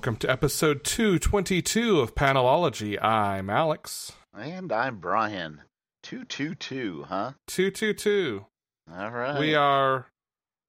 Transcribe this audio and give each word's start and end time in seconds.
Welcome 0.00 0.16
to 0.16 0.30
episode 0.30 0.82
222 0.82 2.00
of 2.00 2.14
Panelology. 2.14 2.96
I'm 3.04 3.50
Alex. 3.50 4.12
And 4.34 4.72
I'm 4.72 4.96
Brian. 4.96 5.60
222, 6.04 7.04
huh? 7.06 7.32
222. 7.48 8.46
All 8.90 9.10
right. 9.10 9.38
We 9.38 9.54
are 9.54 10.06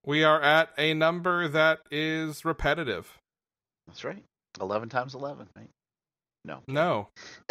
we 0.04 0.22
are 0.22 0.38
at 0.42 0.68
a 0.76 0.92
number 0.92 1.48
that 1.48 1.78
is 1.90 2.44
repetitive. 2.44 3.16
That's 3.86 4.04
right. 4.04 4.22
11 4.60 4.90
times 4.90 5.14
11, 5.14 5.48
right? 5.56 5.70
No. 6.44 6.58
No. 6.68 7.08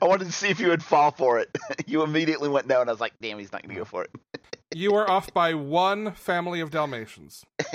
I 0.00 0.04
wanted 0.04 0.26
to 0.26 0.32
see 0.32 0.50
if 0.50 0.60
you 0.60 0.68
would 0.68 0.84
fall 0.84 1.10
for 1.10 1.40
it. 1.40 1.48
you 1.88 2.04
immediately 2.04 2.48
went 2.48 2.68
no, 2.68 2.82
and 2.82 2.88
I 2.88 2.92
was 2.92 3.00
like, 3.00 3.14
damn, 3.20 3.40
he's 3.40 3.50
not 3.50 3.62
going 3.62 3.74
to 3.74 3.80
go 3.80 3.84
for 3.84 4.04
it. 4.04 4.10
You 4.72 4.94
are 4.94 5.10
off 5.10 5.32
by 5.34 5.54
one 5.54 6.12
family 6.12 6.60
of 6.60 6.70
Dalmatians. 6.70 7.44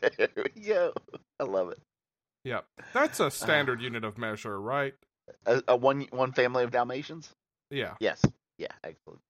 there 0.00 0.28
we 0.36 0.62
go. 0.62 0.92
I 1.38 1.44
love 1.44 1.70
it. 1.70 1.78
Yep. 2.44 2.64
That's 2.94 3.20
a 3.20 3.30
standard 3.30 3.82
unit 3.82 4.04
of 4.04 4.16
measure, 4.16 4.58
right? 4.60 4.94
A, 5.44 5.62
a 5.68 5.76
one 5.76 6.06
one 6.10 6.32
family 6.32 6.64
of 6.64 6.70
Dalmatians? 6.70 7.30
Yeah. 7.70 7.94
Yes. 8.00 8.24
Yeah, 8.56 8.72
excellent. 8.82 9.20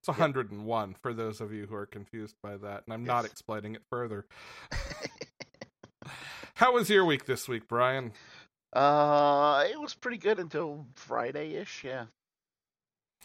It's 0.00 0.08
101 0.08 0.96
for 1.00 1.12
those 1.14 1.40
of 1.40 1.52
you 1.52 1.66
who 1.66 1.74
are 1.74 1.86
confused 1.86 2.36
by 2.42 2.56
that, 2.58 2.84
and 2.86 2.92
I'm 2.92 3.04
not 3.04 3.24
explaining 3.24 3.74
it 3.74 3.82
further. 3.90 4.26
How 6.54 6.72
was 6.74 6.90
your 6.90 7.04
week 7.04 7.26
this 7.26 7.48
week, 7.48 7.68
Brian? 7.68 8.12
uh, 8.74 9.64
it 9.70 9.80
was 9.80 9.94
pretty 9.94 10.18
good 10.18 10.38
until 10.38 10.86
Friday-ish, 10.94 11.84
yeah. 11.84 12.06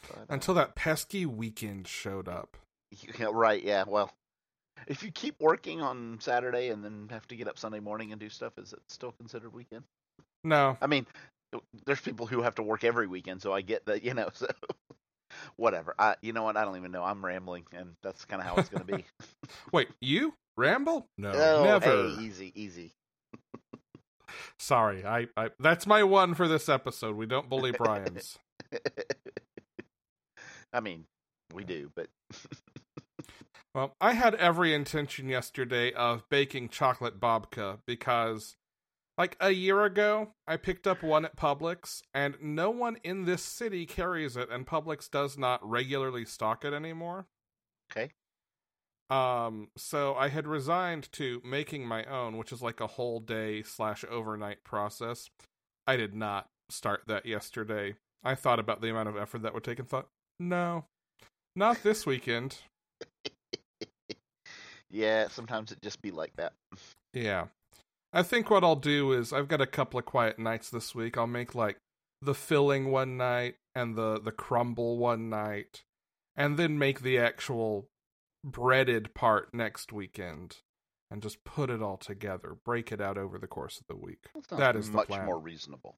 But, 0.07 0.17
uh, 0.17 0.25
Until 0.29 0.53
that 0.53 0.75
pesky 0.75 1.25
weekend 1.25 1.87
showed 1.87 2.27
up. 2.29 2.55
Yeah, 3.19 3.27
right, 3.31 3.63
yeah. 3.63 3.83
Well, 3.87 4.11
if 4.87 5.03
you 5.03 5.11
keep 5.11 5.35
working 5.39 5.81
on 5.81 6.17
Saturday 6.21 6.69
and 6.69 6.83
then 6.83 7.07
have 7.11 7.27
to 7.27 7.35
get 7.35 7.47
up 7.47 7.59
Sunday 7.59 7.79
morning 7.79 8.11
and 8.11 8.19
do 8.19 8.29
stuff, 8.29 8.53
is 8.57 8.73
it 8.73 8.79
still 8.89 9.11
considered 9.11 9.53
weekend? 9.53 9.83
No. 10.43 10.77
I 10.81 10.87
mean, 10.87 11.05
there's 11.85 12.01
people 12.01 12.25
who 12.25 12.41
have 12.41 12.55
to 12.55 12.63
work 12.63 12.83
every 12.83 13.07
weekend, 13.07 13.41
so 13.41 13.53
I 13.53 13.61
get 13.61 13.85
that, 13.85 14.03
you 14.03 14.13
know, 14.13 14.29
so 14.33 14.47
whatever. 15.55 15.93
I 15.97 16.15
you 16.21 16.33
know 16.33 16.43
what? 16.43 16.57
I 16.57 16.65
don't 16.65 16.77
even 16.77 16.91
know. 16.91 17.03
I'm 17.03 17.23
rambling 17.23 17.65
and 17.73 17.95
that's 18.01 18.25
kind 18.25 18.41
of 18.41 18.47
how 18.47 18.55
it's 18.55 18.69
going 18.69 18.85
to 18.85 18.97
be. 18.97 19.05
Wait, 19.71 19.89
you 20.01 20.33
ramble? 20.57 21.07
No, 21.17 21.31
oh, 21.31 21.63
never. 21.63 21.85
Hey, 21.85 22.23
easy, 22.23 22.51
easy. 22.55 22.93
Sorry, 24.57 25.05
I, 25.05 25.27
I 25.35 25.49
that's 25.59 25.87
my 25.87 26.03
one 26.03 26.33
for 26.33 26.47
this 26.47 26.69
episode. 26.69 27.15
We 27.15 27.25
don't 27.25 27.49
bully 27.49 27.71
Brian's. 27.71 28.37
I 30.73 30.81
mean, 30.81 31.05
we 31.53 31.63
do, 31.63 31.91
but 31.95 32.07
well, 33.75 33.95
I 33.99 34.13
had 34.13 34.35
every 34.35 34.73
intention 34.73 35.29
yesterday 35.29 35.91
of 35.93 36.27
baking 36.29 36.69
chocolate 36.69 37.19
babka 37.19 37.79
because 37.85 38.55
like 39.17 39.35
a 39.41 39.51
year 39.51 39.83
ago, 39.83 40.29
I 40.47 40.57
picked 40.57 40.87
up 40.87 41.03
one 41.03 41.25
at 41.25 41.35
Publix 41.35 42.01
and 42.13 42.35
no 42.41 42.69
one 42.69 42.97
in 43.03 43.25
this 43.25 43.43
city 43.43 43.85
carries 43.85 44.37
it 44.37 44.49
and 44.49 44.65
Publix 44.65 45.11
does 45.11 45.37
not 45.37 45.67
regularly 45.67 46.25
stock 46.25 46.63
it 46.63 46.73
anymore. 46.73 47.27
okay. 47.91 48.11
Um, 49.09 49.69
so 49.75 50.13
I 50.15 50.29
had 50.29 50.47
resigned 50.47 51.11
to 51.13 51.41
making 51.43 51.85
my 51.85 52.05
own, 52.05 52.37
which 52.37 52.51
is 52.51 52.61
like 52.61 52.79
a 52.79 52.87
whole 52.87 53.19
day 53.19 53.63
slash 53.63 54.05
overnight 54.09 54.63
process. 54.63 55.29
I 55.87 55.97
did 55.97 56.13
not 56.13 56.47
start 56.69 57.01
that 57.07 57.25
yesterday. 57.25 57.95
I 58.23 58.35
thought 58.35 58.59
about 58.59 58.81
the 58.81 58.89
amount 58.89 59.09
of 59.09 59.17
effort 59.17 59.41
that 59.41 59.53
would 59.53 59.63
take 59.63 59.79
and 59.79 59.87
thought, 59.89 60.09
no, 60.39 60.85
not 61.59 61.83
this 61.83 62.05
weekend. 62.07 62.57
Yeah, 64.91 65.27
sometimes 65.27 65.71
it 65.71 65.81
just 65.81 66.01
be 66.01 66.11
like 66.11 66.35
that. 66.37 66.53
Yeah. 67.13 67.45
I 68.11 68.23
think 68.23 68.49
what 68.49 68.63
I'll 68.63 68.75
do 68.75 69.11
is 69.11 69.31
I've 69.31 69.47
got 69.47 69.61
a 69.61 69.67
couple 69.67 69.99
of 69.99 70.05
quiet 70.05 70.39
nights 70.39 70.69
this 70.69 70.95
week. 70.95 71.17
I'll 71.17 71.27
make 71.27 71.53
like 71.53 71.77
the 72.21 72.33
filling 72.33 72.91
one 72.91 73.17
night 73.17 73.55
and 73.75 73.95
the 73.95 74.19
the 74.19 74.31
crumble 74.31 74.97
one 74.97 75.29
night 75.29 75.83
and 76.35 76.57
then 76.57 76.79
make 76.79 77.01
the 77.01 77.19
actual 77.19 77.87
breaded 78.43 79.13
part 79.13 79.53
next 79.53 79.93
weekend 79.93 80.57
and 81.11 81.21
just 81.21 81.43
put 81.43 81.69
it 81.69 81.83
all 81.83 81.97
together, 81.97 82.55
break 82.65 82.91
it 82.91 82.99
out 82.99 83.17
over 83.17 83.37
the 83.37 83.47
course 83.47 83.79
of 83.79 83.85
the 83.87 83.95
week. 83.95 84.25
sounds 84.33 84.59
That 84.59 84.75
is 84.75 84.89
much 84.89 85.09
more 85.09 85.39
reasonable. 85.39 85.97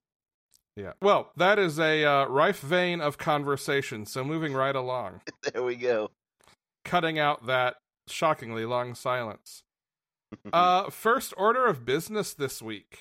Yeah. 0.76 0.92
Well, 1.02 1.30
that 1.36 1.58
is 1.58 1.78
a 1.78 2.04
uh, 2.04 2.24
rife 2.26 2.60
vein 2.60 3.00
of 3.00 3.18
conversation, 3.18 4.06
so 4.06 4.24
moving 4.24 4.54
right 4.54 4.74
along, 4.74 5.20
There 5.52 5.62
we 5.62 5.76
go. 5.76 6.10
cutting 6.84 7.18
out 7.18 7.46
that 7.46 7.76
shockingly 8.08 8.64
long 8.64 8.94
silence. 8.94 9.62
Uh, 10.50 10.88
first 10.88 11.34
order 11.36 11.66
of 11.66 11.84
business 11.84 12.32
this 12.32 12.62
week. 12.62 13.00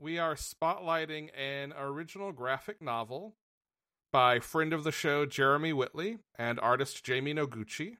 We 0.00 0.16
are 0.18 0.34
spotlighting 0.34 1.28
an 1.38 1.74
original 1.78 2.32
graphic 2.32 2.80
novel 2.80 3.34
by 4.14 4.40
friend 4.40 4.72
of 4.72 4.82
the 4.82 4.90
show 4.90 5.26
Jeremy 5.26 5.74
Whitley 5.74 6.20
and 6.38 6.58
artist 6.58 7.04
Jamie 7.04 7.34
Noguchi. 7.34 7.96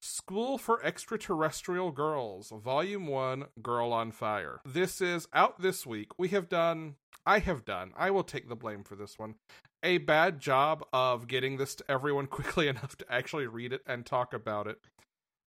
School 0.00 0.56
for 0.56 0.82
Extraterrestrial 0.82 1.90
Girls, 1.90 2.50
Volume 2.50 3.06
1, 3.08 3.44
Girl 3.62 3.92
on 3.92 4.10
Fire. 4.10 4.60
This 4.64 5.02
is 5.02 5.28
out 5.34 5.60
this 5.60 5.86
week. 5.86 6.12
We 6.18 6.28
have 6.28 6.48
done, 6.48 6.94
I 7.26 7.38
have 7.40 7.64
done, 7.64 7.92
I 7.96 8.10
will 8.10 8.24
take 8.24 8.48
the 8.48 8.56
blame 8.56 8.84
for 8.84 8.96
this 8.96 9.18
one, 9.18 9.36
a 9.82 9.98
bad 9.98 10.40
job 10.40 10.84
of 10.92 11.26
getting 11.26 11.56
this 11.56 11.74
to 11.76 11.84
everyone 11.90 12.26
quickly 12.28 12.68
enough 12.68 12.96
to 12.98 13.06
actually 13.12 13.46
read 13.46 13.72
it 13.72 13.82
and 13.86 14.04
talk 14.04 14.32
about 14.34 14.66
it. 14.66 14.78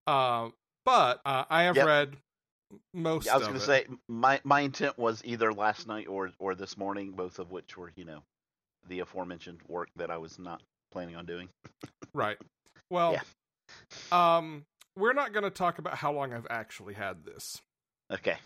Uh, 0.07 0.51
but 0.85 1.21
uh, 1.27 1.45
I 1.51 1.65
have 1.65 1.77
Yep. 1.77 1.87
read 1.87 2.17
most 2.95 3.27
Yeah, 3.27 3.35
I 3.35 3.39
was 3.39 3.47
going 3.47 3.61
to 3.61 3.65
say 3.67 3.87
my 4.09 4.41
my 4.45 4.61
intent 4.61 4.99
was 4.99 5.23
either 5.25 5.53
last 5.53 5.87
night 5.87 6.07
or 6.09 6.31
or 6.39 6.55
this 6.55 6.77
morning, 6.77 7.13
both 7.13 7.39
of 7.39 7.51
which 7.51 7.77
were 7.77 7.93
you 7.97 8.05
know 8.05 8.23
the 8.89 9.01
aforementioned 9.01 9.61
work 9.69 9.89
that 9.97 10.11
I 10.11 10.17
was 10.19 10.39
not 10.39 10.63
planning 10.93 11.17
on 11.17 11.27
doing. 11.27 11.49
Right. 12.15 12.39
Well, 12.91 13.13
Yeah. 14.13 14.37
um, 14.37 14.65
we're 14.97 15.13
not 15.13 15.33
going 15.33 15.43
to 15.43 15.51
talk 15.51 15.79
about 15.79 15.97
how 15.97 16.13
long 16.13 16.33
I've 16.33 16.47
actually 16.49 16.95
had 16.95 17.25
this. 17.25 17.61
Okay. 18.13 18.37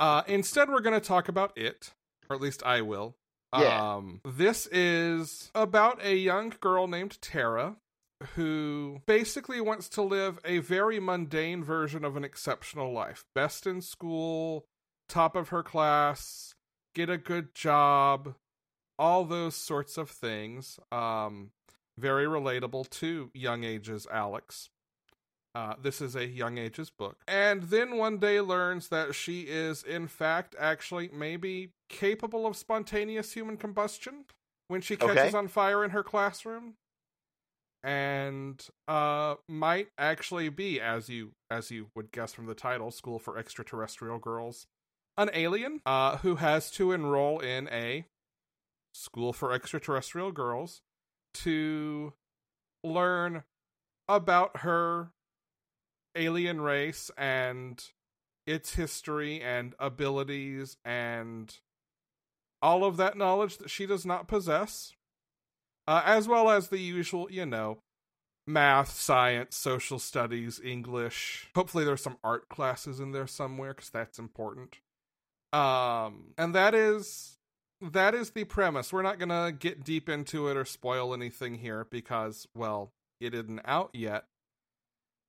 Uh, 0.00 0.22
instead, 0.26 0.70
we're 0.70 0.80
going 0.80 0.98
to 0.98 1.06
talk 1.06 1.28
about 1.28 1.52
it, 1.56 1.92
or 2.32 2.34
at 2.34 2.40
least 2.40 2.62
I 2.64 2.80
will. 2.80 3.16
Yeah. 3.54 3.96
Um, 3.96 4.22
this 4.24 4.66
is 4.72 5.50
about 5.54 6.02
a 6.02 6.16
young 6.16 6.54
girl 6.60 6.86
named 6.86 7.20
Tara 7.20 7.76
who 8.34 9.02
basically 9.06 9.60
wants 9.60 9.88
to 9.90 10.02
live 10.02 10.38
a 10.44 10.58
very 10.58 10.98
mundane 10.98 11.62
version 11.62 12.04
of 12.04 12.16
an 12.16 12.24
exceptional 12.24 12.92
life. 12.92 13.24
Best 13.34 13.66
in 13.66 13.82
school, 13.82 14.64
top 15.08 15.36
of 15.36 15.50
her 15.50 15.62
class, 15.62 16.54
get 16.94 17.10
a 17.10 17.18
good 17.18 17.54
job, 17.54 18.34
all 18.98 19.24
those 19.24 19.54
sorts 19.54 19.98
of 19.98 20.08
things. 20.08 20.78
Um, 20.90 21.50
very 21.98 22.24
relatable 22.24 22.88
to 22.88 23.30
young 23.34 23.64
ages 23.64 24.06
Alex. 24.10 24.70
Uh, 25.54 25.74
this 25.80 26.00
is 26.00 26.16
a 26.16 26.26
young 26.26 26.56
ages 26.56 26.88
book. 26.90 27.18
And 27.28 27.64
then 27.64 27.96
one 27.98 28.18
day 28.18 28.40
learns 28.40 28.88
that 28.88 29.14
she 29.14 29.42
is, 29.42 29.82
in 29.82 30.08
fact, 30.08 30.54
actually 30.58 31.10
maybe 31.12 31.72
capable 31.90 32.46
of 32.46 32.56
spontaneous 32.56 33.32
human 33.34 33.58
combustion 33.58 34.24
when 34.68 34.80
she 34.80 34.96
catches 34.96 35.16
Okay. 35.18 35.36
on 35.36 35.48
fire 35.48 35.84
in 35.84 35.90
her 35.90 36.02
classroom. 36.02 36.74
And 37.84 38.64
uh 38.86 39.34
might 39.48 39.88
actually 39.98 40.48
be, 40.48 40.80
as 40.80 41.08
you 41.08 41.32
as 41.50 41.70
you 41.70 41.88
would 41.96 42.12
guess 42.12 42.32
from 42.32 42.46
the 42.46 42.54
title, 42.54 42.90
School 42.90 43.18
for 43.18 43.36
Extraterrestrial 43.36 44.18
Girls, 44.18 44.66
an 45.18 45.30
alien 45.34 45.80
uh 45.84 46.18
who 46.18 46.36
has 46.36 46.70
to 46.72 46.92
enroll 46.92 47.40
in 47.40 47.68
a 47.68 48.06
school 48.94 49.32
for 49.32 49.52
extraterrestrial 49.52 50.30
girls 50.32 50.80
to 51.34 52.12
learn 52.84 53.42
about 54.08 54.58
her 54.58 55.10
alien 56.14 56.60
race 56.60 57.10
and 57.16 57.82
its 58.46 58.74
history 58.74 59.40
and 59.40 59.74
abilities 59.78 60.76
and 60.84 61.58
all 62.60 62.84
of 62.84 62.96
that 62.96 63.16
knowledge 63.16 63.58
that 63.58 63.70
she 63.70 63.86
does 63.86 64.06
not 64.06 64.28
possess, 64.28 64.92
uh, 65.86 66.02
as 66.04 66.28
well 66.28 66.50
as 66.50 66.68
the 66.68 66.78
usual, 66.78 67.28
you 67.30 67.44
know, 67.44 67.78
math, 68.46 68.92
science, 68.92 69.56
social 69.56 69.98
studies, 69.98 70.60
English. 70.64 71.50
Hopefully, 71.54 71.84
there's 71.84 72.02
some 72.02 72.18
art 72.22 72.48
classes 72.48 73.00
in 73.00 73.12
there 73.12 73.26
somewhere 73.26 73.74
because 73.74 73.90
that's 73.90 74.18
important. 74.18 74.78
Um, 75.52 76.32
and 76.38 76.54
that 76.54 76.74
is 76.74 77.38
that 77.80 78.14
is 78.14 78.30
the 78.30 78.44
premise. 78.44 78.92
We're 78.92 79.02
not 79.02 79.18
gonna 79.18 79.52
get 79.52 79.84
deep 79.84 80.08
into 80.08 80.48
it 80.48 80.56
or 80.56 80.64
spoil 80.64 81.12
anything 81.12 81.56
here 81.56 81.86
because, 81.90 82.46
well, 82.54 82.92
it 83.20 83.34
isn't 83.34 83.60
out 83.64 83.90
yet. 83.92 84.24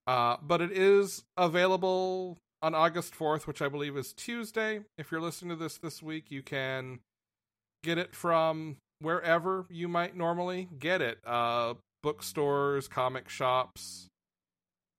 Uh, 0.05 0.37
but 0.41 0.61
it 0.61 0.71
is 0.71 1.23
available 1.37 2.37
on 2.61 2.73
August 2.75 3.13
4th, 3.13 3.47
which 3.47 3.61
I 3.61 3.67
believe 3.69 3.95
is 3.97 4.13
Tuesday. 4.13 4.81
If 4.97 5.11
you're 5.11 5.21
listening 5.21 5.57
to 5.57 5.63
this 5.63 5.77
this 5.77 6.01
week, 6.03 6.31
you 6.31 6.41
can 6.41 6.99
get 7.83 7.97
it 7.97 8.15
from 8.15 8.77
wherever 8.99 9.65
you 9.69 9.87
might 9.87 10.15
normally 10.15 10.69
get 10.79 11.01
it 11.01 11.19
uh, 11.25 11.73
bookstores, 12.01 12.87
comic 12.87 13.27
shops, 13.29 14.07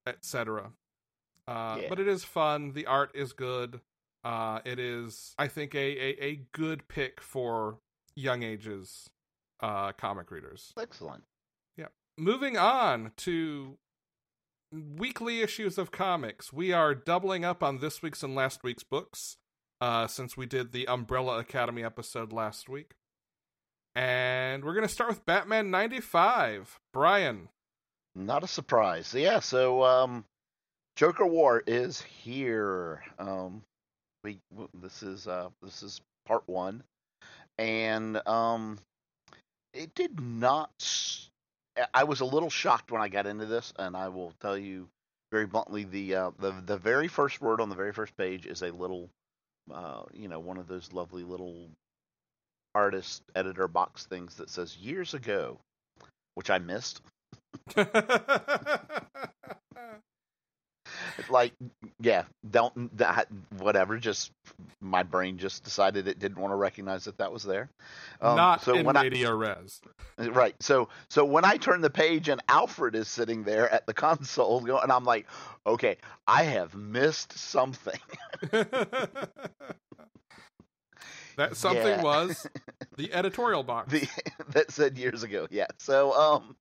etc. 0.06 0.72
Uh, 1.48 1.78
Yeah. 1.82 1.88
But 1.88 2.00
it 2.00 2.08
is 2.08 2.24
fun. 2.24 2.72
The 2.72 2.86
art 2.86 3.10
is 3.14 3.32
good. 3.32 3.80
Uh, 4.24 4.60
it 4.64 4.78
is, 4.78 5.34
I 5.38 5.48
think, 5.48 5.74
a, 5.74 5.78
a, 5.78 6.24
a 6.24 6.40
good 6.52 6.88
pick 6.88 7.20
for 7.20 7.78
young 8.16 8.42
ages 8.42 9.10
uh, 9.60 9.92
comic 9.92 10.30
readers. 10.30 10.72
Excellent. 10.80 11.24
Yeah. 11.76 11.88
Moving 12.18 12.56
on 12.56 13.12
to 13.18 13.76
weekly 14.96 15.40
issues 15.40 15.78
of 15.78 15.90
comics. 15.90 16.52
We 16.52 16.72
are 16.72 16.94
doubling 16.94 17.44
up 17.44 17.62
on 17.62 17.78
this 17.78 18.02
week's 18.02 18.22
and 18.22 18.34
last 18.34 18.62
week's 18.62 18.82
books 18.82 19.36
uh, 19.80 20.06
since 20.06 20.36
we 20.36 20.46
did 20.46 20.72
the 20.72 20.88
Umbrella 20.88 21.38
Academy 21.38 21.84
episode 21.84 22.32
last 22.32 22.68
week. 22.68 22.92
And 23.94 24.64
we're 24.64 24.74
going 24.74 24.86
to 24.86 24.92
start 24.92 25.10
with 25.10 25.24
Batman 25.24 25.70
95. 25.70 26.80
Brian. 26.92 27.48
Not 28.16 28.44
a 28.44 28.48
surprise. 28.48 29.12
Yeah, 29.12 29.40
so 29.40 29.82
um 29.82 30.24
Joker 30.96 31.26
War 31.26 31.62
is 31.66 32.00
here. 32.00 33.02
Um 33.18 33.62
we 34.22 34.38
this 34.72 35.02
is 35.02 35.26
uh 35.26 35.50
this 35.62 35.82
is 35.82 36.00
part 36.24 36.44
1 36.46 36.82
and 37.58 38.26
um 38.26 38.78
it 39.72 39.94
did 39.94 40.20
not 40.20 40.70
I- 41.94 42.04
was 42.04 42.20
a 42.20 42.24
little 42.24 42.50
shocked 42.50 42.90
when 42.90 43.02
I 43.02 43.08
got 43.08 43.26
into 43.26 43.46
this 43.46 43.72
and 43.78 43.96
I 43.96 44.08
will 44.08 44.32
tell 44.40 44.58
you 44.58 44.88
very 45.32 45.46
bluntly 45.46 45.84
the 45.84 46.14
uh 46.14 46.30
the 46.38 46.52
the 46.64 46.76
very 46.76 47.08
first 47.08 47.40
word 47.40 47.60
on 47.60 47.68
the 47.68 47.74
very 47.76 47.92
first 47.92 48.16
page 48.16 48.46
is 48.46 48.62
a 48.62 48.70
little 48.70 49.10
uh 49.72 50.02
you 50.12 50.28
know 50.28 50.40
one 50.40 50.58
of 50.58 50.68
those 50.68 50.92
lovely 50.92 51.24
little 51.24 51.68
artist 52.74 53.22
editor 53.34 53.68
box 53.68 54.06
things 54.06 54.36
that 54.36 54.50
says 54.50 54.76
years 54.76 55.14
ago 55.14 55.58
which 56.34 56.50
I 56.50 56.58
missed 56.58 57.02
like 61.28 61.52
yeah 62.00 62.24
don't 62.50 62.96
that 62.96 63.28
whatever 63.58 63.98
just 63.98 64.30
my 64.80 65.02
brain 65.02 65.38
just 65.38 65.64
decided 65.64 66.08
it 66.08 66.18
didn't 66.18 66.38
want 66.38 66.50
to 66.52 66.56
recognize 66.56 67.04
that 67.04 67.18
that 67.18 67.32
was 67.32 67.42
there 67.42 67.68
Um, 68.20 68.36
Not 68.36 68.62
so 68.62 68.74
in 68.74 68.84
when 68.84 68.96
I, 68.96 69.04
res. 69.04 69.80
right 70.18 70.54
so 70.60 70.88
so 71.08 71.24
when 71.24 71.44
i 71.44 71.56
turn 71.56 71.80
the 71.80 71.90
page 71.90 72.28
and 72.28 72.42
alfred 72.48 72.94
is 72.94 73.08
sitting 73.08 73.44
there 73.44 73.68
at 73.72 73.86
the 73.86 73.94
console 73.94 74.64
and 74.80 74.92
i'm 74.92 75.04
like 75.04 75.26
okay 75.66 75.96
i 76.26 76.42
have 76.44 76.74
missed 76.74 77.36
something 77.38 77.98
that 81.36 81.56
something 81.56 81.84
Yeah. 81.86 82.02
was 82.02 82.46
the 82.96 83.12
editorial 83.12 83.62
box. 83.62 83.90
the, 83.92 84.08
that 84.48 84.70
said 84.70 84.98
years 84.98 85.22
ago 85.22 85.46
yeah 85.50 85.66
so 85.78 86.12
um 86.12 86.56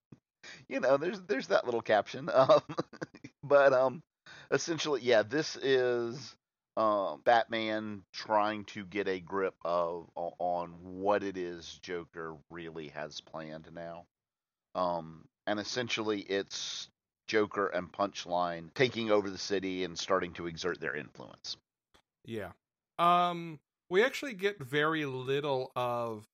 you 0.67 0.79
know 0.79 0.97
there's 0.97 1.21
there's 1.21 1.47
that 1.47 1.65
little 1.65 1.81
caption 1.81 2.29
um 2.33 2.61
but 3.43 3.73
um 3.73 4.01
essentially 4.51 5.01
yeah 5.01 5.23
this 5.23 5.55
is 5.57 6.35
um 6.77 7.21
batman 7.23 8.01
trying 8.13 8.65
to 8.65 8.83
get 8.85 9.07
a 9.07 9.19
grip 9.19 9.55
of 9.63 10.09
on 10.15 10.69
what 10.81 11.23
it 11.23 11.37
is 11.37 11.79
joker 11.81 12.35
really 12.49 12.87
has 12.89 13.21
planned 13.21 13.69
now. 13.73 14.05
Um 14.75 15.25
and 15.45 15.59
essentially 15.59 16.21
it's 16.21 16.87
joker 17.27 17.67
and 17.67 17.91
punchline 17.91 18.73
taking 18.73 19.11
over 19.11 19.29
the 19.29 19.37
city 19.37 19.83
and 19.83 19.97
starting 19.97 20.33
to 20.33 20.47
exert 20.47 20.79
their 20.79 20.95
influence. 20.95 21.57
Yeah. 22.25 22.51
Um 22.97 23.59
we 23.89 24.03
actually 24.03 24.33
get 24.33 24.59
very 24.59 25.05
little 25.05 25.71
of 25.75 26.25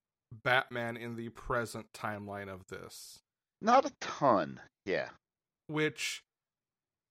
Batman 0.43 0.95
in 0.95 1.15
the 1.15 1.29
present 1.29 1.87
timeline 1.91 2.47
of 2.47 2.67
this, 2.67 3.19
not 3.61 3.85
a 3.85 3.91
ton 3.99 4.61
yeah. 4.85 5.09
Which 5.67 6.23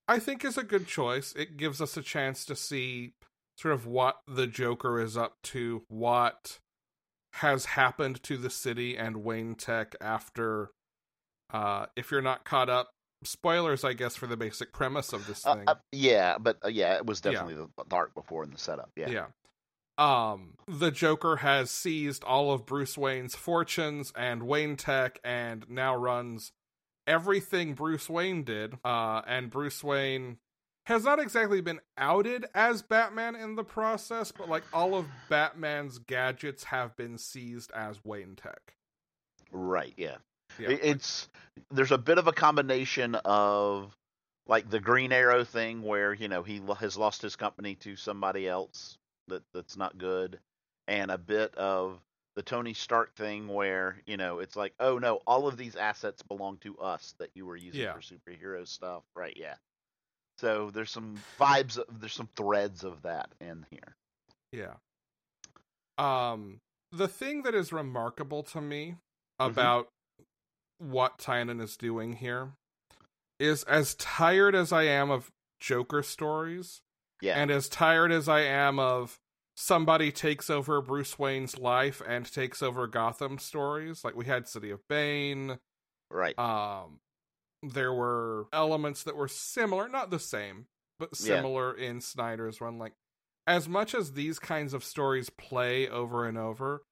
I 0.08 0.18
think 0.18 0.44
is 0.44 0.56
a 0.56 0.62
good 0.64 0.86
choice. 0.86 1.34
It 1.36 1.56
gives 1.56 1.80
us 1.80 1.96
a 1.96 2.02
chance 2.02 2.44
to 2.46 2.56
see 2.56 3.12
sort 3.58 3.74
of 3.74 3.86
what 3.86 4.18
the 4.26 4.46
Joker 4.46 5.00
is 5.00 5.16
up 5.16 5.34
to, 5.44 5.82
what 5.88 6.58
has 7.34 7.66
happened 7.66 8.22
to 8.24 8.36
the 8.38 8.50
city 8.50 8.96
and 8.96 9.18
Wayne 9.18 9.54
Tech 9.54 9.94
after 10.00 10.70
uh 11.52 11.86
if 11.94 12.10
you're 12.10 12.22
not 12.22 12.44
caught 12.44 12.68
up 12.70 12.90
spoilers 13.24 13.84
I 13.84 13.92
guess 13.92 14.16
for 14.16 14.26
the 14.26 14.36
basic 14.36 14.72
premise 14.72 15.12
of 15.12 15.26
this 15.26 15.46
Uh, 15.46 15.54
thing. 15.56 15.64
uh, 15.68 15.74
yeah 15.92 16.36
but 16.38 16.56
uh, 16.64 16.68
yeah 16.68 16.96
it 16.96 17.06
was 17.06 17.20
Yeah. 17.24 17.32
definitely 17.32 17.66
the 17.76 17.84
dark 17.84 18.14
before 18.14 18.44
in 18.44 18.50
the 18.50 18.58
setup 18.58 18.90
yeah 18.96 19.08
Yeah. 19.10 19.26
Um, 19.98 20.54
the 20.68 20.90
Joker 20.92 21.36
has 21.36 21.70
seized 21.70 22.22
all 22.24 22.52
of 22.52 22.64
Bruce 22.66 22.96
Wayne's 22.96 23.34
fortunes 23.34 24.12
and 24.16 24.44
Wayne 24.44 24.76
Tech 24.76 25.18
and 25.24 25.68
now 25.68 25.94
runs 25.96 26.52
everything 27.08 27.74
Bruce 27.74 28.08
Wayne 28.08 28.44
did. 28.44 28.74
Uh, 28.84 29.22
and 29.26 29.50
Bruce 29.50 29.82
Wayne 29.82 30.38
has 30.86 31.04
not 31.04 31.18
exactly 31.18 31.60
been 31.60 31.80
outed 31.96 32.46
as 32.54 32.82
Batman 32.82 33.34
in 33.34 33.56
the 33.56 33.64
process, 33.64 34.30
but 34.30 34.48
like 34.48 34.62
all 34.72 34.94
of 34.94 35.06
Batman's 35.28 35.98
gadgets 35.98 36.64
have 36.64 36.96
been 36.96 37.18
seized 37.18 37.72
as 37.72 38.04
Wayne 38.04 38.36
Tech. 38.36 38.74
Right. 39.50 39.94
Yeah. 39.96 40.16
Yeah. 40.58 40.70
It's 40.70 41.28
there's 41.70 41.92
a 41.92 41.98
bit 41.98 42.18
of 42.18 42.26
a 42.26 42.32
combination 42.32 43.14
of 43.16 43.94
like 44.46 44.70
the 44.70 44.80
Green 44.80 45.12
Arrow 45.12 45.44
thing 45.44 45.82
where 45.82 46.14
you 46.14 46.28
know 46.28 46.42
he 46.42 46.60
has 46.78 46.96
lost 46.96 47.22
his 47.22 47.36
company 47.36 47.74
to 47.76 47.96
somebody 47.96 48.48
else 48.48 48.96
that 49.28 49.42
that's 49.52 49.76
not 49.76 49.98
good, 49.98 50.38
and 50.86 51.10
a 51.10 51.18
bit 51.18 51.54
of 51.54 52.00
the 52.38 52.42
Tony 52.44 52.72
Stark 52.72 53.12
thing 53.16 53.48
where 53.48 54.00
you 54.06 54.16
know 54.16 54.38
it's 54.38 54.54
like 54.54 54.72
oh 54.78 54.96
no 54.96 55.16
all 55.26 55.48
of 55.48 55.56
these 55.56 55.74
assets 55.74 56.22
belong 56.22 56.56
to 56.58 56.78
us 56.78 57.12
that 57.18 57.30
you 57.34 57.44
were 57.44 57.56
using 57.56 57.80
Yeah. 57.80 57.92
for 57.94 57.98
superhero 58.00 58.64
stuff. 58.66 59.02
Right. 59.16 59.36
Yeah. 59.36 59.56
So 60.38 60.70
there's 60.70 60.92
some 60.92 61.16
vibes. 61.40 61.78
of- 61.78 62.00
There's 62.00 62.12
some 62.12 62.28
threads 62.36 62.84
of 62.84 63.02
that 63.02 63.30
in 63.40 63.66
here. 63.70 63.96
Yeah. 64.52 64.74
Um 65.98 66.60
the 66.92 67.08
thing 67.08 67.42
that 67.42 67.56
is 67.56 67.72
remarkable 67.72 68.44
to 68.44 68.60
me 68.60 68.98
Mhm. 69.40 69.50
about 69.50 69.88
what 70.78 71.18
Tynion 71.18 71.60
is 71.60 71.76
doing 71.76 72.12
here 72.14 72.52
is 73.40 73.64
as 73.64 73.96
tired 73.96 74.54
as 74.54 74.72
I 74.72 74.84
am 74.84 75.10
of 75.10 75.32
Joker 75.58 76.04
stories 76.04 76.82
Yeah. 77.20 77.34
and 77.36 77.50
as 77.50 77.68
tired 77.68 78.12
as 78.12 78.28
I 78.28 78.42
am 78.42 78.78
of 78.78 79.18
somebody 79.60 80.12
takes 80.12 80.48
over 80.48 80.80
Bruce 80.80 81.18
Wayne's 81.18 81.58
life 81.58 82.00
and 82.06 82.30
takes 82.30 82.62
over 82.62 82.86
Gotham 82.86 83.38
stories 83.38 84.04
like 84.04 84.14
we 84.14 84.24
had 84.24 84.46
City 84.46 84.70
of 84.70 84.86
Bane 84.88 85.58
right. 86.12 86.38
um 86.38 87.00
there 87.64 87.92
were 87.92 88.46
elements 88.52 89.02
that 89.02 89.16
were 89.16 89.26
similar 89.26 89.88
not 89.88 90.10
the 90.10 90.20
same 90.20 90.66
but 91.00 91.08
Yeah. 91.14 91.36
similar 91.36 91.74
in 91.74 92.00
snyder's 92.00 92.60
run 92.60 92.78
like 92.78 92.92
as 93.48 93.68
much 93.68 93.94
as 93.96 94.12
these 94.12 94.38
kinds 94.38 94.74
of 94.74 94.84
stories 94.84 95.28
play 95.28 95.88
over 95.88 96.24
and 96.24 96.38
over 96.38 96.84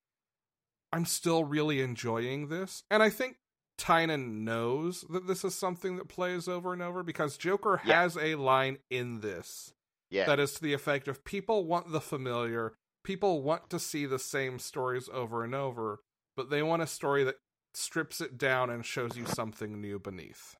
i'm 0.92 1.04
still 1.04 1.44
really 1.44 1.80
enjoying 1.80 2.48
this 2.48 2.82
and 2.90 3.00
i 3.00 3.10
think 3.10 3.36
Tynion 3.78 4.42
knows 4.42 5.04
that 5.10 5.26
this 5.28 5.44
is 5.44 5.54
something 5.54 5.98
that 5.98 6.08
plays 6.08 6.48
over 6.48 6.72
and 6.72 6.82
over 6.82 7.04
because 7.04 7.36
joker 7.36 7.80
Yeah. 7.84 8.02
has 8.02 8.16
a 8.16 8.34
line 8.34 8.78
in 8.90 9.20
this 9.20 9.72
yeah. 10.10 10.26
that 10.26 10.40
is 10.40 10.54
to 10.54 10.62
the 10.62 10.72
effect 10.72 11.08
of 11.08 11.24
people 11.24 11.64
want 11.64 11.92
the 11.92 12.00
familiar 12.00 12.74
people 13.04 13.42
want 13.42 13.70
to 13.70 13.78
see 13.78 14.06
the 14.06 14.18
same 14.18 14.58
stories 14.58 15.08
over 15.12 15.44
and 15.44 15.54
over 15.54 16.00
but 16.36 16.50
they 16.50 16.62
want 16.62 16.82
a 16.82 16.86
story 16.86 17.24
that 17.24 17.36
strips 17.74 18.20
it 18.20 18.38
down 18.38 18.70
and 18.70 18.84
shows 18.84 19.16
you 19.16 19.26
something 19.26 19.80
new 19.80 19.98
beneath 19.98 20.56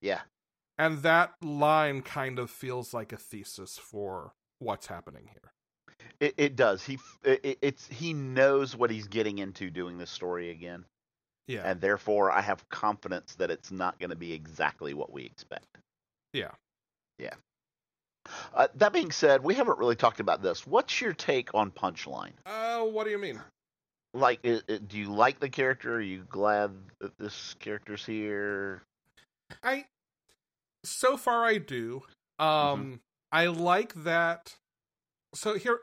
yeah. 0.00 0.20
and 0.78 1.02
that 1.02 1.32
line 1.42 2.02
kind 2.02 2.38
of 2.38 2.50
feels 2.50 2.92
like 2.92 3.12
a 3.12 3.16
thesis 3.16 3.78
for 3.78 4.32
what's 4.58 4.86
happening 4.86 5.28
here 5.30 5.52
It, 6.18 6.34
it 6.36 6.56
does. 6.56 6.82
He 6.84 6.98
it, 7.24 7.58
it's 7.62 7.86
he 7.88 8.12
knows 8.12 8.76
what 8.76 8.90
he's 8.90 9.06
getting 9.06 9.38
into 9.38 9.70
doing 9.70 9.98
this 9.98 10.10
story 10.10 10.50
again, 10.50 10.84
yeah 11.46 11.62
and 11.64 11.80
therefore 11.80 12.30
I 12.30 12.40
have 12.40 12.68
confidence 12.68 13.34
that 13.36 13.50
it's 13.50 13.70
not 13.70 13.98
going 13.98 14.10
to 14.10 14.16
be 14.16 14.32
exactly 14.32 14.94
what 14.94 15.12
we 15.12 15.24
expect. 15.24 15.78
Yeah. 16.32 16.52
Yeah 17.18 17.34
Uh, 18.54 18.68
that 18.76 18.92
being 18.92 19.10
said, 19.10 19.42
we 19.44 19.54
haven't 19.54 19.78
really 19.78 19.96
talked 19.96 20.20
about 20.20 20.42
this. 20.42 20.66
What's 20.66 21.00
your 21.00 21.12
take 21.12 21.54
on 21.54 21.70
Punchline? 21.70 22.32
uh 22.46 22.80
what 22.80 23.04
do 23.04 23.10
you 23.10 23.18
mean 23.18 23.40
like, 24.12 24.40
i 24.44 24.60
i 24.68 24.78
do 24.78 24.98
you 24.98 25.12
like 25.12 25.38
the 25.40 25.48
character? 25.48 25.94
Are 25.94 26.00
you 26.00 26.24
glad 26.28 26.72
that 27.00 27.16
this 27.18 27.54
character's 27.60 28.04
here? 28.04 28.82
I 29.62 29.84
so 30.84 31.16
far 31.16 31.44
I 31.44 31.58
do. 31.58 32.02
Um 32.38 33.00
I 33.32 33.46
like 33.46 33.94
that 34.04 34.54
so 35.34 35.56
here 35.56 35.80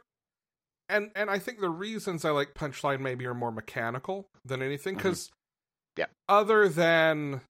and 0.89 1.11
and 1.15 1.29
I 1.29 1.39
think 1.39 1.59
the 1.61 1.69
reasons 1.69 2.25
I 2.25 2.31
like 2.31 2.53
Punchline 2.53 2.99
maybe 2.99 3.25
are 3.25 3.33
more 3.33 3.51
mechanical 3.51 4.27
than 4.43 4.61
anything 4.61 4.95
Mhm. 4.97 5.01
cuz 5.01 5.31
Yeah. 5.97 6.07
other 6.27 6.67
than 6.69 7.41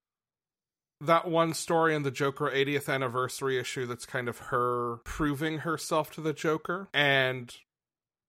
that 1.01 1.27
one 1.27 1.53
story 1.53 1.93
in 1.93 2.03
the 2.03 2.11
Joker 2.11 2.49
80th 2.49 2.91
anniversary 2.91 3.57
issue 3.59 3.85
that's 3.85 4.05
kind 4.05 4.27
of 4.27 4.37
her 4.39 4.97
proving 5.03 5.59
herself 5.59 6.11
to 6.11 6.21
the 6.21 6.33
Joker 6.33 6.87
and 6.93 7.55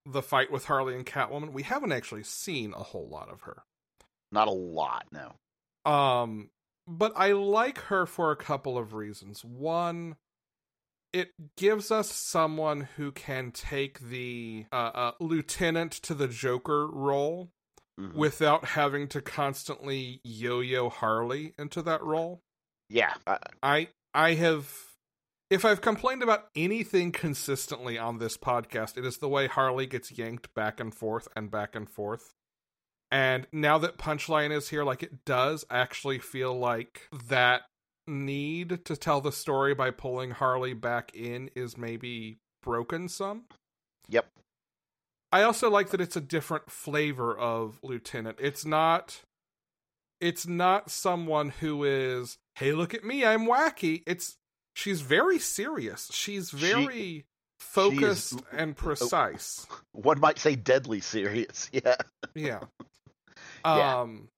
the 0.04 0.22
fight 0.22 0.50
with 0.50 0.66
Harley 0.66 0.94
and 0.94 1.04
Catwoman, 1.06 1.52
we 1.52 1.62
haven't 1.62 1.92
actually 1.92 2.22
seen 2.22 2.72
a 2.74 2.82
whole 2.82 3.08
lot 3.08 3.28
of 3.30 3.42
her. 3.42 3.62
Not 4.32 4.48
a 4.48 4.52
lot, 4.52 5.06
no. 5.12 5.90
Um, 5.90 6.50
but 6.86 7.12
I 7.16 7.32
like 7.32 7.78
her 7.84 8.06
for 8.06 8.30
a 8.30 8.36
couple 8.36 8.76
of 8.78 8.92
reasons. 8.94 9.44
One, 9.44 10.16
it 11.12 11.30
gives 11.56 11.90
us 11.90 12.10
someone 12.10 12.88
who 12.96 13.12
can 13.12 13.50
take 13.50 14.00
the 14.00 14.66
uh, 14.72 14.76
uh, 14.94 15.12
lieutenant 15.20 15.92
to 15.92 16.14
the 16.14 16.28
Joker 16.28 16.86
role 16.86 17.50
Mhm. 17.98 18.14
without 18.14 18.64
having 18.64 19.08
to 19.08 19.20
constantly 19.20 20.20
yo-yo 20.22 20.88
Harley 20.88 21.54
into 21.58 21.82
that 21.82 22.02
role. 22.02 22.42
Yeah, 22.88 23.14
I, 23.62 23.88
I 24.14 24.34
have 24.34 24.70
if 25.50 25.64
I've 25.64 25.80
complained 25.80 26.22
about 26.22 26.48
anything 26.54 27.10
consistently 27.10 27.96
on 27.98 28.18
this 28.18 28.36
podcast, 28.36 28.98
it 28.98 29.04
is 29.04 29.18
the 29.18 29.28
way 29.28 29.46
Harley 29.46 29.86
gets 29.86 30.12
yanked 30.12 30.52
back 30.54 30.78
and 30.78 30.94
forth 30.94 31.26
and 31.34 31.50
back 31.50 31.74
and 31.74 31.88
forth. 31.88 32.34
And 33.10 33.46
now 33.52 33.78
that 33.78 33.96
Punchline 33.96 34.50
is 34.50 34.68
here, 34.68 34.84
like 34.84 35.02
it 35.02 35.24
does 35.24 35.64
actually 35.70 36.18
feel 36.18 36.54
like 36.54 37.08
that 37.28 37.62
need 38.06 38.84
to 38.84 38.96
tell 38.96 39.20
the 39.20 39.32
story 39.32 39.74
by 39.74 39.90
pulling 39.90 40.32
Harley 40.32 40.74
back 40.74 41.14
in 41.14 41.50
is 41.54 41.78
maybe 41.78 42.38
broken 42.62 43.08
some. 43.08 43.44
Yep. 44.08 44.26
I 45.32 45.42
also 45.42 45.70
like 45.70 45.90
that 45.90 46.00
it's 46.00 46.16
a 46.16 46.22
different 46.22 46.70
flavor 46.70 47.36
of 47.36 47.78
Lieutenant. 47.82 48.38
It's 48.40 48.64
not 48.64 49.22
it's 50.20 50.46
not 50.46 50.90
someone 50.90 51.50
who 51.50 51.84
is, 51.84 52.38
"Hey, 52.58 52.72
look 52.72 52.94
at 52.94 53.04
me, 53.04 53.24
I'm 53.24 53.46
wacky." 53.46 54.02
It's 54.06 54.36
she's 54.74 55.00
very 55.00 55.38
serious. 55.38 56.08
She's 56.12 56.50
very 56.50 57.24
focused 57.58 58.40
and 58.52 58.76
precise. 58.76 59.66
one 59.92 60.20
might 60.20 60.38
say 60.38 60.54
deadly 60.56 61.00
serious. 61.00 61.68
Yeah, 61.72 61.96
Yeah. 62.34 62.60
Yeah. 63.64 64.00
Um 64.00 64.28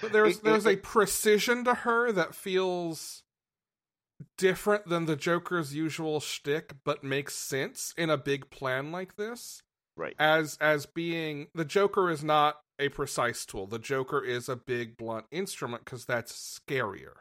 but 0.00 0.12
there's 0.12 0.36
It- 0.36 0.38
it- 0.38 0.44
there's 0.44 0.66
a 0.66 0.70
it- 0.70 0.82
precision 0.82 1.64
to 1.64 1.74
her 1.74 2.12
that 2.12 2.34
feels 2.34 3.22
different 4.38 4.86
than 4.88 5.06
the 5.06 5.16
Joker's 5.16 5.74
usual 5.74 6.20
shtick, 6.20 6.72
but 6.84 7.02
makes 7.04 7.34
sense 7.34 7.92
in 7.96 8.08
a 8.10 8.16
big 8.16 8.50
plan 8.50 8.92
like 8.92 9.16
this. 9.16 9.62
right. 9.96 10.14
As 10.18 10.56
as 10.60 10.86
being 10.86 11.48
the 11.54 11.64
Joker 11.64 12.10
is 12.10 12.22
not 12.22 12.60
a 12.78 12.88
precise 12.90 13.44
tool. 13.46 13.66
The 13.66 13.78
Joker 13.78 14.22
is 14.22 14.48
a 14.48 14.56
big 14.56 14.96
blunt 14.96 15.26
instrument 15.30 15.84
because 15.84 16.04
that's 16.04 16.32
scarier. 16.68 17.14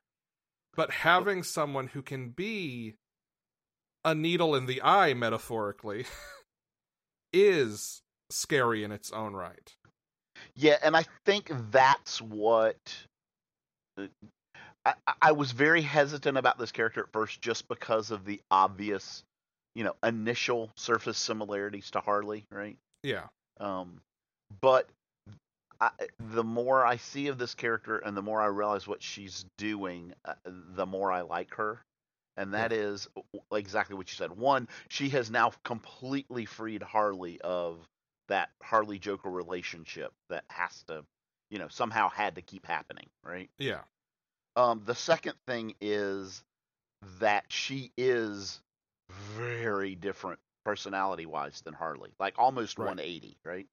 But 0.75 0.91
having 0.91 1.43
someone 1.43 1.87
who 1.87 2.01
can 2.01 2.29
be 2.29 2.95
a 4.03 4.13
needle 4.13 4.55
in 4.55 4.65
the 4.65 4.81
eye, 4.81 5.13
metaphorically, 5.13 6.05
is 7.33 8.01
scary 8.29 8.83
in 8.83 8.91
its 8.91 9.11
own 9.11 9.33
right. 9.33 9.73
Yeah, 10.55 10.77
and 10.83 10.95
I 10.95 11.05
think 11.25 11.51
that's 11.71 12.21
what 12.21 12.77
uh, 13.97 14.07
I, 14.85 14.93
I- 15.07 15.13
I 15.21 15.31
was 15.31 15.51
very 15.51 15.81
hesitant 15.81 16.37
about 16.37 16.57
this 16.59 16.71
character 16.71 17.01
at 17.01 17.11
first, 17.11 17.41
just 17.41 17.67
because 17.67 18.11
of 18.11 18.25
the 18.25 18.41
obvious, 18.51 19.23
you 19.75 19.83
know, 19.83 19.95
initial 20.03 20.71
surface 20.75 21.17
similarities 21.17 21.91
to 21.91 21.99
Harley, 21.99 22.45
right? 22.51 22.77
Yeah. 23.03 23.27
Um, 23.59 24.01
but 24.61 24.89
I, 25.79 25.91
the 26.19 26.43
more 26.43 26.85
I 26.85 26.97
see 26.97 27.27
of 27.27 27.37
this 27.37 27.55
character 27.55 27.97
and 27.97 28.15
the 28.15 28.21
more 28.21 28.41
I 28.41 28.47
realize 28.47 28.87
what 28.87 29.01
she's 29.03 29.45
doing, 29.57 30.13
uh, 30.25 30.33
the 30.45 30.85
more 30.85 31.11
I 31.11 31.21
like 31.21 31.55
her. 31.55 31.81
And 32.37 32.53
that 32.53 32.71
is 32.73 33.07
w- 33.15 33.43
exactly 33.53 33.95
what 33.95 34.09
you 34.11 34.15
said. 34.15 34.31
One, 34.31 34.67
she 34.89 35.09
has 35.09 35.31
now 35.31 35.51
completely 35.63 36.45
freed 36.45 36.83
Harley 36.83 37.39
of 37.41 37.87
that 38.27 38.49
Harley 38.61 38.99
Joker 38.99 39.29
relationship 39.29 40.11
that 40.29 40.43
has 40.49 40.83
to, 40.87 41.05
you 41.49 41.59
know, 41.59 41.67
somehow 41.69 42.09
had 42.09 42.35
to 42.35 42.41
keep 42.41 42.65
happening, 42.65 43.07
right? 43.23 43.49
Yeah. 43.57 43.81
Um, 44.55 44.81
the 44.85 44.95
second 44.95 45.35
thing 45.47 45.75
is 45.81 46.43
that 47.19 47.45
she 47.51 47.91
is 47.97 48.61
very 49.37 49.95
different 49.95 50.39
personality 50.65 51.25
wise 51.25 51.61
than 51.61 51.73
Harley, 51.73 52.11
like 52.19 52.35
almost 52.37 52.77
Right. 52.77 52.87
180, 52.87 53.37
right? 53.43 53.67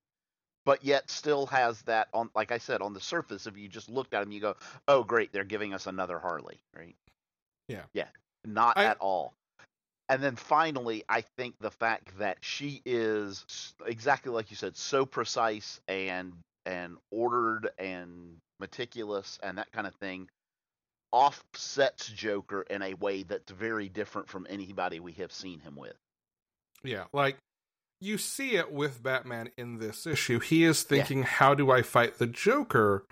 But 0.64 0.84
yet 0.84 1.10
still 1.10 1.46
has 1.46 1.82
that 1.82 2.08
on, 2.14 2.30
like 2.34 2.52
I 2.52 2.58
said, 2.58 2.82
on 2.82 2.92
the 2.94 3.00
surface. 3.00 3.46
If 3.46 3.56
you 3.56 3.68
just 3.68 3.88
looked 3.88 4.14
at 4.14 4.22
him, 4.22 4.30
you 4.32 4.40
go, 4.40 4.56
"Oh, 4.86 5.02
great, 5.02 5.32
they're 5.32 5.44
giving 5.44 5.74
us 5.74 5.86
another 5.86 6.18
Harley," 6.18 6.60
right? 6.76 6.96
Yeah. 7.68 7.84
yeah, 7.94 8.08
not 8.44 8.78
I- 8.78 8.84
at 8.84 8.98
all. 8.98 9.34
And 10.08 10.22
then 10.22 10.36
finally, 10.36 11.04
I 11.08 11.22
think 11.22 11.54
the 11.58 11.70
fact 11.70 12.18
that 12.18 12.38
she 12.42 12.82
is 12.84 13.74
exactly 13.86 14.30
like 14.30 14.50
you 14.50 14.56
said, 14.56 14.76
so 14.76 15.06
precise 15.06 15.80
and 15.88 16.34
and 16.66 16.96
ordered 17.10 17.70
and 17.78 18.36
meticulous 18.60 19.38
and 19.42 19.58
that 19.58 19.72
kind 19.72 19.86
of 19.86 19.94
thing 19.96 20.28
offsets 21.12 22.08
Joker 22.08 22.62
in 22.62 22.82
a 22.82 22.94
way 22.94 23.22
that's 23.22 23.50
very 23.52 23.88
different 23.88 24.28
from 24.28 24.46
anybody 24.48 25.00
we 25.00 25.12
have 25.12 25.32
seen 25.32 25.60
him 25.60 25.76
with. 25.76 25.96
Yeah. 26.82 27.04
Like 27.12 27.36
you 28.02 28.18
see 28.18 28.56
it 28.56 28.72
with 28.72 29.02
Batman 29.02 29.50
in 29.56 29.78
this 29.78 30.06
issue. 30.06 30.40
He 30.40 30.64
is 30.64 30.82
thinking, 30.82 31.22
how 31.22 31.54
do 31.54 31.70
I 31.70 31.82
fight 31.82 32.18
the 32.18 32.26
Joker? 32.26 33.06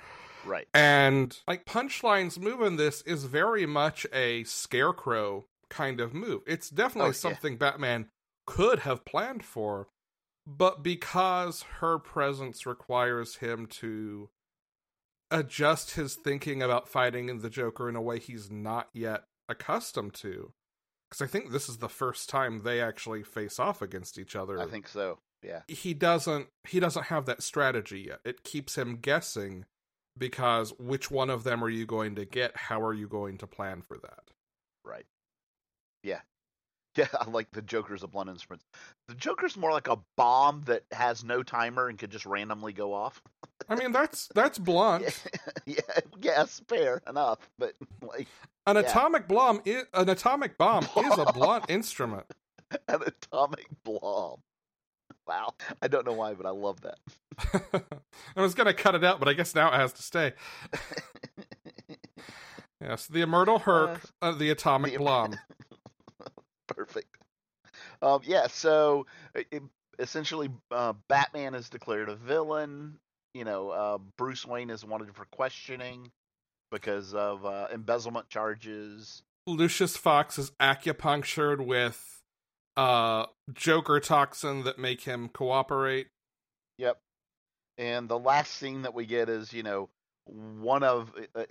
Right. 0.45 0.67
And 0.75 1.39
like 1.47 1.67
Punchline's 1.67 2.39
move 2.39 2.61
in 2.63 2.77
this 2.77 3.03
is 3.03 3.25
very 3.25 3.67
much 3.67 4.07
a 4.13 4.45
scarecrow 4.45 5.47
kind 5.69 6.01
of 6.01 6.15
move. 6.15 6.43
It's 6.47 6.71
definitely 6.71 7.09
Oh, 7.09 7.13
yeah. 7.13 7.13
something 7.13 7.57
Batman 7.57 8.09
could 8.47 8.81
have 8.81 9.05
planned 9.05 9.45
for, 9.45 9.89
but 10.47 10.83
because 10.83 11.63
her 11.81 11.99
presence 11.99 12.67
requires 12.67 13.37
him 13.37 13.67
to 13.67 14.31
adjust 15.31 15.93
his 15.93 16.17
thinking 16.17 16.63
about 16.63 16.89
fighting 16.89 17.39
the 17.41 17.51
Joker 17.51 17.89
in 17.89 17.95
a 17.95 18.03
way 18.03 18.19
he's 18.19 18.51
not 18.51 18.89
yet 18.93 19.25
accustomed 19.49 20.15
to. 20.15 20.53
Because 21.11 21.23
I 21.23 21.27
think 21.27 21.51
this 21.51 21.69
is 21.69 21.79
the 21.79 21.89
first 21.89 22.29
time 22.29 22.63
they 22.63 22.81
actually 22.81 23.23
face 23.25 23.59
off 23.59 23.83
against 23.83 24.19
each 24.19 24.37
other 24.37 24.61
I 24.61 24.67
think 24.67 24.87
so. 24.89 25.19
Yeah. 25.43 25.63
he 25.69 25.95
doesn't 25.95 26.49
he 26.69 26.81
doesn't 26.81 27.07
have 27.07 27.27
that 27.27 27.43
strategy 27.43 28.05
yet. 28.09 28.21
It 28.25 28.45
keeps 28.45 28.77
him 28.77 28.97
guessing 28.97 29.65
because 30.17 30.73
which 30.79 31.11
one 31.11 31.31
of 31.31 31.45
them 31.45 31.65
are 31.65 31.69
you 31.69 31.87
going 31.87 32.15
to 32.17 32.25
get? 32.25 32.57
How 32.57 32.81
are 32.83 32.95
you 32.95 33.09
going 33.09 33.39
to 33.39 33.47
plan 33.47 33.83
for 33.83 33.97
that? 33.99 34.31
Right. 34.85 35.07
Yeah. 36.03 36.21
Yeah, 36.97 37.07
I 37.19 37.31
like 37.31 37.53
the 37.53 37.63
Joker's 37.63 38.03
a 38.03 38.09
blunt 38.09 38.31
instrument. 38.31 38.63
The 39.07 39.15
Joker's 39.15 39.57
more 39.57 39.71
like 39.71 39.87
a 39.87 39.99
bomb 40.17 40.63
that 40.67 40.83
has 40.91 41.23
no 41.23 41.45
timer 41.45 41.89
and 41.89 41.97
could 41.97 42.11
just 42.11 42.27
randomly 42.27 42.73
go 42.73 42.93
off. 42.93 43.23
I 43.69 43.77
mean 43.77 43.93
that's 43.93 44.29
that's 44.35 44.59
blunt. 44.59 45.05
Yeah, 45.67 45.77
yeah, 45.87 46.01
yes, 46.21 46.61
fair 46.67 47.01
enough, 47.09 47.39
but 47.61 47.75
like 48.03 48.27
An 48.71 48.77
Yeah. 48.77 48.83
atomic 48.83 49.27
bomb 49.29 49.61
is 49.65 49.85
an 49.95 50.09
atomic 50.09 50.57
bomb 50.57 50.85
is 50.97 51.19
a 51.19 51.33
blunt 51.33 51.65
instrument. 51.69 52.27
an 52.89 53.01
atomic 53.07 53.67
bomb. 53.85 54.41
Wow, 55.27 55.55
I 55.83 55.89
don't 55.89 56.07
know 56.07 56.13
why, 56.15 56.35
but 56.35 56.47
I 56.47 56.51
love 56.51 56.81
that. 56.81 56.99
I 58.37 58.41
was 58.41 58.55
gonna 58.55 58.75
cut 58.75 58.95
it 58.95 59.05
out, 59.05 59.19
but 59.21 59.29
I 59.29 59.33
guess 59.33 59.55
now 59.55 59.69
it 59.73 59.77
has 59.77 59.93
to 59.95 60.03
stay. 60.03 60.33
Yes, 62.83 63.07
the 63.09 63.21
Immortal 63.21 63.59
Herc, 63.59 64.01
uh, 64.23 64.33
the 64.33 64.49
atomic 64.51 64.95
the- 64.95 65.01
bomb. 65.05 65.35
Perfect. 66.67 67.15
Um, 68.01 68.21
yeah, 68.25 68.47
so 68.47 69.07
it, 69.35 69.47
it- 69.51 69.63
essentially, 69.99 70.49
uh, 70.71 70.95
Batman 71.09 71.55
is 71.55 71.69
declared 71.69 72.09
a 72.09 72.17
villain. 72.17 72.99
You 73.35 73.45
know, 73.45 73.69
uh, 73.69 73.99
Bruce 74.17 74.47
Wayne 74.47 74.71
is 74.71 74.83
wanted 74.85 75.15
for 75.15 75.27
questioning 75.27 76.11
because 76.71 77.15
of 77.15 77.45
uh, 77.45 77.69
embezzlement 77.73 78.29
charges. 78.29 79.23
Lucius 79.47 79.97
Fox 79.97 80.39
is 80.39 80.53
acupunctured 80.61 81.65
with 81.65 82.23
uh 82.77 83.27
Joker 83.53 83.99
toxin 83.99 84.63
that 84.65 84.79
make 84.79 85.03
him 85.03 85.29
cooperate. 85.29 86.07
Yep. 86.79 86.99
And 87.79 88.09
the 88.09 88.19
last 88.19 88.53
scene 88.55 88.83
that 88.83 88.95
we 88.95 89.07
get 89.07 89.29
is, 89.29 89.53
you 89.53 89.63
know, 89.63 89.89
one 90.25 90.83
of, 90.83 91.13
uh, 91.35 91.41
uh, 91.41 91.45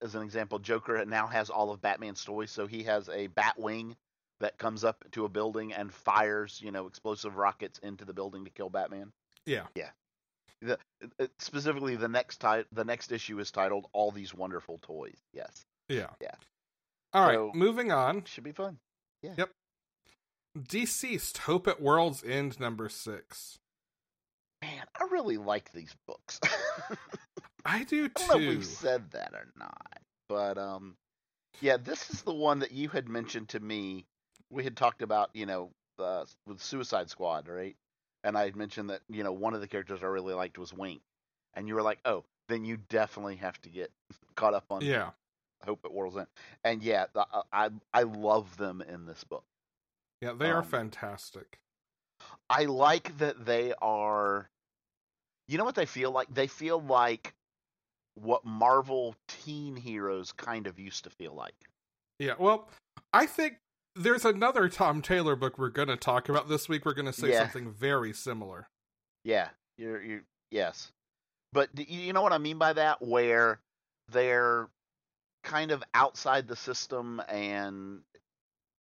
as 0.00 0.14
an 0.14 0.22
example, 0.22 0.58
Joker 0.58 1.04
now 1.04 1.26
has 1.26 1.50
all 1.50 1.70
of 1.70 1.80
Batman's 1.80 2.24
toys. 2.24 2.50
So 2.50 2.66
he 2.66 2.84
has 2.84 3.08
a 3.08 3.28
Batwing 3.28 3.96
that 4.40 4.58
comes 4.58 4.84
up 4.84 5.04
to 5.12 5.24
a 5.24 5.28
building 5.28 5.72
and 5.72 5.92
fires, 5.92 6.60
you 6.62 6.70
know, 6.70 6.86
explosive 6.86 7.36
rockets 7.36 7.78
into 7.78 8.04
the 8.04 8.12
building 8.12 8.44
to 8.44 8.50
kill 8.50 8.70
Batman. 8.70 9.12
Yeah. 9.46 9.66
Yeah. 9.74 9.90
The 10.62 10.78
uh, 11.20 11.26
specifically 11.38 11.96
the 11.96 12.08
next 12.08 12.40
ti- 12.40 12.64
the 12.72 12.84
next 12.84 13.10
issue 13.12 13.38
is 13.40 13.50
titled 13.50 13.86
"All 13.92 14.10
These 14.12 14.32
Wonderful 14.34 14.78
Toys." 14.82 15.18
Yes, 15.32 15.64
Yeah. 15.88 16.10
Yeah. 16.20 16.34
All 17.12 17.26
right, 17.26 17.34
So- 17.34 17.50
moving 17.54 17.92
on. 17.92 18.24
should 18.24 18.44
be 18.44 18.52
fun. 18.52 18.78
Yeah. 19.22 19.34
Yep. 19.36 19.50
DCeased 20.58 21.38
Hope 21.38 21.66
at 21.66 21.80
World's 21.80 22.22
End 22.24 22.60
number 22.60 22.88
six. 22.88 23.58
Man, 24.62 24.84
I 24.98 25.04
really 25.10 25.38
like 25.38 25.72
these 25.72 25.94
books. 26.06 26.38
I 27.64 27.84
do 27.84 28.08
too. 28.08 28.12
I 28.24 28.26
don't 28.28 28.28
know 28.42 28.48
if 28.50 28.56
we've 28.56 28.64
said 28.64 29.10
that 29.12 29.32
or 29.34 29.46
not, 29.56 29.98
but 30.28 30.58
um, 30.58 30.96
yeah, 31.60 31.76
this 31.78 32.10
is 32.10 32.22
the 32.22 32.34
one 32.34 32.60
that 32.60 32.72
you 32.72 32.88
had 32.88 33.08
mentioned 33.08 33.48
to 33.50 33.60
me. 33.60 34.04
We 34.50 34.62
had 34.64 34.76
talked 34.76 35.02
about, 35.02 35.30
you 35.34 35.46
know, 35.46 35.70
uh, 35.98 36.24
with 36.46 36.62
Suicide 36.62 37.08
Squad, 37.10 37.48
right? 37.48 37.76
And 38.24 38.36
I 38.38 38.44
had 38.44 38.56
mentioned 38.56 38.90
that 38.90 39.02
you 39.08 39.24
know 39.24 39.32
one 39.32 39.54
of 39.54 39.60
the 39.60 39.66
characters 39.68 40.02
I 40.02 40.06
really 40.06 40.34
liked 40.34 40.58
was 40.58 40.72
Wink, 40.72 41.02
and 41.54 41.66
you 41.68 41.74
were 41.74 41.82
like, 41.82 41.98
"Oh, 42.04 42.24
then 42.48 42.64
you 42.64 42.78
definitely 42.88 43.36
have 43.36 43.60
to 43.62 43.68
get 43.68 43.90
caught 44.36 44.54
up 44.54 44.64
on 44.70 44.82
Yeah. 44.82 45.10
I 45.62 45.66
Hope 45.66 45.80
at 45.84 45.92
World's 45.92 46.16
End, 46.16 46.26
And 46.64 46.82
yeah, 46.82 47.06
the- 47.12 47.26
uh, 47.32 47.42
I 47.52 47.70
I 47.92 48.02
love 48.02 48.56
them 48.56 48.80
in 48.82 49.06
this 49.06 49.22
book. 49.24 49.44
Yeah, 50.20 50.32
they 50.32 50.50
are 50.50 50.58
Um, 50.58 50.64
fantastic. 50.64 51.58
I 52.50 52.64
like 52.64 53.16
that 53.18 53.44
they 53.44 53.72
are. 53.80 54.48
You 55.48 55.58
know 55.58 55.64
what 55.64 55.74
they 55.74 55.86
feel 55.86 56.10
like? 56.12 56.32
They 56.32 56.46
feel 56.46 56.80
like 56.80 57.34
what 58.14 58.44
Marvel 58.44 59.16
teen 59.26 59.74
heroes 59.76 60.32
kind 60.32 60.66
of 60.66 60.78
used 60.78 61.04
to 61.04 61.10
feel 61.10 61.34
like. 61.34 61.54
Yeah, 62.18 62.34
well, 62.38 62.68
I 63.12 63.26
think 63.26 63.58
there's 63.94 64.24
another 64.24 64.68
Tom 64.68 65.02
Taylor 65.02 65.36
book 65.36 65.58
we're 65.58 65.68
going 65.68 65.88
to 65.88 65.96
talk 65.96 66.28
about 66.28 66.48
this 66.48 66.68
week. 66.68 66.84
We're 66.84 66.94
going 66.94 67.06
to 67.06 67.12
say 67.12 67.30
Yeah. 67.30 67.40
something 67.40 67.70
very 67.72 68.12
similar. 68.12 68.68
Yeah, 69.24 69.48
you're 69.78 70.02
you 70.02 70.20
yes, 70.50 70.90
but 71.52 71.68
you 71.76 71.84
you 72.00 72.12
know 72.12 72.22
what 72.22 72.32
I 72.32 72.38
mean 72.38 72.58
by 72.58 72.72
that? 72.72 73.00
Where 73.02 73.60
they're 74.10 74.68
kind 75.44 75.70
of 75.70 75.82
outside 75.94 76.48
the 76.48 76.56
system, 76.56 77.20
and 77.28 78.00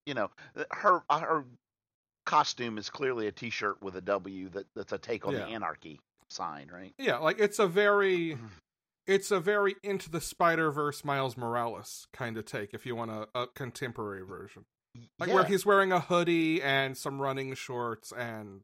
you 0.05 0.13
know 0.13 0.29
uh, 0.55 0.63
her 0.71 1.01
uh, 1.09 1.19
her 1.19 1.45
costume 2.25 2.77
is 2.77 2.89
clearly 2.89 3.27
a 3.27 3.31
T-shirt 3.31 3.81
with 3.81 3.95
a 3.95 4.01
W 4.01 4.49
that 4.49 4.67
that's 4.75 4.93
a 4.93 4.97
take 4.97 5.25
on 5.27 5.33
Yeah. 5.33 5.39
the 5.39 5.45
anarchy 5.47 5.99
sign, 6.29 6.69
right? 6.71 6.93
Yeah, 6.97 7.17
like 7.17 7.39
it's 7.39 7.59
a 7.59 7.67
very 7.67 8.37
it's 9.07 9.31
a 9.31 9.39
very 9.41 9.75
into 9.83 10.09
the 10.09 10.21
Spider-Verse 10.21 11.03
Miles 11.03 11.35
Morales 11.35 12.07
kind 12.13 12.37
of 12.37 12.45
take 12.45 12.73
if 12.73 12.85
you 12.85 12.95
want 12.95 13.11
a, 13.11 13.27
a 13.35 13.47
contemporary 13.47 14.23
version. 14.23 14.63
Like 15.19 15.29
yeah, 15.29 15.36
where 15.36 15.43
he's 15.46 15.65
wearing 15.65 15.91
a 15.91 16.00
hoodie 16.00 16.62
and 16.62 16.98
some 16.98 17.22
running 17.22 17.53
shorts 17.53 18.12
and 18.12 18.62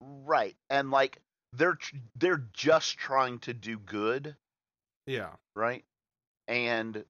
right, 0.00 0.56
and 0.68 0.90
like 0.90 1.18
they're 1.52 1.78
they're 2.16 2.44
just 2.52 2.98
trying 2.98 3.38
to 3.40 3.54
do 3.54 3.78
good, 3.78 4.36
yeah. 5.06 5.30
right? 5.56 5.84
And 6.46 7.04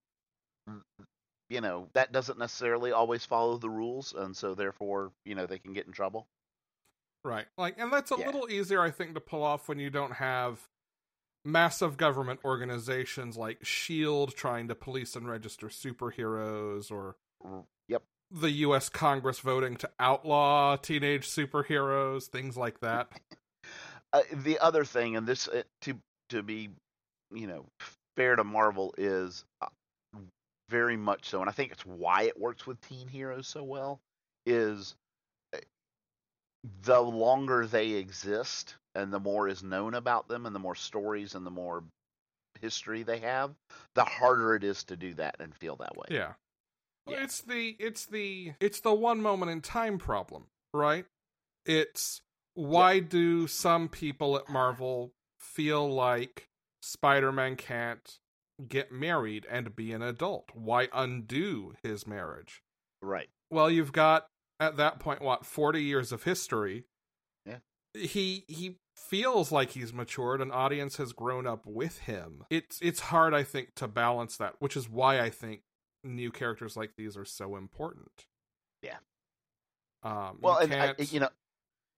you 1.50 1.60
know 1.60 1.88
that 1.94 2.12
doesn't 2.12 2.38
necessarily 2.38 2.92
always 2.92 3.24
follow 3.24 3.58
the 3.58 3.70
rules, 3.70 4.14
and 4.14 4.36
so 4.36 4.54
therefore, 4.54 5.12
you 5.24 5.34
know, 5.34 5.46
they 5.46 5.58
can 5.58 5.72
get 5.72 5.86
in 5.86 5.92
trouble. 5.92 6.26
Right. 7.24 7.46
Like 7.58 7.74
and 7.78 7.92
that's 7.92 8.10
a 8.10 8.16
Yeah. 8.18 8.26
little 8.26 8.50
easier 8.50 8.80
I 8.80 8.90
think 8.90 9.14
to 9.14 9.20
pull 9.20 9.42
off 9.42 9.68
when 9.68 9.78
you 9.78 9.90
don't 9.90 10.14
have 10.14 10.68
massive 11.44 11.96
government 11.96 12.40
organizations 12.44 13.36
like 13.36 13.64
Shield 13.64 14.34
trying 14.34 14.68
to 14.68 14.74
police 14.74 15.16
and 15.16 15.28
register 15.28 15.68
superheroes 15.68 16.90
or. 16.90 17.16
The 18.32 18.50
US 18.50 18.88
Congress 18.88 19.38
voting 19.40 19.76
to 19.76 19.90
outlaw 20.00 20.76
teenage 20.76 21.28
superheroes, 21.28 22.26
things 22.26 22.56
like 22.56 22.80
that. 22.80 23.08
Uh, 24.14 24.20
the 24.42 24.58
other 24.58 24.84
thing, 24.84 25.16
and 25.16 25.26
this 25.26 25.48
uh, 25.48 25.62
to 25.80 25.94
to 26.28 26.42
be, 26.42 26.68
you 27.32 27.46
know, 27.46 27.64
fair 28.14 28.36
to 28.36 28.44
Marvel 28.44 28.94
is 28.98 29.42
uh, 29.62 29.68
very 30.68 30.98
much 30.98 31.30
so, 31.30 31.40
and 31.40 31.48
I 31.48 31.52
think 31.54 31.72
it's 31.72 31.86
why 31.86 32.24
it 32.24 32.38
works 32.38 32.66
with 32.66 32.78
teen 32.82 33.08
heroes 33.08 33.48
so 33.48 33.62
well. 33.62 34.00
Is 34.44 34.94
uh, 35.54 35.60
the 36.82 37.00
longer 37.00 37.66
they 37.66 37.92
exist, 37.92 38.74
and 38.94 39.10
the 39.10 39.18
more 39.18 39.48
is 39.48 39.62
known 39.62 39.94
about 39.94 40.28
them, 40.28 40.44
and 40.44 40.54
the 40.54 40.60
more 40.60 40.74
stories 40.74 41.34
and 41.34 41.46
the 41.46 41.50
more 41.50 41.82
history 42.60 43.02
they 43.02 43.20
have, 43.20 43.54
the 43.94 44.04
harder 44.04 44.54
it 44.54 44.64
is 44.64 44.84
to 44.84 44.96
do 44.96 45.14
that 45.14 45.36
and 45.40 45.54
feel 45.54 45.76
that 45.76 45.96
way. 45.96 46.06
Yeah. 46.10 46.32
Yeah. 47.06 47.24
It's 47.24 47.40
the 47.40 47.76
it's 47.78 48.06
the 48.06 48.52
it's 48.60 48.80
the 48.80 48.94
one 48.94 49.20
moment 49.20 49.50
in 49.50 49.60
time 49.60 49.98
problem, 49.98 50.46
right? 50.72 51.04
It's 51.66 52.20
why 52.54 53.00
do 53.00 53.46
some 53.46 53.88
people 53.88 54.36
at 54.36 54.48
Marvel 54.48 55.12
feel 55.38 55.88
like 55.92 56.48
Spider-Man 56.82 57.56
can't 57.56 58.18
get 58.68 58.92
married 58.92 59.46
and 59.50 59.74
be 59.74 59.92
an 59.92 60.02
adult? 60.02 60.50
Why 60.54 60.88
undo 60.92 61.74
his 61.82 62.06
marriage? 62.06 62.62
Right. 63.00 63.28
Well, 63.50 63.70
you've 63.70 63.92
got 63.92 64.26
at 64.60 64.76
that 64.76 65.00
point 65.00 65.22
what 65.22 65.44
40 65.44 65.82
years 65.82 66.12
of 66.12 66.22
history. 66.22 66.84
Yeah. 67.44 67.58
He 67.94 68.44
he 68.48 68.78
feels 68.96 69.50
like 69.50 69.70
he's 69.70 69.92
matured 69.92 70.40
an 70.40 70.50
audience 70.50 70.96
has 70.96 71.12
grown 71.12 71.46
up 71.46 71.66
with 71.66 72.00
him. 72.00 72.44
It's 72.50 72.78
it's 72.80 73.00
hard 73.00 73.34
I 73.34 73.42
think 73.42 73.74
to 73.76 73.88
balance 73.88 74.36
that, 74.36 74.54
which 74.58 74.76
is 74.76 74.88
why 74.88 75.20
I 75.20 75.30
think 75.30 75.62
new 76.04 76.30
characters 76.30 76.76
like 76.76 76.92
these 76.96 77.16
are 77.16 77.24
so 77.24 77.56
important. 77.56 78.26
Yeah. 78.82 78.98
Um 80.02 80.38
Well, 80.40 80.66
you 80.66 80.72
and 80.72 80.94
I, 80.98 81.02
you 81.02 81.20
know, 81.20 81.28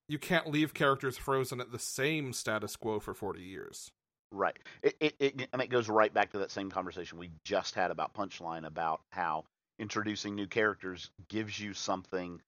you 0.08 0.18
can't 0.18 0.48
leave 0.48 0.74
characters 0.74 1.16
frozen 1.16 1.60
at 1.60 1.72
the 1.72 1.78
same 1.78 2.32
status 2.32 2.76
quo 2.76 3.00
for 3.00 3.14
40 3.14 3.40
years. 3.40 3.90
Right. 4.30 4.58
It, 4.82 4.96
it, 5.00 5.14
it 5.18 5.48
and 5.52 5.62
it 5.62 5.70
goes 5.70 5.88
right 5.88 6.12
back 6.12 6.32
to 6.32 6.38
that 6.40 6.50
same 6.50 6.70
conversation 6.70 7.18
we 7.18 7.30
just 7.44 7.74
had 7.74 7.90
about 7.90 8.14
Punchline 8.14 8.66
about 8.66 9.00
how 9.10 9.44
introducing 9.78 10.34
new 10.34 10.46
characters 10.46 11.10
gives 11.28 11.58
you 11.58 11.72
something 11.72 12.40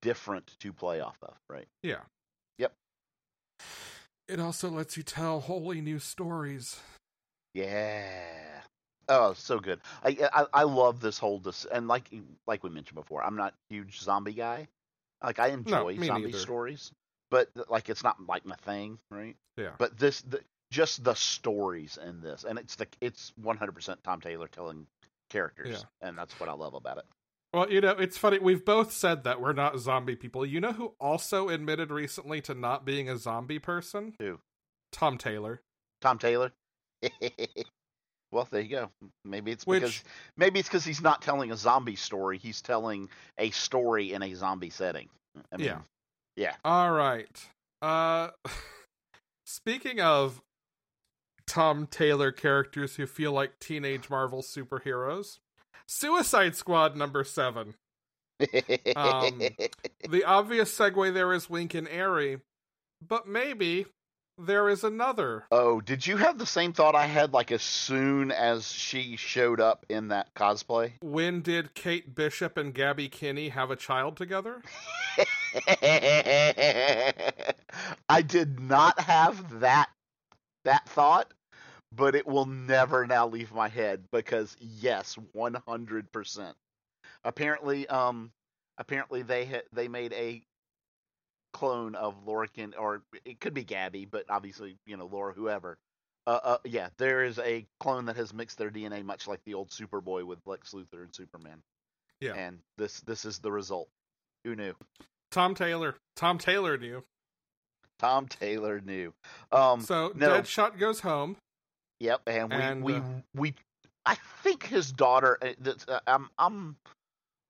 different 0.00 0.56
to 0.60 0.72
play 0.72 1.00
off 1.00 1.16
of, 1.22 1.34
right? 1.48 1.66
Yeah. 1.82 2.02
Yep. 2.58 2.72
It 4.28 4.40
also 4.40 4.70
lets 4.70 4.96
you 4.96 5.02
tell 5.02 5.40
wholly 5.40 5.80
new 5.80 5.98
stories. 5.98 6.80
Yeah. 7.54 8.62
Oh, 9.08 9.32
so 9.34 9.58
good. 9.58 9.80
I 10.04 10.16
I, 10.32 10.46
I 10.52 10.62
love 10.64 11.00
this 11.00 11.18
whole 11.18 11.38
dis- 11.38 11.66
and 11.70 11.88
like 11.88 12.10
like 12.46 12.62
we 12.62 12.70
mentioned 12.70 12.96
before, 12.96 13.22
I'm 13.22 13.36
not 13.36 13.52
a 13.52 13.74
huge 13.74 14.00
zombie 14.00 14.32
guy. 14.32 14.68
Like 15.22 15.38
I 15.38 15.48
enjoy 15.48 15.96
me 15.96 16.06
zombie 16.06 16.26
neither. 16.26 16.38
stories, 16.38 16.92
but 17.30 17.48
like 17.68 17.88
it's 17.88 18.02
not 18.02 18.24
like 18.26 18.44
my 18.44 18.56
thing, 18.56 18.98
right? 19.10 19.36
Yeah. 19.56 19.70
But 19.78 19.98
this 19.98 20.22
the, 20.22 20.40
just 20.70 21.04
the 21.04 21.14
stories 21.14 21.98
in 22.04 22.20
this, 22.20 22.44
and 22.44 22.58
it's 22.58 22.76
the 22.76 22.86
it's 23.00 23.32
100% 23.42 23.96
Tom 24.02 24.20
Taylor 24.20 24.48
telling 24.48 24.86
characters, 25.30 25.84
and 26.00 26.16
that's 26.18 26.38
what 26.40 26.48
I 26.48 26.52
love 26.52 26.74
about 26.74 26.98
it. 26.98 27.04
Well, 27.54 27.70
you 27.70 27.82
know, 27.82 27.90
it's 27.90 28.16
funny. 28.16 28.38
We've 28.38 28.64
both 28.64 28.92
said 28.92 29.24
that 29.24 29.40
we're 29.40 29.52
not 29.52 29.78
zombie 29.78 30.16
people. 30.16 30.46
You 30.46 30.60
know 30.60 30.72
who 30.72 30.94
also 30.98 31.50
admitted 31.50 31.90
recently 31.90 32.40
to 32.42 32.54
not 32.54 32.86
being 32.86 33.10
a 33.10 33.18
zombie 33.18 33.58
person? 33.58 34.14
Who? 34.18 34.40
Tom 34.90 35.18
Taylor. 35.18 35.60
Tom 36.00 36.18
Taylor. 36.18 36.52
well, 38.32 38.48
there 38.50 38.60
you 38.62 38.68
go. 38.68 38.90
Maybe 39.24 39.52
it's 39.52 39.66
Which- 39.66 39.80
because 39.82 40.04
maybe 40.36 40.58
it's 40.58 40.68
because 40.68 40.84
he's 40.84 41.00
not 41.02 41.22
telling 41.22 41.52
a 41.52 41.56
zombie 41.56 41.96
story. 41.96 42.38
He's 42.38 42.60
telling 42.62 43.08
a 43.38 43.50
story 43.50 44.12
in 44.12 44.22
a 44.22 44.34
zombie 44.34 44.70
setting. 44.70 45.08
I 45.52 45.56
mean, 45.58 45.66
Yeah. 45.66 45.78
yeah. 46.36 46.54
All 46.64 46.90
right. 46.90 47.28
Uh 47.80 48.30
speaking 49.46 50.00
of 50.00 50.40
Tom 51.46 51.86
Taylor 51.86 52.32
characters 52.32 52.96
who 52.96 53.06
feel 53.06 53.32
like 53.32 53.58
teenage 53.58 54.08
Marvel 54.08 54.42
superheroes, 54.42 55.38
Suicide 55.86 56.56
Squad 56.56 56.96
number 56.96 57.24
7. 57.24 57.74
Um, 58.96 59.40
The 60.08 60.24
obvious 60.24 60.76
segue 60.76 61.12
there 61.14 61.32
is 61.32 61.48
Wink 61.50 61.74
and 61.74 61.86
Aerie, 61.88 62.40
but 63.06 63.28
maybe 63.28 63.86
there 64.38 64.68
is 64.68 64.84
another. 64.84 65.44
oh, 65.50 65.80
did 65.80 66.06
you 66.06 66.16
have 66.16 66.38
the 66.38 66.46
same 66.46 66.72
thought 66.72 66.94
I 66.94 67.06
had? 67.06 67.32
Like 67.32 67.52
as 67.52 67.62
soon 67.62 68.30
as 68.30 68.70
she 68.70 69.16
showed 69.16 69.60
up 69.60 69.86
in 69.88 70.08
that 70.08 70.34
cosplay. 70.34 70.92
When 71.02 71.42
did 71.42 71.74
Kate 71.74 72.14
Bishop 72.14 72.56
and 72.56 72.74
Gabby 72.74 73.08
Kinney 73.08 73.50
have 73.50 73.70
a 73.70 73.76
child 73.76 74.16
together? 74.16 74.62
I 78.08 78.22
did 78.26 78.60
not 78.60 78.98
have 79.00 79.60
that 79.60 79.88
that 80.64 80.88
thought, 80.88 81.32
but 81.94 82.14
it 82.14 82.26
will 82.26 82.46
never 82.46 83.06
now 83.06 83.26
leave 83.26 83.52
my 83.52 83.68
head 83.68 84.04
because 84.12 84.56
yes, 84.60 85.16
one 85.32 85.54
hundred 85.66 86.10
percent. 86.12 86.56
Apparently, 87.24 87.86
um, 87.88 88.32
apparently 88.78 89.22
they 89.22 89.44
ha- 89.44 89.66
they 89.72 89.88
made 89.88 90.12
a 90.12 90.42
clone 91.52 91.94
of 91.94 92.14
Kin, 92.54 92.74
or 92.78 93.02
it 93.24 93.40
could 93.40 93.54
be 93.54 93.64
Gabby, 93.64 94.04
but 94.04 94.24
obviously 94.28 94.76
you 94.86 94.96
know 94.96 95.06
Laura, 95.06 95.32
whoever. 95.32 95.78
Uh, 96.26 96.38
uh, 96.42 96.58
yeah, 96.64 96.88
there 96.98 97.24
is 97.24 97.38
a 97.40 97.66
clone 97.80 98.04
that 98.06 98.16
has 98.16 98.32
mixed 98.32 98.56
their 98.58 98.70
DNA, 98.70 99.04
much 99.04 99.26
like 99.26 99.40
the 99.44 99.54
old 99.54 99.70
Superboy 99.70 100.24
with 100.24 100.38
Lex 100.46 100.72
Luthor 100.72 101.02
and 101.02 101.14
Superman. 101.14 101.62
Yeah. 102.20 102.34
and 102.34 102.60
this 102.78 103.00
this 103.00 103.24
is 103.24 103.40
the 103.40 103.50
result. 103.50 103.88
Who 104.44 104.54
knew? 104.54 104.74
Tom 105.32 105.54
Taylor. 105.56 105.96
Tom 106.14 106.38
Taylor 106.38 106.78
knew. 106.78 107.02
Tom 107.98 108.28
Taylor 108.28 108.80
knew. 108.80 109.12
Um, 109.50 109.80
so 109.80 110.12
no. 110.14 110.30
Deadshot 110.30 110.78
goes 110.78 111.00
home. 111.00 111.36
Yep, 112.00 112.22
and 112.26 112.50
we 112.50 112.56
And, 112.56 112.84
we 112.84 112.94
uh, 112.94 113.02
we 113.34 113.54
I 114.04 114.16
think 114.42 114.66
his 114.66 114.92
daughter. 114.92 115.38
uh, 115.42 115.52
that's, 115.60 115.86
uh, 115.88 116.00
I'm 116.06 116.28
I'm 116.38 116.76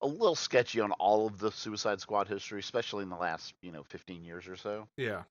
a 0.02 0.06
little 0.06 0.34
sketchy 0.34 0.80
on 0.80 0.92
all 0.92 1.26
of 1.26 1.38
the 1.38 1.50
Suicide 1.52 2.00
Squad 2.00 2.28
history, 2.28 2.60
especially 2.60 3.02
in 3.04 3.08
the 3.08 3.16
last 3.16 3.54
you 3.62 3.72
know 3.72 3.82
15 3.84 4.24
years 4.24 4.48
or 4.48 4.56
so. 4.56 4.88
Yeah. 4.96 5.22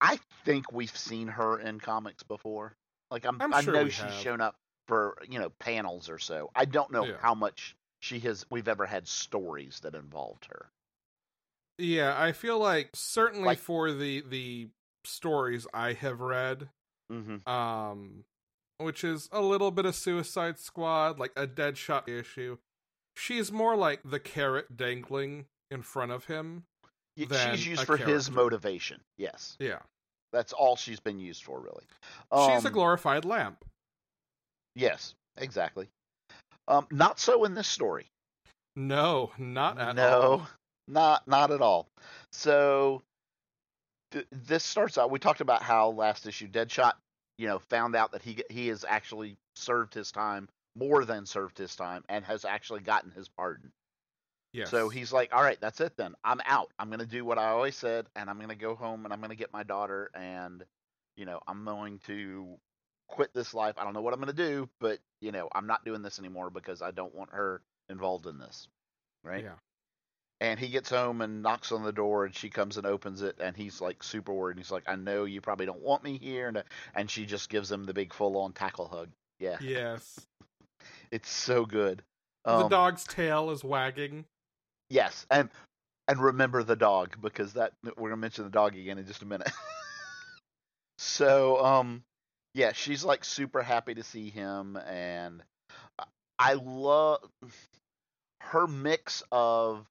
I 0.00 0.18
think 0.44 0.70
we've 0.72 0.96
seen 0.96 1.26
her 1.28 1.58
in 1.58 1.80
comics 1.80 2.22
before. 2.22 2.76
Like 3.10 3.24
I'm, 3.26 3.40
I'm 3.42 3.52
I 3.52 3.62
sure 3.62 3.72
know 3.74 3.84
she's 3.88 3.98
have. 4.04 4.12
shown 4.14 4.40
up 4.40 4.54
for 4.86 5.18
you 5.28 5.38
know 5.38 5.50
panels 5.58 6.08
or 6.08 6.18
so. 6.18 6.50
I 6.54 6.64
don't 6.64 6.92
know 6.92 7.04
Yeah. 7.04 7.16
how 7.20 7.34
much 7.34 7.74
she 8.00 8.20
has. 8.20 8.46
We've 8.50 8.68
ever 8.68 8.86
had 8.86 9.08
stories 9.08 9.80
that 9.80 9.94
involved 9.94 10.46
her. 10.50 10.70
Yeah, 11.78 12.14
I 12.20 12.32
feel 12.32 12.58
like 12.58 12.90
certainly 12.94 13.44
Like- 13.46 13.58
for 13.58 13.92
the 13.92 14.20
the 14.22 14.68
stories 15.04 15.66
I 15.74 15.92
have 15.94 16.20
read, 16.20 16.68
Mm-hmm. 17.10 17.48
um 17.48 18.24
which 18.78 19.02
is 19.02 19.28
a 19.32 19.40
little 19.40 19.70
bit 19.72 19.86
of 19.86 19.94
Suicide 19.96 20.58
Squad, 20.58 21.18
like 21.18 21.32
a 21.36 21.46
Deadshot 21.48 22.08
issue. 22.08 22.58
She's 23.18 23.50
more 23.50 23.76
like 23.76 24.00
the 24.04 24.20
carrot 24.20 24.76
dangling 24.76 25.46
in 25.70 25.82
front 25.82 26.12
of 26.12 26.24
him. 26.26 26.62
She's 27.18 27.66
used 27.66 27.82
for 27.84 27.96
his 27.96 28.30
motivation. 28.30 29.00
Yes, 29.16 29.56
Yeah. 29.58 29.80
that's 30.32 30.52
all 30.52 30.76
she's 30.76 31.00
been 31.00 31.18
used 31.18 31.42
for, 31.42 31.58
really. 31.58 31.84
She's 32.54 32.64
a 32.64 32.68
Um, 32.68 32.72
glorified 32.72 33.24
lamp. 33.24 33.64
Yes, 34.76 35.14
exactly. 35.36 35.88
Um, 36.68 36.86
not 36.92 37.18
so 37.18 37.44
in 37.44 37.54
this 37.54 37.66
story. 37.66 38.06
No, 38.76 39.32
not 39.36 39.78
at 39.78 39.96
no, 39.96 40.20
all. 40.20 40.38
No, 40.38 40.46
not 40.86 41.26
not 41.26 41.50
at 41.50 41.60
all. 41.60 41.88
So 42.30 43.02
th- 44.12 44.26
this 44.30 44.62
starts 44.62 44.96
out. 44.96 45.10
We 45.10 45.18
talked 45.18 45.40
about 45.40 45.62
how 45.62 45.88
last 45.90 46.26
issue 46.26 46.46
Deadshot, 46.46 46.92
you 47.38 47.48
know, 47.48 47.58
found 47.58 47.96
out 47.96 48.12
that 48.12 48.22
he 48.22 48.44
he 48.48 48.68
has 48.68 48.84
actually 48.84 49.36
served 49.56 49.92
his 49.94 50.12
time, 50.12 50.48
more 50.78 51.04
than 51.04 51.26
served 51.26 51.58
his 51.58 51.74
time, 51.76 52.04
and 52.08 52.24
has 52.24 52.44
actually 52.44 52.80
gotten 52.80 53.10
his 53.10 53.28
pardon. 53.28 53.72
Yes. 54.52 54.70
So 54.70 54.88
he's 54.88 55.12
like, 55.12 55.32
"All 55.32 55.42
right, 55.42 55.60
that's 55.60 55.80
it 55.80 55.96
then. 55.96 56.14
I'm 56.24 56.40
out. 56.46 56.72
I'm 56.78 56.90
gonna 56.90 57.06
do 57.06 57.24
what 57.24 57.38
I 57.38 57.48
always 57.48 57.76
said, 57.76 58.08
and 58.16 58.30
I'm 58.30 58.40
gonna 58.40 58.54
go 58.54 58.74
home 58.74 59.04
and 59.04 59.12
I'm 59.12 59.20
gonna 59.20 59.34
get 59.34 59.52
my 59.52 59.62
daughter, 59.62 60.10
and 60.14 60.64
you 61.16 61.26
know, 61.26 61.40
I'm 61.46 61.64
going 61.64 61.98
to 62.06 62.58
quit 63.08 63.32
this 63.34 63.52
life. 63.54 63.74
I 63.76 63.84
don't 63.84 63.92
know 63.92 64.00
what 64.00 64.14
I'm 64.14 64.20
gonna 64.20 64.32
do, 64.32 64.68
but 64.80 65.00
you 65.20 65.32
know, 65.32 65.48
I'm 65.54 65.66
not 65.66 65.84
doing 65.84 66.02
this 66.02 66.18
anymore 66.18 66.50
because 66.50 66.80
I 66.80 66.92
don't 66.92 67.14
want 67.14 67.30
her 67.32 67.62
involved 67.88 68.26
in 68.26 68.38
this." 68.38 68.68
Right? 69.22 69.44
Yeah. 69.44 69.54
And 70.40 70.58
he 70.60 70.68
gets 70.68 70.90
home 70.90 71.20
and 71.20 71.42
knocks 71.42 71.72
on 71.72 71.82
the 71.82 71.92
door, 71.92 72.24
and 72.24 72.34
she 72.34 72.48
comes 72.48 72.76
and 72.76 72.86
opens 72.86 73.22
it, 73.22 73.36
and 73.40 73.56
he's 73.56 73.80
like 73.80 74.02
super 74.02 74.32
worried. 74.32 74.52
And 74.56 74.60
he's 74.60 74.70
like, 74.70 74.88
"I 74.88 74.94
know 74.94 75.24
you 75.24 75.40
probably 75.40 75.66
don't 75.66 75.82
want 75.82 76.04
me 76.04 76.16
here," 76.16 76.48
and 76.48 76.58
uh, 76.58 76.62
and 76.94 77.10
she 77.10 77.26
just 77.26 77.50
gives 77.50 77.70
him 77.70 77.84
the 77.84 77.94
big 77.94 78.14
full-on 78.14 78.52
tackle 78.54 78.88
hug. 78.88 79.10
Yeah, 79.38 79.58
Yes. 79.60 80.26
It's 81.10 81.30
so 81.30 81.64
good. 81.64 82.02
the 82.44 82.52
Um, 82.52 82.68
dog's 82.68 83.04
tail 83.04 83.50
is 83.50 83.64
wagging. 83.64 84.24
Yes, 84.90 85.26
and 85.30 85.50
and 86.06 86.18
remember 86.18 86.62
the 86.62 86.76
dog 86.76 87.16
because 87.20 87.52
that 87.54 87.72
we're 87.84 88.08
gonna 88.08 88.16
mention 88.16 88.44
the 88.44 88.50
dog 88.50 88.74
again 88.74 88.98
in 88.98 89.06
just 89.06 89.22
a 89.22 89.26
minute. 89.26 89.50
so 90.98 91.64
um, 91.64 92.02
yeah, 92.54 92.72
she's 92.72 93.04
like 93.04 93.24
super 93.24 93.62
happy 93.62 93.94
to 93.94 94.02
see 94.02 94.30
him, 94.30 94.76
and 94.76 95.42
I 96.38 96.54
love 96.54 97.20
her 98.40 98.66
mix 98.66 99.22
of 99.30 99.86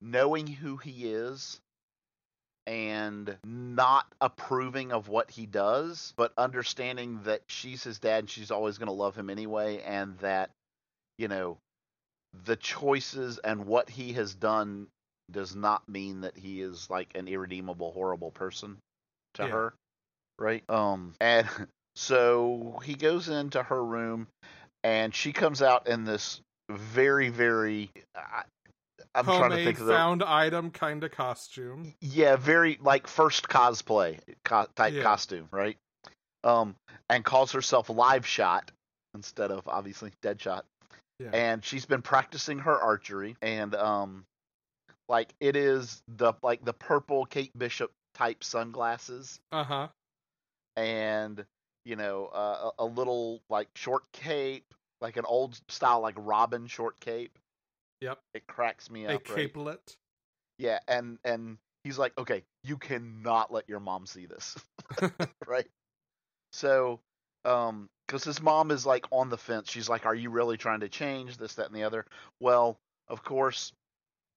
knowing 0.00 0.46
who 0.46 0.76
he 0.76 1.06
is 1.06 1.60
and 2.66 3.36
not 3.44 4.06
approving 4.20 4.92
of 4.92 5.08
what 5.08 5.30
he 5.30 5.46
does, 5.46 6.12
but 6.16 6.32
understanding 6.36 7.20
that 7.24 7.42
she's 7.48 7.84
his 7.84 7.98
dad 7.98 8.20
and 8.20 8.30
she's 8.30 8.50
always 8.50 8.78
going 8.78 8.88
to 8.88 8.92
love 8.92 9.16
him 9.16 9.30
anyway, 9.30 9.82
and 9.82 10.18
that, 10.18 10.50
you 11.18 11.28
know, 11.28 11.58
the 12.44 12.56
choices 12.56 13.38
and 13.38 13.66
what 13.66 13.88
he 13.88 14.12
has 14.14 14.34
done 14.34 14.88
does 15.30 15.54
not 15.54 15.88
mean 15.88 16.20
that 16.22 16.36
he 16.36 16.60
is 16.60 16.88
like 16.90 17.16
an 17.16 17.28
irredeemable, 17.28 17.92
horrible 17.92 18.30
person 18.30 18.78
to 19.34 19.44
Yeah. 19.44 19.48
her, 19.52 19.74
right? 20.38 20.64
Um, 20.68 21.14
and 21.20 21.48
so 21.96 22.80
he 22.84 22.94
goes 22.94 23.28
into 23.28 23.62
her 23.62 23.82
room, 23.82 24.28
and 24.84 25.14
she 25.14 25.32
comes 25.32 25.62
out 25.62 25.86
in 25.88 26.04
this 26.04 26.40
very, 26.70 27.28
very. 27.28 27.90
I'm 29.16 29.24
trying 29.24 29.36
to 29.38 29.42
Homemade 29.44 29.64
think 29.64 29.80
of 29.80 29.86
the 29.86 29.92
found 29.94 30.22
item 30.22 30.70
kind 30.70 31.02
of 31.04 31.10
costume. 31.10 31.94
yeah, 32.00 32.36
very 32.36 32.78
like 32.80 33.06
first 33.06 33.48
cosplay 33.48 34.18
co- 34.44 34.66
type 34.76 34.94
Yeah. 34.94 35.02
costume, 35.02 35.48
right? 35.50 35.76
Um, 36.44 36.76
and 37.08 37.24
calls 37.24 37.52
herself 37.52 37.88
Live 37.88 38.26
Shot 38.26 38.70
instead 39.14 39.50
of 39.50 39.66
obviously 39.66 40.12
Deadshot. 40.22 40.62
Yeah. 41.18 41.30
And 41.32 41.64
she's 41.64 41.86
been 41.86 42.02
practicing 42.02 42.58
her 42.60 42.78
archery, 42.78 43.36
and 43.40 43.74
um, 43.74 44.24
like 45.08 45.32
it 45.40 45.56
is 45.56 46.02
the 46.16 46.34
like 46.42 46.64
the 46.64 46.74
purple 46.74 47.24
Kate 47.26 47.56
Bishop 47.58 47.90
type 48.14 48.44
sunglasses, 48.44 49.40
Uh 49.50 49.64
huh. 49.64 49.88
and 50.76 51.44
you 51.84 51.96
know 51.96 52.26
uh, 52.26 52.70
a 52.78 52.84
a 52.84 52.84
little 52.84 53.40
like 53.48 53.68
short 53.74 54.04
cape, 54.12 54.66
like 55.00 55.16
an 55.16 55.24
old 55.26 55.58
style 55.68 56.00
like 56.00 56.14
Robin 56.18 56.66
short 56.66 56.98
cape. 57.00 57.38
Yep. 58.00 58.18
It 58.34 58.46
cracks 58.46 58.90
me 58.90 59.06
A 59.06 59.14
up. 59.14 59.28
right? 59.30 59.52
capelet. 59.52 59.96
Yeah, 60.58 60.78
and 60.88 61.18
and 61.24 61.58
he's 61.84 61.98
like, 61.98 62.12
okay, 62.18 62.42
you 62.64 62.76
cannot 62.76 63.52
let 63.52 63.68
your 63.68 63.80
mom 63.80 64.06
see 64.06 64.26
this, 64.26 64.56
right? 65.46 65.66
So, 66.52 67.00
um, 67.44 67.88
because 68.06 68.24
his 68.24 68.40
mom 68.40 68.70
is 68.70 68.86
like 68.86 69.06
on 69.10 69.28
the 69.28 69.36
fence. 69.36 69.70
She's 69.70 69.88
like, 69.88 70.06
are 70.06 70.14
you 70.14 70.30
really 70.30 70.56
trying 70.56 70.80
to 70.80 70.88
change 70.88 71.36
this, 71.36 71.54
that, 71.54 71.66
and 71.66 71.74
the 71.74 71.84
other? 71.84 72.06
Well, 72.40 72.78
of 73.08 73.22
course, 73.22 73.72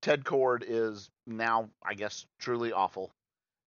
Ted 0.01 0.23
Kord 0.23 0.63
is 0.67 1.09
now, 1.25 1.69
I 1.83 1.93
guess, 1.93 2.25
truly 2.39 2.73
awful, 2.73 3.11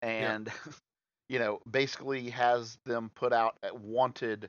and 0.02 0.50
you 1.28 1.38
know, 1.38 1.60
basically 1.70 2.30
has 2.30 2.78
them 2.84 3.10
put 3.14 3.32
out 3.32 3.56
wanted 3.72 4.48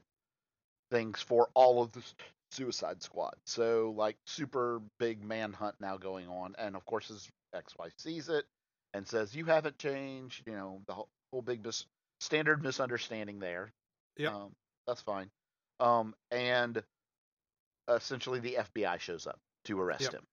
things 0.92 1.22
for 1.22 1.50
all 1.54 1.84
of 1.84 1.92
the 1.92 2.02
Suicide 2.52 3.02
Squad. 3.04 3.36
So, 3.46 3.94
like, 3.96 4.18
super 4.26 4.82
big 5.00 5.24
manhunt 5.24 5.76
now 5.80 5.98
going 5.98 6.28
on, 6.28 6.56
and 6.58 6.76
of 6.76 6.86
course, 6.86 7.08
his 7.08 7.30
ex-wife 7.54 7.94
sees 7.98 8.30
it 8.30 8.46
and 8.94 9.08
says, 9.08 9.36
"You 9.36 9.46
haven't 9.46 9.78
changed." 9.78 10.44
You 10.48 10.54
know, 10.54 10.82
the 10.88 10.94
whole, 10.94 11.10
whole 11.32 11.42
big 11.42 11.64
mis- 11.64 11.86
standard 12.20 12.62
misunderstanding 12.64 13.40
there. 13.40 13.72
Yeah, 14.18 14.36
Um, 14.36 14.52
that's 14.88 15.02
fine. 15.02 15.30
Um, 15.80 16.14
and 16.32 16.84
essentially, 17.88 18.40
the 18.40 18.56
FBI 18.58 19.00
shows 19.00 19.28
up 19.28 19.40
to 19.66 19.80
arrest 19.80 20.02
Yep. 20.04 20.14
him. 20.14 20.28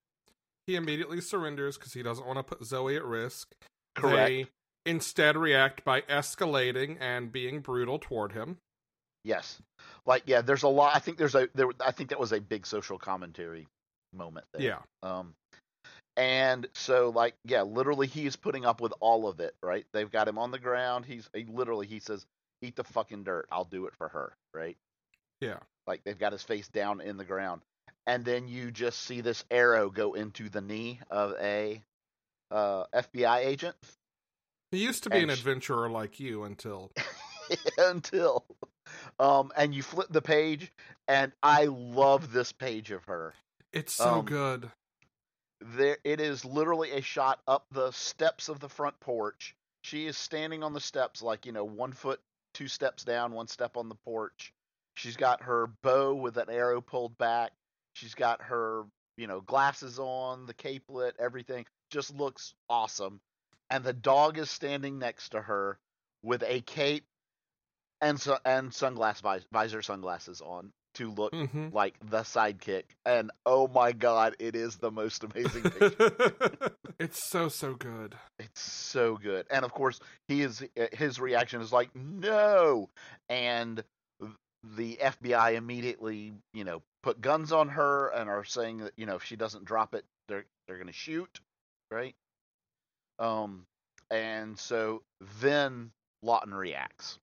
He 0.65 0.75
immediately 0.75 1.21
surrenders 1.21 1.77
because 1.77 1.93
he 1.93 2.03
doesn't 2.03 2.25
want 2.25 2.37
to 2.37 2.43
put 2.43 2.65
Zoe 2.65 2.95
at 2.95 3.03
risk. 3.05 3.53
Correct. 3.95 4.15
They 4.27 4.47
instead 4.85 5.37
react 5.37 5.83
by 5.83 6.01
escalating 6.01 6.97
and 6.99 7.31
being 7.31 7.61
brutal 7.61 7.99
toward 7.99 8.33
him. 8.33 8.59
Yes. 9.27 9.59
Like, 10.05 10.23
yeah, 10.25 10.41
there's 10.41 10.63
a 10.63 10.69
lot. 10.69 10.95
I 10.95 10.99
think 10.99 11.17
there's 11.17 11.35
a 11.35 11.49
there. 11.53 11.67
I 11.85 11.91
think 11.91 12.09
that 12.09 12.19
was 12.19 12.31
a 12.31 12.39
big 12.39 12.65
social 12.65 12.97
commentary 12.97 13.67
moment 14.13 14.45
there. 14.53 14.61
Yeah. 14.61 14.79
Um, 15.03 15.33
and 16.15 16.67
so 16.73 17.09
like 17.09 17.35
yeah, 17.45 17.63
literally 17.63 18.07
he 18.07 18.25
is 18.25 18.35
putting 18.35 18.65
up 18.65 18.81
with 18.81 18.93
all 19.01 19.27
of 19.27 19.39
it, 19.41 19.53
right? 19.61 19.85
They've 19.93 20.11
got 20.11 20.27
him 20.27 20.37
on 20.37 20.51
the 20.51 20.59
ground. 20.59 21.05
He's 21.05 21.29
he 21.33 21.45
literally 21.45 21.87
he 21.87 21.99
says, 21.99 22.25
"Eat 22.61 22.75
the 22.77 22.85
fucking 22.85 23.23
dirt. 23.23 23.47
I'll 23.51 23.65
do 23.65 23.85
it 23.85 23.93
for 23.97 24.07
her." 24.07 24.33
Right? 24.53 24.77
Yeah. 25.41 25.59
Like 25.85 26.03
they've 26.05 26.17
got 26.17 26.31
his 26.31 26.43
face 26.43 26.67
down 26.69 27.01
in 27.01 27.17
the 27.17 27.25
ground, 27.25 27.61
and 28.07 28.23
then 28.25 28.47
you 28.47 28.71
just 28.71 29.01
see 29.01 29.21
this 29.21 29.43
arrow 29.51 29.89
go 29.89 30.13
into 30.13 30.49
the 30.49 30.61
knee 30.61 30.99
of 31.11 31.35
a 31.39 31.83
uh, 32.51 32.85
FBI 32.93 33.39
agent 33.45 33.75
He 34.71 34.79
used 34.79 35.03
to 35.03 35.09
be 35.09 35.17
And 35.17 35.25
an 35.25 35.37
adventurer 35.37 35.89
like 35.89 36.19
you 36.19 36.43
until 36.45 36.91
until 37.77 38.45
um 39.19 39.51
and 39.55 39.73
you 39.73 39.83
flip 39.83 40.07
the 40.09 40.21
page 40.21 40.71
and 41.07 41.31
I 41.43 41.65
love 41.65 42.31
this 42.31 42.51
page 42.51 42.91
of 42.91 43.03
her. 43.05 43.33
it's 43.73 43.93
so 43.93 44.19
Um, 44.19 44.25
good. 44.25 44.71
there 45.61 45.97
it 46.03 46.19
is 46.19 46.45
literally 46.45 46.91
a 46.91 47.01
shot 47.01 47.39
up 47.47 47.65
the 47.71 47.91
steps 47.91 48.49
of 48.49 48.59
the 48.59 48.69
front 48.69 48.99
porch. 48.99 49.55
She 49.83 50.05
is 50.07 50.17
standing 50.17 50.63
on 50.63 50.73
the 50.73 50.79
steps 50.81 51.21
like 51.21 51.45
you 51.45 51.51
know 51.51 51.63
one 51.65 51.93
foot 51.93 52.19
two 52.53 52.67
steps 52.67 53.03
down 53.03 53.31
one 53.33 53.47
step 53.47 53.77
on 53.77 53.89
the 53.89 53.95
porch. 53.95 54.53
She's 54.95 55.15
got 55.17 55.43
her 55.43 55.67
bow 55.83 56.15
with 56.15 56.37
an 56.37 56.49
arrow 56.49 56.81
pulled 56.81 57.17
back. 57.17 57.51
She's 57.93 58.15
got 58.15 58.41
her 58.43 58.83
you 59.17 59.27
know 59.27 59.41
glasses 59.41 59.99
on 59.99 60.45
the 60.45 60.53
capelet 60.53 61.13
everything. 61.19 61.65
Just 61.91 62.13
looks 62.15 62.53
awesome. 62.69 63.19
And 63.69 63.83
the 63.83 63.93
dog 63.93 64.37
is 64.37 64.49
standing 64.49 64.97
next 64.99 65.29
to 65.29 65.41
her 65.41 65.77
with 66.23 66.43
a 66.43 66.61
cape 66.61 67.05
and 68.01 68.19
so 68.19 68.37
and 68.45 68.71
sunglass 68.71 69.21
vis- 69.21 69.45
visor 69.51 69.81
sunglasses 69.81 70.41
on 70.41 70.71
to 70.95 71.11
look 71.11 71.31
Mhm. 71.33 71.71
like 71.73 71.95
the 72.09 72.21
sidekick, 72.21 72.85
and 73.05 73.29
oh 73.45 73.67
my 73.67 73.91
god, 73.91 74.35
it 74.39 74.55
is 74.55 74.77
the 74.77 74.89
most 74.91 75.23
amazing 75.23 75.63
picture. 75.69 76.71
it's 76.99 77.29
so 77.29 77.49
so 77.49 77.73
good. 77.75 78.15
It's 78.39 78.61
so 78.61 79.17
good, 79.17 79.45
and 79.51 79.63
of 79.63 79.71
course, 79.73 79.99
he 80.27 80.41
is 80.41 80.63
his 80.93 81.19
reaction 81.19 81.61
is 81.61 81.71
like 81.71 81.95
no, 81.95 82.89
and 83.29 83.83
the 84.63 84.97
FBI 84.99 85.53
immediately, 85.55 86.33
you 86.53 86.63
know, 86.63 86.81
put 87.03 87.21
guns 87.21 87.51
on 87.51 87.69
her 87.69 88.07
and 88.09 88.27
are 88.29 88.43
saying 88.43 88.79
that 88.79 88.93
you 88.97 89.05
know 89.05 89.15
if 89.15 89.23
she 89.23 89.35
doesn't 89.35 89.65
drop 89.65 89.93
it, 89.93 90.03
they're 90.27 90.45
they're 90.67 90.79
gonna 90.79 90.91
shoot, 90.91 91.39
right? 91.91 92.15
Um, 93.19 93.65
and 94.09 94.57
so 94.57 95.03
then 95.41 95.91
Lawton 96.23 96.53
reacts. 96.53 97.19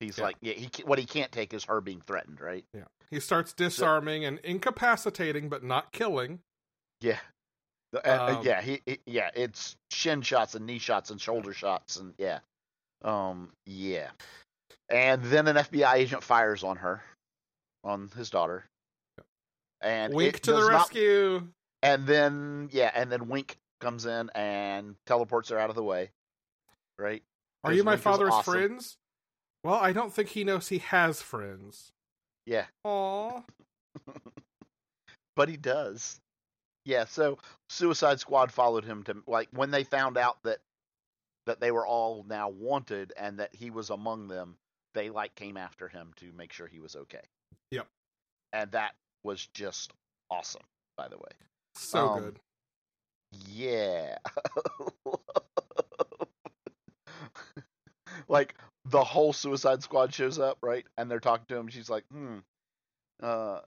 He's 0.00 0.18
Yeah. 0.18 0.24
like, 0.24 0.36
yeah, 0.40 0.52
he 0.54 0.68
what 0.84 0.98
he 0.98 1.06
can't 1.06 1.32
take 1.32 1.54
is 1.54 1.64
her 1.64 1.80
being 1.80 2.00
threatened, 2.02 2.40
right? 2.40 2.64
Yeah. 2.74 2.84
He 3.10 3.20
starts 3.20 3.52
disarming 3.52 4.24
and 4.24 4.38
incapacitating 4.40 5.48
but 5.48 5.62
not 5.62 5.92
killing. 5.92 6.40
Yeah. 7.00 7.18
Uh, 7.94 7.98
uh, 8.04 8.36
Um, 8.38 8.44
yeah, 8.46 8.60
he, 8.60 8.82
he 8.84 8.98
yeah, 9.06 9.30
it's 9.34 9.76
shin 9.90 10.20
shots 10.22 10.54
and 10.54 10.66
knee 10.66 10.78
shots 10.78 11.10
and 11.10 11.20
shoulder 11.20 11.52
shots 11.54 11.96
and 11.96 12.14
yeah. 12.18 12.40
Um 13.02 13.52
yeah. 13.64 14.10
And 14.88 15.22
then 15.24 15.48
an 15.48 15.56
FBI 15.56 15.94
agent 15.94 16.22
fires 16.22 16.62
on 16.62 16.76
her 16.76 17.02
on 17.84 18.08
his 18.16 18.28
daughter. 18.30 18.64
And 19.80 20.14
Wink 20.14 20.40
to 20.40 20.52
the 20.52 20.58
does 20.58 20.68
not- 20.68 20.78
rescue. 20.78 21.48
and 21.82 22.06
then 22.06 22.68
yeah, 22.72 22.90
and 22.94 23.10
then 23.10 23.28
Wink 23.28 23.56
comes 23.80 24.06
in 24.06 24.30
and 24.34 24.96
teleports 25.06 25.50
her 25.50 25.58
out 25.58 25.70
of 25.70 25.76
the 25.76 25.82
way. 25.82 26.10
Right? 26.98 27.22
Are 27.62 27.72
you 27.72 27.84
my 27.84 27.96
father's 27.96 28.32
awesome. 28.32 28.52
friends? 28.54 28.96
Well, 29.66 29.80
I 29.80 29.92
don't 29.92 30.12
think 30.12 30.28
he 30.28 30.44
knows 30.44 30.68
he 30.68 30.78
has 30.78 31.20
friends. 31.20 31.90
Yeah. 32.46 32.66
Aw. 32.84 33.42
But 35.34 35.50
he 35.50 35.58
does. 35.58 36.18
Yeah, 36.86 37.04
so 37.04 37.36
Suicide 37.68 38.20
Squad 38.20 38.50
followed 38.50 38.86
him 38.86 39.02
to 39.02 39.22
like 39.26 39.48
when 39.50 39.70
they 39.70 39.84
found 39.84 40.16
out 40.16 40.42
that 40.44 40.60
that 41.44 41.60
they 41.60 41.70
were 41.70 41.86
all 41.86 42.24
now 42.26 42.48
wanted 42.48 43.12
and 43.18 43.38
that 43.38 43.54
he 43.54 43.68
was 43.68 43.90
among 43.90 44.28
them, 44.28 44.56
they 44.94 45.10
like 45.10 45.34
came 45.34 45.58
after 45.58 45.88
him 45.88 46.12
to 46.16 46.32
make 46.32 46.54
sure 46.54 46.66
he 46.66 46.80
was 46.80 46.96
okay. 46.96 47.20
Yep. 47.70 47.86
And 48.54 48.72
that 48.72 48.94
was 49.24 49.46
just 49.52 49.92
awesome, 50.30 50.64
by 50.96 51.08
the 51.08 51.18
way. 51.18 51.32
So 51.74 52.08
Um, 52.08 52.22
good. 52.22 52.40
Yeah. 53.46 54.16
like 58.28 58.54
the 58.90 59.04
whole 59.04 59.32
Suicide 59.32 59.82
Squad 59.82 60.14
shows 60.14 60.38
up, 60.38 60.58
right? 60.62 60.84
And 60.96 61.10
they're 61.10 61.20
talking 61.20 61.46
to 61.48 61.56
him. 61.56 61.68
She's 61.68 61.90
like, 61.90 62.04
"Hmm, 62.10 62.38
uh, 63.22 63.60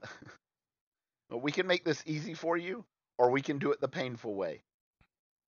we 1.30 1.52
can 1.52 1.66
make 1.66 1.84
this 1.84 2.02
easy 2.06 2.34
for 2.34 2.56
you, 2.56 2.84
or 3.18 3.30
we 3.30 3.42
can 3.42 3.58
do 3.58 3.72
it 3.72 3.80
the 3.80 3.88
painful 3.88 4.34
way. 4.34 4.62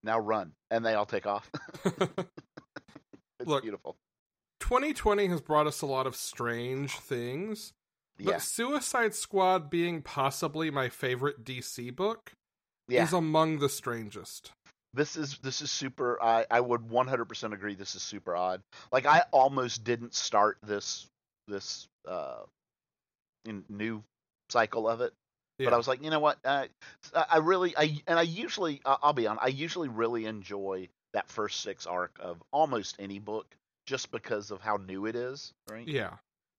Now 0.02 0.18
run." 0.18 0.52
And 0.70 0.84
they 0.84 0.94
all 0.94 1.06
take 1.06 1.26
off. 1.26 1.50
it's 1.84 3.48
Look, 3.48 3.62
beautiful. 3.62 3.96
2020 4.60 5.26
has 5.26 5.40
brought 5.40 5.66
us 5.66 5.82
a 5.82 5.86
lot 5.86 6.06
of 6.06 6.14
strange 6.14 6.98
things, 6.98 7.72
but 8.16 8.26
Yeah, 8.26 8.38
Suicide 8.38 9.14
Squad 9.14 9.70
being 9.70 10.02
possibly 10.02 10.70
my 10.70 10.88
favorite 10.88 11.44
DC 11.44 11.94
book 11.94 12.32
yeah. 12.88 13.02
is 13.02 13.12
among 13.12 13.58
the 13.58 13.68
strangest. 13.68 14.52
This 14.94 15.16
is 15.16 15.38
this 15.38 15.62
is 15.62 15.70
super 15.70 16.18
I, 16.22 16.46
I 16.50 16.60
would 16.60 16.82
100% 16.82 17.52
agree 17.54 17.74
this 17.74 17.94
is 17.94 18.02
super 18.02 18.36
odd 18.36 18.62
like 18.90 19.06
i 19.06 19.22
almost 19.30 19.84
didn't 19.84 20.14
start 20.14 20.58
this 20.62 21.06
this 21.48 21.88
uh 22.06 22.42
in 23.44 23.64
new 23.68 24.02
cycle 24.50 24.88
of 24.88 25.00
it 25.00 25.12
but 25.58 25.74
i 25.74 25.76
was 25.76 25.88
like 25.88 26.02
you 26.04 26.10
know 26.10 26.20
what 26.20 26.38
uh, 26.44 26.66
I- 27.14 27.26
i 27.30 27.36
really 27.38 27.74
i 27.76 28.00
and 28.06 28.18
i 28.18 28.22
usually 28.22 28.80
I- 28.84 28.98
i'll 29.02 29.12
be 29.12 29.26
honest 29.26 29.44
i 29.44 29.48
usually 29.48 29.88
really 29.88 30.26
enjoy 30.26 30.88
that 31.14 31.28
first 31.30 31.60
six 31.60 31.86
arc 31.86 32.16
of 32.20 32.42
almost 32.52 32.96
any 32.98 33.18
book 33.18 33.46
just 33.86 34.10
because 34.10 34.50
of 34.50 34.60
how 34.60 34.76
new 34.76 35.06
it 35.06 35.16
is 35.16 35.52
right 35.70 35.86
Yeah. 35.88 36.10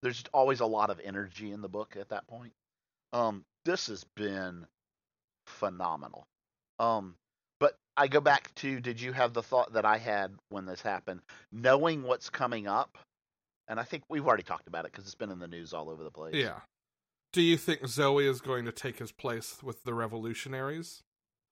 there's 0.02 0.24
always 0.34 0.60
a 0.60 0.66
lot 0.66 0.90
of 0.90 1.00
energy 1.04 1.52
in 1.52 1.62
the 1.62 1.70
book 1.70 1.96
at 2.00 2.10
that 2.10 2.28
point. 2.28 2.52
Um, 3.14 3.46
this 3.64 3.88
has 3.88 4.04
been 4.16 4.68
phenomenal. 5.48 6.26
Um, 6.80 7.16
I 7.96 8.08
go 8.08 8.20
back 8.22 8.54
to 8.56 8.80
did 8.80 9.00
you 9.00 9.14
have 9.14 9.34
the 9.34 9.44
thought 9.44 9.74
that 9.74 9.86
I 9.86 9.98
had 9.98 10.34
when 10.50 10.66
this 10.66 10.82
happened, 10.82 11.22
knowing 11.52 12.04
what's 12.04 12.30
coming 12.30 12.68
up? 12.68 12.98
And 13.68 13.80
I 13.80 13.84
think 13.84 14.04
we've 14.10 14.26
already 14.26 14.44
talked 14.44 14.68
about 14.68 14.86
it 14.86 14.92
because 14.92 15.06
it's 15.06 15.16
been 15.16 15.32
in 15.32 15.40
the 15.40 15.48
news 15.48 15.74
all 15.74 15.90
over 15.90 16.04
the 16.04 16.12
place. 16.12 16.34
Yeah. 16.36 16.60
Do 17.32 17.42
you 17.42 17.58
think 17.58 17.88
Zoe 17.88 18.28
is 18.28 18.42
going 18.42 18.66
to 18.66 18.72
take 18.72 19.00
his 19.00 19.12
place 19.12 19.64
with 19.64 19.84
the 19.84 19.94
revolutionaries? 19.94 21.02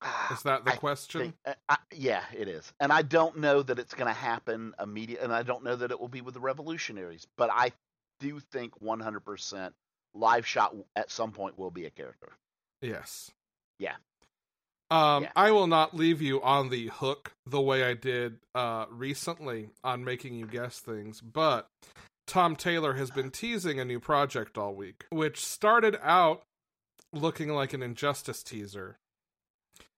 Ah, 0.04 0.34
Is 0.34 0.44
that 0.44 0.66
the 0.66 0.74
I 0.74 0.76
question? 0.76 1.22
think- 1.22 1.36
uh, 1.46 1.54
I, 1.70 1.78
yeah, 1.94 2.24
it 2.36 2.48
is. 2.48 2.72
And 2.80 2.92
I 2.92 3.02
don't 3.04 3.38
know 3.38 3.62
that 3.64 3.80
it's 3.80 3.94
going 3.94 4.08
to 4.08 4.20
happen 4.20 4.74
immediately, 4.82 5.24
and 5.24 5.34
I 5.34 5.44
don't 5.44 5.64
know 5.64 5.76
that 5.76 5.92
it 5.92 6.00
will 6.00 6.08
be 6.08 6.22
with 6.22 6.34
the 6.34 6.40
revolutionaries. 6.40 7.28
But 7.38 7.50
I 7.52 7.72
do 8.20 8.40
think 8.40 8.74
100% 8.84 9.72
Live 10.14 10.46
Shot 10.46 10.76
at 10.96 11.12
some 11.12 11.32
point 11.32 11.58
will 11.58 11.72
be 11.72 11.86
a 11.86 11.90
character. 11.92 12.34
Yes. 12.82 13.32
Yeah. 13.80 13.96
Um, 14.92 15.24
Yeah. 15.24 15.32
I 15.36 15.52
will 15.52 15.68
not 15.68 15.96
leave 15.96 16.22
you 16.22 16.42
on 16.44 16.70
the 16.70 16.88
hook 16.90 17.32
the 17.46 17.62
way 17.62 17.84
I 17.84 17.94
did 17.96 18.40
uh, 18.54 18.86
recently 18.92 19.70
on 19.84 20.04
making 20.04 20.36
you 20.36 20.46
guess 20.46 20.80
things, 20.80 21.22
but 21.22 21.68
Tom 22.28 22.56
Taylor 22.56 22.94
has 22.94 23.10
been 23.10 23.32
teasing 23.32 23.80
a 23.80 23.86
new 23.86 24.00
project 24.00 24.58
all 24.58 24.76
week, 24.76 25.06
which 25.10 25.44
started 25.44 25.98
out 26.04 26.44
looking 27.14 27.50
like 27.50 27.74
an 27.74 27.82
injustice 27.82 28.44
teaser. 28.44 28.98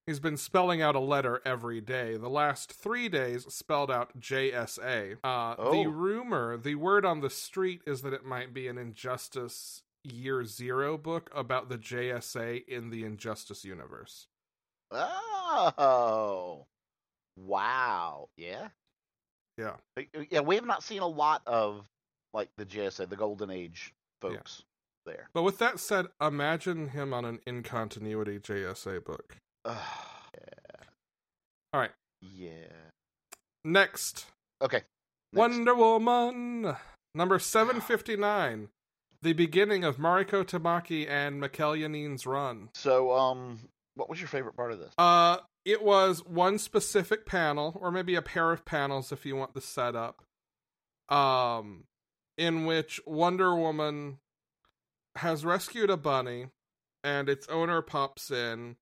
He's 0.05 0.19
been 0.19 0.35
spelling 0.37 0.81
out 0.81 0.95
a 0.95 0.99
letter 0.99 1.41
every 1.45 1.79
day. 1.79 2.17
The 2.17 2.29
last 2.29 2.73
three 2.73 3.07
days 3.07 3.45
spelled 3.53 3.89
out 3.89 4.19
JSA. 4.19 5.17
Uh, 5.23 5.55
The 5.55 5.61
Oh. 5.63 5.83
rumor, 5.85 6.57
the 6.57 6.75
word 6.75 7.05
on 7.05 7.21
the 7.21 7.29
street 7.29 7.81
is 7.85 8.01
that 8.01 8.13
it 8.13 8.25
might 8.25 8.53
be 8.53 8.67
an 8.67 8.77
Injustice 8.77 9.81
Year 10.03 10.43
Zero 10.43 10.97
book 10.97 11.29
about 11.33 11.69
the 11.69 11.77
JSA 11.77 12.57
in 12.67 12.89
the 12.89 13.03
Injustice 13.05 13.63
universe. 13.63 14.27
Oh, 14.93 16.65
wow. 17.37 18.27
Yeah. 18.37 18.67
Yeah. 19.57 19.73
Uh, 19.97 20.01
Yeah, 20.29 20.41
we 20.41 20.55
have 20.55 20.65
not 20.65 20.83
seen 20.83 21.01
a 21.01 21.07
lot 21.07 21.41
of 21.45 21.85
like 22.33 22.49
the 22.57 22.65
JSA, 22.65 23.09
the 23.09 23.15
Golden 23.15 23.49
Age 23.51 23.93
folks 24.21 24.63
there. 25.05 25.27
But 25.33 25.43
with 25.43 25.59
that 25.59 25.79
said, 25.79 26.07
imagine 26.21 26.89
him 26.89 27.13
on 27.13 27.25
an 27.25 27.39
in 27.45 27.61
continuity 27.63 28.39
JSA 28.39 29.03
book. 29.03 29.37
Ugh, 29.65 29.77
All 31.73 31.79
right. 31.79 31.91
yeah. 32.21 32.67
Next, 33.65 34.25
Okay. 34.61 34.81
next. 35.31 35.39
Wonder 35.39 35.75
Woman, 35.75 36.75
number 37.15 37.39
759. 37.39 38.69
The 39.21 39.33
beginning 39.33 39.85
of 39.85 39.95
Mariko 39.97 40.43
Tamaki 40.43 41.07
and 41.07 41.39
Mikel 41.39 41.71
Janín's 41.73 42.25
run. 42.25 42.69
So, 42.75 43.13
um, 43.13 43.59
what 43.95 44.09
was 44.09 44.19
your 44.19 44.27
favorite 44.27 44.55
part 44.55 44.71
of 44.71 44.79
this? 44.79 44.93
Uh, 44.97 45.37
it 45.65 45.83
was 45.83 46.25
one 46.25 46.57
specific 46.57 47.25
panel, 47.25 47.77
or 47.79 47.91
maybe 47.91 48.15
a 48.15 48.21
pair 48.21 48.51
of 48.51 48.65
panels 48.65 49.11
if 49.11 49.25
you 49.25 49.35
want 49.35 49.53
the 49.53 49.61
setup, 49.61 50.23
um, 51.09 51.85
in 52.37 52.65
which 52.65 52.99
Wonder 53.05 53.55
Woman 53.55 54.19
has 55.17 55.45
rescued 55.45 55.89
a 55.89 55.97
bunny, 55.97 56.47
and 57.03 57.29
its 57.29 57.47
owner 57.47 57.81
pops 57.81 58.31
in, 58.31 58.77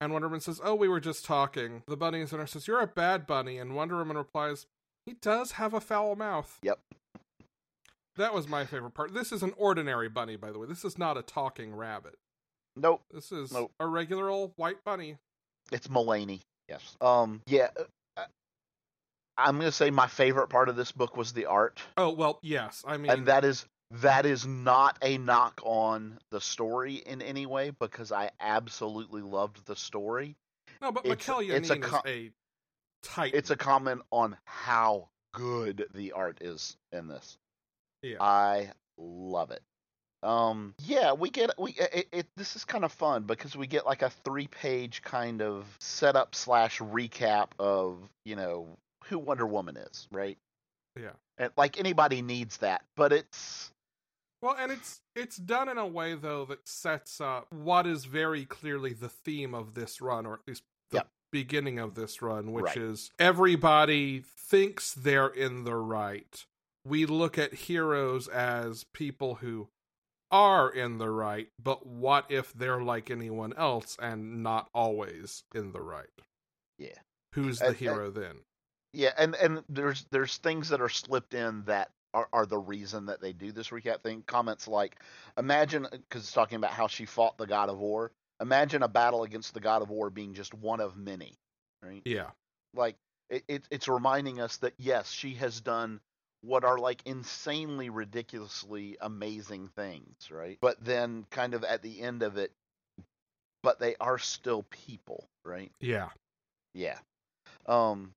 and 0.00 0.12
Wonder 0.12 0.28
Woman 0.28 0.40
says, 0.40 0.60
"Oh, 0.62 0.74
we 0.74 0.88
were 0.88 1.00
just 1.00 1.24
talking." 1.24 1.82
The 1.86 1.96
bunny's 1.96 2.32
owner 2.32 2.46
says, 2.46 2.68
"You're 2.68 2.80
a 2.80 2.86
bad 2.86 3.26
bunny," 3.26 3.58
and 3.58 3.74
Wonder 3.74 3.96
Woman 3.96 4.16
replies, 4.16 4.66
"He 5.04 5.14
does 5.14 5.52
have 5.52 5.74
a 5.74 5.80
foul 5.80 6.16
mouth." 6.16 6.58
Yep. 6.62 6.80
That 8.16 8.32
was 8.32 8.46
my 8.46 8.64
favorite 8.64 8.92
part. 8.92 9.12
This 9.12 9.32
is 9.32 9.42
an 9.42 9.52
ordinary 9.56 10.08
bunny, 10.08 10.36
by 10.36 10.52
the 10.52 10.58
way. 10.58 10.68
This 10.68 10.84
is 10.84 10.96
not 10.96 11.18
a 11.18 11.22
talking 11.22 11.74
rabbit. 11.74 12.16
Nope. 12.76 13.02
This 13.12 13.30
is 13.32 13.52
Nope. 13.52 13.72
a 13.80 13.86
regular 13.86 14.28
old 14.28 14.52
white 14.56 14.82
bunny. 14.84 15.16
It's 15.72 15.88
Mulaney. 15.88 16.40
Yes. 16.68 16.96
Um, 17.00 17.40
yeah. 17.46 17.68
uh, 18.16 18.24
I'm 19.36 19.56
going 19.56 19.66
to 19.68 19.72
say 19.72 19.90
my 19.90 20.06
favorite 20.06 20.48
part 20.48 20.68
of 20.68 20.76
this 20.76 20.92
book 20.92 21.16
was 21.16 21.32
the 21.32 21.46
art. 21.46 21.80
Oh 21.96 22.10
well, 22.10 22.38
yes. 22.42 22.84
I 22.86 22.96
mean, 22.96 23.10
and 23.10 23.26
that 23.26 23.44
is 23.44 23.64
that 24.02 24.26
is 24.26 24.46
not 24.46 24.96
a 25.02 25.18
knock 25.18 25.60
on 25.64 26.18
the 26.30 26.40
story 26.40 26.94
in 26.94 27.20
any 27.22 27.46
way 27.46 27.70
because 27.70 28.12
I 28.12 28.30
absolutely 28.40 29.22
loved 29.22 29.66
the 29.66 29.76
story. 29.76 30.36
no, 30.80 30.92
but 30.92 31.04
it's- 31.06 31.26
Mikel 31.28 31.40
it's 31.40 31.70
a 31.70 31.76
Janín 31.76 31.84
is 31.84 31.92
a 32.06 32.30
tight. 33.02 33.34
It's 33.34 33.50
a 33.50 33.56
comment 33.56 34.02
on 34.10 34.36
how 34.46 35.08
good 35.32 35.86
the 35.94 36.12
art 36.12 36.38
is 36.40 36.76
in 36.92 37.08
this. 37.08 37.36
yeah. 38.02 38.16
I 38.22 38.70
love 38.96 39.50
it. 39.50 39.62
Um, 40.24 40.74
yeah, 40.84 41.12
we 41.12 41.30
get 41.30 41.50
we 41.58 41.72
it, 41.72 42.08
it 42.12 42.26
this 42.36 42.56
is 42.56 42.64
kind 42.64 42.84
of 42.84 42.92
fun 42.92 43.24
because 43.24 43.54
we 43.56 43.66
get 43.66 43.84
like 43.86 44.02
a 44.02 44.10
three 44.10 44.46
page 44.46 45.02
kind 45.02 45.42
of 45.42 45.66
setup 45.80 46.34
slash 46.34 46.78
recap 46.80 47.48
of 47.58 47.98
you 48.24 48.34
know 48.36 48.66
who 49.04 49.18
Wonder 49.18 49.46
Woman 49.46 49.76
is, 49.76 50.08
right? 50.10 50.38
Yeah. 50.98 51.10
And 51.38 51.50
like 51.56 51.78
anybody 51.78 52.22
needs 52.22 52.56
that, 52.58 52.82
but 52.96 53.12
it's 53.12 53.70
Well, 54.42 54.56
and 54.58 54.72
it's 54.72 55.00
it's 55.14 55.36
done 55.36 55.68
in 55.68 55.78
a 55.78 55.86
way 55.86 56.14
though 56.14 56.44
that 56.46 56.66
sets 56.66 57.20
up 57.20 57.46
what 57.52 57.86
is 57.86 58.04
very 58.06 58.44
clearly 58.44 58.92
the 58.92 59.08
theme 59.08 59.54
of 59.54 59.74
this 59.74 60.00
run, 60.00 60.24
or 60.26 60.34
at 60.34 60.40
least 60.46 60.62
the 60.90 60.98
Yep. 60.98 61.08
beginning 61.32 61.78
of 61.78 61.94
this 61.94 62.22
run, 62.22 62.52
which 62.52 62.64
Right. 62.64 62.76
is 62.78 63.10
everybody 63.18 64.20
thinks 64.20 64.94
they're 64.94 65.26
in 65.28 65.64
the 65.64 65.76
right. 65.76 66.44
We 66.86 67.06
look 67.06 67.38
at 67.38 67.54
heroes 67.54 68.28
as 68.28 68.84
people 68.92 69.36
who 69.36 69.68
are 70.34 70.68
in 70.68 70.98
the 70.98 71.08
right, 71.08 71.48
but 71.62 71.86
what 71.86 72.26
if 72.28 72.52
they're 72.54 72.82
like 72.82 73.08
anyone 73.08 73.52
else 73.56 73.96
and 74.02 74.42
not 74.42 74.68
always 74.74 75.44
in 75.54 75.70
the 75.70 75.80
right? 75.80 76.08
Yeah. 76.76 76.98
Who's 77.34 77.60
the 77.60 77.66
And- 77.66 77.70
and- 77.74 77.78
hero 77.80 78.10
then? 78.10 78.36
Yeah, 78.92 79.12
and 79.18 79.34
and 79.36 79.62
there's 79.68 80.04
there's 80.10 80.36
things 80.38 80.68
that 80.68 80.80
are 80.80 80.88
slipped 80.88 81.34
in 81.34 81.64
that 81.64 81.90
are, 82.12 82.28
are 82.32 82.46
the 82.46 82.58
reason 82.58 83.06
that 83.06 83.20
they 83.20 83.32
do 83.32 83.50
this 83.50 83.70
recap 83.70 84.02
thing. 84.02 84.22
Comments 84.22 84.68
like, 84.68 85.00
imagine 85.36 85.86
because 85.90 86.22
it's 86.22 86.32
talking 86.32 86.56
about 86.56 86.70
how 86.70 86.86
she 86.86 87.04
fought 87.04 87.36
the 87.38 87.46
god 87.46 87.68
of 87.68 87.78
war. 87.78 88.12
Imagine 88.40 88.82
a 88.84 88.88
battle 88.88 89.22
against 89.24 89.52
the 89.54 89.60
god 89.60 89.82
of 89.82 89.90
war 89.90 90.10
being 90.10 90.32
just 90.34 90.54
one 90.54 90.80
of 90.80 90.96
many, 90.96 91.38
right? 91.82 92.02
Yeah. 92.04 92.30
Like 92.74 92.96
it, 93.30 93.42
it 93.48 93.64
it's 93.70 93.88
reminding 93.88 94.40
us 94.40 94.58
that 94.58 94.74
yes, 94.78 95.10
she 95.10 95.34
has 95.34 95.60
done 95.60 96.00
what 96.44 96.64
are 96.64 96.78
like 96.78 97.02
insanely 97.06 97.88
ridiculously 97.90 98.96
amazing 99.00 99.68
things, 99.68 100.30
right? 100.30 100.58
But 100.60 100.84
then 100.84 101.26
kind 101.30 101.54
of 101.54 101.64
at 101.64 101.82
the 101.82 102.00
end 102.02 102.22
of 102.22 102.36
it, 102.36 102.52
but 103.62 103.78
they 103.80 103.96
are 104.00 104.18
still 104.18 104.64
people, 104.70 105.28
right? 105.44 105.72
Yeah. 105.80 106.10
Yeah. 106.74 106.98
Um 107.66 108.12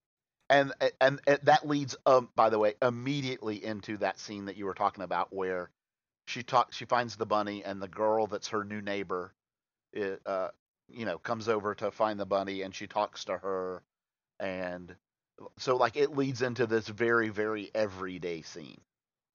and 0.50 0.74
and, 1.02 1.22
and 1.28 1.40
that 1.44 1.68
leads 1.68 1.96
um 2.06 2.30
by 2.36 2.50
the 2.50 2.60
way 2.60 2.76
immediately 2.82 3.64
into 3.64 3.98
that 3.98 4.20
scene 4.20 4.46
that 4.46 4.58
you 4.58 4.66
were 4.66 4.74
talking 4.74 5.04
about 5.04 5.34
where 5.34 5.70
she 6.28 6.44
talks 6.44 6.76
she 6.76 6.86
finds 6.86 7.16
the 7.16 7.26
bunny 7.26 7.64
and 7.64 7.82
the 7.82 7.88
girl 7.88 8.28
that's 8.28 8.50
her 8.50 8.64
new 8.64 8.82
neighbor 8.82 9.34
it, 9.94 10.22
uh 10.26 10.50
you 10.90 11.06
know 11.06 11.18
comes 11.20 11.50
over 11.50 11.76
to 11.76 11.92
find 11.92 12.20
the 12.20 12.26
bunny 12.26 12.62
and 12.62 12.76
she 12.76 12.88
talks 12.88 13.26
to 13.26 13.38
her 13.38 13.84
and 14.40 14.96
so 15.58 15.76
like 15.76 15.96
it 15.96 16.16
leads 16.16 16.42
into 16.42 16.66
this 16.66 16.88
very 16.88 17.30
very 17.30 17.70
everyday 17.76 18.42
scene. 18.42 18.80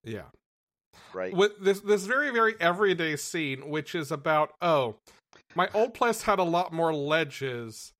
Yeah. 0.04 0.24
right? 1.12 1.34
With 1.34 1.58
this 1.60 1.80
this 1.80 2.04
very 2.04 2.30
very 2.30 2.54
everyday 2.60 3.16
scene 3.16 3.68
which 3.68 3.94
is 3.94 4.10
about 4.10 4.54
oh 4.60 4.96
my 5.54 5.68
old 5.74 5.94
place 5.94 6.22
had 6.22 6.38
a 6.38 6.44
lot 6.44 6.72
more 6.72 6.94
ledges. 6.94 7.92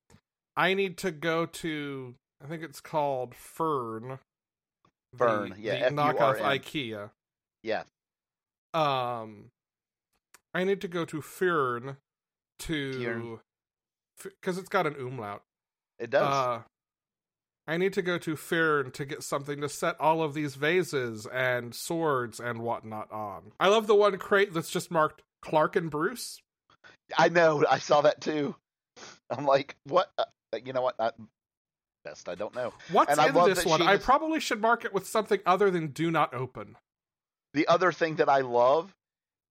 I 0.57 0.75
need 0.75 0.99
to 0.99 1.11
go 1.11 1.47
to 1.47 2.15
i 2.45 2.49
think 2.49 2.62
it's 2.62 2.81
called 2.81 3.35
fern 3.35 4.19
Fern, 5.17 5.51
the, 5.51 5.61
yeah, 5.61 5.88
the 5.88 5.95
knockoff 5.95 6.38
ikea. 6.38 7.11
Yeah. 7.62 7.85
Um 8.75 9.51
i 10.55 10.65
need 10.65 10.81
to 10.81 10.88
go 10.88 11.05
to 11.05 11.21
fern 11.21 11.97
to 12.61 13.41
because 14.23 14.59
it's 14.59 14.69
got 14.69 14.87
an 14.87 14.95
umlaut. 14.95 15.43
It 15.99 16.11
does. 16.11 16.23
Uh 16.33 16.62
I 17.66 17.77
need 17.77 17.92
to 17.94 18.03
go 18.03 18.18
to 18.18 18.35
Fern 18.37 18.90
to 18.92 19.05
get 19.05 19.22
something 19.22 19.61
to 19.61 19.68
set 19.68 20.01
all 20.01 20.22
of 20.22 20.35
these 20.35 20.57
vases 20.57 21.27
and 21.27 21.75
swords 21.75 22.40
and 22.40 22.61
whatnot 22.61 23.11
on. 23.12 23.53
I 23.61 23.68
love 23.68 23.87
the 23.87 23.94
one 23.94 24.18
crate 24.18 24.53
that's 24.53 24.70
just 24.70 24.90
marked 24.90 25.22
Clark 25.42 25.77
and 25.77 25.90
Bruce. 25.90 26.40
i 27.18 27.29
know 27.29 27.64
i 27.70 27.79
saw 27.79 28.01
that 28.01 28.20
too 28.20 28.55
i'm 29.31 29.44
like 29.46 29.77
what 29.85 30.11
uh, 30.18 30.25
you 30.64 30.72
know 30.72 30.83
what 30.83 30.94
I, 30.98 31.11
best 32.05 32.29
i 32.29 32.35
don't 32.35 32.55
know 32.55 32.72
What's 32.90 33.11
And 33.12 33.20
I 33.20 33.29
in 33.29 33.35
love 33.35 33.48
this 33.55 33.64
one? 33.64 33.81
she 33.81 33.87
I 33.87 33.96
probably 33.98 34.40
should 34.40 34.61
mark 34.61 34.85
it 34.85 34.92
with 34.92 35.07
something 35.07 35.38
other 35.46 35.70
than 35.70 35.88
"Do 35.88 36.11
not 36.11 36.35
open." 36.35 36.77
the 37.55 37.68
other 37.68 37.92
thing 37.92 38.16
that 38.16 38.29
I 38.29 38.40
love 38.40 38.92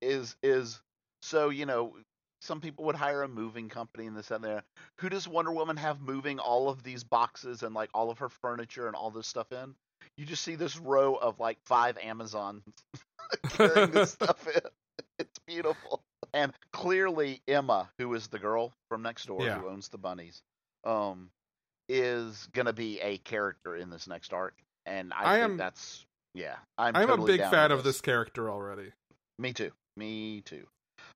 is 0.01 0.35
is 0.43 0.81
so 1.21 1.49
you 1.49 1.65
know 1.65 1.93
some 2.41 2.59
people 2.59 2.85
would 2.85 2.95
hire 2.95 3.23
a 3.23 3.27
moving 3.27 3.69
company 3.69 4.07
and 4.07 4.15
this 4.17 4.31
and 4.31 4.43
that. 4.43 4.63
Who 4.99 5.09
does 5.09 5.27
Wonder 5.27 5.51
Woman 5.51 5.77
have 5.77 6.01
moving 6.01 6.39
all 6.39 6.69
of 6.69 6.83
these 6.83 7.03
boxes 7.03 7.63
and 7.63 7.73
like 7.75 7.89
all 7.93 8.09
of 8.09 8.19
her 8.19 8.29
furniture 8.29 8.87
and 8.87 8.95
all 8.95 9.11
this 9.11 9.27
stuff 9.27 9.51
in? 9.51 9.75
You 10.17 10.25
just 10.25 10.43
see 10.43 10.55
this 10.55 10.77
row 10.77 11.15
of 11.15 11.39
like 11.39 11.57
five 11.65 11.97
Amazons 11.99 12.63
carrying 13.49 13.91
this 13.91 14.11
stuff 14.13 14.47
in. 14.47 14.61
It's 15.19 15.39
beautiful. 15.47 16.01
And 16.33 16.53
clearly 16.73 17.41
Emma, 17.47 17.89
who 17.99 18.13
is 18.15 18.27
the 18.27 18.39
girl 18.39 18.73
from 18.89 19.03
next 19.03 19.25
door 19.27 19.41
Yeah. 19.43 19.59
who 19.59 19.69
owns 19.69 19.89
the 19.89 19.97
bunnies, 19.97 20.41
um, 20.83 21.29
is 21.89 22.47
gonna 22.53 22.73
be 22.73 22.99
a 23.01 23.17
character 23.19 23.75
in 23.75 23.89
this 23.89 24.07
next 24.07 24.33
arc. 24.33 24.55
And 24.85 25.13
I, 25.13 25.33
I 25.35 25.39
think 25.39 25.51
am- 25.51 25.57
that's 25.57 26.05
yeah. 26.33 26.55
I'm, 26.77 26.95
I'm 26.95 27.07
totally 27.07 27.35
a 27.35 27.37
big 27.37 27.49
fan 27.51 27.71
of 27.71 27.83
this 27.83 28.01
character 28.01 28.49
already. 28.49 28.91
me 29.37 29.53
too. 29.53 29.71
Me 29.97 30.41
too. 30.41 30.65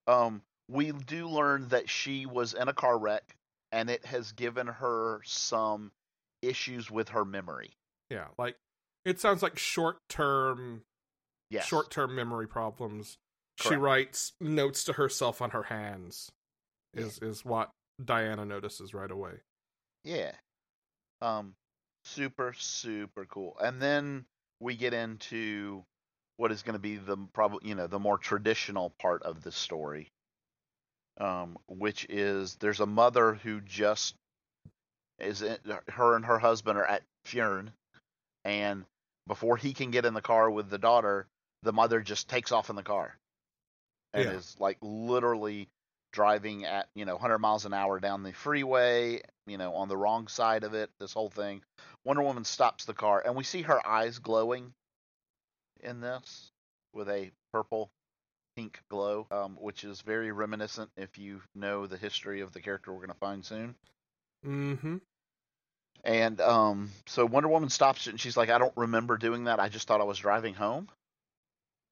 Um, 0.08 0.42
we 0.68 0.92
do 0.92 1.28
learn 1.28 1.68
that 1.70 1.90
she 1.90 2.26
was 2.26 2.54
in 2.54 2.68
a 2.68 2.74
car 2.74 2.98
wreck, 2.98 3.36
and 3.72 3.90
it 3.90 4.06
has 4.06 4.32
given 4.32 4.68
her 4.68 5.22
some 5.24 5.92
issues 6.42 6.90
with 6.90 7.10
her 7.10 7.26
memory. 7.26 7.72
Yeah, 8.10 8.28
like 8.38 8.56
it 9.04 9.20
sounds 9.20 9.42
like 9.44 9.58
short 9.58 9.98
term, 10.10 10.84
Yes. 11.50 11.66
short 11.66 11.92
term 11.92 12.16
memory 12.16 12.48
problems. 12.48 13.18
She 13.62 13.76
writes 13.76 14.34
notes 14.42 14.84
to 14.86 14.94
herself 14.94 15.42
on 15.42 15.52
her 15.52 15.64
hands. 15.64 16.32
Is 16.94 17.20
is 17.20 17.44
what 17.46 17.72
Diana 18.04 18.46
notices 18.46 18.94
right 18.94 19.10
away. 19.12 19.34
Yeah. 20.04 20.32
Um, 21.22 21.56
super 22.04 22.54
super 22.58 23.26
cool. 23.26 23.58
And 23.62 23.82
then 23.82 24.26
we 24.60 24.76
get 24.76 24.94
into 24.94 25.84
what 26.38 26.52
is 26.52 26.64
going 26.64 26.74
to 26.74 26.80
be 26.80 26.98
the 26.98 27.18
probably 27.34 27.70
you 27.70 27.76
know 27.76 27.88
the 27.88 28.00
more 28.00 28.18
traditional 28.18 28.94
part 29.00 29.24
of 29.24 29.42
the 29.44 29.52
story. 29.52 30.10
Um, 31.18 31.58
which 31.68 32.06
is 32.10 32.56
there's 32.56 32.82
a 32.82 32.86
mother 32.86 33.36
who 33.36 33.62
just 33.62 34.16
is 35.20 35.42
in, 35.42 35.58
her 35.88 36.16
and 36.16 36.26
her 36.26 36.40
husband 36.40 36.78
are 36.78 36.86
at 36.86 37.04
Fjern, 37.26 37.70
and 38.44 38.84
before 39.28 39.56
he 39.56 39.74
can 39.74 39.92
get 39.92 40.06
in 40.06 40.14
the 40.14 40.22
car 40.22 40.52
with 40.52 40.70
the 40.70 40.78
daughter, 40.78 41.26
the 41.64 41.72
mother 41.72 42.02
just 42.02 42.28
takes 42.28 42.52
off 42.52 42.70
in 42.70 42.76
the 42.76 42.84
car, 42.84 43.18
and 44.14 44.26
Yeah. 44.26 44.36
is 44.36 44.56
like 44.60 44.78
literally 44.82 45.70
driving 46.12 46.66
at 46.66 46.90
you 46.96 47.06
know 47.06 47.16
100 47.16 47.40
miles 47.40 47.66
an 47.66 47.74
hour 47.74 48.00
down 48.00 48.24
the 48.24 48.34
freeway, 48.34 49.22
you 49.48 49.58
know 49.58 49.74
on 49.76 49.88
the 49.88 49.98
wrong 49.98 50.28
side 50.28 50.66
of 50.66 50.74
it. 50.74 50.90
This 51.00 51.14
whole 51.14 51.30
thing. 51.30 51.62
Wonder 52.04 52.24
Woman 52.24 52.44
stops 52.44 52.84
the 52.84 52.94
car, 52.94 53.24
and 53.26 53.36
we 53.36 53.44
see 53.46 53.62
her 53.62 53.86
eyes 53.88 54.20
glowing 54.20 54.74
in 55.80 56.02
this 56.02 56.52
with 56.94 57.08
a 57.10 57.32
purple 57.54 57.90
pink 58.56 58.80
glow, 58.90 59.28
um, 59.32 59.58
which 59.60 59.84
is 59.84 60.02
very 60.02 60.32
reminiscent 60.32 60.90
if 60.98 61.18
you 61.18 61.42
know 61.54 61.88
the 61.88 61.98
history 61.98 62.42
of 62.42 62.54
the 62.54 62.62
character 62.62 62.92
we're 62.92 63.00
going 63.00 63.10
to 63.10 63.16
find 63.16 63.46
soon. 63.46 63.76
Mm-hmm. 64.46 64.98
And 66.04 66.42
um, 66.42 66.92
so 67.08 67.26
Wonder 67.26 67.50
Woman 67.50 67.70
stops 67.70 68.08
it, 68.08 68.12
and 68.12 68.20
she's 68.20 68.38
like, 68.38 68.50
"I 68.50 68.60
don't 68.60 68.76
remember 68.76 69.18
doing 69.18 69.46
that. 69.46 69.60
I 69.60 69.70
just 69.70 69.88
thought 69.88 70.02
I 70.02 70.06
was 70.06 70.20
driving 70.20 70.54
home." 70.54 70.88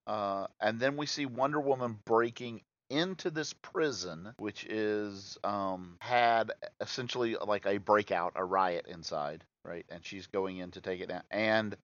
Uh, 0.05 0.47
and 0.59 0.79
then 0.79 0.97
we 0.97 1.05
see 1.05 1.25
Wonder 1.25 1.59
Woman 1.59 1.97
breaking 2.05 2.61
into 2.89 3.31
this 3.31 3.53
prison, 3.53 4.33
which 4.37 4.65
is 4.65 5.37
um, 5.43 5.97
had 5.99 6.51
essentially 6.79 7.35
like 7.35 7.65
a 7.65 7.77
breakout, 7.77 8.33
a 8.35 8.43
riot 8.43 8.85
inside, 8.87 9.43
right? 9.65 9.85
And 9.89 10.05
she's 10.05 10.27
going 10.27 10.57
in 10.57 10.71
to 10.71 10.81
take 10.81 11.01
it 11.01 11.09
down. 11.09 11.23
And 11.31 11.75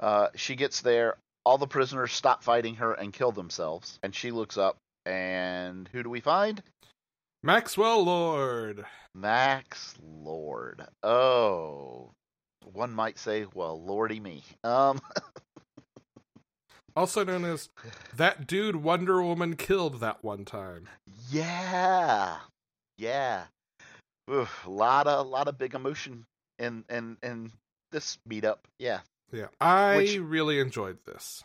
uh, 0.00 0.28
she 0.34 0.56
gets 0.56 0.80
there. 0.80 1.16
All 1.46 1.58
the 1.58 1.68
prisoners 1.68 2.12
stop 2.12 2.42
fighting 2.42 2.74
her 2.74 2.92
and 2.92 3.12
kill 3.12 3.30
themselves. 3.30 4.00
And 4.02 4.12
she 4.12 4.32
looks 4.32 4.58
up, 4.58 4.78
and 5.06 5.88
who 5.92 6.02
do 6.02 6.10
we 6.10 6.18
find? 6.18 6.60
Maxwell 7.44 8.02
Lord. 8.04 8.84
Max 9.14 9.94
Lord. 10.02 10.84
Oh, 11.04 12.10
one 12.72 12.92
might 12.92 13.16
say, 13.16 13.46
well, 13.54 13.80
lordy 13.80 14.18
me. 14.18 14.42
Um, 14.64 15.00
Also 16.96 17.22
known 17.24 17.44
as 17.44 17.68
that 18.16 18.46
dude 18.46 18.76
Wonder 18.76 19.22
Woman 19.22 19.54
killed 19.54 20.00
that 20.00 20.24
one 20.24 20.46
time. 20.46 20.88
yeah, 21.30 22.38
yeah. 22.98 23.44
Oof, 24.28 24.64
a 24.66 24.70
lot 24.70 25.06
of, 25.06 25.26
lot 25.28 25.46
of 25.46 25.58
big 25.58 25.74
emotion 25.74 26.24
in, 26.58 26.84
in, 26.88 27.18
in 27.22 27.52
this 27.92 28.18
meetup. 28.28 28.58
Yeah, 28.78 29.00
Yeah. 29.32 29.46
I 29.60 29.96
Which- 29.98 30.16
really 30.18 30.60
enjoyed 30.60 30.98
this. 31.04 31.42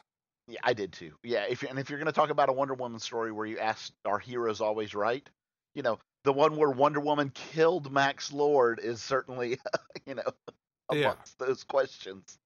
yeah, 0.48 0.60
I 0.64 0.74
did 0.74 0.94
too. 0.94 1.14
Yeah, 1.24 1.46
if 1.50 1.62
you, 1.64 1.70
and 1.70 1.80
if 1.80 1.90
you're 1.90 2.00
going 2.00 2.06
to 2.08 2.12
talk 2.12 2.30
about 2.30 2.50
a 2.50 2.54
Wonder 2.54 2.74
Woman 2.74 3.00
story 3.00 3.32
where 3.32 3.46
you 3.46 3.60
ask, 3.60 3.92
"Are 4.06 4.20
heroes 4.20 4.62
always 4.62 4.94
right?" 4.94 5.28
You 5.76 5.82
know, 5.84 6.00
the 6.24 6.34
one 6.34 6.56
where 6.58 6.70
Wonder 6.70 7.00
Woman 7.00 7.30
killed 7.34 7.92
Max 7.92 8.32
Lord 8.32 8.80
is 8.80 9.02
certainly, 9.02 9.58
you 10.06 10.16
know, 10.16 10.24
Yeah. 10.92 11.12
amongst 11.12 11.40
those 11.40 11.64
questions. 11.64 12.38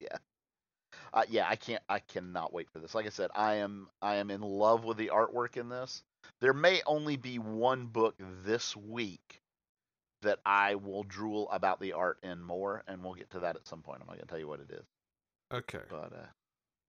Yeah. 0.00 0.18
Uh, 1.14 1.22
yeah, 1.28 1.46
I 1.48 1.56
can't. 1.56 1.82
I 1.88 2.00
cannot 2.00 2.52
wait 2.52 2.68
for 2.70 2.78
this. 2.78 2.94
Like 2.94 3.06
I 3.06 3.10
said, 3.10 3.30
I 3.34 3.54
am. 3.56 3.88
I 4.02 4.16
am 4.16 4.30
in 4.30 4.42
love 4.42 4.84
with 4.84 4.98
the 4.98 5.08
artwork 5.14 5.56
in 5.56 5.68
this. 5.68 6.02
There 6.40 6.52
may 6.52 6.82
only 6.86 7.16
be 7.16 7.38
one 7.38 7.86
book 7.86 8.14
this 8.44 8.76
week 8.76 9.40
that 10.22 10.40
I 10.44 10.74
will 10.76 11.02
drool 11.04 11.48
about 11.50 11.80
the 11.80 11.92
art 11.92 12.18
in 12.22 12.42
more, 12.42 12.82
and 12.88 13.02
we'll 13.02 13.14
get 13.14 13.30
to 13.30 13.40
that 13.40 13.56
at 13.56 13.66
some 13.66 13.82
point. 13.82 14.00
I'm 14.00 14.06
not 14.06 14.16
gonna 14.16 14.26
tell 14.26 14.38
you 14.38 14.48
what 14.48 14.60
it 14.60 14.70
is, 14.70 14.84
Okay. 15.52 15.80
but 15.88 16.12
uh, 16.12 16.26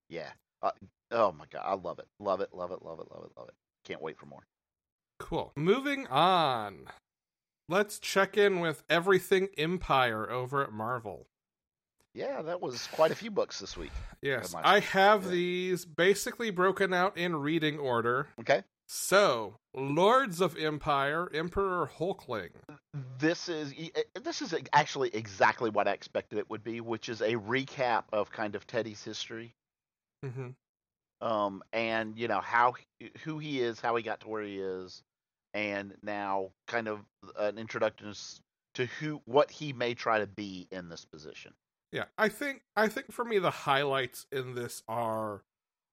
yeah, 0.08 0.30
uh, 0.62 0.70
Oh 1.10 1.32
my 1.32 1.44
god, 1.50 1.62
I 1.64 1.74
love 1.74 1.98
it, 1.98 2.06
love 2.20 2.40
it, 2.40 2.50
love 2.52 2.70
it, 2.70 2.82
love 2.82 3.00
it, 3.00 3.06
love 3.10 3.24
it, 3.24 3.30
love 3.38 3.48
it. 3.48 3.54
Can't 3.84 4.02
wait 4.02 4.18
for 4.18 4.26
more. 4.26 4.46
Cool. 5.18 5.52
Moving 5.56 6.06
on. 6.08 6.86
Let's 7.68 7.98
check 7.98 8.36
in 8.36 8.60
with 8.60 8.82
everything 8.88 9.48
Empyre 9.58 10.28
over 10.28 10.62
at 10.62 10.72
Marvel. 10.72 11.26
Yeah, 12.14 12.42
that 12.42 12.60
was 12.60 12.86
quite 12.92 13.10
a 13.10 13.14
few 13.14 13.30
books 13.30 13.58
this 13.58 13.76
week. 13.76 13.92
Yes, 14.22 14.54
I 14.62 14.80
have 14.80 15.24
Yeah. 15.24 15.30
these 15.30 15.84
basically 15.84 16.50
broken 16.50 16.92
out 16.94 17.16
in 17.16 17.36
reading 17.36 17.78
order. 17.78 18.28
Okay, 18.40 18.62
So, 18.90 19.56
Lords 19.74 20.40
of 20.40 20.56
Empyre, 20.56 21.28
Emperor 21.34 21.90
Hulkling. 21.98 22.50
this 23.18 23.48
is 23.48 23.74
this 24.22 24.40
is 24.40 24.54
actually 24.72 25.10
exactly 25.14 25.68
what 25.68 25.86
I 25.86 25.92
expected 25.92 26.38
it 26.38 26.48
would 26.48 26.64
be, 26.64 26.80
which 26.80 27.10
is 27.10 27.20
a 27.20 27.34
recap 27.34 28.04
of 28.12 28.32
kind 28.32 28.54
of 28.54 28.66
Teddy's 28.66 29.04
history, 29.04 29.54
hmm 30.24 30.48
um, 31.20 31.62
and 31.72 32.16
you 32.18 32.28
know 32.28 32.40
how 32.40 32.74
who 33.24 33.38
he 33.38 33.60
is, 33.60 33.80
how 33.80 33.96
he 33.96 34.02
got 34.02 34.20
to 34.20 34.28
where 34.28 34.42
he 34.42 34.58
is, 34.58 35.02
and 35.54 35.94
now 36.02 36.50
kind 36.66 36.88
of 36.88 37.00
an 37.38 37.58
introduction 37.58 38.14
to 38.74 38.86
who 38.86 39.20
what 39.24 39.50
he 39.50 39.72
may 39.72 39.94
try 39.94 40.18
to 40.18 40.26
be 40.26 40.68
in 40.70 40.88
this 40.88 41.04
position. 41.04 41.52
Yeah, 41.92 42.04
I 42.16 42.28
think 42.28 42.62
I 42.76 42.88
think 42.88 43.12
for 43.12 43.24
me 43.24 43.38
the 43.38 43.50
highlights 43.50 44.26
in 44.30 44.54
this 44.54 44.82
are 44.88 45.42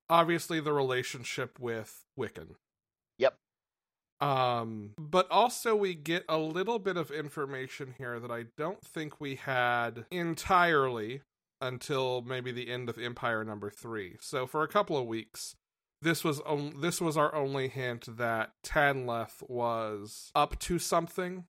obviously 0.10 0.60
the 0.60 0.74
relationship 0.74 1.60
with 1.60 2.04
Wiccan. 2.20 2.56
Um, 4.22 4.92
but 4.98 5.30
also 5.30 5.76
we 5.76 5.94
get 5.94 6.24
a 6.30 6.38
little 6.38 6.80
bit 6.80 6.98
of 6.98 7.12
information 7.12 7.96
here 7.98 8.20
that 8.20 8.32
I 8.32 8.46
don't 8.58 8.82
think 8.82 9.20
we 9.20 9.36
had 9.36 10.06
entirely 10.10 11.22
until 11.62 12.22
maybe 12.22 12.52
the 12.52 12.70
end 12.70 12.90
of 12.90 12.96
Empyre 12.96 13.46
number 13.46 13.70
3. 13.70 14.18
So 14.22 14.48
for 14.48 14.64
a 14.64 14.68
couple 14.68 14.98
of 14.98 15.06
weeks 15.06 15.56
this 16.02 16.24
was 16.24 16.40
on, 16.42 16.82
this 16.82 17.02
was 17.02 17.18
our 17.18 17.34
only 17.34 17.68
hint 17.68 18.18
that 18.18 18.52
Tanalth 18.64 19.42
was 19.50 20.32
up 20.36 20.60
to 20.60 20.78
something 20.80 21.46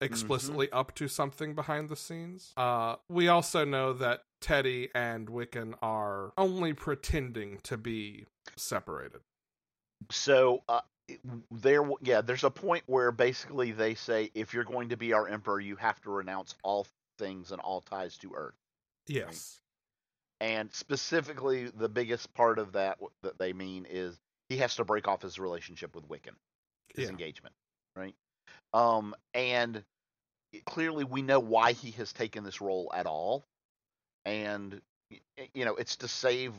explicitly 0.00 0.70
up 0.72 0.94
to 0.94 1.08
something 1.08 1.54
behind 1.54 1.88
the 1.88 1.96
scenes. 1.96 2.52
Uh, 2.56 2.96
we 3.08 3.28
also 3.28 3.64
know 3.64 3.92
that 3.94 4.20
Teddy 4.40 4.90
and 4.94 5.28
Wiccan 5.28 5.74
are 5.80 6.32
only 6.36 6.74
pretending 6.74 7.58
to 7.62 7.78
be 7.78 8.26
separated. 8.56 9.20
So 10.10 10.62
uh, 10.68 10.80
there, 11.50 11.82
yeah, 12.02 12.20
there's 12.20 12.44
a 12.44 12.50
point 12.50 12.82
where 12.86 13.12
basically 13.12 13.72
they 13.72 13.94
say 13.94 14.30
if 14.34 14.54
you're 14.54 14.64
going 14.64 14.88
to 14.88 14.96
be 14.96 15.12
our 15.12 15.28
emperor, 15.28 15.60
you 15.60 15.76
have 15.76 16.00
to 16.02 16.10
renounce 16.10 16.54
all 16.62 16.86
things 17.18 17.52
and 17.52 17.60
all 17.60 17.80
ties 17.80 18.16
to 18.18 18.34
Earth. 18.34 18.54
Yes. 19.06 19.60
And 20.40 20.72
specifically, 20.72 21.68
the 21.68 21.88
biggest 21.88 22.32
part 22.34 22.58
of 22.58 22.72
that 22.72 22.98
that 23.22 23.38
they 23.38 23.52
mean 23.52 23.86
is 23.88 24.18
he 24.48 24.58
has 24.58 24.76
to 24.76 24.84
break 24.84 25.08
off 25.08 25.22
his 25.22 25.38
relationship 25.38 25.94
with 25.94 26.08
Wiccan, 26.08 26.34
his 26.94 27.04
Yeah. 27.04 27.10
engagement, 27.10 27.54
right? 27.94 28.14
Um, 28.74 29.14
and 29.32 29.82
clearly, 30.66 31.04
we 31.04 31.22
know 31.22 31.40
why 31.40 31.72
he 31.72 31.90
has 31.92 32.12
taken 32.12 32.44
this 32.44 32.60
role 32.60 32.90
at 32.94 33.06
all, 33.06 33.44
and 34.24 34.80
you 35.54 35.64
know, 35.64 35.76
it's 35.76 35.96
to 35.96 36.08
save 36.08 36.52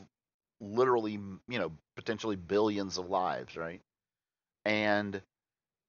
literally, 0.60 1.12
you 1.12 1.58
know, 1.58 1.72
potentially 1.96 2.36
billions 2.36 2.98
of 2.98 3.08
lives, 3.08 3.56
right? 3.56 3.80
And 4.68 5.22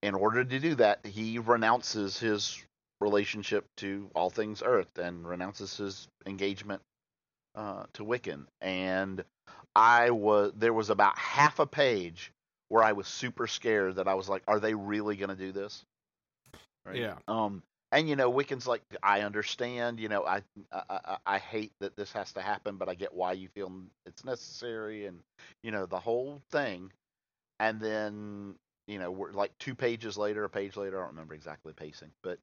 in 0.01 0.15
order 0.15 0.45
to 0.45 0.59
do 0.59 0.75
that, 0.75 1.05
he 1.05 1.37
renounces 1.37 2.17
his 2.17 2.63
relationship 3.01 3.65
to 3.77 4.09
all 4.15 4.29
things 4.29 4.63
Earth 4.65 4.97
and 4.97 5.27
renounces 5.27 5.75
his 5.75 6.07
engagement 6.25 6.81
uh, 7.55 7.83
to 7.93 8.05
Wiccan. 8.05 8.45
And 8.61 9.23
I 9.75 10.11
was 10.11 10.53
there 10.55 10.73
was 10.73 10.89
about 10.89 11.17
half 11.17 11.59
a 11.59 11.65
page 11.65 12.31
where 12.69 12.83
I 12.83 12.93
was 12.93 13.07
super 13.07 13.47
scared 13.47 13.97
that 13.97 14.07
I 14.07 14.13
was 14.13 14.29
like, 14.29 14.43
are 14.47 14.61
they 14.61 14.73
really 14.73 15.17
going 15.17 15.29
to 15.29 15.35
do 15.35 15.51
this? 15.51 15.83
Yeah. 16.93 17.15
Um, 17.27 17.61
and 17.91 18.07
you 18.07 18.15
know, 18.15 18.31
Wiccan's 18.31 18.67
like, 18.67 18.81
I 19.03 19.21
understand. 19.21 19.99
You 19.99 20.07
know, 20.07 20.25
I 20.25 20.41
I 20.71 21.17
I 21.25 21.37
hate 21.37 21.73
that 21.81 21.97
this 21.97 22.13
has 22.13 22.31
to 22.33 22.41
happen, 22.41 22.77
but 22.77 22.87
I 22.87 22.95
get 22.95 23.13
why 23.13 23.33
you 23.33 23.49
feel 23.49 23.71
it's 24.05 24.23
necessary, 24.23 25.05
and 25.05 25.19
you 25.63 25.71
know 25.71 25.85
the 25.85 25.99
whole 25.99 26.41
thing. 26.51 26.91
And 27.59 27.81
then 27.81 28.55
you 28.89 28.97
know, 28.97 29.11
we're 29.11 29.31
like 29.31 29.57
two 29.59 29.75
pages 29.75 30.17
later, 30.17 30.43
a 30.43 30.49
page 30.49 30.75
later, 30.75 30.97
I 30.97 31.01
don't 31.01 31.11
remember 31.11 31.35
exactly 31.35 31.73
pacing, 31.73 32.11
but 32.23 32.39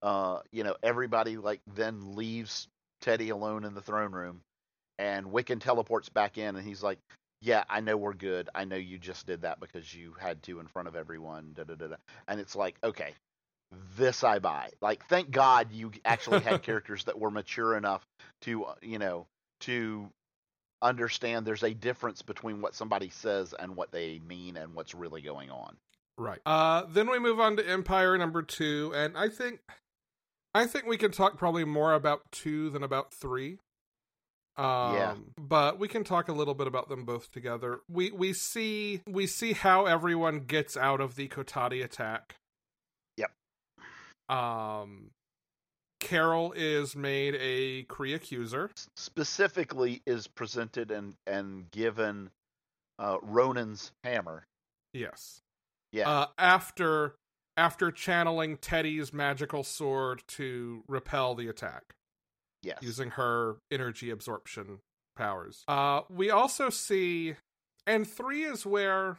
uh, 0.00 0.40
you 0.52 0.62
know, 0.62 0.76
everybody 0.82 1.36
like 1.36 1.60
then 1.74 2.14
leaves 2.14 2.68
Teddy 3.00 3.30
alone 3.30 3.64
in 3.64 3.74
the 3.74 3.82
throne 3.82 4.12
room, 4.12 4.40
and 4.98 5.26
Wiccan 5.26 5.60
teleports 5.60 6.08
back 6.08 6.38
in, 6.38 6.54
and 6.54 6.64
he's 6.64 6.84
like, 6.84 6.98
"Yeah, 7.40 7.64
I 7.68 7.80
know 7.80 7.96
we're 7.96 8.14
good. 8.14 8.48
I 8.54 8.64
know 8.64 8.76
you 8.76 8.98
just 8.98 9.26
did 9.26 9.42
that 9.42 9.58
because 9.58 9.92
you 9.92 10.14
had 10.18 10.40
to 10.44 10.60
in 10.60 10.68
front 10.68 10.86
of 10.86 10.94
everyone." 10.94 11.50
Da 11.54 11.64
da 11.64 11.74
da 11.74 11.88
da. 11.88 11.96
And 12.28 12.38
it's 12.38 12.54
like, 12.54 12.76
okay, 12.84 13.14
this 13.96 14.22
I 14.22 14.38
buy. 14.38 14.70
Like, 14.80 15.04
thank 15.06 15.32
God 15.32 15.72
you 15.72 15.90
actually 16.04 16.40
had 16.40 16.62
characters 16.62 17.04
that 17.04 17.18
were 17.18 17.30
mature 17.30 17.76
enough 17.76 18.04
to, 18.42 18.66
uh, 18.66 18.74
you 18.82 19.00
know, 19.00 19.26
to 19.60 20.08
understand 20.80 21.44
there's 21.44 21.64
a 21.64 21.74
difference 21.74 22.22
between 22.22 22.60
what 22.60 22.74
somebody 22.74 23.10
says 23.10 23.52
and 23.58 23.74
what 23.74 23.90
they 23.90 24.20
mean 24.28 24.56
and 24.56 24.74
what's 24.74 24.94
really 24.94 25.22
going 25.22 25.50
on. 25.50 25.76
Right. 26.18 26.40
Uh 26.44 26.82
then 26.88 27.08
we 27.10 27.18
move 27.18 27.38
on 27.40 27.56
to 27.56 27.62
Empyre 27.62 28.18
number 28.18 28.42
2 28.42 28.92
and 28.94 29.16
I 29.16 29.28
think 29.28 29.60
I 30.54 30.66
think 30.66 30.86
we 30.86 30.96
can 30.98 31.12
talk 31.12 31.38
probably 31.38 31.64
more 31.64 31.94
about 31.94 32.22
2 32.32 32.70
than 32.70 32.82
about 32.82 33.14
3. 33.14 33.58
Um 34.56 34.94
Yeah. 34.94 35.14
but 35.38 35.78
we 35.78 35.86
can 35.88 36.02
talk 36.04 36.28
a 36.28 36.32
little 36.32 36.54
bit 36.54 36.66
about 36.66 36.88
them 36.88 37.04
both 37.04 37.30
together. 37.30 37.80
We 37.88 38.10
we 38.10 38.32
see 38.32 39.02
we 39.06 39.26
see 39.28 39.52
how 39.52 39.86
everyone 39.86 40.40
gets 40.40 40.76
out 40.76 41.00
of 41.00 41.14
the 41.14 41.28
Kotati 41.28 41.82
attack. 41.84 42.34
Yep. 43.16 43.30
Um 44.28 45.12
Carol 46.00 46.52
is 46.52 46.94
made 46.96 47.34
a 47.34 47.84
Kree 47.84 48.14
accuser. 48.14 48.70
Specifically, 48.96 50.00
is 50.06 50.26
presented 50.28 50.90
and 50.90 51.14
and 51.26 51.70
given 51.72 52.30
uh, 53.00 53.18
Ronan's 53.20 53.90
hammer. 54.04 54.46
Yes. 54.92 55.40
Yeah, 55.92 56.08
Uh 56.08 56.26
after 56.38 57.14
after 57.56 57.90
channeling 57.90 58.56
Teddy's 58.58 59.12
magical 59.12 59.64
sword 59.64 60.22
to 60.28 60.84
repel 60.86 61.34
the 61.34 61.48
attack. 61.48 61.94
yes, 62.62 62.78
using 62.82 63.10
her 63.10 63.56
energy 63.70 64.10
absorption 64.10 64.80
powers. 65.16 65.64
Uh, 65.66 66.02
we 66.08 66.30
also 66.30 66.70
see, 66.70 67.34
and 67.86 68.06
three 68.08 68.44
is 68.44 68.64
where 68.66 69.18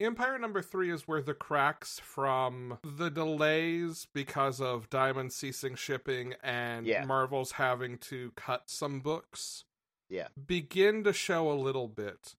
Empyre 0.00 0.38
number 0.40 0.60
three 0.62 0.90
is 0.92 1.08
where 1.08 1.22
the 1.22 1.32
cracks 1.34 1.98
from 2.00 2.78
the 2.84 3.08
delays 3.10 4.06
because 4.12 4.60
of 4.60 4.90
Diamond 4.90 5.32
ceasing 5.32 5.74
shipping 5.74 6.34
and 6.42 6.86
Yeah. 6.86 7.04
Marvel's 7.06 7.52
having 7.52 7.96
to 7.98 8.30
cut 8.36 8.68
some 8.68 9.00
books 9.00 9.64
Yeah. 10.10 10.28
begin 10.46 11.02
to 11.04 11.12
show 11.14 11.50
a 11.50 11.54
little 11.54 11.88
bit. 11.88 12.34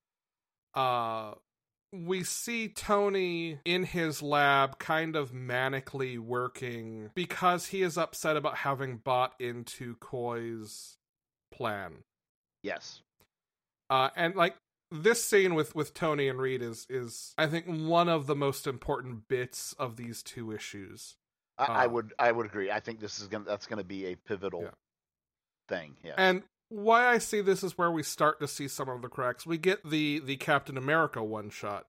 Uh, 0.76 1.34
we 2.06 2.24
see 2.24 2.68
Tony 2.68 3.60
in 3.66 3.84
his 3.84 4.22
lab 4.22 4.80
kind 4.80 5.16
of 5.16 5.32
manically 5.32 6.18
working 6.20 7.12
because 7.16 7.68
he 7.68 7.82
is 7.82 7.98
upset 7.98 8.38
about 8.38 8.58
having 8.58 8.98
bought 8.98 9.34
into 9.40 9.96
Quoi's 9.98 10.98
plan. 11.52 12.04
yes, 12.64 13.02
Uh, 13.90 14.10
and 14.16 14.36
like 14.36 14.56
this 14.92 15.24
scene 15.24 15.56
with 15.56 15.76
with 15.76 15.94
Tony 15.94 16.28
and 16.28 16.40
Reed 16.40 16.62
is 16.62 16.86
is 16.90 17.34
I 17.38 17.48
think 17.48 17.66
one 17.66 18.08
of 18.10 18.26
the 18.28 18.36
most 18.36 18.68
important 18.68 19.28
bits 19.28 19.74
of 19.74 19.96
these 19.98 20.22
two 20.24 20.52
issues. 20.52 21.16
I, 21.58 21.66
I 21.66 21.86
Uh, 21.86 21.90
would 21.90 22.14
I 22.20 22.32
would 22.32 22.46
agree. 22.46 22.70
I 22.72 22.80
think 22.80 23.00
this 23.00 23.20
is 23.20 23.28
gonna 23.28 23.46
that's 23.46 23.66
gonna 23.68 23.84
be 23.84 24.06
a 24.08 24.16
pivotal 24.16 24.64
Yeah. 24.64 24.72
thing. 25.68 25.98
Yeah, 26.04 26.16
And 26.18 26.44
why 26.70 27.08
I 27.08 27.18
see 27.18 27.42
this 27.42 27.64
is 27.64 27.78
where 27.78 27.92
we 27.92 28.04
start 28.04 28.40
to 28.40 28.48
see 28.48 28.68
some 28.68 28.90
of 28.90 29.02
the 29.02 29.10
cracks. 29.10 29.46
We 29.46 29.58
get 29.58 29.90
the 29.90 30.20
the 30.20 30.38
Captain 30.38 30.78
America 30.78 31.24
one 31.24 31.50
shot. 31.50 31.88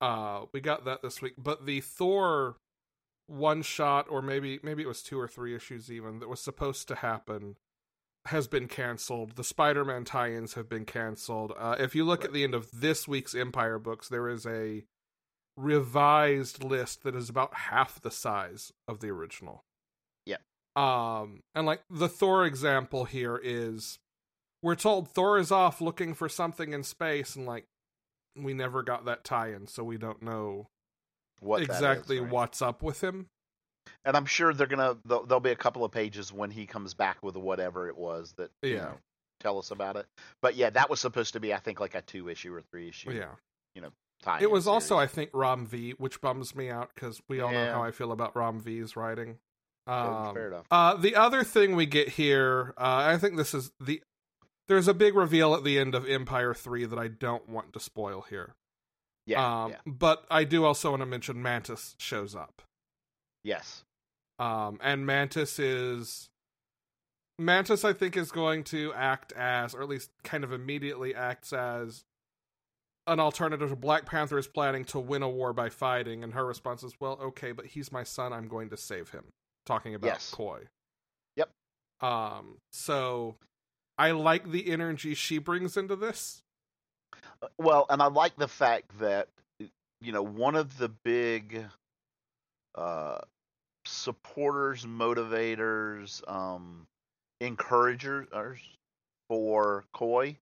Uh 0.00 0.42
we 0.52 0.60
got 0.60 0.84
that 0.84 1.02
this 1.02 1.22
week, 1.22 1.34
but 1.38 1.66
the 1.66 1.80
Thor 1.80 2.56
one 3.26 3.62
shot 3.62 4.06
or 4.08 4.22
maybe 4.22 4.60
maybe 4.62 4.82
it 4.82 4.88
was 4.88 5.02
two 5.02 5.18
or 5.18 5.28
three 5.28 5.54
issues 5.54 5.90
even 5.90 6.20
that 6.20 6.28
was 6.28 6.40
supposed 6.40 6.88
to 6.88 6.96
happen 6.96 7.56
has 8.26 8.48
been 8.48 8.68
canceled. 8.68 9.36
The 9.36 9.44
Spider-Man 9.44 10.04
tie-ins 10.04 10.54
have 10.54 10.68
been 10.68 10.84
canceled. 10.84 11.52
Uh 11.58 11.76
if 11.78 11.94
you 11.94 12.04
look 12.04 12.24
at 12.24 12.32
the 12.32 12.44
end 12.44 12.54
of 12.54 12.68
this 12.72 13.08
week's 13.08 13.34
Empyre 13.34 13.82
books, 13.82 14.08
there 14.08 14.28
is 14.28 14.46
a 14.46 14.84
revised 15.56 16.62
list 16.62 17.02
that 17.02 17.16
is 17.16 17.28
about 17.28 17.54
half 17.54 18.00
the 18.00 18.10
size 18.10 18.72
of 18.86 19.00
the 19.00 19.08
original. 19.08 19.64
Um, 20.76 21.40
and 21.54 21.66
like 21.66 21.80
the 21.90 22.08
Thor 22.08 22.44
example 22.44 23.04
here 23.06 23.40
is 23.42 23.98
we're 24.62 24.74
told 24.74 25.08
Thor 25.08 25.38
is 25.38 25.50
off 25.50 25.80
looking 25.80 26.12
for 26.14 26.28
something 26.28 26.72
in 26.72 26.82
space, 26.82 27.34
and 27.34 27.46
like 27.46 27.64
we 28.36 28.52
never 28.52 28.82
got 28.82 29.06
that 29.06 29.24
tie 29.24 29.52
in, 29.52 29.66
so 29.66 29.82
we 29.82 29.96
don't 29.96 30.22
know 30.22 30.68
what 31.40 31.58
that 31.60 31.70
is, 31.70 31.76
exactly 31.76 32.20
right? 32.20 32.30
what's 32.30 32.60
up 32.60 32.82
with 32.82 33.02
him. 33.02 33.26
And 34.04 34.16
I'm 34.16 34.26
sure 34.26 34.52
they're 34.52 34.66
gonna 34.66 34.96
there'll, 35.04 35.24
there'll 35.24 35.40
be 35.40 35.50
a 35.50 35.56
couple 35.56 35.84
of 35.84 35.92
pages 35.92 36.32
when 36.32 36.50
he 36.50 36.66
comes 36.66 36.92
back 36.94 37.22
with 37.22 37.36
whatever 37.36 37.88
it 37.88 37.96
was 37.96 38.34
that 38.36 38.50
you 38.62 38.74
Yeah. 38.74 38.80
know 38.82 38.98
tell 39.40 39.58
us 39.58 39.70
about 39.70 39.96
it. 39.96 40.06
But 40.42 40.56
yeah, 40.56 40.70
that 40.70 40.90
was 40.90 41.00
supposed 41.00 41.34
to 41.34 41.40
be, 41.40 41.52
I 41.54 41.58
think, 41.58 41.78
like 41.80 41.94
a 41.94 42.02
two 42.02 42.28
issue 42.28 42.54
or 42.54 42.62
three 42.62 42.88
issue. 42.88 43.12
Yeah. 43.12 43.32
You 43.74 43.82
know 43.82 43.90
tie 44.22 44.40
It 44.40 44.50
was 44.50 44.66
also, 44.66 44.98
I 44.98 45.06
think, 45.06 45.30
Ram 45.32 45.66
V, 45.66 45.92
which 45.98 46.20
bums 46.20 46.54
me 46.54 46.68
out 46.70 46.90
because 46.94 47.20
we 47.28 47.40
all 47.40 47.52
know 47.52 47.72
how 47.72 47.82
I 47.82 47.90
feel 47.92 48.12
about 48.12 48.34
Ram 48.36 48.60
V's 48.60 48.96
writing. 48.96 49.38
Um, 49.86 50.34
fair 50.34 50.48
enough. 50.48 50.66
Uh, 50.70 50.94
the 50.96 51.14
other 51.14 51.44
thing 51.44 51.76
we 51.76 51.86
get 51.86 52.10
here, 52.10 52.74
uh, 52.76 53.04
I 53.06 53.18
think 53.18 53.36
this 53.36 53.54
is 53.54 53.70
the. 53.80 54.02
There's 54.68 54.88
a 54.88 54.94
big 54.94 55.14
reveal 55.14 55.54
at 55.54 55.62
the 55.62 55.78
end 55.78 55.94
of 55.94 56.04
Empyre 56.04 56.56
3 56.56 56.86
that 56.86 56.98
I 56.98 57.06
don't 57.06 57.48
want 57.48 57.72
to 57.74 57.78
spoil 57.80 58.24
here. 58.28 58.56
Yeah, 59.24 59.64
um, 59.64 59.70
yeah, 59.70 59.76
But 59.86 60.24
I 60.28 60.42
do 60.42 60.64
also 60.64 60.90
want 60.90 61.02
to 61.02 61.06
mention 61.06 61.40
Mantis 61.40 61.94
shows 61.98 62.34
up. 62.34 62.62
yes, 63.44 63.84
Um, 64.38 64.78
and 64.82 65.06
Mantis 65.06 65.58
is. 65.58 66.28
Mantis, 67.38 67.84
I 67.84 67.92
think, 67.92 68.16
is 68.16 68.32
going 68.32 68.64
to 68.64 68.92
act 68.94 69.32
as, 69.32 69.74
or 69.74 69.82
at 69.82 69.88
least 69.88 70.10
kind 70.24 70.42
of 70.42 70.52
immediately 70.52 71.14
acts 71.14 71.52
as, 71.52 72.04
an 73.06 73.20
alternative 73.20 73.68
to 73.70 73.76
Black 73.76 74.06
Panther 74.06 74.38
is 74.38 74.48
planning 74.48 74.84
to 74.86 74.98
win 74.98 75.22
a 75.22 75.28
war 75.28 75.52
by 75.52 75.68
fighting. 75.68 76.24
And 76.24 76.32
her 76.34 76.44
response 76.44 76.82
is, 76.82 76.94
well, 76.98 77.18
okay, 77.22 77.52
but 77.52 77.66
he's 77.66 77.92
my 77.92 78.02
son. 78.02 78.32
I'm 78.32 78.48
going 78.48 78.70
to 78.70 78.76
save 78.76 79.10
him. 79.10 79.26
Talking 79.66 79.94
about 79.94 80.06
Yes. 80.06 80.30
Quoi. 80.30 80.60
Yep. 81.36 81.50
Um, 82.00 82.56
so 82.72 83.36
I 83.98 84.12
like 84.12 84.50
the 84.50 84.70
energy 84.70 85.14
she 85.14 85.38
brings 85.38 85.76
into 85.76 85.96
this. 85.96 86.42
Uh, 87.42 87.48
Well, 87.58 87.86
and 87.90 88.00
I 88.00 88.06
like 88.06 88.36
the 88.36 88.48
fact 88.48 88.98
that 89.00 89.28
you 90.00 90.12
know 90.12 90.22
one 90.22 90.54
of 90.54 90.78
the 90.78 90.88
big 90.88 91.64
uh, 92.76 93.18
supporters, 93.86 94.84
motivators, 94.84 96.26
um, 96.30 96.86
encouragers 97.40 98.60
for 99.28 99.84
Quoi 99.92 100.36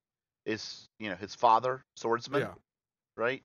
is 0.44 0.86
you 0.98 1.08
know 1.08 1.16
his 1.16 1.34
father, 1.34 1.82
swordsman, 1.96 2.42
Yeah. 2.42 2.54
right? 3.16 3.42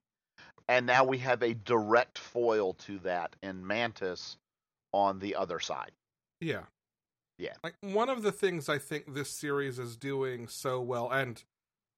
And 0.68 0.86
now 0.86 1.04
we 1.04 1.18
have 1.18 1.42
a 1.42 1.54
direct 1.54 2.18
foil 2.18 2.74
to 2.74 2.98
that 3.00 3.34
in 3.42 3.66
Mantis 3.66 4.36
on 4.92 5.18
the 5.18 5.36
other 5.36 5.60
side. 5.60 5.92
Yeah. 6.40 6.64
Yeah. 7.38 7.54
Like 7.64 7.74
one 7.80 8.08
of 8.08 8.22
the 8.22 8.32
things 8.32 8.68
I 8.68 8.78
think 8.78 9.14
this 9.14 9.30
series 9.30 9.78
is 9.78 9.96
doing 9.96 10.48
so 10.48 10.80
well, 10.80 11.10
and 11.10 11.42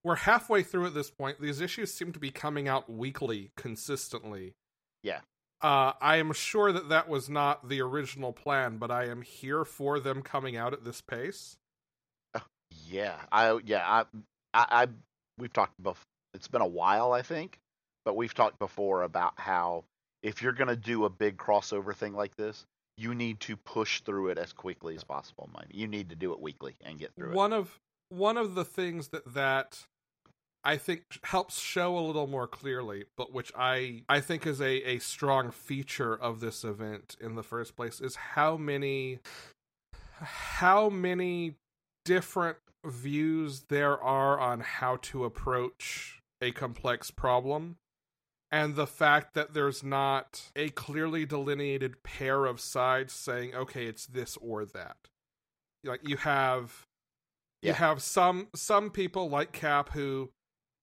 we're 0.05 0.17
halfway 0.17 0.63
through 0.63 0.87
at 0.87 0.95
this 0.95 1.11
point, 1.11 1.41
these 1.41 1.61
issues 1.61 1.93
seem 1.93 2.13
to 2.13 2.19
be 2.19 2.31
coming 2.31 2.69
out 2.69 2.91
weekly 2.91 3.51
consistently. 3.57 4.55
Yeah. 5.03 5.21
Uh, 5.61 5.93
I 6.01 6.17
am 6.17 6.33
sure 6.33 6.73
that 6.73 6.89
that 6.89 7.09
was 7.09 7.29
not 7.29 7.69
the 7.69 7.81
original 7.81 8.33
plan, 8.33 8.79
but 8.79 8.91
I 8.91 9.07
am 9.07 9.23
here 9.23 9.65
for 9.65 10.01
them 10.01 10.23
coming 10.23 10.57
out 10.57 10.73
at 10.73 10.85
this 10.85 11.01
pace. 11.01 11.57
Yeah, 12.89 13.15
I 13.31 13.59
yeah 13.65 13.85
I 13.87 14.05
I, 14.55 14.83
I 14.83 14.87
we've 15.39 15.53
talked 15.53 15.81
before. 15.83 16.03
It's 16.35 16.49
been 16.49 16.63
a 16.63 16.67
while, 16.67 17.13
I 17.13 17.23
think, 17.23 17.59
but 18.05 18.17
we've 18.17 18.33
talked 18.33 18.59
before 18.59 19.03
about 19.03 19.35
how 19.37 19.85
if 20.23 20.43
you're 20.43 20.53
going 20.53 20.69
to 20.69 20.77
do 20.77 21.05
a 21.05 21.11
big 21.11 21.37
crossover 21.37 21.95
thing 21.95 22.15
like 22.15 22.35
this, 22.37 22.65
you 23.03 23.15
need 23.15 23.41
to 23.41 23.57
push 23.57 24.01
through 24.03 24.29
it 24.29 24.39
as 24.39 24.53
quickly 24.53 24.95
as 24.95 25.05
possible. 25.05 25.51
Mind 25.53 25.69
you 25.73 25.89
need 25.89 26.09
to 26.11 26.17
do 26.17 26.33
it 26.33 26.41
weekly 26.41 26.77
and 26.85 26.99
get 26.99 27.15
through 27.15 27.31
it. 27.31 27.35
One 27.35 27.53
of 27.53 27.81
one 28.09 28.37
of 28.37 28.55
the 28.55 28.65
things 28.65 29.09
that 29.09 29.35
that 29.35 29.81
I 30.65 30.77
think 30.77 31.03
helps 31.25 31.61
show 31.61 31.99
a 31.99 32.01
little 32.01 32.29
more 32.29 32.47
clearly, 32.47 33.05
but 33.17 33.33
which 33.33 33.51
I 33.57 34.03
I 34.09 34.21
think 34.21 34.47
is 34.47 34.61
a 34.61 34.89
a 34.89 34.99
strong 34.99 35.51
feature 35.51 36.15
of 36.15 36.41
this 36.41 36.65
event 36.65 37.17
in 37.21 37.35
the 37.35 37.43
first 37.43 37.77
place 37.77 38.01
is 38.01 38.15
how 38.15 38.57
many 38.57 39.19
how 40.21 40.89
many 40.89 41.57
different 42.05 42.59
views 42.85 43.65
there 43.69 44.01
are 44.01 44.39
on 44.39 44.61
how 44.61 44.97
to 44.97 45.25
approach 45.25 46.21
a 46.41 46.51
complex 46.53 47.11
problem 47.11 47.77
and 48.53 48.77
the 48.77 48.87
fact 48.87 49.33
that 49.35 49.55
there's 49.55 49.83
not 49.83 50.51
a 50.55 50.69
clearly 50.71 51.25
delineated 51.27 52.03
pair 52.03 52.45
of 52.45 52.61
sides 52.61 53.13
saying 53.13 53.55
okay 53.55 53.87
it's 53.87 54.07
this 54.07 54.37
or 54.43 54.65
that 54.65 54.97
like 55.85 56.07
you 56.07 56.17
have 56.19 56.83
you 57.63 57.73
have 57.73 58.03
some 58.03 58.49
some 58.55 58.91
people 58.91 59.29
like 59.31 59.53
cap 59.53 59.89
who 59.91 60.31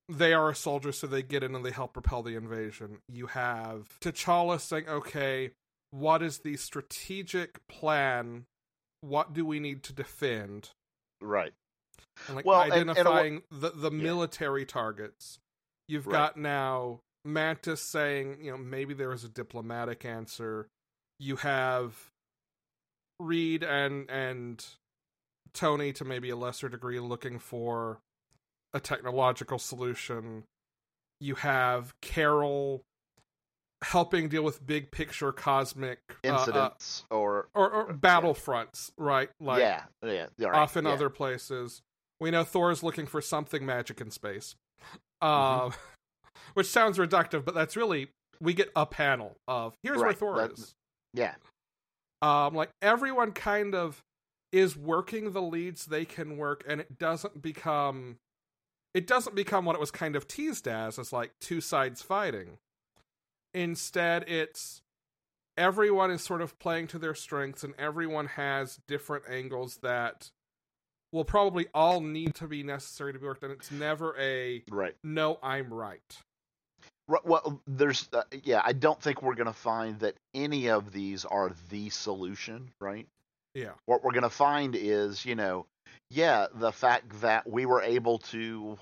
they 0.10 0.34
are 0.34 0.50
a 0.50 0.56
soldier 0.56 0.92
so 0.92 1.06
they 1.08 1.22
get 1.22 1.44
in 1.44 1.54
and 1.56 1.64
they 1.64 1.72
help 1.72 1.96
repel 1.96 2.24
the 2.24 2.36
invasion 2.36 2.98
you 3.08 3.28
have 3.28 3.98
t'challa 4.02 4.60
saying 4.60 4.88
okay 4.90 5.52
what 5.92 6.22
is 6.24 6.40
the 6.40 6.56
strategic 6.58 7.66
plan 7.68 8.46
what 9.02 9.34
do 9.34 9.46
we 9.46 9.60
need 9.60 9.84
to 9.84 9.94
defend 9.94 10.72
right. 11.22 11.54
and 12.28 12.36
like 12.36 12.46
Well, 12.46 12.62
and- 12.62 12.74
and 12.74 12.82
a 12.82 12.86
wa- 12.86 12.92
identifying 13.00 13.44
the 13.52 13.70
the 13.70 13.92
Yeah. 13.92 14.04
military 14.04 14.66
targets. 14.66 15.40
You've 15.88 16.06
Right. 16.08 16.14
got 16.14 16.38
now 16.38 17.00
Mantis 17.34 17.82
saying, 17.82 18.38
you 18.42 18.52
know, 18.52 18.58
maybe 18.58 18.94
there 18.94 19.12
is 19.12 19.24
a 19.24 19.30
diplomatic 19.30 20.06
answer. 20.06 20.68
You 21.20 21.38
have 21.38 21.96
Reed 23.20 23.64
and 23.64 24.10
and 24.10 24.66
Tony 25.54 25.94
to 25.94 26.06
maybe 26.06 26.30
a 26.30 26.36
lesser 26.36 26.70
degree 26.70 27.00
looking 27.00 27.40
for 27.40 28.00
a 28.74 28.80
technological 28.80 29.60
solution. 29.60 30.44
You 31.20 31.36
have 31.36 31.94
Carol 32.02 32.84
helping 33.82 34.30
deal 34.30 34.44
with 34.44 34.66
big 34.66 34.92
picture 34.92 35.32
cosmic 35.32 36.00
uh, 36.24 36.28
uh, 36.28 36.32
Incidents 36.34 37.06
or 37.10 37.50
or, 37.54 37.70
or 37.72 37.94
battlefronts, 37.94 38.92
right? 38.98 39.30
Like 39.40 39.60
yeah, 39.62 39.84
yeah, 40.06 40.28
yeah, 40.38 40.48
right, 40.48 40.60
off 40.60 40.78
in 40.78 40.86
yeah. 40.86 40.92
other 40.92 41.10
places. 41.10 41.82
We 42.20 42.32
know 42.32 42.44
Thor's 42.44 42.84
looking 42.84 43.06
for 43.06 43.22
something 43.22 43.66
magic 43.66 44.02
in 44.02 44.12
space. 44.12 44.56
Mm-hmm. 45.22 45.68
Uh, 45.68 45.72
which 46.54 46.68
sounds 46.68 46.98
reductive, 46.98 47.44
but 47.46 47.54
that's 47.56 47.76
really 47.76 48.08
we 48.42 48.54
get 48.54 48.70
a 48.76 48.86
panel 48.86 49.36
of 49.48 49.76
here's 49.84 49.98
where 50.00 50.14
Thor 50.14 50.38
that- 50.38 50.52
is. 50.54 50.74
Yeah, 51.14 51.36
Um, 52.22 52.54
like 52.54 52.70
everyone 52.82 53.32
kind 53.32 53.74
of 53.74 54.04
is 54.52 54.76
working 54.78 55.32
the 55.32 55.42
leads 55.42 55.86
they 55.86 56.06
can 56.06 56.38
work, 56.38 56.64
and 56.68 56.80
it 56.82 56.98
doesn't 56.98 57.42
become 57.42 58.18
it 58.94 59.06
doesn't 59.06 59.36
become 59.36 59.66
what 59.66 59.76
it 59.76 59.80
was 59.80 59.92
kind 59.92 60.16
of 60.16 60.28
teased 60.28 60.68
as, 60.68 60.98
as 60.98 61.14
like 61.14 61.32
two 61.40 61.62
sides 61.62 62.02
fighting. 62.02 62.58
Instead, 63.54 64.28
it's 64.28 64.82
everyone 65.58 66.12
is 66.12 66.24
sort 66.24 66.42
of 66.42 66.58
playing 66.60 66.88
to 66.88 67.00
their 67.00 67.16
strengths, 67.16 67.64
and 67.64 67.74
everyone 67.78 68.28
has 68.28 68.80
different 68.88 69.26
angles 69.30 69.78
that 69.82 70.32
will 71.12 71.26
probably 71.26 71.68
all 71.74 72.02
need 72.02 72.36
to 72.36 72.48
be 72.48 72.64
necessary 72.64 73.14
to 73.14 73.20
be 73.20 73.26
worked. 73.26 73.44
And 73.44 73.52
it's 73.52 73.72
never 73.72 74.16
a 74.20 74.64
right. 74.70 74.96
no, 75.04 75.40
I'm 75.42 75.74
right. 75.74 76.02
Ri- 77.08 77.20
Well, 77.24 77.62
there's 77.68 78.08
uh, 78.14 78.24
yeah. 78.44 78.62
I 78.64 78.74
don't 78.74 79.02
think 79.02 79.22
we're 79.22 79.36
gonna 79.36 79.54
find 79.54 80.00
that 80.00 80.16
any 80.34 80.70
of 80.70 80.92
these 80.92 81.26
are 81.26 81.52
the 81.70 81.90
solution, 81.90 82.70
right? 82.80 83.08
Yeah, 83.56 83.72
what 83.88 84.04
we're 84.04 84.12
going 84.12 84.24
to 84.24 84.30
find 84.30 84.76
is, 84.76 85.26
you 85.26 85.34
know, 85.34 85.66
yeah, 86.12 86.46
the 86.54 86.72
fact 86.72 87.20
that 87.22 87.50
we 87.50 87.66
were 87.66 87.82
able 87.82 88.20
to, 88.20 88.78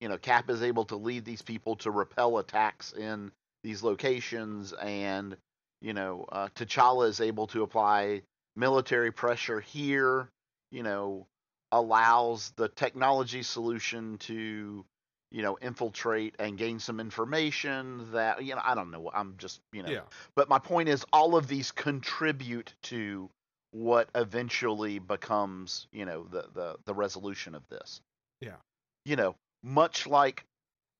you 0.00 0.08
know, 0.08 0.18
Cap 0.18 0.50
is 0.50 0.60
able 0.60 0.84
to 0.86 0.96
lead 0.96 1.24
these 1.24 1.40
people 1.40 1.76
to 1.76 1.92
repel 1.92 2.38
attacks 2.38 2.92
in 2.92 3.30
these 3.62 3.84
locations, 3.84 4.72
and, 4.72 5.36
you 5.80 5.94
know, 5.94 6.26
uh, 6.32 6.48
T'Challa 6.56 7.08
is 7.08 7.20
able 7.20 7.46
to 7.46 7.62
apply 7.62 8.22
military 8.56 9.12
pressure 9.12 9.60
here, 9.60 10.28
you 10.72 10.82
know, 10.82 11.26
allows 11.72 12.52
the 12.56 12.68
technology 12.68 13.42
solution 13.42 14.18
to, 14.18 14.84
you 15.30 15.42
know, 15.42 15.58
infiltrate 15.60 16.34
and 16.38 16.56
gain 16.56 16.78
some 16.78 17.00
information 17.00 18.10
that, 18.12 18.44
you 18.44 18.54
know, 18.54 18.62
I 18.64 18.74
don't 18.74 18.90
know. 18.90 19.10
I'm 19.12 19.34
just, 19.38 19.60
you 19.72 19.82
know, 19.82 19.90
yeah, 19.90 20.00
but 20.34 20.48
my 20.48 20.58
point 20.58 20.88
is, 20.88 21.04
all 21.12 21.36
of 21.36 21.48
these 21.48 21.70
contribute 21.70 22.74
to 22.84 23.28
what 23.72 24.08
eventually 24.14 24.98
becomes, 24.98 25.86
you 25.92 26.06
know, 26.06 26.26
the 26.30 26.46
the 26.54 26.76
the 26.86 26.94
resolution 26.94 27.54
of 27.54 27.68
this. 27.68 28.00
Yeah. 28.40 28.56
You 29.04 29.16
know, 29.16 29.36
much 29.62 30.06
like, 30.06 30.44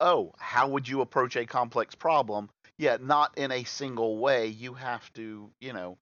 oh, 0.01 0.33
how 0.39 0.69
would 0.69 0.89
you 0.89 1.01
approach 1.01 1.37
a 1.37 1.47
complex 1.47 1.95
problem? 1.95 2.51
Yeah, 2.77 2.99
not 3.01 3.37
in 3.39 3.51
a 3.51 3.65
single 3.65 4.19
way. 4.19 4.49
You 4.49 4.75
have 4.75 5.13
to, 5.15 5.51
you 5.61 5.73
know, 5.73 5.97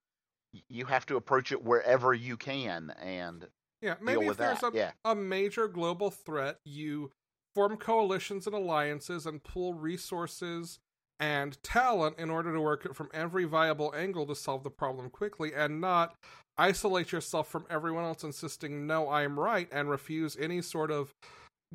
you 0.69 0.87
have 0.87 1.07
to 1.07 1.17
approach 1.17 1.53
it 1.53 1.63
wherever 1.63 2.13
you 2.13 2.37
can 2.37 2.93
and 3.03 3.47
yeah. 3.87 3.95
Maybe 4.01 4.27
if 4.27 4.37
there's 4.37 4.63
a 4.63 4.71
yeah, 4.75 4.93
a 5.05 5.15
major 5.15 5.69
global 5.69 6.11
threat, 6.11 6.59
you 6.65 7.11
form 7.55 7.77
coalitions 7.77 8.47
and 8.47 8.55
alliances 8.55 9.25
and 9.25 9.43
pool 9.43 9.73
resources 9.73 10.79
and 11.19 11.57
talent 11.63 12.19
in 12.19 12.29
order 12.29 12.53
to 12.53 12.61
work 12.61 12.85
it 12.85 12.95
from 12.95 13.09
every 13.15 13.45
viable 13.45 13.95
angle 13.97 14.27
to 14.27 14.35
solve 14.35 14.63
the 14.63 14.71
problem 14.71 15.09
quickly 15.09 15.53
and 15.55 15.81
not 15.81 16.15
isolate 16.59 17.13
yourself 17.13 17.49
from 17.49 17.65
everyone 17.71 18.05
else 18.05 18.23
insisting 18.23 18.87
no 18.87 19.09
i'm 19.09 19.41
right 19.41 19.69
and 19.73 19.89
refuse 19.89 20.37
any 20.39 20.61
sort 20.61 20.91
of 20.91 21.15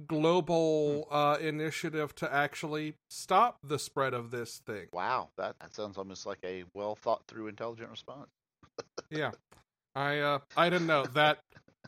global 0.07 1.07
uh, 1.11 1.37
initiative 1.41 2.15
to 2.15 2.31
actually 2.33 2.93
stop 3.09 3.57
the 3.63 3.77
spread 3.77 4.13
of 4.13 4.31
this 4.31 4.61
thing 4.65 4.85
wow, 4.93 5.29
that 5.37 5.55
that 5.59 5.73
sounds 5.73 5.97
almost 5.97 6.25
like 6.25 6.39
a 6.43 6.63
well 6.73 6.95
thought 6.95 7.21
through, 7.27 7.47
intelligent 7.47 7.89
response. 7.89 8.29
yeah 9.09 9.31
i 9.95 10.19
uh 10.19 10.39
i 10.55 10.69
didn't 10.69 10.87
know 10.87 11.05
that 11.07 11.39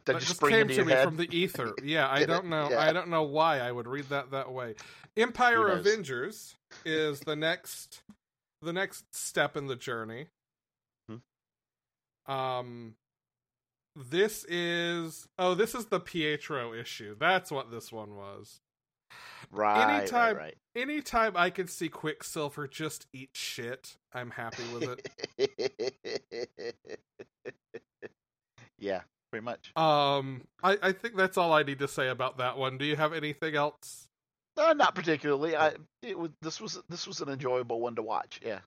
that 0.06 0.14
just 0.20 0.28
just 0.28 0.42
came 0.42 0.68
to 0.68 0.86
me 0.86 0.92
head. 0.94 1.04
from 1.06 1.18
the 1.18 1.28
ether. 1.36 1.74
Yeah, 1.84 2.08
I 2.10 2.26
don't 2.26 2.48
know. 2.48 2.70
Yeah. 2.72 2.80
I 2.82 2.94
don't 2.94 3.10
know 3.10 3.24
why 3.24 3.60
I 3.60 3.72
would 3.72 3.88
read 3.88 4.06
that 4.10 4.32
that 4.32 4.52
way. 4.52 4.76
Empyre 5.18 5.72
Avengers 5.72 6.56
is 6.86 7.20
the 7.22 7.36
next 7.36 8.02
the 8.62 8.74
next 8.74 9.16
step 9.16 9.56
in 9.58 9.68
the 9.68 9.76
journey. 9.76 10.28
Hmm. 11.10 12.32
Um 12.32 12.96
this 13.96 14.44
is 14.46 15.28
oh, 15.38 15.54
this 15.54 15.76
is 15.76 15.86
the 15.86 16.00
Pietro 16.00 16.74
issue. 16.74 17.16
That's 17.20 17.52
what 17.52 17.70
this 17.72 17.92
one 17.92 18.16
was. 18.16 18.60
right, 19.52 20.00
anytime- 20.00 20.38
right, 20.38 20.56
Anytime 20.76 21.38
I 21.38 21.52
can 21.52 21.68
see 21.68 21.88
Quicksilver 21.90 22.68
just 22.68 23.06
eat 23.14 23.30
shit, 23.36 23.98
I'm 24.12 24.32
happy 24.32 24.64
with 24.74 24.98
it. 25.38 26.76
yeah, 28.80 29.02
pretty 29.34 29.44
much. 29.46 29.72
Um, 29.76 30.44
I, 30.62 30.78
I 30.84 30.92
think 30.92 31.16
that's 31.18 31.40
all 31.40 31.52
I 31.54 31.64
need 31.64 31.80
to 31.80 31.88
say 31.88 32.08
about 32.10 32.38
that 32.38 32.56
one. 32.56 32.78
Do 32.78 32.86
you 32.86 32.96
have 32.96 33.14
anything 33.14 33.56
else? 33.56 34.08
Uh, 34.56 34.74
not 34.74 34.94
particularly. 34.94 35.56
I 35.56 35.74
it 36.04 36.20
was 36.20 36.30
this 36.44 36.62
was 36.62 36.80
this 36.88 37.08
was 37.08 37.20
an 37.22 37.30
enjoyable 37.30 37.80
one 37.82 37.96
to 37.96 38.04
watch. 38.04 38.40
Yeah. 38.46 38.60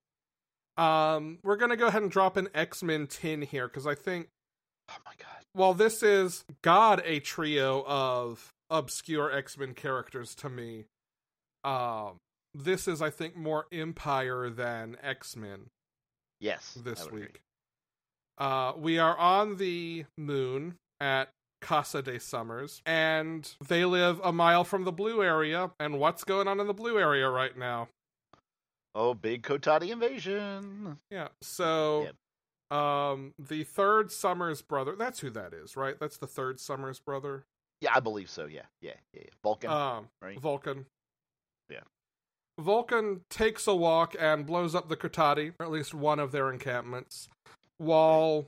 Um, 0.77 1.39
we're 1.45 1.57
gonna 1.57 1.77
go 1.77 1.87
ahead 1.87 2.03
and 2.03 2.11
drop 2.11 2.37
an 2.37 2.49
X 2.53 2.83
Men 2.83 3.07
tin 3.07 3.43
here 3.43 3.69
because 3.69 3.87
I 3.87 3.95
think 3.95 4.27
Oh 4.91 4.97
my 5.05 5.13
god. 5.19 5.45
while 5.53 5.73
this 5.75 6.03
is 6.03 6.45
God 6.63 7.01
a 7.05 7.21
trio 7.21 7.85
of 7.87 8.51
obscure 8.69 9.31
X 9.31 9.57
Men 9.57 9.73
characters 9.75 10.35
to 10.37 10.49
me, 10.51 10.87
um, 11.63 12.17
this 12.53 12.89
is 12.89 13.01
I 13.01 13.11
think 13.11 13.37
more 13.37 13.67
Empyre 13.73 14.55
than 14.55 14.97
X 15.01 15.37
Men 15.37 15.67
Yes. 16.41 16.77
This 16.83 17.05
week. 17.13 17.25
agree. 17.25 17.41
Uh, 18.39 18.73
we 18.77 18.99
are 18.99 19.17
on 19.17 19.57
the 19.57 20.05
moon 20.19 20.77
at 21.01 21.31
Casa 21.61 22.03
de 22.03 22.21
Summers, 22.21 22.83
and 22.85 23.51
they 23.67 23.85
live 23.85 24.21
a 24.23 24.33
mile 24.33 24.65
from 24.65 24.85
the 24.85 24.93
blue 24.93 25.23
area. 25.23 25.71
And 25.81 25.99
what's 25.99 26.25
going 26.25 26.49
on 26.49 26.61
in 26.61 26.67
the 26.67 26.75
blue 26.75 26.99
area 26.99 27.29
right 27.29 27.57
now? 27.57 27.89
Oh, 28.95 29.15
big 29.15 29.43
Kotati 29.43 29.91
invasion. 29.91 30.99
Yeah. 31.11 31.29
So, 31.43 32.09
um, 32.71 33.35
the 33.39 33.65
third 33.65 34.11
Summers 34.11 34.63
brother. 34.63 34.97
That's 34.97 35.21
who 35.21 35.31
that 35.31 35.53
is, 35.53 35.77
right? 35.77 35.99
That's 35.99 36.17
the 36.19 36.27
third 36.27 36.61
Summers 36.61 36.99
brother. 36.99 37.45
Yeah, 37.81 37.93
I 37.95 38.01
believe 38.01 38.31
so. 38.31 38.47
Yeah, 38.47 38.63
yeah, 38.81 38.93
yeah. 39.13 39.23
yeah. 39.25 39.31
Vulcan. 39.43 39.71
Um, 39.71 40.09
right? 40.23 40.41
Vulcan. 40.41 40.87
Yeah. 41.69 41.81
Vulcan 42.59 43.21
takes 43.29 43.67
a 43.67 43.75
walk 43.75 44.17
and 44.19 44.47
blows 44.47 44.75
up 44.75 44.89
the 44.89 44.97
Kotati, 44.97 45.53
or 45.61 45.67
at 45.67 45.73
least 45.73 45.93
one 45.93 46.19
of 46.19 46.33
their 46.33 46.51
encampments, 46.51 47.29
while 47.79 48.47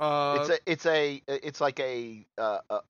uh, 0.00 0.38
it's 0.40 0.50
a 0.50 0.58
it's 0.70 0.86
a 0.86 1.22
it's 1.28 1.60
like 1.60 1.78
a, 1.80 2.26
uh, 2.38 2.58
a 2.70 2.80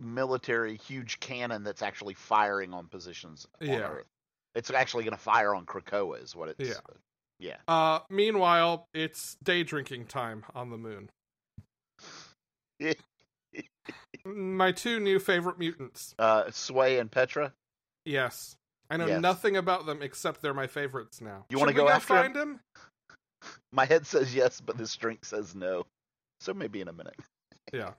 military 0.00 0.76
huge 0.76 1.20
cannon 1.20 1.62
that's 1.64 1.82
actually 1.82 2.14
firing 2.14 2.74
on 2.74 2.86
positions 2.88 3.46
on 3.60 3.68
Yeah. 3.68 3.88
Earth. 3.88 4.06
It's 4.54 4.70
actually 4.70 5.04
going 5.04 5.16
to 5.16 5.22
fire 5.22 5.54
on 5.54 5.66
Krakoa, 5.66 6.22
is 6.22 6.34
what 6.34 6.48
it's. 6.48 6.68
Yeah. 6.68 6.76
yeah. 7.38 7.56
Uh, 7.68 8.00
meanwhile, 8.10 8.86
it's 8.94 9.36
day 9.42 9.62
drinking 9.62 10.06
time 10.06 10.44
on 10.54 10.70
the 10.70 10.78
moon. 10.78 11.10
My 14.24 14.72
two 14.72 14.98
new 14.98 15.18
favorite 15.18 15.58
mutants. 15.58 16.14
Uh, 16.18 16.50
Sway 16.50 16.98
and 16.98 17.10
Petra. 17.10 17.52
Yes. 18.04 18.56
I 18.90 18.96
know 18.96 19.06
Yes. 19.06 19.20
nothing 19.20 19.56
about 19.56 19.86
them 19.86 20.00
except 20.02 20.42
they're 20.42 20.54
my 20.54 20.66
favorites 20.66 21.20
now. 21.20 21.44
You 21.50 21.58
wanna 21.58 21.72
Should 21.72 21.76
we 21.76 21.82
go 21.82 21.88
after 21.88 22.14
find 22.14 22.36
him? 22.36 22.60
My 23.72 23.84
head 23.84 24.06
says 24.06 24.34
yes, 24.34 24.60
but 24.60 24.78
this 24.78 24.94
drink 24.96 25.24
says 25.24 25.54
no. 25.54 25.86
So 26.40 26.54
maybe 26.54 26.80
in 26.80 26.88
a 26.88 26.92
minute. 26.92 27.16
Yeah. 27.72 27.92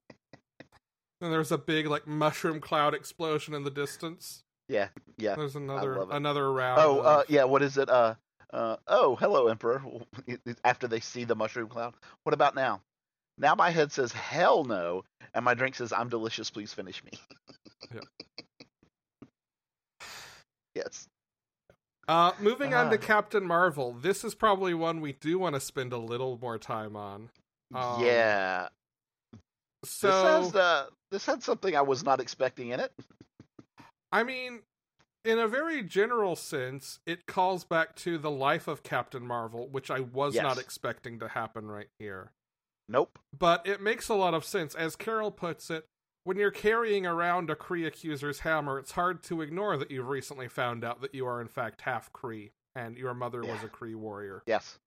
And 1.21 1.33
there's 1.33 1.51
a 1.51 1.57
big 1.57 1.87
like 1.87 2.07
mushroom 2.07 2.59
cloud 2.59 2.93
explosion 2.93 3.53
in 3.53 3.63
the 3.63 3.71
distance. 3.71 4.43
Yeah, 4.69 4.89
yeah. 5.17 5.35
There's 5.35 5.55
another 5.55 6.05
another 6.11 6.51
round. 6.51 6.79
Oh, 6.81 6.99
of- 6.99 7.05
uh, 7.05 7.23
yeah. 7.27 7.45
What 7.45 7.63
is 7.63 7.77
it? 7.77 7.89
Uh, 7.89 8.15
uh, 8.53 8.77
oh, 8.87 9.15
hello, 9.15 9.47
Emperor. 9.47 9.81
After 10.63 10.87
they 10.87 10.99
see 10.99 11.23
the 11.23 11.35
mushroom 11.35 11.69
cloud, 11.69 11.95
what 12.23 12.33
about 12.33 12.53
now? 12.55 12.81
Now 13.37 13.55
my 13.55 13.69
head 13.69 13.91
says 13.91 14.11
hell 14.11 14.63
no, 14.63 15.03
and 15.33 15.45
my 15.45 15.53
drink 15.53 15.75
says 15.75 15.93
I'm 15.93 16.09
delicious. 16.09 16.49
Please 16.49 16.73
finish 16.73 17.03
me. 17.03 17.11
Yeah. 17.93 18.01
yes. 20.75 21.07
Uh, 22.07 22.31
moving 22.39 22.73
on 22.73 22.89
to 22.89 22.97
Ah. 22.97 23.01
Captain 23.01 23.45
Marvel. 23.45 23.93
This 23.93 24.23
is 24.23 24.33
probably 24.33 24.73
one 24.73 25.01
we 25.01 25.13
do 25.13 25.37
want 25.39 25.55
to 25.55 25.59
spend 25.59 25.91
a 25.91 25.97
little 25.97 26.37
more 26.41 26.57
time 26.57 26.95
on. 26.95 27.29
Um, 27.75 28.03
yeah. 28.03 28.69
So 29.83 30.07
this 30.07 30.45
has 30.45 30.55
uh, 30.55 30.85
this 31.11 31.25
had 31.25 31.43
something 31.43 31.75
I 31.75 31.81
was 31.81 32.03
not 32.03 32.19
expecting 32.19 32.69
in 32.69 32.79
it. 32.79 32.93
I 34.11 34.23
mean, 34.23 34.61
in 35.25 35.37
a 35.37 35.47
very 35.49 35.83
general 35.83 36.35
sense, 36.37 36.99
it 37.05 37.25
calls 37.25 37.65
back 37.65 37.95
to 37.97 38.17
the 38.17 38.31
life 38.31 38.67
of 38.69 38.83
Captain 38.83 39.25
Marvel, 39.27 39.67
which 39.67 39.91
I 39.91 39.99
was 39.99 40.35
Yes. 40.35 40.43
not 40.43 40.57
expecting 40.57 41.19
to 41.19 41.27
happen 41.27 41.67
right 41.67 41.89
here. 41.99 42.31
Nope. 42.87 43.19
But 43.37 43.67
it 43.67 43.81
makes 43.81 44.07
a 44.07 44.13
lot 44.15 44.33
of 44.33 44.45
sense. 44.45 44.73
As 44.75 44.95
Carol 44.95 45.29
puts 45.31 45.69
it, 45.69 45.85
when 46.27 46.35
you're 46.35 46.51
carrying 46.51 47.05
around 47.05 47.49
a 47.49 47.55
Kree 47.55 47.87
accuser's 47.87 48.39
hammer, 48.39 48.77
it's 48.77 48.91
hard 48.91 49.23
to 49.23 49.41
ignore 49.41 49.77
that 49.77 49.89
you've 49.89 50.09
recently 50.09 50.49
found 50.49 50.83
out 50.83 50.99
that 50.99 51.15
you 51.15 51.25
are 51.25 51.39
in 51.39 51.47
fact 51.47 51.79
half 51.81 52.11
Kree 52.11 52.51
and 52.75 52.97
your 52.97 53.13
mother 53.13 53.43
was 53.45 53.63
a 53.63 53.69
Kree 53.69 53.95
warrior. 53.95 54.43
Yes. 54.45 54.77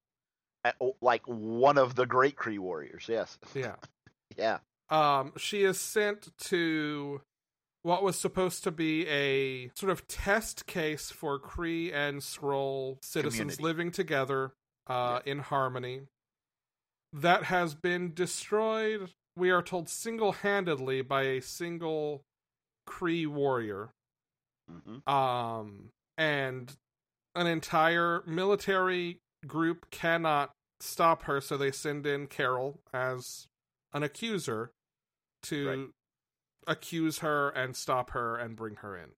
Oh, 0.83 0.97
Like 1.01 1.23
one 1.25 1.79
of 1.79 1.95
the 1.95 2.05
great 2.05 2.37
Kree 2.37 2.59
warriors. 2.59 3.07
Yes. 3.09 3.39
Yeah. 3.55 3.77
Yeah. 4.37 4.59
um, 4.91 5.33
she 5.37 5.65
is 5.65 5.81
sent 5.81 6.29
to 6.45 7.21
what 7.83 8.03
was 8.05 8.17
supposed 8.17 8.63
to 8.63 8.71
be 8.71 9.09
a 9.09 9.71
sort 9.75 9.91
of 9.91 10.07
test 10.07 10.67
case 10.67 11.11
for 11.11 11.41
Kree 11.41 11.93
and 11.93 12.21
Skrull 12.21 12.99
citizens 13.03 13.57
Community. 13.57 13.63
living 13.63 13.91
together 13.91 14.53
uh, 14.87 15.21
in 15.27 15.41
harmony. 15.41 16.03
That 17.13 17.45
has 17.45 17.75
been 17.75 18.15
destroyed, 18.15 19.11
we 19.37 19.51
are 19.51 19.63
told, 19.63 19.89
single 19.89 20.33
handedly 20.33 21.03
by 21.03 21.23
a 21.23 21.41
single 21.43 22.23
Kree 22.89 23.27
warrior. 23.27 23.91
hmm 24.69 25.09
Um, 25.09 25.91
and 26.19 26.77
an 27.35 27.47
entire 27.47 28.23
military 28.27 29.21
group 29.47 29.91
cannot 29.91 30.53
stop 30.81 31.23
her, 31.25 31.41
so 31.41 31.57
they 31.57 31.71
send 31.73 32.07
in 32.07 32.27
Carol 32.27 32.81
as 32.93 33.47
an 33.93 34.03
accuser 34.03 34.73
to 35.45 35.69
Right. 35.69 35.89
accuse 36.67 37.19
her 37.21 37.51
and 37.51 37.75
stop 37.77 38.11
her 38.11 38.37
and 38.37 38.57
bring 38.57 38.77
her 38.77 38.97
in. 38.97 39.13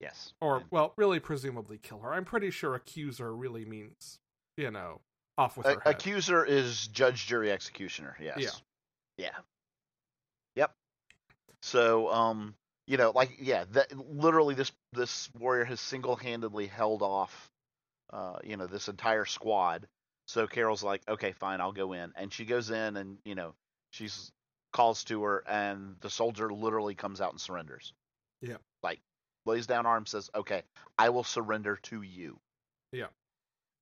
Yes. 0.00 0.32
Or, 0.40 0.64
well, 0.70 0.94
really, 0.96 1.20
presumably 1.20 1.78
kill 1.78 2.00
her. 2.00 2.12
I'm 2.12 2.24
pretty 2.24 2.50
sure 2.50 2.74
accuser 2.74 3.34
really 3.34 3.64
means, 3.66 4.18
you 4.56 4.70
know, 4.70 5.02
off 5.36 5.56
with 5.56 5.66
A- 5.66 5.74
her 5.74 5.80
head. 5.80 5.94
accuser 5.96 6.44
is 6.44 6.86
judge, 6.88 7.26
jury, 7.26 7.50
executioner. 7.52 8.16
Yes. 8.20 8.38
Yeah. 8.38 8.50
Yeah. 9.20 9.36
Yep. 10.56 10.74
So, 11.62 12.10
um, 12.10 12.54
you 12.86 12.96
know, 12.96 13.12
like, 13.14 13.36
yeah, 13.40 13.64
that 13.72 13.92
literally 13.96 14.54
this 14.54 14.72
this 14.92 15.30
warrior 15.38 15.64
has 15.64 15.80
single 15.80 16.16
handedly 16.16 16.66
held 16.66 17.02
off, 17.02 17.50
uh, 18.12 18.38
you 18.42 18.56
know, 18.56 18.66
this 18.66 18.88
entire 18.88 19.26
squad. 19.26 19.86
So 20.26 20.46
Carol's 20.46 20.82
like, 20.82 21.02
okay, 21.08 21.32
fine, 21.32 21.60
I'll 21.60 21.72
go 21.72 21.92
in, 21.92 22.12
and 22.16 22.32
she 22.32 22.44
goes 22.44 22.70
in, 22.70 22.96
and 22.96 23.18
you 23.24 23.34
know, 23.34 23.54
she's 23.90 24.30
calls 24.72 25.04
to 25.04 25.22
her, 25.24 25.44
and 25.46 25.96
the 26.00 26.10
soldier 26.10 26.50
literally 26.50 26.94
comes 26.94 27.20
out 27.20 27.32
and 27.32 27.40
surrenders. 27.40 27.92
Yeah. 28.40 28.56
Like, 28.82 29.00
lays 29.44 29.66
down 29.66 29.86
arms, 29.86 30.10
says, 30.10 30.30
okay, 30.34 30.62
I 30.96 31.10
will 31.10 31.24
surrender 31.24 31.78
to 31.84 32.02
you. 32.02 32.38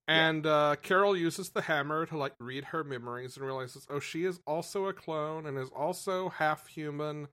And 0.09 0.47
uh, 0.47 0.77
Carol 0.83 1.15
uses 1.17 1.51
the 1.51 1.61
hammer 1.63 2.07
to 2.07 2.17
like 2.17 2.33
read 2.41 2.65
her 2.65 2.83
memories 2.83 3.37
and 3.37 3.45
realizes, 3.45 3.87
oh, 3.91 4.01
she 4.01 4.25
is 4.25 4.41
also 4.47 4.87
a 4.87 4.93
clone 4.95 5.45
and 5.47 5.59
is 5.59 5.69
also 5.69 6.31
half 6.31 6.67
human, 6.67 7.29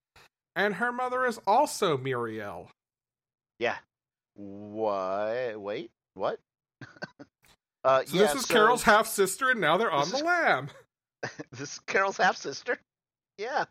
and 0.57 0.75
her 0.75 0.91
mother 0.91 1.25
is 1.25 1.39
also 1.47 1.97
Mari-Ell. 1.97 2.69
Yeah. 3.59 3.77
What? 4.35 5.59
Wait. 5.59 5.89
What? 6.15 6.39
uh, 7.85 8.03
So 8.05 8.17
yeah, 8.17 8.21
this 8.23 8.35
is 8.35 8.45
so 8.45 8.53
Carol's 8.53 8.83
half 8.83 9.07
sister, 9.07 9.49
and 9.51 9.61
now 9.61 9.77
they're 9.77 9.91
on 9.91 10.01
This 10.01 10.11
the 10.11 10.17
is- 10.17 10.23
lamb. 10.23 10.67
this 11.51 11.61
is 11.73 11.79
Carol's 11.87 12.17
half 12.17 12.35
sister. 12.35 12.77
Yeah. 13.37 13.65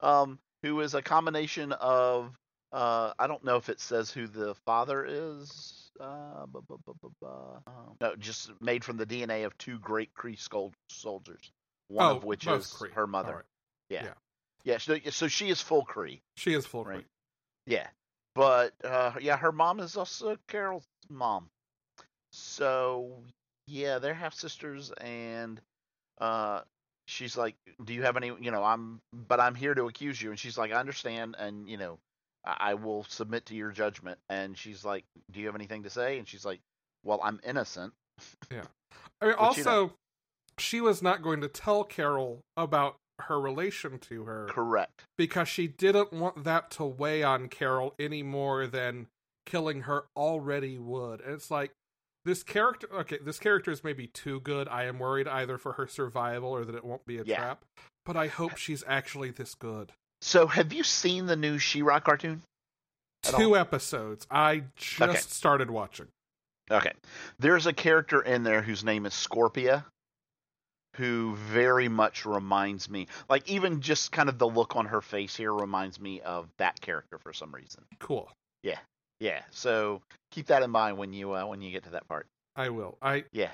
Um, 0.00 0.38
who 0.62 0.80
is 0.80 0.94
a 0.94 1.02
combination 1.02 1.72
of 1.72 2.32
uh, 2.72 3.12
I 3.18 3.26
don't 3.26 3.44
know 3.44 3.56
if 3.56 3.68
it 3.68 3.80
says 3.80 4.10
who 4.10 4.26
the 4.26 4.54
father 4.66 5.04
is. 5.08 5.83
Uh, 6.00 6.46
bu- 6.46 6.62
bu- 6.62 6.78
bu- 6.84 6.94
bu- 7.00 7.10
bu- 7.20 7.26
um, 7.66 7.96
no, 8.00 8.16
just 8.16 8.50
made 8.60 8.84
from 8.84 8.96
the 8.96 9.06
DNA 9.06 9.46
of 9.46 9.56
two 9.58 9.78
great 9.78 10.12
Kree 10.14 10.38
soldiers. 10.90 11.52
One 11.88 12.06
oh, 12.06 12.16
of 12.16 12.24
which 12.24 12.46
is 12.46 12.82
her 12.94 13.06
mother. 13.06 13.36
Right. 13.36 13.44
Yeah. 13.90 14.04
yeah. 14.04 14.12
Yeah. 14.64 14.78
So, 14.78 14.98
so 15.10 15.28
she 15.28 15.50
is 15.50 15.60
full 15.60 15.84
Kree. 15.84 16.20
She 16.36 16.54
is 16.54 16.66
full 16.66 16.84
Right. 16.84 17.00
Kree. 17.00 17.04
Yeah. 17.66 17.86
But 18.34 18.72
uh 18.82 19.12
yeah, 19.20 19.36
her 19.36 19.52
mom 19.52 19.78
is 19.80 19.96
also 19.96 20.36
Carol's 20.48 20.86
mom. 21.08 21.48
So 22.32 23.22
yeah, 23.66 23.98
they're 23.98 24.14
half 24.14 24.34
sisters 24.34 24.90
and 25.00 25.60
uh 26.20 26.62
she's 27.06 27.36
like, 27.36 27.54
"Do 27.84 27.94
you 27.94 28.02
have 28.02 28.16
any? 28.16 28.32
You 28.40 28.50
know, 28.50 28.64
I'm, 28.64 29.00
but 29.12 29.40
I'm 29.40 29.54
here 29.54 29.74
to 29.74 29.86
accuse 29.86 30.20
you." 30.20 30.30
And 30.30 30.38
she's 30.38 30.58
like, 30.58 30.72
"I 30.72 30.80
understand, 30.80 31.36
and 31.38 31.68
you 31.68 31.76
know, 31.76 31.98
I, 32.44 32.74
will 32.74 33.04
submit 33.08 33.46
to 33.46 33.54
your 33.54 33.70
judgment." 33.70 34.18
And 34.28 34.56
she's 34.56 34.84
like, 34.84 35.04
"Do 35.30 35.40
you 35.40 35.46
have 35.46 35.54
anything 35.54 35.82
to 35.84 35.90
say?" 35.90 36.18
And 36.18 36.26
she's 36.28 36.44
like, 36.44 36.60
"Well, 37.04 37.20
I'm 37.22 37.40
innocent." 37.44 37.92
Yeah. 38.50 38.58
I 38.60 38.60
mean, 38.60 38.64
But, 39.20 39.26
you 39.28 39.34
also, 39.36 39.62
know- 39.86 39.92
she 40.58 40.80
was 40.80 41.02
not 41.02 41.22
going 41.22 41.40
to 41.40 41.48
tell 41.48 41.84
Carol 41.84 42.40
about 42.56 42.96
her 43.20 43.40
relation 43.40 43.98
to 44.00 44.24
her 44.24 44.46
Correct. 44.50 45.04
because 45.16 45.48
she 45.48 45.66
didn't 45.68 46.12
want 46.12 46.44
that 46.44 46.70
to 46.72 46.84
weigh 46.84 47.22
on 47.22 47.48
Carol 47.48 47.94
any 47.98 48.22
more 48.24 48.66
than 48.66 49.06
killing 49.46 49.82
her 49.82 50.04
already 50.16 50.78
would. 50.78 51.20
And 51.20 51.32
it's 51.34 51.50
like 51.50 51.70
this 52.24 52.42
character 52.42 52.88
okay, 52.92 53.18
this 53.24 53.38
character 53.38 53.70
is 53.70 53.84
maybe 53.84 54.06
too 54.08 54.40
good. 54.40 54.66
I 54.68 54.84
am 54.84 54.98
worried 54.98 55.28
either 55.28 55.58
for 55.58 55.72
her 55.74 55.86
survival 55.86 56.50
or 56.50 56.64
that 56.64 56.74
it 56.74 56.84
won't 56.84 57.06
be 57.06 57.18
a 57.18 57.24
Yeah. 57.24 57.36
trap. 57.36 57.64
But 58.04 58.16
I 58.16 58.26
hope 58.28 58.56
she's 58.56 58.82
actually 58.86 59.30
this 59.30 59.54
good. 59.54 59.92
So, 60.24 60.46
have 60.46 60.72
you 60.72 60.82
seen 60.84 61.26
the 61.26 61.36
new 61.36 61.58
She-Ra 61.58 62.00
cartoon? 62.00 62.42
Two 63.22 63.54
all? 63.54 63.56
episodes. 63.56 64.26
I 64.30 64.64
just 64.76 65.02
Okay. 65.02 65.18
started 65.18 65.70
watching. 65.70 66.08
Okay. 66.70 66.92
There's 67.38 67.66
a 67.66 67.72
character 67.72 68.22
in 68.22 68.42
there 68.42 68.62
whose 68.62 68.84
name 68.84 69.04
is 69.06 69.12
Scorpia, 69.12 69.84
who 70.96 71.36
very 71.36 71.88
much 71.88 72.24
reminds 72.24 72.88
me, 72.88 73.08
like 73.28 73.48
even 73.48 73.80
just 73.80 74.12
kind 74.12 74.28
of 74.28 74.38
the 74.38 74.48
look 74.48 74.76
on 74.76 74.86
her 74.86 75.00
face 75.00 75.36
here 75.36 75.52
reminds 75.52 76.00
me 76.00 76.20
of 76.22 76.48
that 76.56 76.80
character 76.80 77.18
for 77.18 77.32
some 77.32 77.54
reason. 77.54 77.84
Cool. 77.98 78.30
Yeah 78.62 78.78
yeah. 79.20 79.42
So 79.50 80.02
keep 80.30 80.46
that 80.46 80.62
in 80.62 80.70
mind 80.70 80.98
when 80.98 81.12
you 81.12 81.32
uh, 81.32 81.46
when 81.46 81.62
you 81.62 81.70
get 81.70 81.84
to 81.84 81.90
that 81.90 82.06
part. 82.08 82.26
I 82.56 82.68
will. 82.68 82.98
I 83.02 83.24
Yeah. 83.32 83.50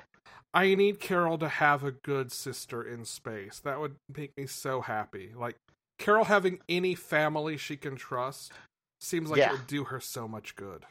I 0.53 0.75
need 0.75 0.99
Carol 0.99 1.37
to 1.37 1.47
have 1.47 1.83
a 1.83 1.91
good 1.91 2.31
sister 2.31 2.83
in 2.83 3.05
space. 3.05 3.59
That 3.59 3.79
would 3.79 3.95
make 4.13 4.35
me 4.35 4.47
so 4.47 4.81
happy. 4.81 5.31
Like 5.35 5.55
Carol 6.01 6.25
having 6.25 6.59
any 6.67 6.95
family 6.95 7.57
she 7.57 7.77
can 7.77 7.95
trust 7.95 8.51
seems 8.99 9.29
like 9.29 9.37
Yeah. 9.37 9.49
it 9.49 9.51
would 9.53 9.67
do 9.67 9.83
her 9.85 9.99
so 9.99 10.27
much 10.27 10.55
good. 10.55 10.85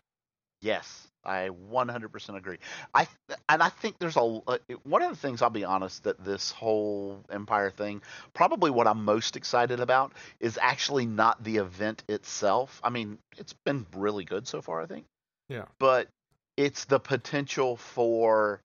Yes, 0.63 1.09
I 1.25 1.49
100% 1.49 2.37
agree. 2.37 2.59
I 2.95 3.09
and 3.49 3.63
I 3.63 3.71
think 3.71 3.99
there's 3.99 4.17
a 4.17 4.41
uh, 4.47 4.59
one 4.85 5.03
of 5.03 5.11
the 5.11 5.17
things 5.17 5.43
I'll 5.43 5.51
be 5.51 5.65
honest 5.65 6.05
that 6.05 6.23
this 6.23 6.53
whole 6.53 7.25
Empyre 7.31 7.73
thing, 7.73 8.03
probably 8.35 8.71
what 8.71 8.87
I'm 8.87 9.05
most 9.05 9.37
excited 9.37 9.81
about 9.81 10.13
is 10.39 10.59
actually 10.61 11.07
not 11.07 11.43
the 11.43 11.57
event 11.57 12.05
itself. 12.09 12.81
I 12.85 12.91
mean, 12.91 13.19
it's 13.37 13.55
been 13.65 13.87
really 13.97 14.25
good 14.25 14.47
so 14.47 14.63
far, 14.63 14.81
I 14.81 14.87
think. 14.87 15.07
Yeah. 15.49 15.65
But 15.79 16.09
it's 16.57 16.85
the 16.85 17.01
potential 17.01 17.77
for 17.77 18.61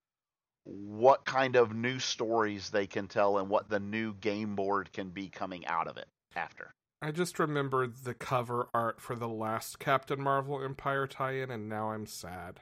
what 0.66 1.26
kind 1.26 1.56
of 1.56 1.74
new 1.74 2.00
stories 2.00 2.70
they 2.70 2.88
can 2.88 3.08
tell 3.08 3.38
and 3.38 3.50
what 3.50 3.70
the 3.70 3.80
new 3.80 4.14
game 4.16 4.56
board 4.56 4.92
can 4.92 5.10
be 5.10 5.30
coming 5.30 5.66
out 5.66 5.88
of 5.88 5.98
it 5.98 6.08
after. 6.36 6.72
I 7.02 7.12
just 7.12 7.40
remembered 7.40 7.98
the 8.04 8.14
cover 8.14 8.68
art 8.74 9.02
for 9.02 9.16
the 9.16 9.28
last 9.28 9.80
Captain 9.80 10.22
Marvel 10.22 10.58
Empyre 10.60 11.10
tie-in, 11.10 11.52
and 11.52 11.70
now 11.70 11.92
I'm 11.92 12.06
sad. 12.06 12.62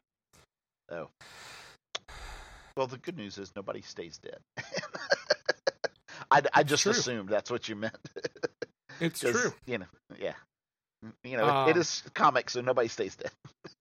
Oh. 0.92 1.10
Well, 2.76 2.88
the 2.88 2.98
good 2.98 3.18
news 3.18 3.38
is 3.38 3.54
nobody 3.56 3.82
stays 3.82 4.18
dead. 4.18 4.40
I, 6.32 6.42
I 6.54 6.64
just 6.64 6.84
true. 6.84 6.92
assumed 6.92 7.30
that's 7.30 7.52
what 7.52 7.70
you 7.70 7.76
meant. 7.76 7.98
it's 9.00 9.20
true. 9.20 9.54
You 9.68 9.80
know, 9.80 9.86
yeah. 10.20 10.34
You 11.24 11.38
know, 11.38 11.68
it, 11.68 11.78
it 11.78 12.04
Um, 12.06 12.12
comics, 12.14 12.54
so 12.54 12.62
nobody 12.62 12.88
stays 12.88 13.16
dead. 13.16 13.32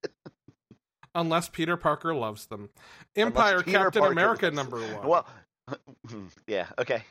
Unless 1.14 1.50
Peter 1.50 1.76
Parker 1.76 2.14
loves 2.14 2.46
them. 2.46 2.70
Empyre 3.16 3.64
Captain 3.64 4.00
Parker 4.00 4.12
America 4.12 4.50
number 4.50 4.78
one. 4.80 5.06
Well, 5.06 5.26
yeah, 6.46 6.66
okay. 6.78 7.04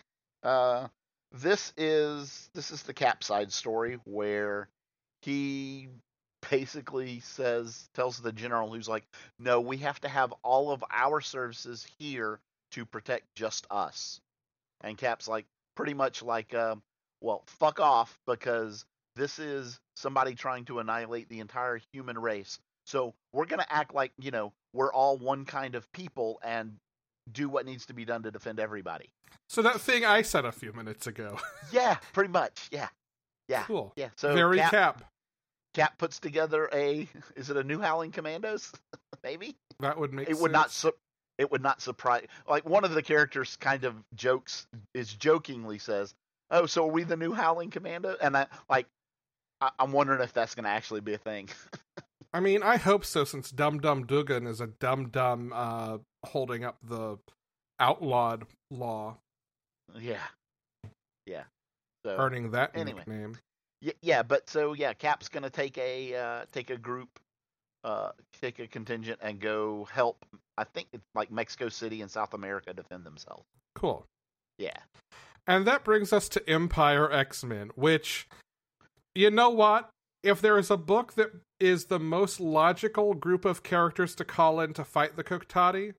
Uh, 0.43 0.87
this 1.31 1.73
is 1.77 2.49
this 2.53 2.71
is 2.71 2.83
the 2.83 2.93
Capside 2.93 3.51
story 3.51 3.99
where 4.05 4.67
he 5.21 5.87
basically 6.49 7.19
says 7.21 7.89
tells 7.93 8.19
the 8.19 8.31
general 8.31 8.71
who's 8.71 8.89
like, 8.89 9.05
"No, 9.39 9.61
we 9.61 9.77
have 9.77 9.99
to 10.01 10.09
have 10.09 10.33
all 10.43 10.71
of 10.71 10.83
our 10.91 11.21
services 11.21 11.87
here 11.99 12.39
to 12.71 12.85
protect 12.85 13.33
just 13.35 13.65
us." 13.71 14.19
And 14.81 14.97
Cap's 14.97 15.27
like, 15.27 15.45
pretty 15.75 15.93
much 15.93 16.21
like, 16.21 16.53
um, 16.53 16.81
"Well, 17.21 17.43
fuck 17.47 17.79
off," 17.79 18.17
because 18.27 18.85
this 19.15 19.39
is 19.39 19.79
somebody 19.95 20.35
trying 20.35 20.65
to 20.65 20.79
annihilate 20.79 21.29
the 21.29 21.39
entire 21.39 21.79
human 21.93 22.17
race. 22.17 22.59
So 22.85 23.13
we're 23.31 23.45
gonna 23.45 23.67
act 23.69 23.93
like 23.93 24.11
you 24.19 24.31
know 24.31 24.53
we're 24.73 24.93
all 24.93 25.17
one 25.17 25.45
kind 25.45 25.75
of 25.75 25.89
people 25.93 26.39
and 26.43 26.77
do 27.31 27.47
what 27.47 27.65
needs 27.65 27.85
to 27.85 27.93
be 27.93 28.03
done 28.05 28.23
to 28.23 28.31
defend 28.31 28.59
everybody. 28.59 29.09
So 29.47 29.61
that 29.61 29.81
thing 29.81 30.05
I 30.05 30.21
said 30.21 30.45
a 30.45 30.51
few 30.51 30.73
minutes 30.73 31.07
ago. 31.07 31.37
Yeah, 31.71 31.95
pretty 32.13 32.31
much. 32.31 32.67
Yeah, 32.71 32.89
yeah, 33.47 33.63
cool. 33.63 33.93
yeah. 33.95 34.09
So 34.17 34.33
Very 34.33 34.57
Cap, 34.57 34.71
Cap. 34.71 35.03
Cap 35.73 35.97
puts 35.97 36.19
together 36.19 36.69
a. 36.73 37.07
Is 37.37 37.49
it 37.49 37.55
a 37.55 37.63
new 37.63 37.79
Howling 37.79 38.11
Commandos? 38.11 38.73
Maybe 39.23 39.55
That 39.79 39.97
would 39.97 40.11
make 40.11 40.29
it 40.29 40.37
would 40.37 40.51
not. 40.51 40.71
sense. 40.71 40.93
Su- 40.93 40.99
it 41.37 41.49
would 41.49 41.63
not 41.63 41.81
surprise. 41.81 42.27
Like 42.47 42.67
one 42.67 42.83
of 42.83 42.93
the 42.93 43.01
characters 43.01 43.55
kind 43.55 43.85
of 43.85 43.95
jokes 44.15 44.67
is 44.93 45.13
jokingly 45.13 45.79
says, 45.79 46.13
"Oh, 46.49 46.65
so 46.65 46.87
are 46.89 46.91
we 46.91 47.03
the 47.05 47.15
new 47.15 47.31
Howling 47.33 47.69
Commando?" 47.69 48.17
And 48.21 48.35
I 48.35 48.47
like. 48.69 48.87
I, 49.61 49.71
I'm 49.79 49.93
wondering 49.93 50.21
if 50.21 50.33
that's 50.33 50.55
going 50.55 50.65
to 50.65 50.69
actually 50.71 50.99
be 51.01 51.13
a 51.13 51.17
thing. 51.17 51.47
I 52.33 52.39
mean, 52.41 52.63
I 52.63 52.75
hope 52.77 53.05
so, 53.05 53.23
since 53.23 53.49
Dum 53.51 53.79
Dum 53.79 54.05
Dugan 54.05 54.45
is 54.47 54.59
a 54.59 54.67
dum 54.67 55.07
dum 55.09 55.53
uh, 55.55 55.99
holding 56.25 56.63
up 56.65 56.77
the 56.83 57.17
outlawed 57.81 58.45
law, 58.69 59.17
yeah, 59.99 60.21
yeah. 61.25 61.43
So 62.05 62.15
earning 62.17 62.51
that 62.51 62.71
anyway. 62.75 62.99
nickname. 62.99 63.37
Y- 63.83 63.93
yeah, 64.01 64.23
but 64.23 64.49
so 64.49 64.73
yeah, 64.73 64.93
Cap's 64.93 65.27
gonna 65.27 65.49
take 65.49 65.77
a 65.77 66.15
uh, 66.15 66.45
take 66.51 66.69
a 66.69 66.77
group, 66.77 67.19
uh, 67.83 68.11
take 68.41 68.59
a 68.59 68.67
contingent 68.67 69.19
and 69.21 69.39
go 69.39 69.87
help. 69.91 70.23
I 70.57 70.63
think 70.63 70.87
it's 70.93 71.03
like 71.15 71.31
Mexico 71.31 71.67
City 71.69 72.01
and 72.01 72.09
South 72.09 72.33
America 72.33 72.73
defend 72.73 73.03
themselves. 73.03 73.43
Cool. 73.75 74.05
Yeah, 74.57 74.77
And 75.47 75.65
that 75.65 75.83
brings 75.83 76.13
us 76.13 76.29
to 76.29 76.39
Empyre 76.41 77.11
X 77.11 77.43
Men, 77.43 77.71
which, 77.73 78.27
you 79.15 79.31
know 79.31 79.49
what? 79.49 79.89
If 80.21 80.39
there 80.39 80.59
is 80.59 80.69
a 80.69 80.77
book 80.77 81.13
that 81.13 81.31
is 81.59 81.85
the 81.85 81.97
most 81.97 82.39
logical 82.39 83.15
group 83.15 83.43
of 83.43 83.63
characters 83.63 84.13
to 84.15 84.25
call 84.25 84.59
in 84.59 84.73
to 84.73 84.83
fight 84.83 85.15
the 85.15 85.23
Kotati, 85.23 85.93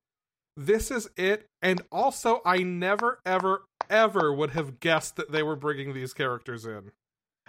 this 0.57 0.90
is 0.90 1.09
it. 1.16 1.46
And 1.62 1.82
also, 1.90 2.40
I 2.44 2.59
never, 2.59 3.18
ever, 3.24 3.62
ever 3.90 4.32
would 4.32 4.50
have 4.50 4.80
guessed 4.80 5.16
that 5.16 5.32
they 5.32 5.42
were 5.42 5.57
bringing 5.57 5.94
these 5.94 6.12
characters 6.14 6.64
in. 6.66 6.92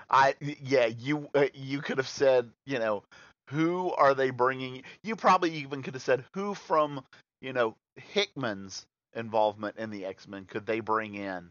I 0.10 0.36
yeah 0.62 0.88
you 0.88 1.30
uh, 1.34 1.46
you 1.54 1.80
could 1.82 1.98
have 1.98 2.10
said 2.10 2.50
you 2.66 2.78
know 2.78 3.04
who 3.50 3.92
are 3.94 4.14
they 4.14 4.32
bringing? 4.32 4.84
You 5.04 5.16
probably 5.16 5.52
even 5.52 5.82
could 5.82 5.94
have 5.94 6.04
said 6.04 6.26
who 6.34 6.54
from 6.54 7.04
you 7.42 7.54
know 7.54 7.76
Hickman's 7.96 8.86
involvement 9.16 9.78
in 9.78 9.92
the 9.92 10.06
X 10.06 10.28
Men 10.28 10.46
could 10.46 10.66
they 10.66 10.82
bring 10.82 11.16
in, 11.16 11.50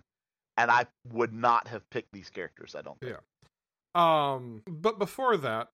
and 0.58 0.70
I 0.70 0.86
would 1.12 1.32
not 1.32 1.68
have 1.68 1.82
picked 1.90 2.12
these 2.12 2.28
characters. 2.28 2.74
I 2.74 2.82
don't 2.82 2.98
think. 3.00 3.16
Um, 3.94 4.62
but 4.68 4.98
before 4.98 5.36
that, 5.38 5.68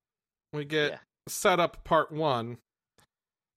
we 0.52 0.64
get 0.64 0.92
Yeah. 0.92 0.98
set 1.28 1.58
up 1.58 1.82
part 1.84 2.12
one. 2.12 2.58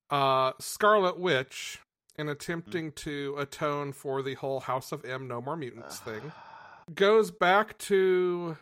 Uh, 0.10 0.54
Scarlet 0.60 1.18
Witch, 1.20 1.80
in 2.22 2.30
attempting 2.30 2.92
mm. 2.92 2.96
to 2.96 3.36
atone 3.38 3.92
for 3.92 4.22
the 4.22 4.36
whole 4.36 4.62
House 4.62 4.92
of 4.92 5.04
M 5.04 5.28
No 5.28 5.42
More 5.42 5.58
Mutants 5.58 6.00
thing, 6.00 6.32
goes 6.94 7.32
back 7.32 7.78
to 7.80 8.58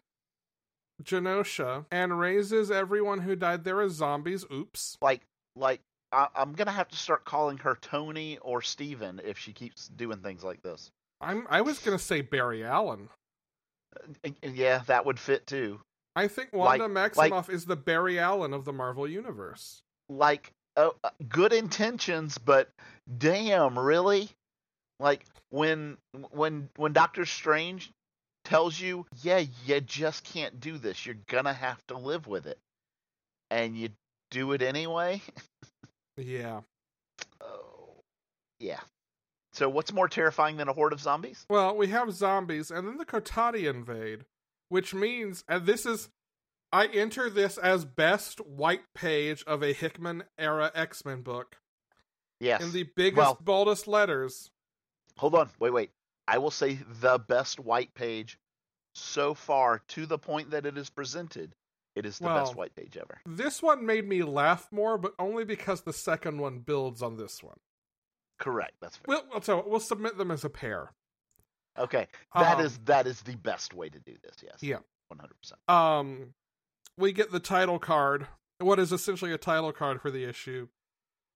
Genosha 1.03 1.85
and 1.91 2.19
raises 2.19 2.71
everyone 2.71 3.19
who 3.19 3.35
died 3.35 3.63
there 3.63 3.81
as 3.81 3.91
zombies. 3.93 4.45
Oops. 4.51 4.97
like 5.01 5.21
like 5.55 5.81
I, 6.11 6.27
I'm 6.33 6.53
gonna 6.53 6.71
have 6.71 6.87
to 6.87 6.97
start 6.97 7.25
calling 7.25 7.57
her 7.59 7.77
Tony 7.79 8.37
or 8.39 8.61
Steven 8.61 9.21
if 9.23 9.37
she 9.37 9.53
keeps 9.53 9.89
doing 9.89 10.19
things 10.19 10.43
like 10.43 10.61
this. 10.63 10.89
I'm 11.21 11.45
I 11.49 11.61
was 11.61 11.79
gonna 11.79 11.99
say 11.99 12.21
Barry 12.21 12.63
Allen. 12.63 13.09
Uh, 13.95 14.13
and- 14.23 14.35
and 14.41 14.55
yeah, 14.55 14.81
that 14.87 15.05
would 15.05 15.19
fit 15.19 15.45
too. 15.45 15.81
I 16.15 16.27
think 16.27 16.51
Wanda 16.53 16.87
Like- 16.87 17.13
Maximoff 17.13 17.49
is 17.49 17.65
the 17.65 17.75
Barry 17.75 18.17
Allen 18.19 18.53
of 18.53 18.65
the 18.65 18.73
Marvel 18.73 19.07
universe. 19.07 19.83
Like 20.09 20.53
uh, 20.75 20.89
uh, 21.03 21.09
good 21.27 21.53
intentions, 21.53 22.37
but 22.37 22.69
damn, 23.17 23.77
really? 23.77 24.29
Like 24.99 25.25
when 25.49 25.97
when 26.31 26.69
when 26.75 26.93
Doctor 26.93 27.25
Strange 27.25 27.91
tells 28.45 28.79
you, 28.79 29.05
yeah, 29.21 29.43
you 29.65 29.81
just 29.81 30.23
can't 30.23 30.59
do 30.59 30.77
this. 30.77 31.05
You're 31.05 31.15
gonna 31.27 31.53
have 31.53 31.85
to 31.87 31.97
live 31.97 32.27
with 32.27 32.45
it, 32.47 32.59
and 33.49 33.77
you 33.77 33.89
do 34.31 34.51
it 34.53 34.61
anyway. 34.61 35.21
Yeah. 36.17 36.61
Oh, 37.41 37.95
yeah. 38.59 38.79
So 39.53 39.67
what's 39.69 39.91
more 39.91 40.07
terrifying 40.07 40.57
than 40.57 40.67
a 40.67 40.73
horde 40.73 40.93
of 40.93 41.01
zombies? 41.01 41.45
Well, 41.49 41.75
we 41.75 41.87
have 41.87 42.13
zombies, 42.13 42.69
and 42.71 42.87
then 42.87 42.97
the 42.97 43.05
Kotati 43.05 43.69
invade, 43.69 44.25
which 44.69 44.93
means, 44.93 45.43
and 45.47 45.65
this 45.65 45.85
is, 45.85 46.09
I 46.71 46.87
enter 46.87 47.29
this 47.29 47.57
as 47.57 47.83
best 47.85 48.39
white 48.45 48.83
page 48.93 49.43
of 49.47 49.63
a 49.63 49.73
Hickman 49.73 50.23
era 50.37 50.71
X 50.75 51.03
Men 51.05 51.21
book 51.21 51.57
Yes. 52.39 52.61
in 52.61 52.71
the 52.71 52.83
biggest, 52.83 53.17
Well- 53.17 53.37
boldest 53.41 53.87
letters. 53.87 54.51
Hold 55.17 55.35
on, 55.35 55.49
wait, 55.59 55.71
wait. 55.71 55.91
I 56.27 56.37
will 56.37 56.51
say 56.51 56.75
the 56.75 57.17
best 57.17 57.59
white 57.59 57.93
page 57.95 58.37
so 58.93 59.33
far 59.33 59.79
to 59.89 60.05
the 60.05 60.19
point 60.19 60.51
that 60.51 60.65
it 60.65 60.77
is 60.77 60.89
presented. 60.89 61.55
It 61.95 62.05
is 62.05 62.19
the 62.19 62.25
Well- 62.25 62.37
best 62.45 62.55
white 62.55 62.75
page 62.75 62.95
ever. 62.97 63.19
This 63.25 63.61
one 63.61 63.85
made 63.85 64.07
me 64.07 64.21
laugh 64.23 64.71
more, 64.71 64.97
but 64.97 65.15
only 65.19 65.43
because 65.43 65.81
the 65.81 65.91
second 65.93 66.39
one 66.39 66.59
builds 66.59 67.01
on 67.01 67.17
this 67.17 67.41
one. 67.43 67.59
Correct. 68.37 68.75
That's 68.79 68.95
fair. 68.95 69.05
We'll, 69.07 69.27
we'll, 69.31 69.41
tell- 69.41 69.63
we'll 69.67 69.79
submit 69.81 70.17
them 70.17 70.31
as 70.31 70.45
a 70.45 70.49
pair. 70.49 70.93
okay. 71.77 72.07
That 72.35 72.59
Um, 72.59 72.65
is 72.65 72.77
that 72.85 73.07
is 73.07 73.21
the 73.23 73.35
best 73.35 73.73
way 73.73 73.89
to 73.89 73.99
do 73.99 74.17
this. 74.21 74.37
Yes. 74.43 74.61
Yeah. 74.61 74.79
One 75.09 75.19
hundred 75.19 75.35
percent. 75.41 75.59
Um, 75.67 76.33
we 76.99 77.11
get 77.13 77.31
the 77.31 77.39
title 77.39 77.79
card, 77.79 78.27
what 78.59 78.77
is 78.79 78.91
essentially 78.91 79.31
a 79.31 79.37
title 79.37 79.71
card 79.71 80.01
for 80.01 80.11
the 80.11 80.23
issue, 80.25 80.67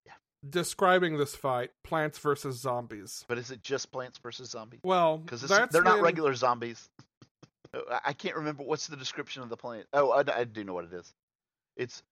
Yeah. 0.05 0.13
describing 0.47 1.17
this 1.17 1.35
fight: 1.35 1.71
plants 1.83 2.19
versus 2.19 2.59
zombies. 2.59 3.23
But 3.27 3.37
is 3.37 3.49
it 3.51 3.61
just 3.63 3.91
Plants 3.91 4.17
versus 4.19 4.49
Zombies? 4.49 4.81
Well, 4.83 5.17
Because 5.19 5.41
they're 5.41 5.83
not 5.83 6.01
regular 6.01 6.33
zombies. 6.35 6.89
I- 7.73 8.01
I 8.05 8.13
can't 8.13 8.35
remember 8.35 8.63
what's 8.63 8.87
the 8.87 8.97
description 8.97 9.41
of 9.41 9.49
the 9.49 9.57
plant. 9.57 9.87
Oh, 9.93 10.11
I, 10.11 10.23
I 10.39 10.43
do 10.43 10.63
know 10.63 10.73
what 10.73 10.85
it 10.85 10.93
is. 10.93 11.11
It's 11.75 12.03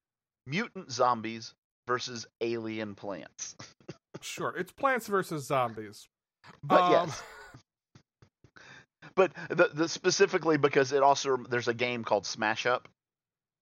mutant 0.48 0.92
zombies 0.92 1.54
versus 1.88 2.26
alien 2.42 2.96
plants. 2.96 3.56
Sure, 4.24 4.54
it's 4.56 4.72
plants 4.72 5.08
versus 5.08 5.48
zombies. 5.48 6.08
But 6.62 6.82
Um, 6.82 6.92
yes, 6.92 7.24
but 9.16 9.32
the, 9.50 9.70
the 9.74 9.88
specifically 9.90 10.58
because 10.58 10.92
it 10.92 11.02
also 11.02 11.38
there's 11.50 11.68
a 11.68 11.74
game 11.74 12.04
called 12.04 12.26
Smash 12.26 12.66
Up, 12.66 12.88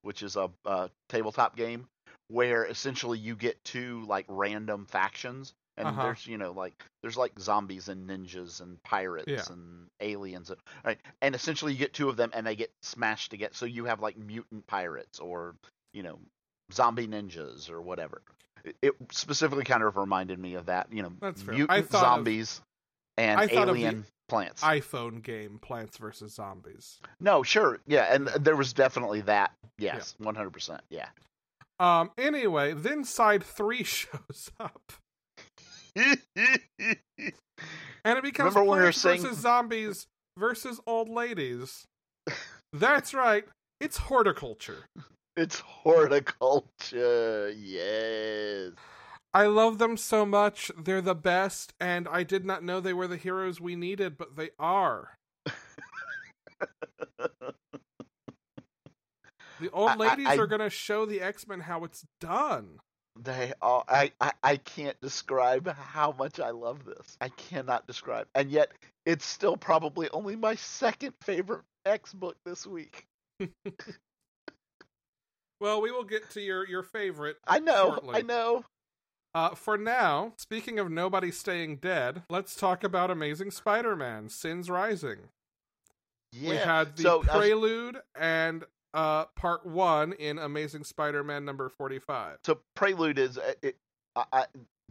which 0.02 0.24
is 0.24 0.36
a, 0.36 0.50
a 0.66 0.90
tabletop 1.10 1.56
game 1.56 1.88
where 2.30 2.66
essentially 2.66 3.18
you 3.18 3.36
get 3.36 3.64
two 3.64 4.04
like 4.08 4.26
random 4.28 4.86
factions, 4.86 5.54
and 5.78 5.88
Uh-huh. 5.88 6.04
there's 6.04 6.28
you 6.28 6.38
know 6.38 6.52
like 6.52 6.74
there's 7.02 7.18
like 7.18 7.40
zombies 7.40 7.90
and 7.90 8.10
ninjas 8.10 8.62
and 8.62 8.82
pirates 8.84 9.28
Yeah. 9.28 9.54
and 9.54 9.88
aliens, 10.00 10.50
and, 10.50 10.60
right? 10.86 11.00
And 11.22 11.36
essentially 11.36 11.74
you 11.74 11.80
get 11.80 11.94
two 11.94 12.10
of 12.10 12.18
them 12.18 12.32
and 12.34 12.46
they 12.46 12.56
get 12.56 12.72
smashed 12.82 13.32
together, 13.32 13.54
so 13.54 13.66
you 13.66 13.86
have 13.86 14.00
like 14.00 14.18
mutant 14.18 14.66
pirates 14.68 15.20
or 15.20 15.56
you 15.94 16.04
know 16.04 16.20
zombie 16.72 17.08
ninjas 17.08 17.70
or 17.70 17.82
whatever. 17.82 18.22
It, 18.64 18.76
it 18.82 18.94
specifically 19.12 19.64
kind 19.64 19.84
of 19.84 19.96
reminded 19.98 20.38
me 20.38 20.56
of 20.56 20.68
that, 20.68 20.92
you 20.92 21.02
know, 21.02 21.14
That's 21.22 21.42
fair. 21.42 21.56
I 21.56 21.58
mutant 21.58 21.92
zombies 21.92 22.62
and 23.20 23.40
I 23.40 23.48
thought 23.48 23.70
of 23.70 23.76
the 23.76 23.82
alien 23.86 24.06
plants. 24.28 24.62
iPhone 24.62 25.22
game, 25.24 25.60
Plants 25.62 25.98
versus 25.98 26.34
Zombies. 26.34 27.00
No, 27.20 27.44
sure, 27.44 27.80
yeah, 27.88 28.14
and 28.14 28.28
there 28.28 28.56
was 28.56 28.74
definitely 28.74 29.22
that. 29.22 29.52
Yes, 29.78 30.16
one 30.18 30.36
hundred 30.36 30.52
percent. 30.54 30.82
Yeah. 30.90 31.08
Um. 31.80 32.12
Anyway, 32.18 32.74
then 32.74 33.04
side 33.04 33.44
three 33.44 33.84
shows 33.86 34.52
up, 34.60 34.94
and 35.96 36.18
it 38.06 38.24
becomes 38.24 38.54
Remember 38.56 38.64
when 38.64 38.80
we 38.80 38.86
were 38.86 38.92
plants 38.92 39.02
saying- 39.02 39.22
versus 39.22 39.40
zombies 39.40 40.08
versus 40.38 40.80
old 40.86 41.10
ladies. 41.10 41.86
That's 42.74 43.14
right. 43.14 43.46
It's 43.82 43.98
horticulture. 43.98 44.86
it's 45.38 45.60
horticulture. 45.60 47.54
Yes. 47.58 48.72
I 49.34 49.46
love 49.46 49.78
them 49.78 49.96
so 49.98 50.26
much. 50.26 50.72
They're 50.78 51.02
the 51.02 51.16
best, 51.16 51.74
and 51.80 52.08
I 52.08 52.24
did 52.24 52.46
not 52.46 52.64
know 52.64 52.80
they 52.80 52.94
were 52.94 53.08
the 53.08 53.18
heroes 53.18 53.62
we 53.62 53.76
needed, 53.76 54.18
but 54.18 54.36
they 54.36 54.50
are. 54.58 55.16
The 59.60 59.70
old 59.74 59.90
I- 59.92 59.94
I- 59.94 59.96
ladies 59.98 60.28
I- 60.28 60.38
are 60.38 60.48
going 60.48 60.62
to 60.62 60.70
show 60.70 61.06
the 61.06 61.22
X 61.22 61.48
Men 61.48 61.60
how 61.60 61.84
it's 61.84 62.04
done. 62.20 62.80
They 63.22 63.52
all, 63.62 63.84
I, 63.90 64.14
I 64.22 64.32
I 64.42 64.56
can't 64.58 65.00
describe 65.02 65.68
how 65.76 66.14
much 66.18 66.40
I 66.40 66.52
love 66.52 66.86
this. 66.86 67.18
I 67.20 67.28
cannot 67.30 67.86
describe, 67.86 68.28
and 68.34 68.50
yet 68.50 68.72
it's 69.06 69.26
still 69.26 69.58
probably 69.58 70.10
only 70.12 70.38
my 70.38 70.56
second 70.56 71.14
favorite 71.22 71.64
X 71.86 72.14
book 72.14 72.38
this 72.46 72.66
week. 72.66 73.06
Well, 75.62 75.82
we 75.82 75.92
will 75.92 76.06
get 76.06 76.30
to 76.32 76.42
your 76.42 76.66
your 76.66 76.84
favorite. 76.84 77.36
I 77.46 77.60
know. 77.60 77.90
Shortly. 77.90 78.16
I 78.16 78.22
know. 78.22 78.64
Uh, 79.36 79.54
for 79.54 79.78
now, 79.78 80.34
speaking 80.38 80.80
of 80.80 80.90
nobody 80.90 81.32
staying 81.32 81.78
dead, 81.78 82.24
let's 82.30 82.56
talk 82.56 82.84
about 82.84 83.12
Amazing 83.12 83.52
Spider-Man: 83.52 84.30
Sins 84.30 84.70
Rising. 84.70 85.18
Yeah. 86.32 86.50
We 86.50 86.56
had 86.58 86.96
the 86.96 87.04
so 87.04 87.14
I 87.16 87.18
was- 87.18 87.28
prelude 87.28 87.98
and 88.16 88.64
uh, 88.94 89.26
part 89.36 89.66
one 89.66 90.14
in 90.14 90.40
Amazing 90.40 90.84
Spider-Man 90.84 91.46
number 91.46 91.70
forty-five. 91.70 92.38
so 92.44 92.60
prelude 92.76 93.20
is 93.20 93.38
uh, 93.38 93.54
it, 93.62 93.76
I, 94.16 94.24
I, 94.34 94.46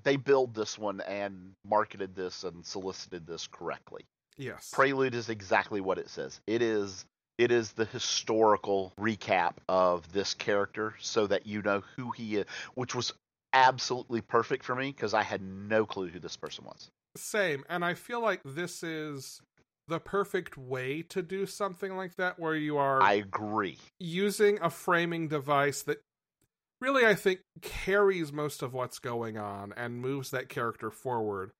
they 0.05 0.16
build 0.16 0.55
this 0.55 0.78
one 0.78 1.01
and 1.01 1.53
marketed 1.64 2.14
this 2.14 2.45
and 2.45 2.64
solicited 2.64 3.26
this 3.26 3.49
correctly. 3.49 4.05
Yes. 4.36 4.70
Prelude 4.72 5.16
is 5.16 5.28
exactly 5.28 5.80
what 5.80 5.99
it 5.99 6.09
says. 6.09 6.41
It 6.47 6.62
is 6.62 7.05
it 7.39 7.51
is 7.51 7.72
the 7.72 7.84
historical 7.86 8.93
recap 9.01 9.55
of 9.68 10.12
this 10.12 10.34
character 10.34 10.95
so 11.01 11.26
that 11.26 11.47
you 11.47 11.62
know 11.62 11.82
who 11.97 12.12
he 12.12 12.36
is, 12.36 12.47
which 12.74 12.95
was 12.95 13.12
absolutely 13.53 14.20
perfect 14.20 14.64
for 14.64 14.74
me 14.74 14.88
because 14.88 15.14
I 15.14 15.22
had 15.22 15.42
no 15.42 15.86
clue 15.86 16.09
who 16.09 16.20
this 16.20 16.36
person 16.36 16.64
was. 16.64 16.90
Same, 17.16 17.64
and 17.68 17.84
I 17.84 17.94
feel 17.94 18.20
like 18.20 18.40
this 18.44 18.82
is 18.82 19.40
the 19.88 19.99
perfect 19.99 20.57
way 20.59 21.03
to 21.03 21.22
do 21.22 21.46
something 21.46 21.96
like 21.96 22.16
that, 22.16 22.38
where 22.38 22.55
you 22.55 22.76
are 22.76 23.03
I 23.03 23.14
agree. 23.14 23.78
using 23.99 24.59
a 24.61 24.70
framing 24.70 25.28
device 25.28 25.82
that 25.82 26.03
really 26.80 27.07
I 27.07 27.14
think 27.14 27.40
carries 27.62 28.32
most 28.32 28.62
of 28.62 28.72
what's 28.74 28.99
going 28.99 29.36
on 29.38 29.72
and 29.76 30.01
moves 30.01 30.30
that 30.30 30.49
character 30.49 30.90
forward, 30.90 31.53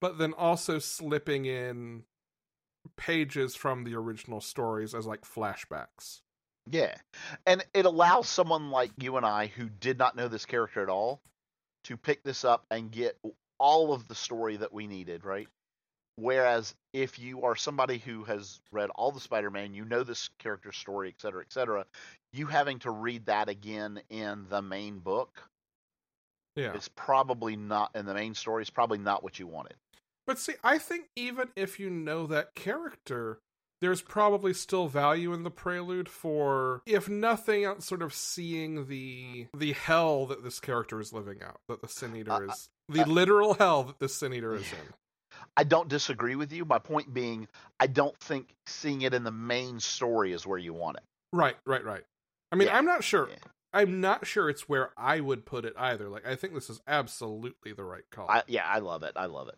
but 0.00 0.18
then 0.18 0.32
also 0.32 0.78
slipping 0.78 1.46
in 1.46 2.02
pages 2.96 3.54
from 3.54 3.84
the 3.84 3.94
original 3.94 4.40
stories 4.40 4.94
as 4.94 5.06
like 5.06 5.22
flashbacks. 5.22 6.20
Yeah. 6.68 6.94
And 7.46 7.64
it 7.72 7.86
allows 7.86 8.28
someone 8.28 8.70
like 8.70 8.90
you 8.98 9.16
and 9.16 9.24
I 9.24 9.46
who 9.46 9.68
did 9.68 9.98
not 9.98 10.16
know 10.16 10.28
this 10.28 10.44
character 10.44 10.82
at 10.82 10.88
all 10.88 11.20
to 11.86 11.96
pick 11.96 12.22
this 12.22 12.44
up 12.44 12.64
and 12.70 12.90
get 12.90 13.18
all 13.58 13.92
of 13.92 14.06
the 14.08 14.14
story 14.14 14.56
that 14.58 14.72
we 14.72 14.86
needed, 14.86 15.24
right? 15.24 15.48
Whereas 16.16 16.74
if 16.92 17.18
you 17.18 17.42
are 17.44 17.56
somebody 17.56 17.98
who 17.98 18.24
has 18.24 18.60
read 18.72 18.90
all 18.90 19.12
the 19.12 19.20
Spider-Man, 19.20 19.74
you 19.74 19.84
know 19.84 20.02
this 20.02 20.30
character's 20.38 20.76
story, 20.76 21.08
et 21.08 21.20
cetera, 21.20 21.42
et 21.42 21.52
cetera, 21.52 21.86
you 22.32 22.46
having 22.46 22.78
to 22.80 22.90
read 22.90 23.26
that 23.26 23.48
again 23.48 24.00
in 24.10 24.46
the 24.48 24.62
main 24.62 24.98
book 24.98 25.42
Yeah. 26.56 26.74
is 26.74 26.88
probably 26.88 27.56
not 27.56 27.94
in 27.94 28.06
the 28.06 28.14
main 28.14 28.34
story 28.34 28.62
is 28.62 28.70
probably 28.70 28.98
not 28.98 29.22
what 29.22 29.38
you 29.38 29.46
wanted. 29.46 29.76
But 30.26 30.38
see, 30.38 30.54
I 30.64 30.78
think 30.78 31.10
even 31.16 31.52
if 31.54 31.78
you 31.78 31.90
know 31.90 32.26
that 32.28 32.54
character, 32.54 33.40
there's 33.80 34.00
probably 34.02 34.54
still 34.54 34.88
value 34.88 35.32
in 35.32 35.42
the 35.42 35.50
prelude 35.50 36.08
for, 36.08 36.82
if 36.86 37.08
nothing 37.08 37.64
else, 37.64 37.84
sort 37.84 38.02
of 38.02 38.14
seeing 38.14 38.86
the 38.86 39.46
the 39.56 39.72
hell 39.72 40.26
that 40.26 40.42
this 40.42 40.60
character 40.60 41.00
is 41.00 41.12
living 41.12 41.42
out, 41.42 41.60
that 41.68 41.80
the 41.82 41.88
Sin 41.88 42.16
Eater 42.16 42.32
Uh, 42.32 42.40
is 42.52 42.68
the 42.88 43.02
uh, 43.02 43.06
literal 43.06 43.54
hell 43.54 43.82
that 43.84 43.98
the 43.98 44.08
Sin 44.08 44.32
Eater 44.32 44.54
is 44.54 44.70
in. 44.72 45.38
I 45.56 45.64
don't 45.64 45.88
disagree 45.88 46.36
with 46.36 46.52
you. 46.52 46.64
My 46.64 46.78
point 46.78 47.12
being, 47.12 47.48
I 47.80 47.86
don't 47.86 48.18
think 48.18 48.54
seeing 48.66 49.02
it 49.02 49.12
in 49.14 49.24
the 49.24 49.30
main 49.30 49.80
story 49.80 50.32
is 50.32 50.46
where 50.46 50.58
you 50.58 50.72
want 50.72 50.96
it. 50.98 51.02
Right, 51.32 51.56
right, 51.66 51.84
right. 51.84 52.02
I 52.52 52.56
mean, 52.56 52.68
Yeah, 52.68 52.76
I'm 52.78 52.84
not 52.86 53.04
sure. 53.04 53.28
yeah. 53.28 53.36
I'm 53.72 54.00
not 54.00 54.26
sure 54.26 54.48
it's 54.48 54.68
where 54.68 54.90
I 54.96 55.20
would 55.20 55.44
put 55.44 55.66
it 55.66 55.74
either. 55.76 56.08
Like, 56.08 56.26
I 56.26 56.34
think 56.36 56.54
this 56.54 56.70
is 56.70 56.80
absolutely 56.86 57.72
the 57.74 57.84
right 57.84 58.04
call. 58.10 58.26
I, 58.30 58.42
yeah, 58.46 58.64
I 58.66 58.78
love 58.78 59.02
it. 59.02 59.12
I 59.16 59.26
love 59.26 59.48
it. 59.48 59.56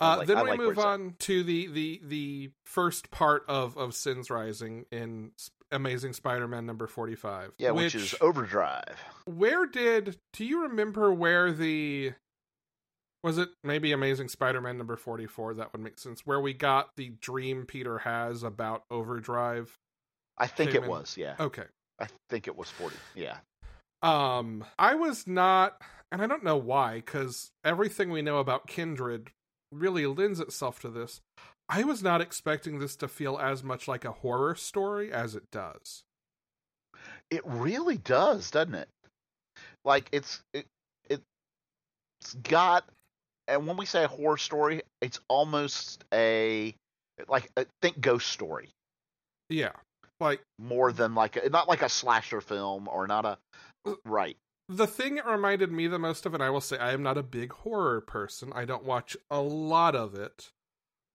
Uh, 0.00 0.16
like- 0.18 0.26
then 0.28 0.38
I 0.38 0.42
we 0.42 0.50
like 0.50 0.58
move 0.58 0.70
it's 0.72 0.80
at. 0.80 0.86
on 0.86 1.14
to 1.20 1.42
the 1.42 1.66
the 1.68 2.00
the 2.04 2.50
first 2.64 3.10
part 3.10 3.44
of 3.48 3.76
of 3.76 3.94
Sins 3.94 4.30
Rising 4.30 4.86
in 4.90 5.32
Amazing 5.70 6.14
Spider-Man 6.14 6.66
number 6.66 6.86
forty 6.86 7.14
five. 7.14 7.52
Yeah, 7.58 7.70
which, 7.72 7.94
is 7.94 8.14
Overdrive. 8.20 8.98
where 9.26 9.66
did 9.66 10.16
do 10.32 10.44
you 10.44 10.62
remember 10.62 11.12
where 11.12 11.52
the 11.52 12.14
was 13.22 13.36
it 13.36 13.50
maybe 13.62 13.92
Amazing 13.92 14.28
Spider-Man 14.28 14.78
number 14.78 14.96
forty 14.96 15.26
four? 15.26 15.52
That 15.54 15.72
would 15.72 15.82
make 15.82 15.98
sense. 15.98 16.24
Where 16.26 16.40
we 16.40 16.54
got 16.54 16.96
the 16.96 17.10
dream 17.20 17.66
Peter 17.66 17.98
has 17.98 18.42
about 18.42 18.84
Overdrive. 18.90 19.76
I 20.38 20.46
think 20.46 20.74
it 20.74 20.84
in- 20.84 20.88
was. 20.88 21.16
Yeah, 21.18 21.36
Okay. 21.38 21.64
I 22.00 22.06
think 22.30 22.46
it 22.48 22.56
was 22.56 22.70
forty. 22.70 22.96
Yeah, 23.14 23.36
Um, 24.02 24.64
I 24.78 24.94
was 24.94 25.26
not, 25.26 25.82
and 26.10 26.22
I 26.22 26.26
don't 26.26 26.42
know 26.42 26.56
why, 26.56 26.94
because 26.96 27.50
everything 27.62 28.10
we 28.10 28.22
know 28.22 28.38
about 28.38 28.66
Kindred 28.66 29.30
really 29.72 30.06
lends 30.06 30.40
itself 30.40 30.80
to 30.80 30.88
this. 30.88 31.20
I 31.68 31.84
was 31.84 32.02
not 32.02 32.20
expecting 32.20 32.78
this 32.78 32.96
to 32.96 33.08
feel 33.08 33.38
as 33.38 33.62
much 33.62 33.86
like 33.86 34.04
a 34.04 34.12
horror 34.12 34.54
story 34.56 35.12
as 35.12 35.34
it 35.34 35.50
does. 35.50 36.02
it 37.30 37.42
really 37.44 37.96
does, 37.96 38.50
doesn't 38.50 38.74
it? 38.74 38.88
Like 39.84 40.08
it's 40.12 40.42
it, 40.52 40.66
it's 41.08 42.34
got, 42.42 42.84
and 43.48 43.66
when 43.66 43.76
we 43.76 43.86
say 43.86 44.04
a 44.04 44.08
horror 44.08 44.36
story, 44.36 44.82
it's 45.00 45.20
almost 45.28 46.04
a 46.12 46.74
like 47.28 47.50
a, 47.56 47.66
think 47.82 48.00
ghost 48.00 48.28
story 48.28 48.70
Yeah, 49.48 49.72
like 50.20 50.40
more 50.58 50.92
than 50.92 51.14
like 51.14 51.36
a, 51.36 51.48
not 51.50 51.68
like 51.68 51.82
a 51.82 51.88
slasher 51.88 52.40
film 52.40 52.88
or 52.88 53.06
not 53.06 53.24
a 53.24 53.38
uh, 53.86 53.94
right. 54.04 54.36
The 54.70 54.86
thing 54.86 55.18
it 55.18 55.26
reminded 55.26 55.72
me 55.72 55.86
the 55.88 55.98
most 55.98 56.24
of, 56.26 56.34
and 56.34 56.42
I 56.42 56.50
will 56.50 56.60
say 56.60 56.78
I 56.78 56.92
am 56.92 57.02
not 57.02 57.18
a 57.18 57.22
big 57.22 57.52
horror 57.52 58.00
person. 58.00 58.52
I 58.54 58.64
don't 58.64 58.84
watch 58.84 59.16
a 59.30 59.40
lot 59.40 59.94
of 59.94 60.14
it, 60.14 60.50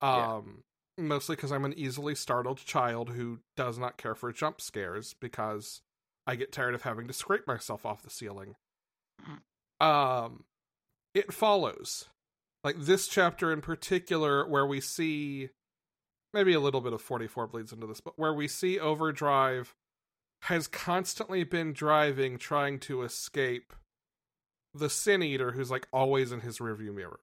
Yeah. 0.02 0.36
Um, 0.36 0.64
mostly 0.98 1.36
because 1.36 1.52
I'm 1.52 1.66
an 1.66 1.74
easily 1.74 2.16
startled 2.16 2.58
child 2.60 3.10
who 3.12 3.40
does 3.56 3.78
not 3.78 3.98
care 3.98 4.16
for 4.16 4.32
jump 4.32 4.62
scares 4.62 5.14
because 5.14 5.82
I 6.28 6.36
get 6.36 6.52
tired 6.52 6.76
of 6.76 6.84
having 6.84 7.08
to 7.08 7.14
scrape 7.14 7.48
myself 7.48 7.86
off 7.86 8.04
the 8.04 8.10
ceiling. 8.10 8.56
Um, 9.80 10.44
it 11.14 11.34
follows, 11.34 12.10
like 12.64 12.78
this 12.78 13.08
chapter 13.08 13.52
in 13.52 13.62
particular, 13.62 14.48
where 14.48 14.66
we 14.66 14.82
see 14.82 15.50
maybe 16.34 16.54
a 16.54 16.60
little 16.60 16.82
bit 16.82 16.94
of 16.94 17.02
44 17.02 17.48
bleeds 17.48 17.72
into 17.72 17.88
this, 17.88 18.02
but 18.02 18.18
where 18.18 18.34
we 18.34 18.48
see 18.48 18.80
Overdrive 18.80 19.74
has 20.46 20.68
constantly 20.68 21.44
been 21.44 21.74
driving, 21.74 22.38
trying 22.38 22.80
to 22.80 23.02
escape 23.02 23.74
the 24.76 24.90
Sin 24.90 25.24
Eater, 25.24 25.52
who's 25.52 25.72
like 25.72 25.88
always 25.92 26.32
in 26.32 26.42
his 26.42 26.60
rearview 26.60 26.94
mirror. 26.94 27.20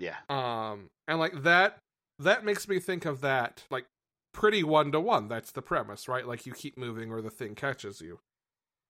Yeah. 0.00 0.16
Um, 0.28 0.90
and 1.06 1.20
like 1.20 1.44
that, 1.44 1.78
that 2.18 2.44
makes 2.44 2.66
me 2.66 2.80
think 2.80 3.04
of 3.04 3.20
that 3.20 3.62
like 3.70 3.86
pretty 4.34 4.64
one 4.64 4.90
to 4.90 4.98
one. 4.98 5.28
That's 5.28 5.52
the 5.52 5.62
premise, 5.62 6.08
right? 6.08 6.26
Like 6.26 6.44
you 6.44 6.52
keep 6.52 6.76
moving 6.76 7.12
or 7.12 7.22
the 7.22 7.30
thing 7.30 7.54
catches 7.54 8.00
you. 8.00 8.18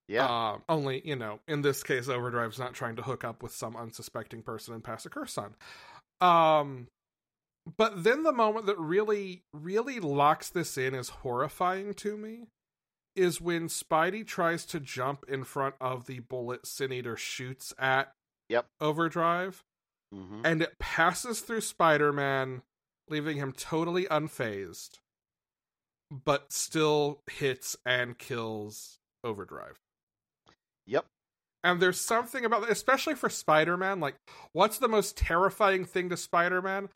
Yeah. 0.09 0.27
Um, 0.27 0.63
only 0.69 1.03
you 1.05 1.17
know, 1.17 1.41
in 1.47 1.61
this 1.61 1.83
case, 1.83 2.09
Overdrive's 2.09 2.59
not 2.59 2.73
trying 2.73 2.97
to 2.97 3.03
hook 3.03 3.23
up 3.23 3.43
with 3.43 3.55
some 3.55 3.77
unsuspecting 3.77 4.43
person 4.43 4.73
and 4.73 4.83
pass 4.83 5.05
a 5.05 5.11
curse 5.11 5.37
on. 5.37 5.55
Um, 6.27 6.87
but 7.77 8.03
then 8.03 8.23
the 8.23 8.33
moment 8.33 8.65
that 8.65 8.79
really, 8.79 9.43
really 9.53 10.01
locks 10.01 10.49
this 10.49 10.79
in 10.79 10.95
is 10.95 11.11
horrifying 11.11 11.93
to 11.95 12.17
me. 12.17 12.47
Is 13.15 13.41
when 13.41 13.69
Spidey 13.69 14.27
tries 14.27 14.65
to 14.67 14.81
jump 14.81 15.25
in 15.29 15.45
front 15.45 15.75
of 15.81 16.07
the 16.07 16.21
bullet 16.21 16.67
Sin 16.67 16.93
Eater 16.93 17.17
shoots 17.17 17.75
at 17.79 18.13
Yep. 18.49 18.67
Overdrive, 18.81 19.63
hmm 20.13 20.43
and 20.45 20.61
it 20.63 20.79
passes 20.79 21.41
through 21.41 21.61
Spider 21.63 22.13
Man, 22.13 22.63
leaving 23.09 23.37
him 23.37 23.53
totally 23.53 24.05
unfazed, 24.07 24.99
but 26.11 26.53
still 26.53 27.21
hits 27.31 27.77
and 27.87 28.19
kills 28.19 28.99
Overdrive. 29.25 29.79
Yep. 30.87 31.07
And 31.65 31.81
there's 31.81 32.01
something 32.01 32.45
about 32.45 32.63
that, 32.63 32.71
especially 32.71 33.15
for 33.15 33.29
Spider 33.29 33.77
Man. 33.77 34.01
Like, 34.01 34.17
what's 34.53 34.79
the 34.79 34.89
most 34.89 35.17
terrifying 35.17 35.85
thing 35.85 36.09
to 36.09 36.17
Spider 36.17 36.61
Man? 36.61 36.89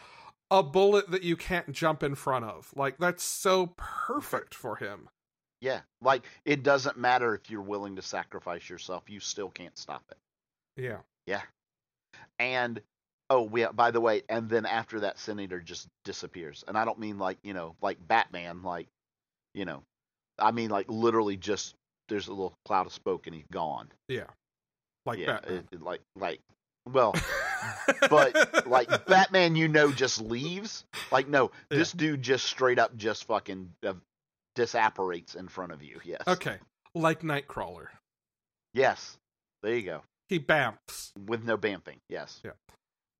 A 0.50 0.62
bullet 0.62 1.10
that 1.10 1.22
you 1.22 1.36
can't 1.36 1.72
jump 1.72 2.02
in 2.02 2.14
front 2.14 2.44
of. 2.44 2.72
Like, 2.74 2.98
that's 2.98 3.22
so 3.22 3.74
perfect 3.76 4.54
for 4.54 4.76
him. 4.76 5.08
Yeah. 5.60 5.80
Like 6.02 6.24
it 6.44 6.62
doesn't 6.62 6.96
matter 6.98 7.34
if 7.34 7.50
you're 7.50 7.60
willing 7.62 7.96
to 7.96 8.02
sacrifice 8.02 8.68
yourself, 8.68 9.04
you 9.08 9.20
still 9.20 9.50
can't 9.50 9.76
stop 9.78 10.02
it. 10.10 10.18
Yeah. 10.82 10.98
Yeah. 11.26 11.42
And 12.38 12.80
oh 13.30 13.50
yeah, 13.54 13.72
by 13.72 13.90
the 13.90 14.00
way, 14.00 14.22
and 14.28 14.48
then 14.48 14.66
after 14.66 15.00
that 15.00 15.18
Sin 15.18 15.40
Eater 15.40 15.60
just 15.60 15.88
disappears. 16.04 16.64
And 16.68 16.76
I 16.76 16.84
don't 16.84 16.98
mean 16.98 17.18
like, 17.18 17.38
you 17.42 17.54
know, 17.54 17.74
like 17.80 17.98
Batman, 18.06 18.62
like 18.62 18.86
you 19.54 19.64
know. 19.64 19.82
I 20.38 20.50
mean 20.50 20.68
like 20.70 20.86
literally 20.88 21.36
just 21.38 21.74
there's 22.08 22.28
a 22.28 22.32
little 22.32 22.54
cloud 22.66 22.86
of 22.86 22.92
smoke 22.92 23.26
and 23.26 23.34
he's 23.34 23.46
gone. 23.50 23.88
Yeah. 24.08 24.24
Like 25.06 25.18
yeah. 25.18 25.26
Batman. 25.40 25.54
it- 25.58 25.74
it- 25.76 25.82
like 25.82 26.00
like 26.14 26.40
well, 26.92 27.14
but 28.10 28.66
like 28.68 29.06
Batman, 29.06 29.56
you 29.56 29.66
know, 29.66 29.90
just 29.90 30.20
leaves. 30.20 30.84
Like, 31.10 31.26
no, 31.26 31.50
Yeah. 31.70 31.78
this 31.78 31.90
dude 31.90 32.22
just 32.22 32.44
straight 32.44 32.78
up 32.78 32.96
just 32.96 33.24
fucking 33.24 33.72
uh, 33.84 33.94
disapparates 34.56 35.36
in 35.36 35.48
front 35.48 35.72
of 35.72 35.82
you. 35.82 36.00
Yes. 36.04 36.22
okay. 36.26 36.56
Like 36.94 37.20
Nightcrawler. 37.20 37.86
Yes. 38.74 39.18
There 39.62 39.74
you 39.74 39.82
go. 39.82 40.02
He 40.28 40.40
bamps. 40.40 41.12
With 41.26 41.44
no 41.44 41.56
bamping. 41.56 41.98
Yes. 42.08 42.40
Yeah. 42.44 42.52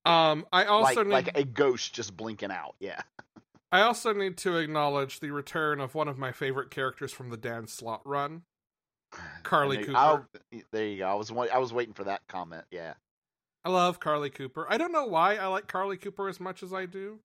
Um, 0.05 0.47
I 0.53 0.64
also 0.64 1.05
like 1.05 1.07
need 1.07 1.12
like 1.12 1.39
a 1.39 1.45
ghost 1.45 1.95
just 1.95 2.16
blinking 2.16 2.51
out. 2.51 2.74
Yeah. 2.80 3.01
I 3.72 3.82
also 3.82 4.12
need 4.12 4.37
to 4.39 4.57
acknowledge 4.57 5.20
the 5.20 5.30
return 5.30 5.80
of 5.80 5.95
one 5.95 6.09
of 6.09 6.16
my 6.18 6.32
favorite 6.32 6.70
characters 6.70 7.12
from 7.12 7.30
the 7.30 7.37
Dan 7.37 7.66
Slott 7.66 8.01
run, 8.05 8.43
Carlie 9.43 9.78
they- 9.78 9.84
Cooper. 9.84 9.99
I'll- 9.99 10.26
there 10.72 10.87
you 10.87 10.99
go. 10.99 11.07
I 11.07 11.14
was 11.14 11.30
I 11.30 11.59
was 11.59 11.72
waiting 11.72 11.95
for 11.95 12.05
that 12.05 12.22
comment. 12.28 12.64
Yeah. 12.70 12.95
I 13.64 13.70
love 13.70 13.99
Carlie 13.99 14.30
Cooper. 14.30 14.66
I 14.70 14.78
don't 14.78 14.93
know 14.93 15.07
why 15.07 15.34
I 15.37 15.49
like 15.49 15.66
Carlie 15.66 15.97
Cooper 15.97 16.28
as 16.28 16.39
much 16.39 16.62
as 16.62 16.72
I 16.72 16.87
do, 16.87 17.18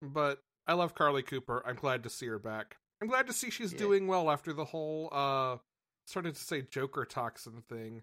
but 0.00 0.38
I 0.66 0.72
love 0.72 0.94
Carlie 0.94 1.22
Cooper. 1.22 1.62
I'm 1.66 1.76
glad 1.76 2.02
to 2.04 2.10
see 2.10 2.26
her 2.28 2.38
back. 2.38 2.78
I'm 3.00 3.08
glad 3.08 3.26
to 3.28 3.32
see 3.32 3.50
she's 3.50 3.72
Yeah. 3.72 3.78
doing 3.78 4.06
well 4.06 4.30
after 4.30 4.52
the 4.52 4.64
whole 4.64 5.08
uh 5.12 5.58
started 6.06 6.34
to 6.34 6.40
say 6.40 6.62
Joker 6.62 7.04
toxin 7.04 7.62
thing. 7.68 8.02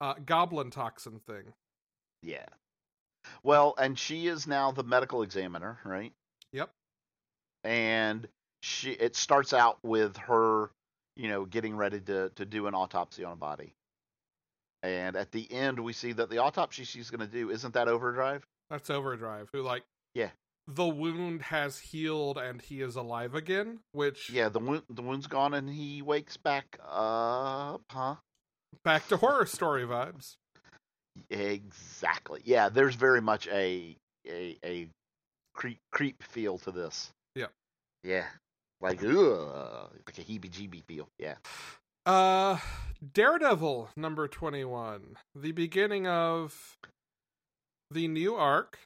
Uh 0.00 0.14
Goblin 0.24 0.70
toxin 0.70 1.20
thing. 1.20 1.52
Yeah. 2.22 2.46
Well, 3.42 3.74
and 3.78 3.98
she 3.98 4.26
is 4.26 4.46
now 4.46 4.72
the 4.72 4.82
medical 4.82 5.22
examiner, 5.22 5.78
right? 5.84 6.12
Yep. 6.52 6.70
And 7.64 8.28
she 8.62 8.92
it 8.92 9.14
starts 9.16 9.52
out 9.52 9.78
with 9.82 10.16
her, 10.16 10.70
you 11.16 11.28
know, 11.28 11.44
getting 11.44 11.76
ready 11.76 12.00
to 12.00 12.30
to 12.30 12.44
do 12.44 12.66
an 12.66 12.74
autopsy 12.74 13.24
on 13.24 13.32
a 13.32 13.36
body. 13.36 13.74
And 14.82 15.14
at 15.14 15.30
the 15.30 15.50
end 15.52 15.78
we 15.78 15.92
see 15.92 16.12
that 16.12 16.28
the 16.30 16.38
autopsy 16.38 16.82
she's 16.82 17.10
going 17.10 17.20
to 17.20 17.26
do 17.32 17.50
isn't 17.50 17.74
that 17.74 17.86
overdrive? 17.86 18.44
That's 18.70 18.90
Overdrive, 18.90 19.48
who 19.52 19.62
like 19.62 19.84
Yeah. 20.14 20.30
The 20.68 20.86
wound 20.86 21.42
has 21.42 21.78
healed 21.78 22.38
and 22.38 22.62
he 22.62 22.80
is 22.80 22.94
alive 22.96 23.34
again, 23.34 23.80
which 23.92 24.30
Yeah, 24.30 24.48
the 24.48 24.60
wound 24.60 24.82
the 24.88 25.02
wound's 25.02 25.26
gone 25.26 25.54
and 25.54 25.68
he 25.68 26.02
wakes 26.02 26.36
back 26.36 26.78
up, 26.88 27.82
huh? 27.90 28.16
back 28.84 29.06
to 29.08 29.16
horror 29.16 29.46
story 29.46 29.84
vibes. 29.84 30.36
Exactly. 31.30 32.40
Yeah, 32.44 32.68
there's 32.68 32.94
very 32.94 33.20
much 33.20 33.46
a 33.48 33.96
a 34.26 34.56
a 34.64 34.88
creep 35.54 35.78
creep 35.90 36.22
feel 36.22 36.58
to 36.58 36.70
this. 36.70 37.10
Yeah. 37.34 37.46
Yeah. 38.04 38.26
Like 38.80 39.02
ugh, 39.04 39.90
like 40.06 40.18
a 40.18 40.22
heebie-jeebie 40.22 40.84
feel. 40.88 41.08
Yeah. 41.18 41.34
Uh 42.06 42.58
Daredevil 43.14 43.90
number 43.96 44.28
21. 44.28 45.16
The 45.34 45.52
beginning 45.52 46.06
of 46.06 46.76
the 47.90 48.08
new 48.08 48.34
arc 48.34 48.78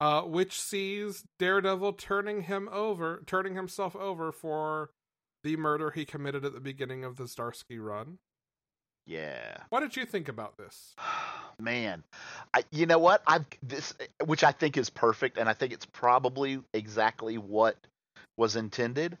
uh 0.00 0.22
which 0.22 0.60
sees 0.60 1.24
Daredevil 1.38 1.94
turning 1.94 2.42
him 2.42 2.68
over, 2.72 3.22
turning 3.26 3.54
himself 3.54 3.96
over 3.96 4.32
for 4.32 4.90
the 5.44 5.56
murder 5.56 5.90
he 5.90 6.04
committed 6.04 6.44
at 6.44 6.54
the 6.54 6.60
beginning 6.60 7.04
of 7.04 7.16
the 7.16 7.24
Zdarsky 7.24 7.78
run. 7.80 8.18
Yeah. 9.08 9.56
What 9.70 9.80
did 9.80 9.96
you 9.96 10.04
think 10.04 10.28
about 10.28 10.56
this? 10.58 10.94
Man, 11.60 12.04
I, 12.54 12.62
you 12.70 12.86
know 12.86 12.98
what? 12.98 13.22
I've 13.26 13.46
this, 13.62 13.94
which 14.24 14.44
I 14.44 14.52
think 14.52 14.76
is 14.76 14.90
perfect, 14.90 15.38
and 15.38 15.48
I 15.48 15.54
think 15.54 15.72
it's 15.72 15.86
probably 15.86 16.60
exactly 16.72 17.36
what 17.36 17.76
was 18.36 18.54
intended. 18.54 19.18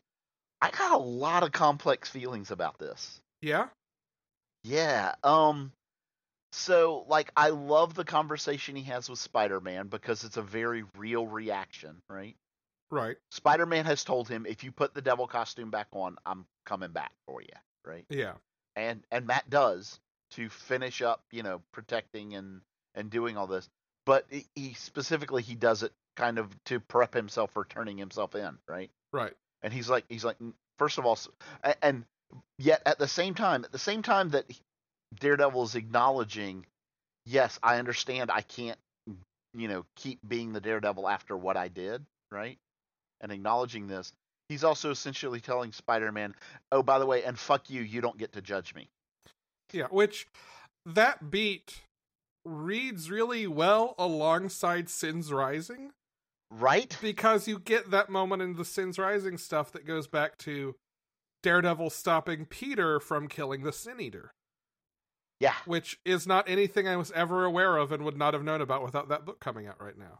I 0.60 0.70
got 0.70 0.92
a 0.92 1.02
lot 1.02 1.42
of 1.42 1.50
complex 1.50 2.08
feelings 2.08 2.52
about 2.52 2.78
this. 2.78 3.20
Yeah? 3.42 3.66
Yeah. 4.62 5.14
Um. 5.24 5.72
So, 6.52 7.04
like, 7.08 7.30
I 7.36 7.50
love 7.50 7.94
the 7.94 8.04
conversation 8.04 8.74
he 8.76 8.84
has 8.84 9.08
with 9.10 9.18
Spider-Man 9.18 9.88
because 9.88 10.24
it's 10.24 10.36
a 10.38 10.42
very 10.42 10.84
real 10.96 11.26
reaction, 11.26 12.00
right? 12.08 12.36
Right. 12.90 13.16
Spider-Man 13.32 13.84
has 13.84 14.02
told 14.04 14.28
him, 14.28 14.46
if 14.46 14.64
you 14.64 14.72
put 14.72 14.94
the 14.94 15.02
devil 15.02 15.26
costume 15.26 15.70
back 15.70 15.88
on, 15.92 16.16
I'm 16.24 16.46
coming 16.64 16.90
back 16.90 17.12
for 17.26 17.42
you, 17.42 17.48
right? 17.84 18.06
Yeah. 18.08 18.32
and 18.76 19.02
and 19.10 19.26
Matt 19.26 19.48
does 19.50 20.00
to 20.30 20.48
finish 20.48 21.02
up, 21.02 21.22
you 21.30 21.42
know, 21.42 21.60
protecting 21.72 22.34
and 22.34 22.60
and 22.94 23.10
doing 23.10 23.36
all 23.36 23.46
this. 23.46 23.68
But 24.06 24.24
he, 24.30 24.46
he 24.54 24.74
specifically 24.74 25.42
he 25.42 25.54
does 25.54 25.82
it 25.82 25.92
kind 26.16 26.38
of 26.38 26.48
to 26.64 26.80
prep 26.80 27.12
himself 27.14 27.50
for 27.52 27.64
turning 27.64 27.98
himself 27.98 28.34
in, 28.34 28.56
right? 28.68 28.90
Right. 29.12 29.34
And 29.62 29.72
he's 29.72 29.90
like 29.90 30.04
he's 30.08 30.24
like 30.24 30.36
first 30.78 30.98
of 30.98 31.04
all, 31.06 31.18
and 31.82 32.04
yet 32.58 32.82
at 32.86 32.98
the 32.98 33.08
same 33.08 33.34
time, 33.34 33.64
at 33.64 33.72
the 33.72 33.78
same 33.78 34.02
time 34.02 34.30
that 34.30 34.44
Daredevil 35.18 35.62
is 35.64 35.74
acknowledging, 35.74 36.66
yes, 37.26 37.58
I 37.62 37.78
understand, 37.78 38.30
I 38.30 38.42
can't, 38.42 38.78
you 39.54 39.68
know, 39.68 39.84
keep 39.96 40.20
being 40.26 40.52
the 40.52 40.60
Daredevil 40.60 41.08
after 41.08 41.36
what 41.36 41.56
I 41.56 41.68
did, 41.68 42.04
right? 42.30 42.58
And 43.20 43.32
acknowledging 43.32 43.86
this, 43.86 44.12
he's 44.48 44.64
also 44.64 44.90
essentially 44.90 45.40
telling 45.40 45.72
Spider-Man, 45.72 46.34
"Oh, 46.70 46.82
by 46.82 46.98
the 46.98 47.06
way, 47.06 47.24
and 47.24 47.38
fuck 47.38 47.70
you, 47.70 47.82
you 47.82 48.00
don't 48.00 48.18
get 48.18 48.32
to 48.32 48.42
judge 48.42 48.74
me." 48.74 48.88
Yeah, 49.72 49.86
which 49.90 50.28
that 50.86 51.30
beat 51.30 51.82
reads 52.44 53.10
really 53.10 53.46
well 53.46 53.94
alongside 53.98 54.88
Sins 54.88 55.32
Rising. 55.32 55.92
Right? 56.50 56.96
because 57.02 57.46
you 57.46 57.58
get 57.58 57.90
that 57.90 58.08
moment 58.08 58.40
in 58.40 58.54
the 58.54 58.64
Sins 58.64 58.98
Rising 58.98 59.36
stuff 59.36 59.70
that 59.72 59.84
goes 59.84 60.06
back 60.06 60.38
to 60.38 60.76
Daredevil 61.42 61.90
stopping 61.90 62.46
Peter 62.46 62.98
from 62.98 63.28
killing 63.28 63.64
the 63.64 63.72
Sin 63.72 64.00
Eater, 64.00 64.32
Yeah. 65.40 65.54
which 65.66 66.00
is 66.04 66.26
not 66.26 66.48
anything 66.48 66.88
I 66.88 66.96
was 66.96 67.12
ever 67.12 67.44
aware 67.44 67.76
of 67.76 67.92
and 67.92 68.04
would 68.04 68.16
not 68.16 68.34
have 68.34 68.42
known 68.42 68.60
about 68.60 68.82
without 68.82 69.08
that 69.10 69.24
book 69.24 69.38
coming 69.40 69.66
out 69.66 69.80
right 69.80 69.96
now. 69.96 70.18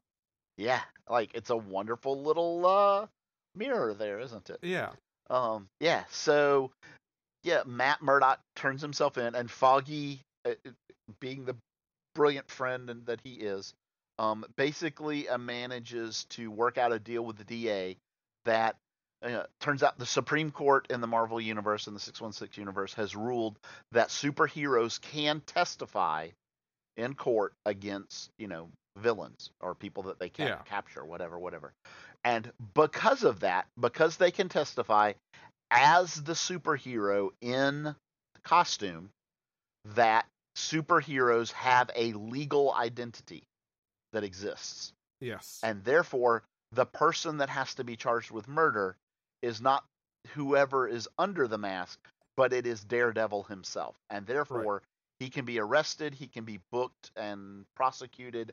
Yeah. 0.57 0.81
Like 1.09 1.33
it's 1.35 1.51
a 1.51 1.57
wonderful 1.57 2.23
little 2.23 2.67
uh 2.67 3.07
mirror 3.55 3.95
there, 3.95 4.21
isn't 4.21 4.51
it? 4.51 4.59
Yeah. 4.63 4.91
Um 5.31 5.69
yeah, 5.81 6.05
so 6.11 6.71
yeah, 7.43 7.63
Matt 7.67 8.03
Murdock 8.03 8.41
turns 8.57 8.83
himself 8.83 9.19
in 9.19 9.35
and 9.35 9.51
Foggy 9.51 10.21
uh, 10.45 10.51
uh, 10.67 10.71
being 11.21 11.45
the 11.45 11.57
brilliant 12.15 12.51
friend 12.51 12.91
and 12.91 13.07
that 13.07 13.21
he 13.23 13.35
is 13.35 13.73
um, 14.19 14.45
basically 14.57 15.29
uh, 15.29 15.39
manages 15.39 16.25
to 16.31 16.51
work 16.51 16.79
out 16.79 16.93
a 16.93 16.99
deal 16.99 17.25
with 17.25 17.37
the 17.37 17.45
DA 17.45 17.97
that 18.45 18.77
uh, 19.23 19.45
turns 19.61 19.83
out 19.83 19.99
the 19.99 20.07
Supreme 20.07 20.51
Court 20.51 20.87
in 20.91 21.01
the 21.01 21.07
Marvel 21.07 21.41
universe 21.41 21.87
in 21.87 21.95
the 21.95 22.01
616 22.01 22.61
universe 22.61 22.95
has 22.95 23.17
ruled 23.17 23.59
that 23.93 24.09
superheroes 24.09 25.01
can 25.01 25.41
testify 25.41 26.29
in 26.97 27.15
court 27.15 27.53
against 27.65 28.31
you 28.39 28.49
know 28.49 28.69
villains 28.97 29.51
or 29.61 29.75
people 29.75 30.05
that 30.05 30.19
they 30.19 30.29
can't 30.29 30.51
Yeah. 30.51 30.63
capture 30.65 31.05
whatever 31.05 31.39
whatever 31.39 31.73
and 32.25 32.51
because 32.75 33.23
of 33.23 33.41
that 33.41 33.67
because 33.81 34.17
they 34.17 34.33
can 34.33 34.49
testify 34.49 35.13
as 35.71 36.15
the 36.15 36.33
superhero 36.33 37.31
in 37.41 37.95
costume 38.43 39.11
that 39.95 40.27
superheroes 40.57 41.53
have 41.53 41.91
a 41.95 42.13
legal 42.15 42.75
identity 42.75 43.45
that 44.13 44.25
exists 44.25 44.93
Yes. 45.21 45.61
and 45.63 45.85
therefore 45.85 46.43
the 46.73 46.87
person 46.87 47.39
that 47.39 47.49
has 47.49 47.75
to 47.75 47.85
be 47.85 47.95
charged 47.95 48.33
with 48.33 48.49
murder 48.49 48.97
is 49.43 49.61
not 49.61 49.85
whoever 50.35 50.87
is 50.89 51.09
under 51.19 51.47
the 51.49 51.59
mask 51.59 51.99
but 52.37 52.53
it 52.53 52.67
is 52.67 52.83
daredevil 52.85 53.45
himself 53.45 53.97
and 54.11 54.27
therefore 54.27 54.83
he 55.19 55.29
can 55.31 55.45
be 55.45 55.59
arrested 55.59 56.15
he 56.15 56.27
can 56.27 56.45
be 56.45 56.59
booked 56.71 57.11
and 57.17 57.65
prosecuted 57.75 58.53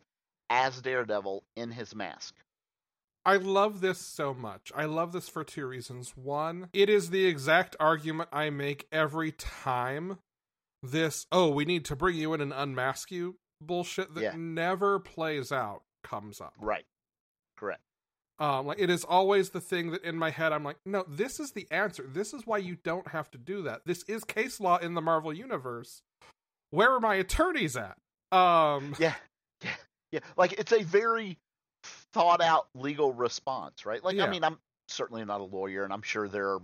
as 0.49 0.81
daredevil 0.81 1.43
in 1.55 1.71
his 1.71 1.95
mask 1.95 2.33
I 3.27 3.38
love 3.38 3.81
this 3.81 3.97
so 3.99 4.36
much. 4.36 4.71
I 4.75 4.86
love 4.86 5.11
this 5.11 5.27
for 5.27 5.43
two 5.43 5.65
reasons. 5.65 6.15
One, 6.15 6.69
it 6.73 6.91
is 6.91 7.09
the 7.09 7.25
exact 7.25 7.75
argument 7.79 8.29
I 8.31 8.51
make 8.51 8.86
every 8.91 9.31
time 9.31 10.19
this, 10.83 11.25
oh, 11.31 11.49
we 11.49 11.65
need 11.65 11.86
to 11.86 11.95
bring 11.95 12.17
you 12.17 12.36
in 12.36 12.41
and 12.41 12.53
unmask 12.53 13.09
you 13.09 13.38
bullshit 13.59 14.13
that 14.13 14.21
Yeah. 14.21 14.33
never 14.36 14.99
plays 14.99 15.51
out 15.51 15.81
comes 16.03 16.39
up. 16.39 16.53
right 16.59 16.86
correct 17.57 17.81
Um, 18.38 18.65
like 18.67 18.79
it 18.79 18.89
is 18.89 19.03
always 19.05 19.51
the 19.51 19.61
thing 19.61 19.91
that 19.91 20.03
in 20.03 20.17
my 20.17 20.29
head 20.29 20.51
I'm 20.51 20.63
like, 20.63 20.77
no, 20.86 21.05
this 21.07 21.39
is 21.39 21.51
the 21.51 21.67
answer. 21.71 22.05
This 22.11 22.33
is 22.33 22.45
why 22.45 22.57
you 22.57 22.77
don't 22.83 23.07
have 23.07 23.31
to 23.31 23.38
do 23.38 23.61
that. 23.63 23.81
This 23.86 24.03
is 24.03 24.23
case 24.25 24.59
law 24.59 24.77
in 24.77 24.93
the 24.93 25.01
Marvel 25.01 25.31
universe. 25.33 26.01
Where 26.71 26.91
are 26.91 26.99
my 26.99 27.15
attorneys 27.15 27.77
at? 27.77 27.97
Um, 28.38 28.93
yeah 28.99 29.13
yeah 29.63 29.69
yeah 30.11 30.19
like 30.36 30.53
it's 30.53 30.73
a 30.73 30.83
very 30.83 31.38
thought 32.13 32.41
out 32.41 32.67
legal 32.75 33.13
response 33.13 33.86
right 33.86 34.03
like 34.03 34.15
Yeah. 34.15 34.25
i 34.25 34.29
mean 34.29 34.43
i'm 34.43 34.57
certainly 34.89 35.23
not 35.23 35.39
a 35.39 35.43
lawyer 35.43 35.83
and 35.83 35.93
i'm 35.93 36.01
sure 36.01 36.27
there 36.27 36.49
are 36.55 36.61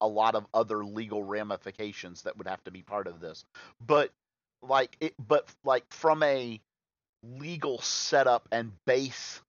a 0.00 0.08
lot 0.08 0.34
of 0.34 0.46
other 0.52 0.84
legal 0.84 1.22
ramifications 1.22 2.22
that 2.22 2.36
would 2.38 2.48
have 2.48 2.64
to 2.64 2.70
be 2.70 2.82
part 2.82 3.06
of 3.06 3.20
this 3.20 3.44
but 3.86 4.10
like 4.62 4.96
it 5.00 5.14
but 5.28 5.46
like 5.64 5.84
from 5.90 6.22
a 6.22 6.60
legal 7.22 7.78
setup 7.80 8.48
and 8.50 8.72
base 8.86 9.40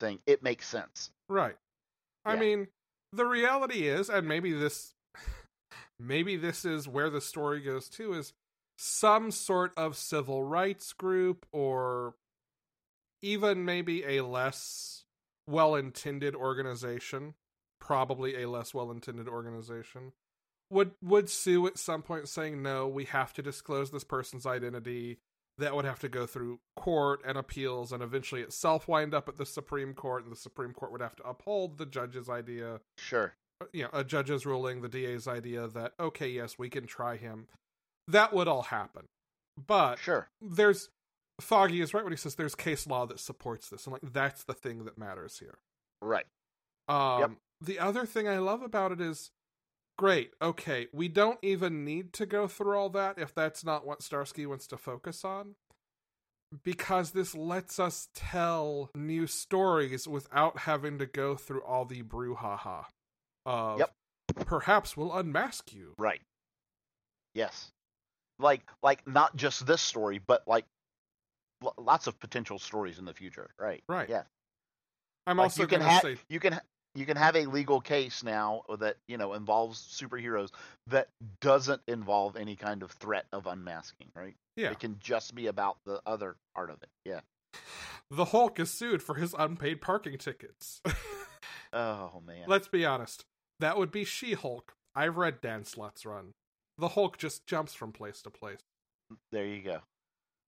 thing 0.00 0.18
it 0.26 0.42
makes 0.42 0.66
sense 0.66 1.10
Right. 1.28 1.56
I 2.24 2.36
mean, 2.36 2.68
the 3.12 3.24
reality 3.24 3.88
is, 3.88 4.10
and 4.10 4.28
maybe 4.28 4.52
this 4.52 4.94
maybe 6.00 6.36
this 6.36 6.64
is 6.64 6.86
where 6.86 7.10
the 7.10 7.20
story 7.20 7.60
goes 7.60 7.88
to, 7.90 8.12
is 8.14 8.32
some 8.76 9.30
sort 9.30 9.72
of 9.76 9.96
civil 9.96 10.44
rights 10.44 10.92
group 10.92 11.46
or 11.52 12.14
even 13.22 13.64
maybe 13.64 14.04
a 14.04 14.24
less 14.24 15.04
well 15.46 15.74
intended 15.74 16.34
organization, 16.34 17.34
probably 17.80 18.42
a 18.42 18.48
less 18.48 18.72
well 18.72 18.90
intended 18.90 19.28
organization, 19.28 20.12
would 20.70 20.92
would 21.02 21.28
sue 21.28 21.66
at 21.66 21.78
some 21.78 22.02
point 22.02 22.28
saying, 22.28 22.62
No, 22.62 22.86
we 22.86 23.04
have 23.06 23.32
to 23.34 23.42
disclose 23.42 23.90
this 23.90 24.04
person's 24.04 24.46
identity. 24.46 25.18
That 25.58 25.74
would 25.74 25.84
have 25.84 25.98
to 26.00 26.08
go 26.08 26.24
through 26.24 26.60
court 26.76 27.20
and 27.26 27.36
appeals 27.36 27.92
and 27.92 28.02
eventually 28.02 28.42
itself 28.42 28.86
wind 28.86 29.12
up 29.12 29.28
at 29.28 29.36
the 29.36 29.46
Supreme 29.46 29.92
Court, 29.92 30.22
and 30.22 30.32
the 30.32 30.36
Supreme 30.36 30.72
Court 30.72 30.92
would 30.92 31.00
have 31.00 31.16
to 31.16 31.28
uphold 31.28 31.78
the 31.78 31.86
judge's 31.86 32.28
idea 32.28 32.80
sure 32.96 33.34
you 33.72 33.84
know, 33.84 33.90
a 33.92 34.04
judge's 34.04 34.46
ruling, 34.46 34.82
the 34.82 34.88
DA's 34.88 35.26
idea 35.26 35.66
that 35.66 35.92
okay, 35.98 36.28
yes, 36.28 36.58
we 36.58 36.68
can 36.68 36.86
try 36.86 37.16
him. 37.16 37.46
That 38.06 38.32
would 38.32 38.48
all 38.48 38.62
happen. 38.62 39.06
But 39.66 39.98
sure 39.98 40.28
there's 40.40 40.90
Foggy 41.40 41.80
is 41.80 41.94
right 41.94 42.04
when 42.04 42.12
he 42.12 42.16
says 42.16 42.34
there's 42.34 42.54
case 42.54 42.86
law 42.86 43.06
that 43.06 43.20
supports 43.20 43.68
this, 43.68 43.86
and 43.86 43.92
like 43.92 44.12
that's 44.12 44.44
the 44.44 44.54
thing 44.54 44.84
that 44.84 44.98
matters 44.98 45.38
here. 45.38 45.58
right 46.00 46.26
Um, 46.88 47.20
Yep. 47.20 47.30
The 47.60 47.78
other 47.80 48.06
thing 48.06 48.28
I 48.28 48.38
love 48.38 48.62
about 48.62 48.92
it 48.92 49.00
is, 49.00 49.32
great, 49.98 50.30
okay, 50.40 50.86
we 50.92 51.08
don't 51.08 51.38
even 51.42 51.84
need 51.84 52.12
to 52.14 52.24
go 52.24 52.48
through 52.48 52.78
all 52.78 52.88
that 52.90 53.18
if 53.18 53.34
that's 53.34 53.62
not 53.64 53.86
what 53.86 54.00
Zdarsky 54.00 54.46
wants 54.46 54.66
to 54.68 54.78
focus 54.78 55.24
on, 55.24 55.56
because 56.64 57.10
this 57.10 57.34
lets 57.34 57.78
us 57.78 58.08
tell 58.14 58.90
new 58.94 59.26
stories 59.26 60.08
without 60.08 60.60
having 60.60 60.98
to 60.98 61.06
go 61.06 61.34
through 61.36 61.62
all 61.62 61.84
the 61.84 62.02
brouhaha 62.02 62.84
of 63.44 63.78
Yep. 63.80 63.92
perhaps 64.46 64.96
we'll 64.96 65.12
unmask 65.14 65.72
you. 65.74 65.94
right. 65.98 66.22
Yes. 67.34 67.70
Like 68.38 68.62
like 68.82 69.06
not 69.06 69.36
just 69.36 69.66
this 69.66 69.82
story 69.82 70.18
but 70.24 70.42
like 70.46 70.64
lo- 71.60 71.74
lots 71.78 72.06
of 72.06 72.18
potential 72.18 72.58
stories 72.58 72.98
in 72.98 73.04
the 73.04 73.14
future. 73.14 73.50
Right. 73.58 73.82
Right. 73.88 74.08
yeah. 74.08 74.22
I'm 75.26 75.36
Like, 75.36 75.44
also 75.44 75.62
you 75.62 75.68
can 75.68 75.80
going 75.80 75.88
to 75.88 75.92
have 75.92 76.02
say, 76.02 76.16
you 76.30 76.40
can 76.40 76.58
you 76.94 77.06
can 77.06 77.16
have 77.16 77.36
a 77.36 77.46
legal 77.46 77.80
case 77.80 78.22
now 78.24 78.62
that 78.78 78.96
you 79.06 79.16
know 79.16 79.34
involves 79.34 79.78
superheroes 79.80 80.50
that 80.88 81.08
doesn't 81.40 81.82
involve 81.86 82.36
any 82.36 82.56
kind 82.56 82.82
of 82.82 82.90
threat 82.92 83.26
of 83.32 83.46
unmasking, 83.46 84.08
right? 84.16 84.34
yeah, 84.56 84.70
It 84.70 84.80
can 84.80 84.96
just 85.00 85.34
be 85.34 85.46
about 85.46 85.76
the 85.84 86.00
other 86.06 86.36
part 86.54 86.70
of 86.70 86.82
it. 86.82 86.88
Yeah. 87.04 87.20
the 88.10 88.26
Hulk 88.26 88.58
is 88.60 88.70
sued 88.72 89.02
for 89.02 89.14
his 89.14 89.34
unpaid 89.38 89.80
parking 89.80 90.18
tickets. 90.18 90.80
Oh 91.70 92.22
man. 92.26 92.44
Let's 92.46 92.66
be 92.68 92.86
honest. 92.86 93.26
That 93.60 93.76
would 93.76 93.90
be 93.90 94.04
She 94.04 94.32
Hulk. 94.32 94.72
I've 94.94 95.18
read 95.18 95.42
Dan 95.42 95.64
Slott's 95.66 96.06
run. 96.06 96.32
The 96.78 96.88
Hulk 96.88 97.18
just 97.18 97.46
jumps 97.46 97.74
from 97.74 97.92
place 97.92 98.22
to 98.22 98.30
place. 98.30 98.60
there 99.32 99.44
you 99.44 99.62
go. 99.62 99.80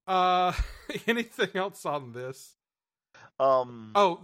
Uh, 0.07 0.53
anything 1.07 1.51
else 1.55 1.85
on 1.85 2.13
this? 2.13 2.55
Um. 3.39 3.93
Oh, 3.95 4.21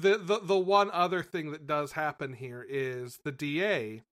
the 0.00 0.18
the 0.18 0.38
the 0.40 0.58
one 0.58 0.90
other 0.92 1.22
thing 1.22 1.50
that 1.52 1.66
does 1.66 1.92
happen 1.92 2.32
here 2.34 2.64
is 2.68 3.18
the 3.24 3.32
DA 3.32 4.02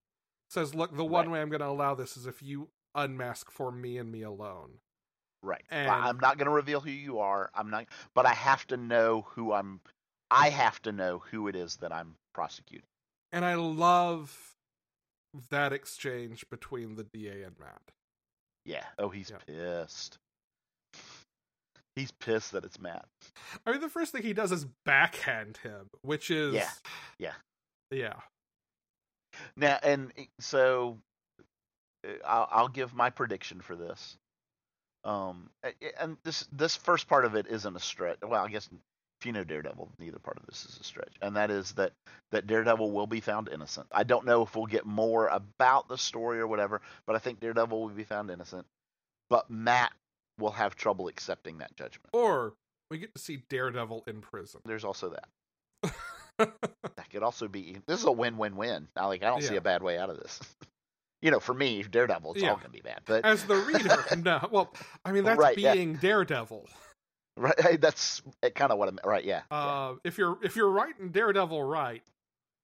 says, 0.50 0.74
"Look, 0.74 0.94
the 0.96 1.04
one 1.04 1.26
Right. 1.26 1.32
way 1.34 1.40
I'm 1.42 1.48
going 1.48 1.60
to 1.60 1.66
allow 1.68 1.94
this 1.94 2.16
is 2.16 2.26
if 2.26 2.42
you 2.42 2.68
unmask 2.94 3.50
for 3.50 3.70
me 3.72 3.98
and 3.98 4.10
me 4.10 4.22
alone." 4.22 4.80
Right. 5.42 5.64
and- 5.70 5.90
I'm 5.90 6.18
not 6.18 6.38
going 6.38 6.46
to 6.46 6.50
reveal 6.52 6.80
who 6.80 6.90
you 6.90 7.18
are. 7.20 7.50
I'm 7.54 7.70
not. 7.70 7.86
But 8.14 8.26
I 8.26 8.32
have 8.34 8.66
to 8.68 8.76
know 8.76 9.22
who 9.30 9.52
I'm. 9.52 9.80
I 10.30 10.50
have 10.50 10.82
to 10.82 10.92
know 10.92 11.20
who 11.30 11.46
it 11.46 11.54
is 11.54 11.76
that 11.76 11.92
I'm 11.92 12.16
prosecuting. 12.34 12.88
And 13.32 13.44
I 13.44 13.54
love 13.54 14.56
that 15.50 15.72
exchange 15.72 16.48
between 16.50 16.96
the 16.96 17.04
DA 17.04 17.42
and 17.42 17.58
Matt. 17.60 17.92
Yeah. 18.64 18.84
Oh, 18.98 19.10
he's 19.10 19.30
Yeah. 19.30 19.38
pissed. 19.46 20.18
He's 21.96 22.12
pissed 22.12 22.52
that 22.52 22.64
it's 22.64 22.78
Matt. 22.78 23.06
I 23.66 23.72
mean, 23.72 23.80
the 23.80 23.88
first 23.88 24.12
thing 24.12 24.22
he 24.22 24.34
does 24.34 24.52
is 24.52 24.66
backhand 24.84 25.58
him, 25.62 25.88
which 26.02 26.30
is 26.30 26.54
Yeah. 26.54 26.70
Yeah. 27.18 27.32
yeah. 27.90 28.14
Now, 29.56 29.78
and 29.82 30.12
so 30.38 30.98
uh, 32.06 32.12
I'll, 32.24 32.48
I'll 32.50 32.68
give 32.68 32.94
my 32.94 33.10
prediction 33.10 33.60
for 33.60 33.76
this. 33.76 34.16
Um, 35.04 35.50
and 36.00 36.16
this 36.24 36.48
this 36.52 36.76
first 36.76 37.08
part 37.08 37.24
of 37.24 37.34
it 37.34 37.46
isn't 37.48 37.76
a 37.76 37.80
stretch. 37.80 38.18
Well, 38.22 38.44
I 38.44 38.48
guess 38.48 38.68
if 39.20 39.26
you 39.26 39.32
know 39.32 39.44
Daredevil, 39.44 39.92
neither 39.98 40.18
part 40.18 40.36
of 40.36 40.46
this 40.46 40.64
is 40.64 40.78
a 40.80 40.84
stretch, 40.84 41.14
and 41.22 41.36
that 41.36 41.50
is 41.50 41.72
that 41.72 41.92
that 42.32 42.46
Daredevil 42.46 42.90
will 42.90 43.06
be 43.06 43.20
found 43.20 43.48
innocent. 43.48 43.86
I 43.92 44.02
don't 44.02 44.26
know 44.26 44.42
if 44.42 44.56
we'll 44.56 44.66
get 44.66 44.84
more 44.84 45.28
about 45.28 45.88
the 45.88 45.96
story 45.96 46.40
or 46.40 46.46
whatever, 46.48 46.82
but 47.06 47.14
I 47.14 47.20
think 47.20 47.40
Daredevil 47.40 47.80
will 47.80 47.88
be 47.88 48.04
found 48.04 48.30
innocent. 48.30 48.66
But 49.30 49.48
Matt 49.48 49.92
will 50.38 50.52
have 50.52 50.74
trouble 50.76 51.08
accepting 51.08 51.58
that 51.58 51.76
judgment. 51.76 52.08
Or 52.12 52.54
we 52.90 52.98
get 52.98 53.14
to 53.14 53.20
see 53.20 53.38
Daredevil 53.48 54.04
in 54.06 54.20
prison. 54.20 54.60
There's 54.64 54.84
also 54.84 55.10
that. 55.10 55.92
That 56.38 57.08
could 57.10 57.22
also 57.22 57.48
be. 57.48 57.78
This 57.86 58.00
is 58.00 58.04
a 58.04 58.12
win-win-win. 58.12 58.88
I 58.94 59.06
like. 59.06 59.22
I 59.22 59.28
don't 59.28 59.42
see 59.42 59.56
a 59.56 59.60
bad 59.62 59.82
way 59.82 59.96
out 59.98 60.10
of 60.10 60.18
this. 60.18 60.38
you 61.22 61.30
know, 61.30 61.40
for 61.40 61.54
me, 61.54 61.82
Daredevil, 61.82 62.34
it's 62.34 62.42
Yeah. 62.42 62.50
all 62.50 62.56
gonna 62.56 62.68
be 62.68 62.80
bad. 62.82 63.00
But 63.06 63.24
As 63.24 63.44
the 63.44 63.56
reader, 63.56 63.96
no. 64.22 64.46
Well, 64.50 64.74
I 65.04 65.12
mean 65.12 65.24
that's 65.24 65.38
Right, 65.38 65.56
yeah. 65.56 65.72
being 65.72 65.94
Daredevil. 65.96 66.68
right, 67.38 67.80
that's 67.80 68.20
kind 68.54 68.70
of 68.70 68.76
what 68.78 68.88
I'm. 68.88 68.98
Right, 69.02 69.24
yeah. 69.24 69.42
yeah. 69.50 69.56
Uh, 69.56 69.94
if 70.04 70.18
you're 70.18 70.36
if 70.42 70.56
you're 70.56 70.68
writing 70.70 71.08
Daredevil 71.08 71.62
right, 71.62 72.02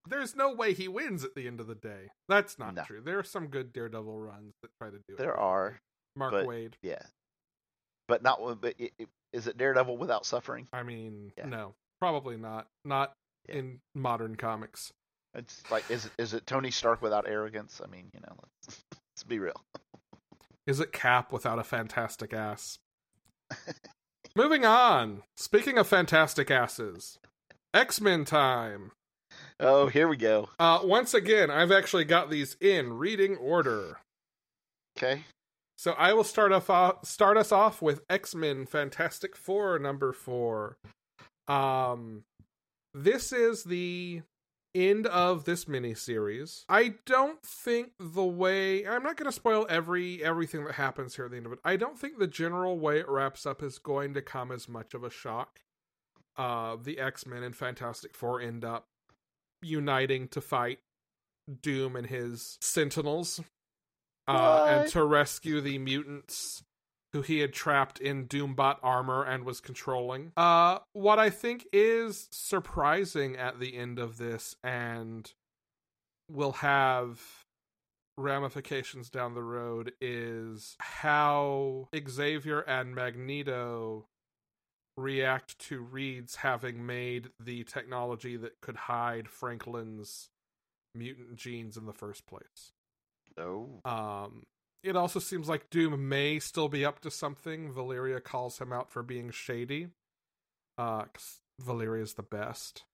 there's 0.07 0.37
no 0.37 0.53
way 0.53 0.75
he 0.75 0.87
wins 0.89 1.25
at 1.25 1.35
the 1.35 1.47
end 1.47 1.59
of 1.59 1.67
the 1.67 1.75
day. 1.75 2.11
That's 2.29 2.59
not 2.59 2.75
No. 2.75 2.83
true. 2.85 3.01
There 3.01 3.19
are 3.19 3.23
some 3.25 3.47
good 3.47 3.73
Daredevil 3.73 4.19
runs 4.19 4.53
that 4.63 4.71
try 4.79 4.91
to 4.91 4.99
do 5.09 5.15
it. 5.15 5.19
There 5.19 5.37
are, 5.37 5.81
Mark 6.15 6.35
Waid. 6.35 6.75
yeah, 6.83 7.01
but 8.13 8.23
not. 8.23 8.61
But 8.61 8.75
it, 8.79 8.93
it, 8.99 9.09
is 9.33 9.47
it 9.47 9.57
Daredevil 9.57 9.97
without 9.97 10.27
suffering? 10.27 10.69
I 10.73 10.83
mean, 10.83 11.33
Yeah. 11.39 11.47
no, 11.47 11.75
probably 11.99 12.37
not. 12.37 12.67
Not 12.85 13.15
Yeah. 13.49 13.55
in 13.57 13.81
modern 13.95 14.37
comics. 14.37 14.93
It's 15.35 15.63
like, 15.71 15.91
is 15.91 16.05
it 16.05 16.13
is 16.19 16.35
it 16.35 16.47
Tony 16.47 16.71
Stark 16.71 17.01
without 17.01 17.27
arrogance? 17.27 17.81
I 17.83 17.87
mean, 17.89 18.11
you 18.13 18.21
know, 18.21 18.35
let's, 18.43 18.83
let's 18.93 19.23
be 19.27 19.39
real. 19.39 19.59
Is 20.67 20.79
it 20.79 20.93
Cap 20.93 21.33
without 21.33 21.59
a 21.59 21.65
fantastic 21.65 22.35
ass? 22.35 22.79
Moving 24.37 24.67
on. 24.67 25.23
Speaking 25.39 25.79
of 25.79 25.87
fantastic 25.87 26.51
asses, 26.51 27.19
X 27.73 27.99
Men 27.99 28.27
time. 28.27 28.93
Oh, 29.59 29.87
here 29.87 30.07
we 30.07 30.19
go. 30.19 30.51
Uh, 30.59 30.81
once 30.85 31.15
again, 31.15 31.51
I've 31.51 31.73
actually 31.73 32.05
got 32.05 32.29
these 32.29 32.59
in 32.61 32.93
reading 32.93 33.37
order. 33.37 34.01
Okay. 34.99 35.25
So 35.83 35.97
I 35.99 36.13
will 36.13 36.23
start 36.23 36.53
off 36.53 37.05
start 37.05 37.37
us 37.37 37.51
off 37.51 37.83
with 37.83 38.03
X 38.09 38.37
Men 38.37 38.67
Fantastic 38.67 39.35
Four 39.35 39.81
number 39.81 40.13
four. 40.13 40.77
Um, 41.49 42.23
this 42.95 43.33
is 43.33 43.65
the 43.65 44.23
end 44.77 45.09
of 45.09 45.45
this 45.45 45.65
miniseries. 45.65 46.63
I 46.69 46.95
don't 47.05 47.43
think 47.43 47.95
the 47.99 48.23
way 48.23 48.87
I'm 48.87 49.03
not 49.03 49.17
going 49.17 49.27
to 49.29 49.33
spoil 49.33 49.67
every 49.69 50.23
everything 50.23 50.65
that 50.67 50.75
happens 50.75 51.17
here 51.17 51.25
at 51.25 51.33
the 51.33 51.39
end 51.39 51.47
of 51.47 51.53
it. 51.53 51.59
I 51.65 51.75
don't 51.75 51.99
think 51.99 52.21
the 52.21 52.29
general 52.29 52.79
way 52.79 53.01
it 53.01 53.09
wraps 53.09 53.45
up 53.45 53.61
is 53.61 53.81
going 53.81 54.15
to 54.15 54.23
come 54.23 54.53
as 54.53 54.69
much 54.69 54.95
of 54.95 55.03
a 55.03 55.11
shock. 55.11 55.63
Uh, 56.37 56.77
the 56.81 57.01
X 57.01 57.27
Men 57.27 57.43
and 57.43 57.57
Fantastic 57.57 58.15
Four 58.15 58.41
end 58.41 58.65
up 58.65 58.85
uniting 59.61 60.29
to 60.29 60.41
fight 60.41 60.79
Doom 61.61 61.97
and 61.97 62.07
his 62.07 62.57
Sentinels, 62.61 63.41
uh, 64.29 64.67
and 64.69 64.91
to 64.91 65.05
rescue 65.05 65.61
the 65.61 65.79
mutants 65.79 66.63
who 67.13 67.21
he 67.23 67.41
had 67.41 67.53
trapped 67.53 67.99
in 68.01 68.27
Doombot 68.27 68.79
armor 68.83 69.23
and 69.23 69.45
was 69.45 69.61
controlling. 69.61 70.33
Uh, 70.37 70.79
what 70.93 71.19
I 71.19 71.29
think 71.29 71.67
is 71.73 72.29
surprising 72.31 73.37
at 73.37 73.61
the 73.61 73.77
end 73.77 73.99
of 73.99 74.17
this 74.17 74.57
and 74.65 75.31
will 76.31 76.53
have 76.53 77.21
ramifications 78.17 79.11
down 79.11 79.35
the 79.35 79.43
road 79.43 79.93
is 80.01 80.77
how 80.79 81.89
Xavier 82.09 82.61
and 82.61 82.95
Magneto 82.95 84.07
react 84.97 85.59
to 85.59 85.81
Reed's 85.81 86.37
having 86.37 86.85
made 86.85 87.31
the 87.41 87.65
technology 87.65 88.37
that 88.37 88.61
could 88.61 88.77
hide 88.77 89.29
Franklin's 89.29 90.29
mutant 90.95 91.37
genes 91.37 91.77
in 91.77 91.87
the 91.87 91.93
first 91.93 92.27
place. 92.27 92.73
Oh. 93.39 93.81
Um, 93.85 94.43
it 94.83 94.97
also 94.97 95.21
seems 95.21 95.49
like 95.49 95.71
Doom 95.71 96.09
may 96.09 96.39
still 96.39 96.69
be 96.69 96.85
up 96.85 97.01
to 97.01 97.11
something. 97.11 97.73
Valeria 97.73 98.21
calls 98.21 98.59
him 98.59 98.73
out 98.73 98.91
for 98.91 99.03
being 99.03 99.31
shady. 99.31 99.89
Uh, 100.77 101.05
Valeria 101.61 102.03
is 102.03 102.15
the 102.15 102.23
best. 102.23 102.85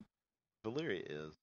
Valeria 0.65 1.02
is. 1.09 1.35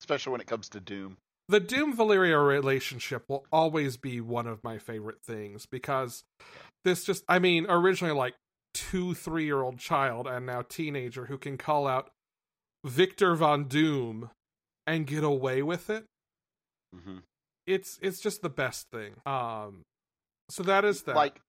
Especially 0.00 0.32
when 0.32 0.40
it 0.40 0.46
comes 0.46 0.68
to 0.70 0.80
Doom. 0.80 1.18
The 1.48 1.60
Doom 1.60 1.94
Valeria 1.94 2.38
relationship 2.38 3.24
will 3.28 3.44
always 3.52 3.96
be 3.96 4.20
one 4.20 4.46
of 4.46 4.64
my 4.64 4.78
favorite 4.78 5.22
things 5.22 5.66
because 5.66 6.22
this 6.84 7.04
just, 7.04 7.24
I 7.28 7.38
mean, 7.38 7.66
originally 7.68 8.14
like 8.14 8.34
two, 8.72 9.14
three 9.14 9.44
year 9.44 9.60
old 9.60 9.78
child 9.78 10.26
and 10.26 10.46
now 10.46 10.62
teenager 10.62 11.26
who 11.26 11.36
can 11.36 11.58
call 11.58 11.86
out 11.86 12.10
Victor 12.84 13.34
Von 13.34 13.64
Doom 13.64 14.30
and 14.86 15.06
get 15.06 15.24
away 15.24 15.62
with 15.62 15.90
it. 15.90 16.04
hmm 16.94 17.18
It's 17.70 17.98
it's 18.02 18.20
just 18.20 18.42
the 18.42 18.50
best 18.50 18.88
thing. 18.90 19.12
Um, 19.26 19.82
so 20.48 20.62
that 20.64 20.84
is 20.84 21.02
that. 21.02 21.14
Like 21.14 21.40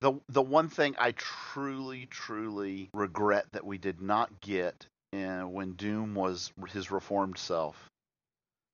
the 0.00 0.20
the 0.28 0.42
one 0.42 0.68
thing 0.68 0.94
I 0.98 1.12
truly 1.12 2.06
truly 2.06 2.90
regret 2.92 3.46
that 3.52 3.64
we 3.64 3.78
did 3.78 4.00
not 4.00 4.40
get 4.40 4.86
in, 5.12 5.52
when 5.52 5.72
Doom 5.72 6.14
was 6.14 6.52
his 6.68 6.90
reformed 6.90 7.38
self 7.38 7.88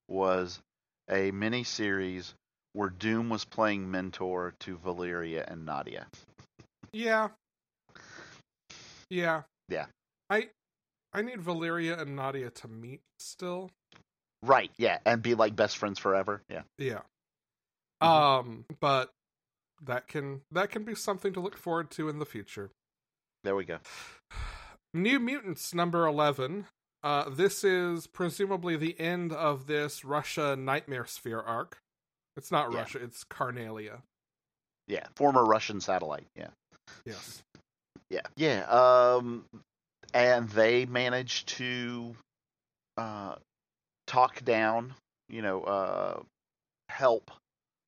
was 0.08 0.60
a 1.08 1.30
mini 1.30 1.64
series 1.64 2.34
where 2.72 2.90
Doom 2.90 3.28
was 3.28 3.44
playing 3.44 3.90
mentor 3.90 4.54
to 4.60 4.76
Valeria 4.76 5.44
and 5.46 5.64
Nadia. 5.64 6.06
Yeah. 6.92 7.28
Yeah. 9.08 9.42
Yeah. 9.68 9.86
I 10.28 10.48
I 11.12 11.22
need 11.22 11.40
Valeria 11.40 11.98
and 11.98 12.16
Nadia 12.16 12.50
to 12.50 12.68
meet 12.68 13.00
still. 13.18 13.70
Right, 14.46 14.70
yeah, 14.76 14.98
and 15.04 15.22
be 15.22 15.34
like 15.34 15.56
best 15.56 15.76
friends 15.76 15.98
forever. 15.98 16.42
Yeah. 16.48 16.62
Yeah. 16.78 17.00
Mhm. 18.02 18.06
Um 18.06 18.64
but 18.80 19.10
that 19.82 20.08
can 20.08 20.42
that 20.52 20.70
can 20.70 20.84
be 20.84 20.94
something 20.94 21.32
to 21.32 21.40
look 21.40 21.56
forward 21.56 21.90
to 21.92 22.08
in 22.08 22.18
the 22.18 22.26
future. 22.26 22.70
There 23.44 23.56
we 23.56 23.64
go. 23.64 23.78
New 24.94 25.18
Mutants 25.18 25.74
number 25.74 26.06
11. 26.06 26.66
Uh 27.02 27.28
this 27.28 27.64
is 27.64 28.06
presumably 28.06 28.76
the 28.76 28.98
end 29.00 29.32
of 29.32 29.66
this 29.66 30.04
Russia 30.04 30.56
Nightmare 30.56 31.06
Sphere 31.06 31.40
arc. 31.40 31.78
It's 32.36 32.50
not 32.50 32.70
Yeah. 32.72 32.78
Russia, 32.78 33.02
it's 33.02 33.24
Carnelia. 33.24 34.02
Yeah, 34.88 35.06
former 35.16 35.44
Russian 35.44 35.80
satellite. 35.80 36.26
Yeah. 36.36 36.50
Yes. 37.04 37.42
Yeah. 38.08 38.20
Yeah. 38.36 38.60
Um, 38.70 39.46
and 40.14 40.48
they 40.50 40.86
managed 40.86 41.48
to 41.56 42.14
uh, 42.96 43.34
talk 44.06 44.44
down, 44.44 44.94
you 45.28 45.42
know, 45.42 45.62
uh, 45.62 46.20
help 46.88 47.30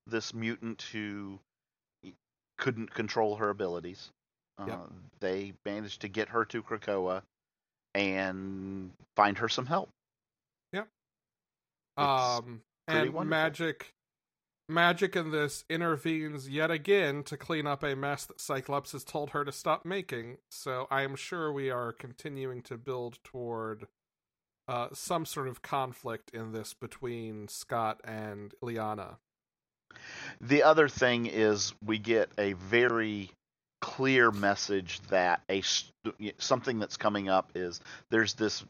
this 0.06 0.34
mutant 0.34 0.82
who 0.92 1.38
couldn't 2.56 2.92
control 2.92 3.36
her 3.36 3.50
abilities. 3.50 4.10
Uh, 4.58 4.66
Yep. 4.66 4.80
They 5.20 5.52
managed 5.64 6.00
to 6.02 6.08
get 6.08 6.28
her 6.30 6.44
to 6.46 6.62
Krakoa 6.62 7.22
and 7.94 8.92
find 9.16 9.38
her 9.38 9.48
some 9.48 9.66
help. 9.66 9.90
It's 11.98 12.06
um 12.06 12.62
and 12.86 13.12
wonderful. 13.12 13.66
Magik 13.66 13.82
Magik 14.70 15.16
in 15.16 15.30
this 15.30 15.64
intervenes 15.68 16.48
yet 16.48 16.70
again 16.70 17.24
to 17.24 17.36
clean 17.36 17.66
up 17.66 17.82
a 17.82 17.96
mess 17.96 18.24
that 18.26 18.40
cyclops 18.40 18.92
has 18.92 19.02
told 19.02 19.30
her 19.30 19.44
to 19.44 19.50
stop 19.50 19.84
making 19.84 20.36
so 20.50 20.86
i 20.90 21.02
am 21.02 21.16
sure 21.16 21.50
we 21.52 21.70
are 21.70 21.92
continuing 21.92 22.62
to 22.62 22.76
build 22.76 23.18
toward 23.24 23.88
uh, 24.68 24.88
some 24.92 25.24
sort 25.24 25.48
of 25.48 25.62
conflict 25.62 26.30
in 26.32 26.52
this 26.52 26.74
between 26.74 27.48
scott 27.48 28.00
and 28.04 28.54
Illyana. 28.62 29.16
The 30.40 30.62
other 30.62 30.88
thing 30.88 31.26
is 31.26 31.72
we 31.84 31.98
get 31.98 32.30
a 32.38 32.52
very 32.52 33.30
clear 33.80 34.30
message 34.30 35.00
that 35.08 35.40
a 35.48 35.62
something 36.38 36.78
that's 36.78 36.96
coming 36.96 37.28
up 37.28 37.50
is 37.54 37.80
there's 38.10 38.34
this 38.34 38.64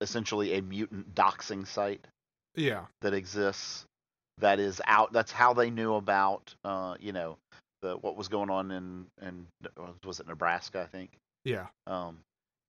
essentially 0.00 0.54
a 0.54 0.62
mutant 0.62 1.14
doxing 1.14 1.66
site 1.66 2.06
yeah. 2.54 2.86
that 3.02 3.12
exists 3.12 3.84
that 4.38 4.58
is 4.58 4.80
out 4.86 5.12
that's 5.12 5.30
how 5.30 5.52
they 5.52 5.70
knew 5.70 5.94
about 5.94 6.54
uh 6.64 6.94
you 7.00 7.12
know 7.12 7.36
the 7.82 7.96
what 7.98 8.16
was 8.16 8.28
going 8.28 8.50
on 8.50 8.70
in 8.70 9.06
in 9.22 9.46
was 10.04 10.20
it 10.20 10.26
Nebraska 10.26 10.80
I 10.82 10.86
think? 10.86 11.10
Yeah. 11.44 11.66
Um 11.86 12.18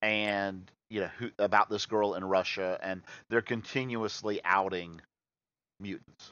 and 0.02 0.70
you 0.90 1.02
know 1.02 1.10
who 1.18 1.32
about 1.40 1.70
this 1.70 1.86
girl 1.86 2.14
in 2.14 2.24
Russia 2.24 2.80
and 2.82 3.02
they're 3.30 3.42
continuously 3.42 4.40
outing 4.46 5.02
mutants. 5.80 6.32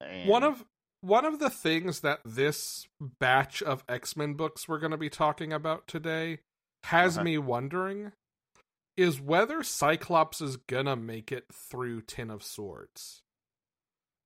And, 0.00 0.28
one 0.28 0.42
of 0.42 0.64
one 1.00 1.24
of 1.24 1.38
the 1.38 1.50
things 1.50 2.00
that 2.00 2.20
this 2.24 2.86
batch 3.20 3.62
of 3.62 3.84
x-men 3.88 4.34
books 4.34 4.66
we're 4.68 4.78
going 4.78 4.90
to 4.90 4.96
be 4.96 5.10
talking 5.10 5.52
about 5.52 5.86
today 5.86 6.38
has 6.84 7.16
Uh-huh. 7.16 7.24
me 7.24 7.38
wondering 7.38 8.12
is 8.96 9.20
whether 9.20 9.62
cyclops 9.62 10.40
is 10.40 10.56
gonna 10.56 10.96
make 10.96 11.30
it 11.30 11.44
through 11.52 12.00
ten 12.02 12.30
of 12.30 12.42
swords. 12.42 13.20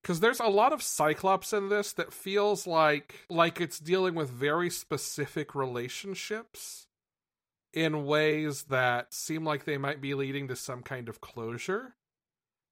Because 0.03 0.21
there's 0.21 0.41
a 0.41 0.47
lot 0.47 0.73
of 0.73 0.83
cyclops 0.83 1.53
in 1.53 1.69
this 1.69 1.93
that 1.95 2.13
feels 2.13 2.67
like 2.67 3.27
like 3.29 3.61
it's 3.61 3.79
dealing 3.81 4.15
with 4.15 4.31
very 4.31 4.71
specific 4.71 5.55
relationships 5.55 6.87
in 7.73 8.05
ways 8.05 8.65
that 8.65 9.13
seem 9.15 9.45
like 9.45 9.65
they 9.65 9.79
might 9.79 10.01
be 10.01 10.15
leading 10.15 10.49
to 10.49 10.57
some 10.57 10.83
kind 10.83 11.09
of 11.09 11.21
closure. 11.21 11.95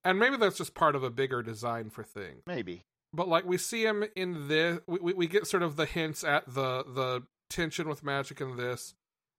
And 0.04 0.18
maybe 0.18 0.36
that's 0.36 0.58
just 0.58 0.74
part 0.74 0.94
of 0.94 1.02
a 1.02 1.10
bigger 1.10 1.42
design 1.42 1.90
for 1.90 2.02
things. 2.02 2.42
Maybe. 2.46 2.84
But 3.12 3.28
like 3.28 3.44
we 3.44 3.58
see 3.58 3.84
him 3.84 4.04
in 4.16 4.48
this 4.48 4.80
we, 4.86 5.12
we, 5.12 5.26
get 5.26 5.46
sort 5.46 5.62
of 5.62 5.76
the 5.76 5.86
hints 5.86 6.24
at 6.24 6.46
the 6.46 6.84
the 6.84 7.22
tension 7.48 7.88
with 7.88 8.04
Magik 8.04 8.40
in 8.40 8.56
this. 8.56 8.94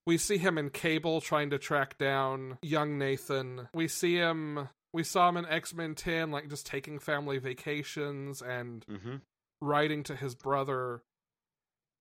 We 0.06 0.18
see 0.18 0.38
him 0.38 0.58
in 0.58 0.72
cable 0.72 1.22
trying 1.22 1.52
to 1.52 1.60
track 1.60 1.98
down 1.98 2.58
young 2.62 2.98
nathan. 2.98 3.70
We 3.74 3.88
see 3.88 4.16
him 4.16 4.70
we 4.92 5.04
saw 5.04 5.30
him 5.30 5.38
in 5.38 5.46
x-men 5.46 5.94
10 5.94 6.32
like 6.32 6.50
just 6.50 6.66
taking 6.66 6.98
family 6.98 7.38
vacations 7.38 8.42
and 8.42 8.86
hmm 8.86 9.18
writing 9.62 10.04
to 10.04 10.16
his 10.16 10.36
brother. 10.36 11.04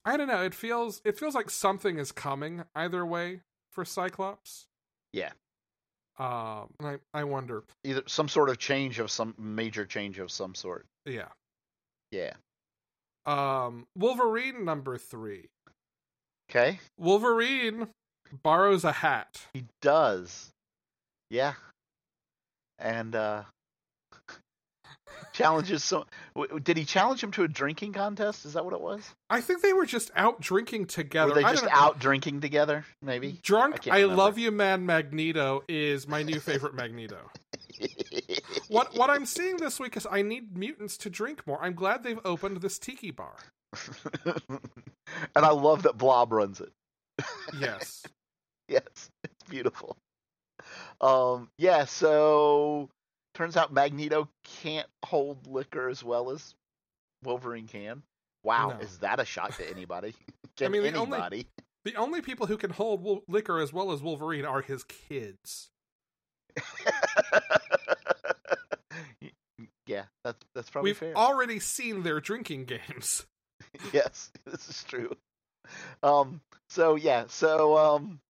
I 0.05 0.17
don't 0.17 0.29
know 0.29 0.43
it 0.43 0.55
feels 0.55 1.03
it 1.05 1.19
feels 1.19 1.35
like 1.35 1.51
something 1.51 1.99
is 1.99 2.13
coming 2.13 2.65
either 2.75 3.05
way 3.05 3.43
for 3.79 3.85
cyclops? 3.85 4.67
Yeah. 5.13 5.31
um 6.19 6.67
i 6.83 6.97
i 7.15 7.23
wonder. 7.23 7.63
Either 7.85 8.03
some 8.07 8.29
sort 8.29 8.51
of 8.51 8.59
change 8.59 8.99
of 8.99 9.09
some 9.09 9.35
major 9.39 9.87
change 9.87 10.19
of 10.19 10.33
some 10.33 10.57
sort. 10.57 10.85
Yeah. 11.07 11.29
Yeah. 12.11 12.33
Um 13.25 13.87
wolverine 13.97 14.65
number 14.65 14.99
3 14.99 15.47
okay. 16.51 16.81
Wolverine 16.99 17.87
borrows 18.43 18.83
a 18.83 18.91
hat. 18.91 19.43
he 19.55 19.67
does. 19.81 20.51
Yeah. 21.31 21.53
And 22.81 23.15
uh 23.15 23.45
challenges 25.33 25.85
some. 25.85 26.05
w- 26.35 26.61
Did 26.61 26.77
he 26.77 26.85
challenge 26.85 27.23
him 27.23 27.31
to 27.33 27.43
a 27.45 27.49
drinking 27.49 27.93
contest? 27.93 28.45
Is 28.45 28.55
that 28.55 28.65
what 28.65 28.75
it 28.75 28.81
was? 28.81 29.03
I 29.31 29.41
think 29.41 29.63
they 29.63 29.73
were 29.73 29.87
just 29.87 30.11
out 30.17 30.41
drinking 30.41 30.87
together. 30.87 31.31
Were 31.31 31.35
they 31.35 31.45
I 31.45 31.53
just 31.53 31.67
out 31.71 31.99
drinking 31.99 32.41
together? 32.41 32.85
Maybe. 33.03 33.39
Drunk, 33.43 33.83
can't 33.83 33.97
I, 33.97 34.05
love 34.05 34.39
you, 34.39 34.51
man. 34.51 34.87
Magneto 34.87 35.63
is 35.69 36.07
my 36.09 36.23
new 36.23 36.41
favorite 36.41 36.75
Magneto. 36.75 37.31
What 38.69 38.95
what 38.97 39.09
I'm 39.09 39.25
seeing 39.25 39.57
this 39.57 39.81
week 39.81 39.97
is 39.97 40.07
I 40.11 40.21
need 40.21 40.57
mutants 40.57 40.99
to 40.99 41.11
drink 41.11 41.47
more. 41.47 41.59
I'm 41.63 41.73
glad 41.75 42.03
they've 42.03 42.21
opened 42.25 42.61
this 42.61 42.79
tiki 42.79 43.11
bar. 43.11 43.35
and 44.25 44.61
I 45.37 45.51
love 45.51 45.85
that 45.85 45.97
Blob 45.97 46.33
runs 46.33 46.61
it. 46.61 46.73
Yes. 47.59 48.03
Yes, 48.69 48.83
it's 49.25 49.45
beautiful. 49.49 49.97
Um, 51.01 51.49
yeah, 51.57 51.87
so 51.87 52.91
turns 53.39 53.57
out 53.57 53.73
Magneto 53.73 54.29
can't 54.63 54.89
hold 55.05 55.47
liquor 55.47 55.89
as 55.89 56.03
well 56.03 56.31
as 56.31 56.55
Wolverine 57.23 57.69
can. 57.69 58.03
Wow, 58.43 58.71
No. 58.71 58.79
is 58.85 58.99
that 58.99 59.21
a 59.21 59.25
shock 59.25 59.57
to 59.57 59.71
anybody? 59.71 60.15
Can 60.57 60.73
mean, 60.73 60.83
the 60.83 60.95
only- 60.95 61.47
The 61.85 61.95
only 61.95 62.21
people 62.21 62.47
who 62.49 62.57
can 62.57 62.71
hold 62.71 63.23
liquor 63.29 63.61
as 63.61 63.73
well 63.73 63.93
as 63.93 64.03
Wolverine 64.03 64.45
are 64.45 64.61
his 64.61 64.83
kids. 64.85 65.71
yeah, 69.87 70.05
that's 70.25 70.45
that's 70.55 70.69
probably 70.71 70.91
We've 70.91 70.97
fair. 70.99 71.15
already 71.17 71.61
seen 71.61 72.03
their 72.03 72.21
drinking 72.21 72.65
games. 72.65 73.25
yes, 73.93 74.31
this 74.45 74.69
is 74.69 74.83
true. 74.85 75.13
Um, 76.03 76.41
so 76.71 76.97
yeah, 76.97 77.25
so 77.29 77.77
um, 77.79 78.21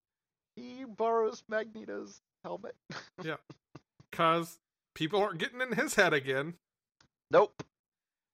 he 0.56 0.85
borrows 0.85 1.43
Magneto's 1.48 2.20
helmet. 2.44 2.74
Yeah. 3.22 3.36
Cause 4.12 4.59
people 4.99 5.23
aren't 5.23 5.39
getting 5.39 5.61
in 5.61 5.73
his 5.73 5.95
head 5.95 6.12
again. 6.12 6.55
Nope. 7.31 7.62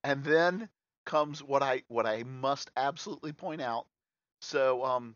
And 0.03 0.25
then 0.25 0.71
comes 1.05 1.43
what 1.43 1.63
I 1.63 1.83
what 1.89 2.07
I 2.07 2.23
must 2.23 2.71
absolutely 2.77 3.33
point 3.33 3.61
out. 3.61 3.85
So 4.41 4.83
um 4.83 5.15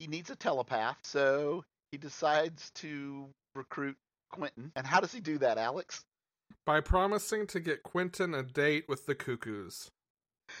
he 0.00 0.08
needs 0.08 0.30
a 0.30 0.36
telepath, 0.36 0.98
so 1.04 1.64
he 1.92 1.98
decides 1.98 2.70
to 2.76 3.28
recruit 3.54 3.96
Quentin. 4.30 4.72
And 4.74 4.86
how 4.86 5.00
does 5.00 5.12
he 5.12 5.20
do 5.20 5.38
that, 5.38 5.56
Alex? 5.56 6.04
By 6.66 6.80
promising 6.80 7.46
to 7.48 7.60
get 7.60 7.82
Quentin 7.82 8.34
a 8.34 8.42
date 8.42 8.84
with 8.88 9.06
the 9.06 9.14
cuckoos. 9.14 9.90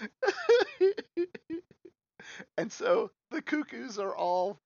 and 2.56 2.72
so 2.72 3.10
the 3.30 3.42
cuckoos 3.42 3.98
are 3.98 4.14
all 4.14 4.58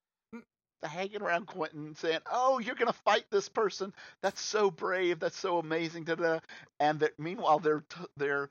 hanging 0.82 1.22
around 1.22 1.46
Quentin 1.46 1.94
saying, 1.94 2.20
"Oh, 2.30 2.58
you're 2.58 2.74
going 2.74 2.92
to 2.92 2.92
fight 2.92 3.24
this 3.30 3.48
person. 3.48 3.92
That's 4.22 4.40
so 4.40 4.70
brave. 4.70 5.20
That's 5.20 5.38
so 5.38 5.58
amazing." 5.58 6.04
Da 6.04 6.14
da. 6.16 6.38
And 6.80 7.00
that 7.00 7.18
meanwhile 7.18 7.58
they're 7.58 7.84
t- 7.88 8.06
they're 8.16 8.50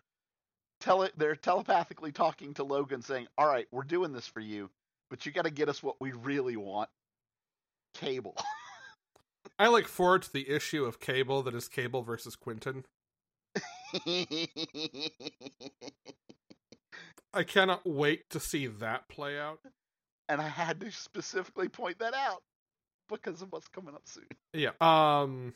tele- 0.80 1.12
they're 1.18 1.36
telepathically 1.36 2.12
talking 2.12 2.54
to 2.56 2.64
Logan 2.64 3.02
saying, 3.02 3.28
"All 3.38 3.48
right, 3.48 3.68
we're 3.72 3.84
doing 3.84 4.14
this 4.14 4.28
for 4.28 4.40
you, 4.40 4.70
but 5.10 5.26
you 5.26 5.32
got 5.32 5.46
to 5.46 5.52
get 5.52 5.70
us 5.70 5.84
what 5.84 6.00
we 6.00 6.12
really 6.12 6.58
want." 6.58 6.90
Cable. 7.94 8.36
I 9.60 9.68
look 9.68 9.88
forward 9.88 10.24
to 10.24 10.34
the 10.34 10.50
issue 10.50 10.86
of 10.86 11.00
Cable 11.00 11.44
that 11.44 11.54
is 11.54 11.68
Cable 11.68 12.02
versus 12.04 12.36
Quentin. 12.36 12.86
I 17.34 17.44
cannot 17.44 17.86
wait 17.86 18.30
to 18.32 18.40
see 18.40 18.68
that 18.68 19.08
play 19.08 19.40
out. 19.40 19.60
And 20.32 20.42
I 20.42 20.48
had 20.48 20.80
to 20.82 20.92
specifically 20.92 21.68
point 21.68 22.00
that 22.00 22.14
out 22.14 22.42
because 23.10 23.42
of 23.42 23.52
what's 23.52 23.68
coming 23.68 23.94
up 23.94 24.04
soon. 24.06 24.26
Yeah. 24.54 24.72
Um 24.80 25.54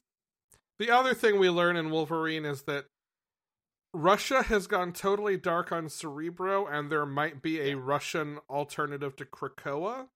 the 0.77 0.91
other 0.91 1.13
thing 1.13 1.39
we 1.39 1.49
learn 1.49 1.77
in 1.77 1.89
Wolverine 1.89 2.43
is 2.45 2.63
that 2.63 2.85
Russia 3.93 4.41
has 4.43 4.67
gone 4.67 4.91
totally 4.91 5.37
dark 5.37 5.71
on 5.71 5.87
Cerebro 5.87 6.65
and 6.67 6.91
there 6.91 7.05
might 7.05 7.41
be 7.41 7.61
a 7.61 7.75
Russian 7.75 8.39
alternative 8.49 9.15
to 9.15 9.25
Krakoa 9.25 10.07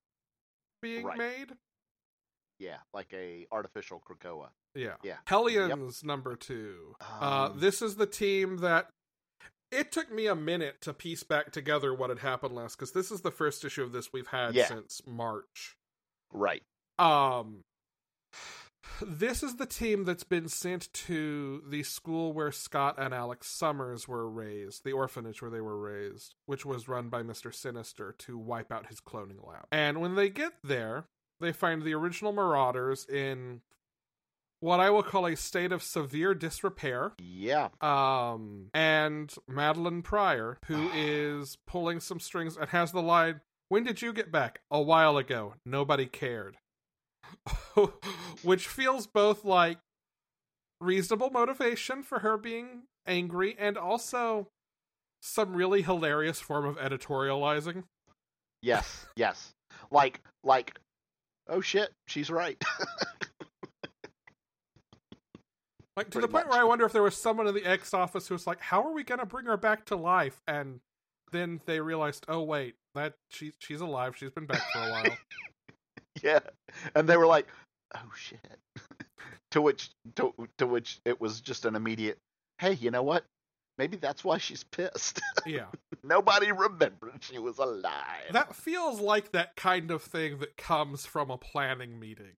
being 0.81 1.05
Right. 1.05 1.17
made. 1.17 1.57
Yeah, 2.59 2.79
like 2.93 3.13
a 3.13 3.47
artificial 3.53 4.01
Krakoa. 4.05 4.49
Yeah. 4.75 4.95
Yeah. 5.01 5.17
Hellions 5.25 6.03
number 6.03 6.35
2. 6.35 6.95
uh 6.99 7.49
Um, 7.51 7.59
this 7.59 7.81
is 7.81 7.95
the 7.95 8.05
team 8.05 8.57
that 8.57 8.89
it 9.71 9.91
took 9.91 10.11
me 10.11 10.27
a 10.27 10.35
minute 10.35 10.81
to 10.81 10.93
piece 10.93 11.23
back 11.23 11.51
together 11.51 11.93
what 11.93 12.09
had 12.09 12.19
happened 12.19 12.55
last 12.55 12.75
cuz 12.77 12.91
this 12.91 13.11
is 13.11 13.21
the 13.21 13.31
first 13.31 13.63
issue 13.65 13.83
of 13.83 13.91
this 13.91 14.11
we've 14.13 14.27
had 14.27 14.55
Yeah. 14.55 14.67
since 14.67 15.01
March. 15.05 15.77
Right. 16.31 16.63
Um, 16.97 17.63
this 19.01 19.43
is 19.43 19.55
the 19.55 19.65
team 19.65 20.03
that's 20.03 20.23
been 20.23 20.47
sent 20.49 20.91
to 20.93 21.63
the 21.67 21.83
school 21.83 22.33
where 22.33 22.51
Scott 22.51 22.95
and 22.97 23.13
Alex 23.13 23.47
Summers 23.47 24.07
were 24.07 24.29
raised, 24.29 24.83
the 24.83 24.91
orphanage 24.93 25.41
where 25.41 25.51
they 25.51 25.61
were 25.61 25.77
raised, 25.79 26.35
which 26.45 26.65
was 26.65 26.87
run 26.87 27.09
by 27.09 27.21
Mr. 27.23 27.53
Sinister 27.53 28.13
to 28.19 28.37
wipe 28.37 28.71
out 28.71 28.87
his 28.87 28.99
cloning 28.99 29.45
lab. 29.47 29.65
And 29.71 30.01
when 30.01 30.15
they 30.15 30.29
get 30.29 30.53
there, 30.63 31.05
they 31.39 31.51
find 31.53 31.83
the 31.83 31.93
original 31.93 32.33
Marauders 32.33 33.05
in 33.05 33.61
what 34.61 34.79
I 34.79 34.89
will 34.89 35.03
call 35.03 35.25
a 35.25 35.35
state 35.35 35.71
of 35.71 35.83
severe 35.83 36.33
disrepair. 36.33 37.13
Yeah. 37.19 37.69
Um, 37.81 38.67
and 38.73 39.33
Madelyne 39.49 40.03
Pryor, 40.03 40.59
who 40.65 40.89
is 40.95 41.57
pulling 41.67 41.99
some 41.99 42.19
strings 42.19 42.57
and 42.57 42.69
has 42.69 42.91
the 42.91 43.01
line, 43.01 43.41
When 43.69 43.83
did 43.83 44.01
you 44.01 44.13
get 44.13 44.31
back? 44.31 44.61
A 44.71 44.81
while 44.81 45.17
ago. 45.17 45.55
Nobody 45.65 46.05
cared. 46.05 46.57
Which 48.43 48.67
feels 48.67 49.07
both 49.07 49.45
like 49.45 49.77
reasonable 50.81 51.29
motivation 51.29 52.03
for 52.03 52.19
her 52.19 52.37
being 52.37 52.83
angry 53.05 53.55
and 53.59 53.77
also 53.77 54.47
some 55.21 55.53
really 55.53 55.81
hilarious 55.81 56.39
form 56.39 56.65
of 56.65 56.77
editorializing. 56.77 57.83
Yes. 58.61 59.05
Yes. 59.15 59.51
Like 59.91 60.21
like 60.43 60.79
oh 61.47 61.61
shit, 61.61 61.91
she's 62.07 62.29
right. 62.29 62.61
Like 65.99 66.11
to 66.11 66.21
the 66.21 66.29
point 66.29 66.45
much. 66.45 66.53
where 66.53 66.61
I 66.61 66.63
wonder 66.63 66.85
if 66.85 66.93
there 66.93 67.03
was 67.03 67.17
someone 67.17 67.45
in 67.45 67.53
the 67.53 67.65
X 67.65 67.93
office 67.93 68.29
who 68.29 68.33
was 68.33 68.47
like, 68.47 68.61
"How 68.61 68.81
are 68.83 68.93
we 68.93 69.03
going 69.03 69.19
to 69.19 69.25
bring 69.25 69.47
her 69.47 69.57
back 69.57 69.83
to 69.87 69.97
life?" 69.97 70.41
And 70.47 70.79
then 71.33 71.59
they 71.65 71.81
realized, 71.81 72.23
"Oh 72.29 72.41
wait, 72.41 72.75
that 72.95 73.15
she's 73.29 73.51
she's 73.59 73.81
alive. 73.81 74.15
She's 74.15 74.31
been 74.31 74.45
back 74.45 74.61
for 74.71 74.79
a 74.79 74.91
while." 74.91 75.17
yeah. 76.23 76.39
And 76.95 77.09
they 77.09 77.17
were 77.17 77.27
like, 77.27 77.47
"Oh 77.93 78.11
shit." 78.15 78.39
to 79.51 79.61
which 79.61 79.89
to, 80.15 80.33
to 80.57 80.65
which 80.65 80.99
it 81.03 81.19
was 81.19 81.41
just 81.41 81.65
an 81.65 81.75
immediate, 81.75 82.17
"Hey, 82.59 82.75
you 82.75 82.91
know 82.91 83.03
what? 83.03 83.25
Maybe 83.77 83.97
that's 83.97 84.23
why 84.23 84.37
she's 84.37 84.63
pissed. 84.63 85.19
yeah, 85.45 85.65
Nobody 86.01 86.53
remembered 86.53 87.19
she 87.19 87.39
was 87.39 87.57
alive." 87.57 88.31
that 88.31 88.55
feels 88.55 89.01
like 89.01 89.33
that 89.33 89.57
kind 89.57 89.91
of 89.91 90.01
thing 90.01 90.39
that 90.39 90.55
comes 90.55 91.05
from 91.05 91.29
a 91.29 91.37
planning 91.37 91.99
meeting, 91.99 92.37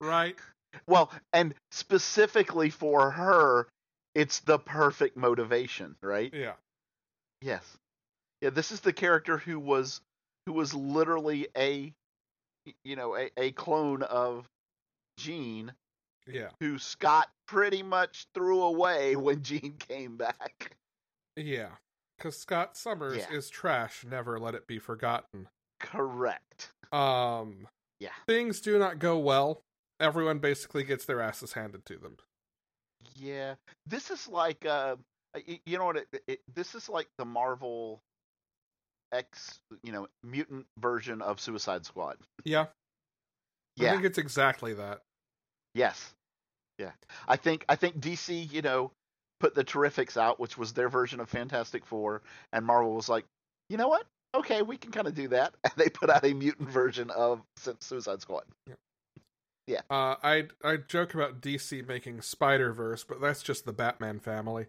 right? 0.00 0.38
Well, 0.86 1.10
and 1.32 1.54
specifically 1.70 2.70
for 2.70 3.10
her, 3.10 3.66
it's 4.14 4.40
the 4.40 4.58
perfect 4.58 5.16
motivation, 5.16 5.96
right? 6.02 6.32
Yeah, 6.34 6.54
Yes. 7.42 7.64
Yeah, 8.40 8.50
this 8.50 8.70
is 8.72 8.80
the 8.80 8.92
character 8.92 9.36
who 9.38 9.58
was 9.58 10.00
who 10.46 10.52
was 10.52 10.74
literally 10.74 11.48
a 11.56 11.92
you 12.84 12.96
know, 12.96 13.16
a, 13.16 13.30
a 13.36 13.52
clone 13.52 14.02
of 14.02 14.46
Jean 15.18 15.72
yeah, 16.26 16.50
who 16.60 16.78
Scott 16.78 17.28
pretty 17.48 17.82
much 17.82 18.26
threw 18.34 18.62
away 18.62 19.16
when 19.16 19.42
Jean 19.42 19.74
came 19.78 20.16
back. 20.16 20.76
yeah. 21.36 21.70
Because 22.18 22.36
Scott 22.38 22.76
Summers 22.76 23.16
Yeah. 23.18 23.36
is 23.36 23.48
trash. 23.48 24.04
Never 24.08 24.38
let 24.38 24.54
it 24.54 24.66
be 24.66 24.78
forgotten. 24.78 25.48
Correct. 25.80 26.70
Um, 26.92 27.66
Yeah. 27.98 28.10
things 28.26 28.60
do 28.60 28.78
not 28.78 28.98
go 28.98 29.18
well. 29.18 29.62
Everyone 30.00 30.38
basically 30.38 30.82
gets 30.82 31.04
their 31.04 31.20
asses 31.20 31.52
handed 31.52 31.84
to 31.86 31.98
them. 31.98 32.16
Yeah. 33.14 33.54
This 33.86 34.10
is 34.10 34.28
like 34.28 34.66
uh 34.66 34.96
you 35.46 35.78
know 35.78 35.84
what 35.84 35.96
it, 35.96 36.08
it, 36.26 36.40
this 36.52 36.74
is 36.74 36.88
like 36.88 37.08
the 37.18 37.24
Marvel 37.24 38.00
X, 39.12 39.60
you 39.82 39.92
know, 39.92 40.08
mutant 40.24 40.66
version 40.78 41.22
of 41.22 41.40
Suicide 41.40 41.84
Squad. 41.84 42.16
Yeah, 43.76 43.90
I 43.90 43.92
think 43.92 44.04
it's 44.04 44.18
exactly 44.18 44.74
that. 44.74 45.00
Yes. 45.74 46.12
Yeah. 46.78 46.90
I 47.28 47.36
think 47.36 47.64
I 47.68 47.76
think 47.76 48.00
DC, 48.00 48.52
you 48.52 48.62
know, 48.62 48.92
put 49.38 49.54
the 49.54 49.64
Terrifics 49.64 50.16
out, 50.16 50.40
which 50.40 50.58
was 50.58 50.72
their 50.72 50.88
version 50.88 51.20
of 51.20 51.28
Fantastic 51.28 51.84
Four, 51.86 52.22
and 52.52 52.64
Marvel 52.64 52.94
was 52.94 53.08
like, 53.08 53.24
you 53.68 53.76
know 53.76 53.88
what? 53.88 54.06
Okay, 54.34 54.62
we 54.62 54.76
can 54.76 54.92
kind 54.92 55.08
of 55.08 55.14
do 55.14 55.28
that, 55.28 55.54
and 55.64 55.72
they 55.76 55.88
put 55.88 56.10
out 56.10 56.24
a 56.24 56.32
mutant 56.34 56.70
version 56.70 57.10
of 57.10 57.42
Suicide 57.80 58.20
Squad. 58.20 58.44
Uh, 59.90 60.16
I 60.22 60.44
I 60.64 60.76
joke 60.76 61.14
about 61.14 61.40
DC 61.40 61.86
making 61.86 62.22
Spider 62.22 62.72
Verse, 62.72 63.04
but 63.04 63.20
that's 63.20 63.42
just 63.42 63.64
the 63.64 63.72
Batman 63.72 64.20
family. 64.20 64.66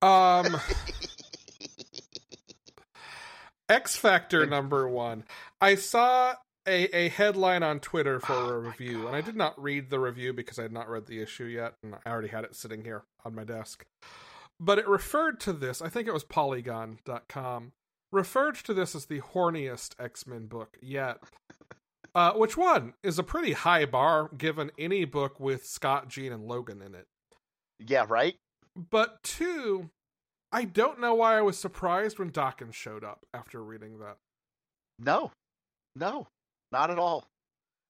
Um, 0.00 0.60
X 3.68 3.96
Factor 3.96 4.46
number 4.46 4.88
one. 4.88 5.24
I 5.60 5.76
saw 5.76 6.34
a, 6.66 6.96
a 6.96 7.08
headline 7.08 7.62
on 7.62 7.80
Twitter 7.80 8.20
for 8.20 8.34
Oh 8.34 8.48
a 8.50 8.58
review, 8.58 9.06
and 9.06 9.16
I 9.16 9.20
did 9.20 9.36
not 9.36 9.60
read 9.60 9.90
the 9.90 10.00
review 10.00 10.32
because 10.32 10.58
I 10.58 10.62
had 10.62 10.72
not 10.72 10.88
read 10.88 11.06
the 11.06 11.20
issue 11.20 11.44
yet, 11.44 11.74
and 11.82 11.94
I 12.04 12.10
already 12.10 12.28
had 12.28 12.44
it 12.44 12.54
sitting 12.54 12.84
here 12.84 13.04
on 13.24 13.34
my 13.34 13.44
desk. 13.44 13.84
but 14.60 14.78
it 14.78 14.86
referred 14.86 15.40
to 15.40 15.52
this, 15.52 15.82
I 15.82 15.88
think 15.88 16.06
it 16.06 16.12
was 16.14 16.24
Polygon.com, 16.24 17.72
referred 18.12 18.54
to 18.56 18.74
this 18.74 18.94
as 18.94 19.06
the 19.06 19.20
horniest 19.20 19.94
X 19.98 20.26
Men 20.26 20.46
book 20.46 20.76
yet. 20.80 21.18
Uh, 22.14 22.32
which 22.34 22.56
one 22.56 22.94
is 23.02 23.18
a 23.18 23.22
pretty 23.22 23.52
high 23.52 23.86
bar 23.86 24.28
given 24.36 24.70
any 24.78 25.04
book 25.04 25.40
with 25.40 25.64
Scott, 25.64 26.08
Jean, 26.08 26.32
and 26.32 26.44
Logan 26.44 26.82
in 26.82 26.94
it. 26.94 27.06
Yeah, 27.78 28.04
right? 28.08 28.34
But 28.90 29.22
two, 29.22 29.90
I 30.52 30.64
don't 30.64 31.00
know 31.00 31.14
why 31.14 31.38
I 31.38 31.40
was 31.40 31.58
surprised 31.58 32.18
when 32.18 32.30
Daken 32.30 32.74
showed 32.74 33.02
up 33.02 33.20
after 33.32 33.62
reading 33.62 33.98
that. 34.00 34.16
No, 34.98 35.32
no, 35.96 36.26
not 36.70 36.90
at 36.90 36.98
all. 36.98 37.26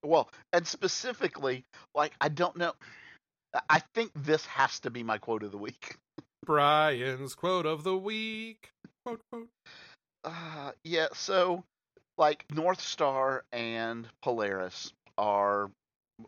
Well, 0.04 0.30
and 0.52 0.66
specifically, 0.66 1.64
like, 1.94 2.12
I 2.20 2.28
don't 2.28 2.56
know. 2.56 2.72
I 3.68 3.82
think 3.94 4.12
this 4.14 4.46
has 4.46 4.80
to 4.80 4.90
be 4.90 5.02
my 5.02 5.18
quote 5.18 5.42
of 5.42 5.50
the 5.52 5.58
week. 5.58 5.96
Brian's 6.46 7.34
quote 7.34 7.66
of 7.66 7.84
the 7.84 7.96
week. 7.96 8.70
Quote, 9.04 9.20
quote. 9.30 9.48
Uh, 10.24 10.72
yeah, 10.84 11.08
so, 11.12 11.64
like, 12.16 12.44
North 12.52 12.80
Star 12.80 13.44
and 13.52 14.08
Polaris 14.22 14.92
are, 15.18 15.70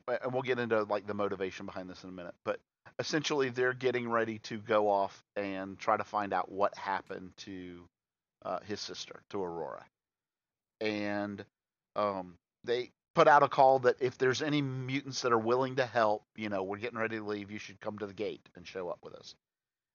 and 0.08 0.32
we'll 0.32 0.42
get 0.42 0.58
into, 0.58 0.82
like, 0.84 1.06
the 1.06 1.14
motivation 1.14 1.66
behind 1.66 1.88
this 1.88 2.02
in 2.04 2.10
a 2.10 2.12
minute, 2.12 2.34
but 2.44 2.60
essentially 2.98 3.48
they're 3.50 3.74
getting 3.74 4.08
ready 4.08 4.38
to 4.40 4.58
go 4.58 4.88
off 4.88 5.22
and 5.36 5.78
try 5.78 5.96
to 5.96 6.04
find 6.04 6.32
out 6.32 6.50
what 6.50 6.76
happened 6.76 7.32
to 7.36 7.80
uh, 8.44 8.58
his 8.66 8.80
sister, 8.80 9.22
to 9.30 9.42
Aurora. 9.42 9.84
And 10.80 11.44
um, 11.96 12.34
they 12.64 12.90
put 13.14 13.28
out 13.28 13.42
a 13.42 13.48
call 13.48 13.80
that 13.80 13.96
if 14.00 14.18
there's 14.18 14.42
any 14.42 14.60
mutants 14.60 15.22
that 15.22 15.32
are 15.32 15.38
willing 15.38 15.76
to 15.76 15.86
help, 15.86 16.24
you 16.36 16.48
know, 16.48 16.62
we're 16.62 16.78
getting 16.78 16.98
ready 16.98 17.16
to 17.16 17.24
leave, 17.24 17.50
you 17.50 17.58
should 17.58 17.80
come 17.80 17.98
to 17.98 18.06
the 18.06 18.14
gate 18.14 18.46
and 18.56 18.66
show 18.66 18.88
up 18.88 18.98
with 19.02 19.14
us. 19.14 19.34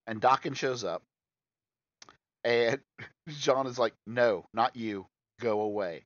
And 0.07 0.21
Daken 0.21 0.55
shows 0.55 0.83
up, 0.83 1.03
and 2.43 2.79
John 3.29 3.67
is 3.67 3.77
like, 3.77 3.93
no, 4.07 4.45
not 4.53 4.75
you, 4.75 5.05
go 5.39 5.61
away. 5.61 6.05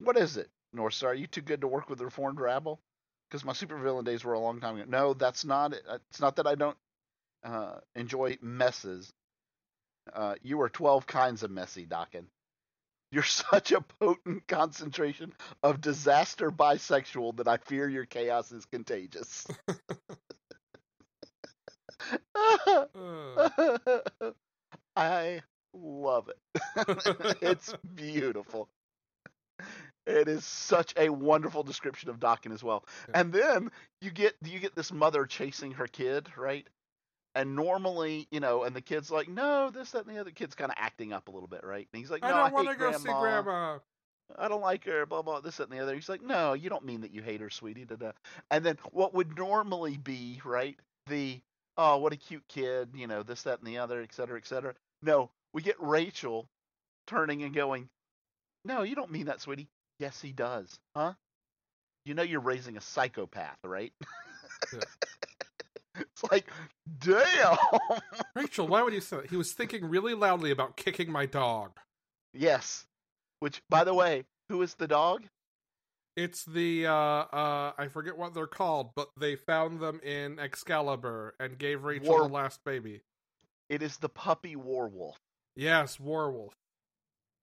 What 0.00 0.16
is 0.16 0.36
it, 0.36 0.50
North 0.72 0.94
Star? 0.94 1.10
Are 1.10 1.14
you 1.14 1.26
too 1.26 1.42
good 1.42 1.62
to 1.62 1.68
work 1.68 1.90
with 1.90 1.98
the 1.98 2.06
Reformed 2.06 2.40
Rabble? 2.40 2.80
Because 3.28 3.44
my 3.44 3.52
supervillain 3.52 4.04
days 4.04 4.24
were 4.24 4.34
a 4.34 4.40
long 4.40 4.60
time 4.60 4.76
ago. 4.76 4.86
No, 4.88 5.14
that's 5.14 5.44
not 5.44 5.72
it. 5.74 5.84
It's 6.10 6.20
not 6.20 6.36
that 6.36 6.46
I 6.46 6.54
don't 6.56 6.78
uh, 7.44 7.76
enjoy 7.94 8.38
messes. 8.42 9.12
Uh, 10.12 10.34
you 10.42 10.60
are 10.60 10.68
12 10.68 11.06
kinds 11.06 11.42
of 11.42 11.50
messy, 11.50 11.86
Daken. 11.86 12.26
You're 13.12 13.22
such 13.24 13.72
a 13.72 13.80
potent 13.80 14.46
concentration 14.48 15.32
of 15.62 15.80
disaster 15.80 16.50
bisexual 16.50 17.36
that 17.38 17.48
I 17.48 17.58
fear 17.58 17.88
your 17.88 18.06
chaos 18.06 18.52
is 18.52 18.66
contagious. 18.66 19.46
Uh, 22.94 24.30
I 24.96 25.42
love 25.74 26.28
it. 26.28 27.38
it's 27.42 27.74
beautiful. 27.94 28.68
It 30.06 30.28
is 30.28 30.44
such 30.44 30.94
a 30.96 31.10
wonderful 31.10 31.62
description 31.62 32.10
of 32.10 32.18
Daken 32.18 32.52
as 32.52 32.64
well. 32.64 32.84
Yeah. 33.08 33.20
And 33.20 33.32
then 33.32 33.70
you 34.00 34.10
get 34.10 34.34
you 34.44 34.58
get 34.58 34.74
this 34.74 34.92
mother 34.92 35.26
chasing 35.26 35.72
her 35.72 35.86
kid, 35.86 36.28
right? 36.36 36.66
And 37.34 37.54
normally, 37.54 38.26
you 38.30 38.40
know, 38.40 38.64
and 38.64 38.74
the 38.74 38.80
kid's 38.80 39.10
like, 39.10 39.28
no, 39.28 39.70
this, 39.70 39.92
that, 39.92 40.04
and 40.04 40.16
the 40.16 40.20
other 40.20 40.32
kid's 40.32 40.56
kind 40.56 40.70
of 40.70 40.76
acting 40.80 41.12
up 41.12 41.28
a 41.28 41.30
little 41.30 41.46
bit, 41.46 41.62
right? 41.62 41.86
And 41.92 42.00
he's 42.00 42.10
like, 42.10 42.22
no, 42.22 42.28
I 42.28 42.50
don't 42.50 42.52
want 42.52 42.70
to 42.70 42.74
go 42.74 42.90
see 42.92 43.04
Grandma. 43.04 43.78
I 44.36 44.48
don't 44.48 44.62
like 44.62 44.84
her, 44.84 45.06
blah 45.06 45.22
blah, 45.22 45.40
this, 45.40 45.56
that, 45.58 45.68
and 45.68 45.78
the 45.78 45.82
other. 45.82 45.94
He's 45.94 46.08
like, 46.08 46.22
no, 46.22 46.54
you 46.54 46.70
don't 46.70 46.84
mean 46.84 47.02
that 47.02 47.12
you 47.12 47.22
hate 47.22 47.40
her, 47.40 47.50
sweetie. 47.50 47.84
Da, 47.84 47.96
da. 47.96 48.12
And 48.50 48.64
then 48.64 48.78
what 48.90 49.14
would 49.14 49.36
normally 49.36 49.96
be, 49.96 50.40
right? 50.44 50.76
The 51.06 51.40
oh, 51.76 51.98
what 51.98 52.12
a 52.12 52.16
cute 52.16 52.46
kid, 52.48 52.90
you 52.94 53.06
know, 53.06 53.22
this, 53.22 53.42
that, 53.42 53.58
and 53.58 53.66
the 53.66 53.78
other, 53.78 54.02
et 54.02 54.12
cetera, 54.12 54.38
et 54.38 54.46
cetera. 54.46 54.74
No, 55.02 55.30
we 55.52 55.62
get 55.62 55.76
Rachel 55.80 56.48
turning 57.06 57.42
and 57.42 57.54
going, 57.54 57.88
no, 58.64 58.82
you 58.82 58.94
don't 58.94 59.10
mean 59.10 59.26
that, 59.26 59.40
sweetie. 59.40 59.68
Yes, 59.98 60.20
he 60.20 60.32
does, 60.32 60.78
huh? 60.96 61.14
You 62.04 62.14
know 62.14 62.22
you're 62.22 62.40
raising 62.40 62.76
a 62.76 62.80
psychopath, 62.80 63.58
right? 63.64 63.92
Yeah. 64.72 64.80
it's 65.98 66.24
like, 66.30 66.46
damn. 66.98 67.56
Rachel, 68.34 68.66
why 68.68 68.82
would 68.82 68.94
you 68.94 69.00
say 69.00 69.16
that? 69.18 69.30
He 69.30 69.36
was 69.36 69.52
thinking 69.52 69.84
really 69.84 70.14
loudly 70.14 70.50
about 70.50 70.76
kicking 70.76 71.10
my 71.10 71.26
dog. 71.26 71.72
yes. 72.32 72.86
Which, 73.40 73.62
by 73.70 73.84
the 73.84 73.94
way, 73.94 74.24
who 74.50 74.60
is 74.60 74.74
the 74.74 74.86
dog? 74.86 75.24
It's 76.14 76.44
the 76.44 76.86
uh 76.86 76.92
uh 76.92 77.72
I 77.78 77.88
forget 77.88 78.18
what 78.18 78.34
they're 78.34 78.46
called, 78.46 78.90
but 78.94 79.08
they 79.18 79.34
found 79.36 79.80
them 79.80 79.98
in 80.02 80.38
Excalibur 80.38 81.34
and 81.40 81.56
gave 81.56 81.82
Rachel 81.84 82.10
War- 82.10 82.28
the 82.28 82.34
last 82.34 82.62
baby. 82.64 83.00
It 83.70 83.80
is 83.82 83.96
the 83.96 84.10
puppy 84.10 84.56
Warwolf. 84.56 85.14
Yes, 85.60 85.98
Warwolf. 85.98 86.52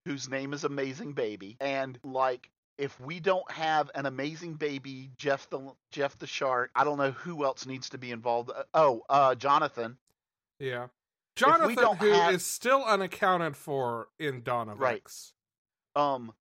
whose 0.04 0.28
name 0.28 0.52
is 0.52 0.64
Amazing 0.64 1.12
Baby, 1.12 1.56
and 1.60 1.98
like 2.02 2.50
if 2.76 2.98
we 3.00 3.20
don't 3.20 3.48
have 3.50 3.90
an 3.94 4.06
amazing 4.06 4.54
baby, 4.54 5.10
Jeff 5.16 5.48
the 5.50 5.72
Jeff 5.92 6.18
the 6.18 6.26
shark, 6.26 6.70
I 6.74 6.82
don't 6.84 6.98
know 6.98 7.12
who 7.12 7.44
else 7.44 7.64
needs 7.66 7.90
to 7.90 7.98
be 7.98 8.10
involved. 8.10 8.50
Uh, 8.50 8.64
Oh, 8.74 9.02
uh, 9.08 9.34
Jonathan, 9.36 9.98
Yeah. 10.58 10.88
Jonathan, 11.36 11.96
who 11.96 12.12
is 12.30 12.44
still 12.44 12.82
unaccounted 12.84 13.56
for 13.56 14.08
in 14.18 14.42
Dawn 14.42 14.68
of 14.68 14.80
Right. 14.80 14.96
X. 14.96 15.32
um, 15.94 16.32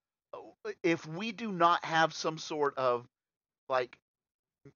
if 0.83 1.05
we 1.05 1.31
do 1.31 1.51
not 1.51 1.85
have 1.85 2.11
some 2.13 2.37
sort 2.39 2.75
of 2.77 3.07
like 3.69 3.99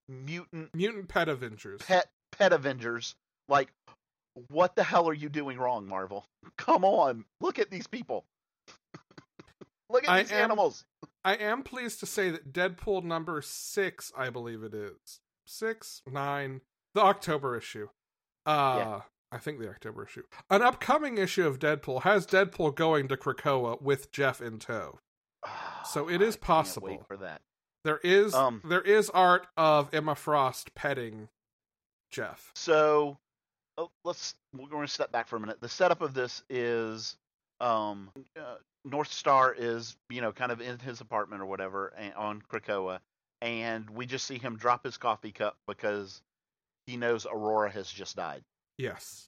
mutant 0.08 0.74
Mutant 0.76 1.08
Pet 1.10 1.28
Avengers. 1.30 1.82
pet 1.82 2.12
pet 2.32 2.54
Avengers, 2.54 3.16
like 3.48 3.72
what 4.50 4.76
the 4.76 4.84
hell 4.84 5.08
are 5.10 5.14
you 5.14 5.30
doing 5.30 5.58
wrong, 5.58 5.88
Marvel? 5.88 6.26
Come 6.58 6.84
on, 6.86 7.26
look 7.40 7.60
at 7.60 7.70
these 7.70 7.88
people. 7.88 8.26
look 9.90 10.04
at 10.04 10.10
I 10.10 10.24
these 10.24 10.32
am- 10.32 10.44
animals. 10.44 10.86
I 11.24 11.36
am 11.36 11.62
pleased 11.64 12.00
to 12.00 12.06
say 12.08 12.32
that 12.32 12.52
Deadpool 12.52 13.04
number 13.04 13.42
six, 13.44 14.12
I 14.18 14.30
believe 14.32 14.64
it 14.64 14.74
is. 14.74 15.20
Six, 15.46 16.02
nine, 16.10 16.62
the 16.96 17.02
October 17.02 17.56
issue. 17.58 17.90
Uh 18.46 18.76
Yeah. 18.80 19.02
I 19.34 19.38
think 19.38 19.60
the 19.60 19.70
October 19.70 20.04
issue. 20.06 20.24
An 20.50 20.62
upcoming 20.62 21.18
issue 21.18 21.46
of 21.48 21.58
Deadpool 21.60 22.02
has 22.02 22.26
Deadpool 22.28 22.76
going 22.76 23.08
to 23.08 23.16
Krakoa 23.18 23.82
with 23.82 24.12
Jeff 24.12 24.42
in 24.42 24.60
tow. 24.60 25.00
So 25.86 26.08
it 26.10 26.22
is 26.22 26.38
possible. 26.38 27.04
for 27.08 27.18
that. 27.18 27.42
There 27.84 28.00
is 28.04 28.34
Um, 28.36 28.62
there 28.64 28.82
is 28.82 29.10
art 29.10 29.48
of 29.58 29.92
Emma 29.94 30.14
Frost 30.16 30.74
petting 30.76 31.28
Jeff. 32.12 32.52
So 32.56 33.18
oh, 33.82 33.92
let's 34.04 34.36
we're 34.56 34.68
going 34.68 34.86
to 34.86 34.92
step 34.92 35.12
back 35.12 35.28
for 35.28 35.36
a 35.36 35.40
minute. 35.40 35.60
The 35.62 35.70
setup 35.70 36.02
of 36.02 36.14
this 36.14 36.44
is 36.50 37.16
um, 37.60 38.10
uh, 38.38 38.56
North 38.86 39.12
Star 39.12 39.54
is 39.58 39.96
you 40.10 40.22
know 40.22 40.32
kind 40.32 40.52
of 40.52 40.62
in 40.62 40.80
his 40.80 41.02
apartment 41.02 41.42
or 41.42 41.46
whatever 41.46 41.94
and, 41.98 42.14
on 42.14 42.42
Krakoa, 42.52 43.00
and 43.42 43.90
we 43.90 44.06
just 44.06 44.26
see 44.26 44.38
him 44.38 44.58
drop 44.58 44.84
his 44.84 44.98
coffee 44.98 45.32
cup 45.32 45.58
because 45.68 46.22
he 46.88 46.98
knows 46.98 47.26
Aurora 47.26 47.72
has 47.72 47.90
just 47.90 48.16
died. 48.16 48.44
Yes. 48.78 49.28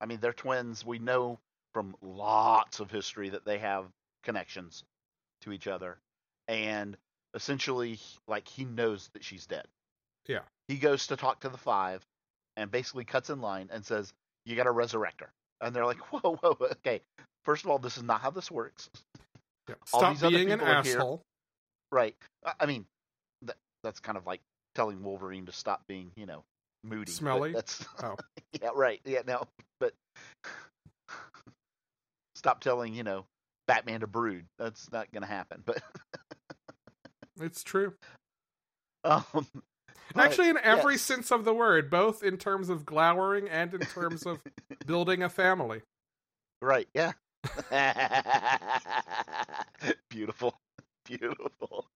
I 0.00 0.06
mean, 0.06 0.18
they're 0.20 0.32
twins. 0.32 0.84
We 0.86 0.98
know 0.98 1.38
from 1.74 1.96
lots 2.02 2.80
of 2.80 2.90
history 2.90 3.30
that 3.30 3.44
they 3.44 3.58
have 3.58 3.86
connections 4.22 4.84
to 5.42 5.52
each 5.52 5.66
other, 5.66 5.98
and 6.46 6.96
essentially, 7.34 7.98
like 8.26 8.48
he 8.48 8.64
knows 8.64 9.10
that 9.12 9.24
she's 9.24 9.46
dead. 9.46 9.66
Yeah. 10.26 10.40
He 10.68 10.76
goes 10.76 11.06
to 11.08 11.16
talk 11.16 11.40
to 11.40 11.48
the 11.48 11.58
five, 11.58 12.04
and 12.58 12.70
basically 12.70 13.04
cuts 13.04 13.30
in 13.30 13.40
line 13.40 13.70
and 13.72 13.84
says, 13.84 14.12
"You 14.44 14.56
got 14.56 14.64
to 14.64 14.72
resurrect 14.72 15.20
her." 15.20 15.30
And 15.60 15.74
they're 15.74 15.86
like, 15.86 15.98
"Whoa, 16.12 16.36
whoa, 16.36 16.56
okay. 16.60 17.00
First 17.44 17.64
of 17.64 17.70
all, 17.70 17.78
this 17.78 17.96
is 17.96 18.02
not 18.02 18.20
how 18.20 18.30
this 18.30 18.50
works." 18.50 18.90
Yeah. 19.68 19.74
Stop 19.86 20.20
being 20.20 20.50
an 20.50 20.60
are 20.60 20.82
here. 20.82 20.96
asshole. 20.98 21.22
Right. 21.92 22.16
I- 22.44 22.54
I 22.60 22.66
mean, 22.66 22.84
that 23.42 23.56
that's 23.82 24.00
kind 24.00 24.18
of 24.18 24.26
like 24.26 24.40
telling 24.74 25.02
Wolverine 25.02 25.46
to 25.46 25.52
stop 25.52 25.82
being, 25.88 26.10
you 26.16 26.26
know, 26.26 26.42
moody. 26.84 27.12
Smelly? 27.12 27.52
That's 27.52 27.84
Oh. 28.02 28.16
yeah, 28.60 28.70
right. 28.74 29.00
Yeah, 29.04 29.22
no, 29.26 29.46
but 29.80 29.92
stop 32.34 32.60
telling, 32.60 32.94
you 32.94 33.02
know, 33.02 33.24
Batman 33.66 34.00
to 34.00 34.06
brood. 34.06 34.44
That's 34.58 34.90
not 34.92 35.10
going 35.12 35.22
to 35.22 35.28
happen. 35.28 35.62
But 35.64 35.82
It's 37.40 37.62
true. 37.62 37.94
um, 39.04 39.46
Actually, 40.16 40.50
in 40.50 40.58
every 40.58 40.94
yes. 40.94 41.02
sense 41.02 41.30
of 41.30 41.44
the 41.44 41.54
word, 41.54 41.90
both 41.90 42.22
in 42.22 42.36
terms 42.36 42.68
of 42.68 42.84
glowering 42.84 43.48
and 43.48 43.74
in 43.74 43.80
terms 43.80 44.26
of 44.26 44.40
building 44.86 45.22
a 45.22 45.28
family. 45.28 45.82
right, 46.62 46.88
yeah. 46.94 47.12
beautiful, 50.10 50.54
beautiful. 51.04 51.86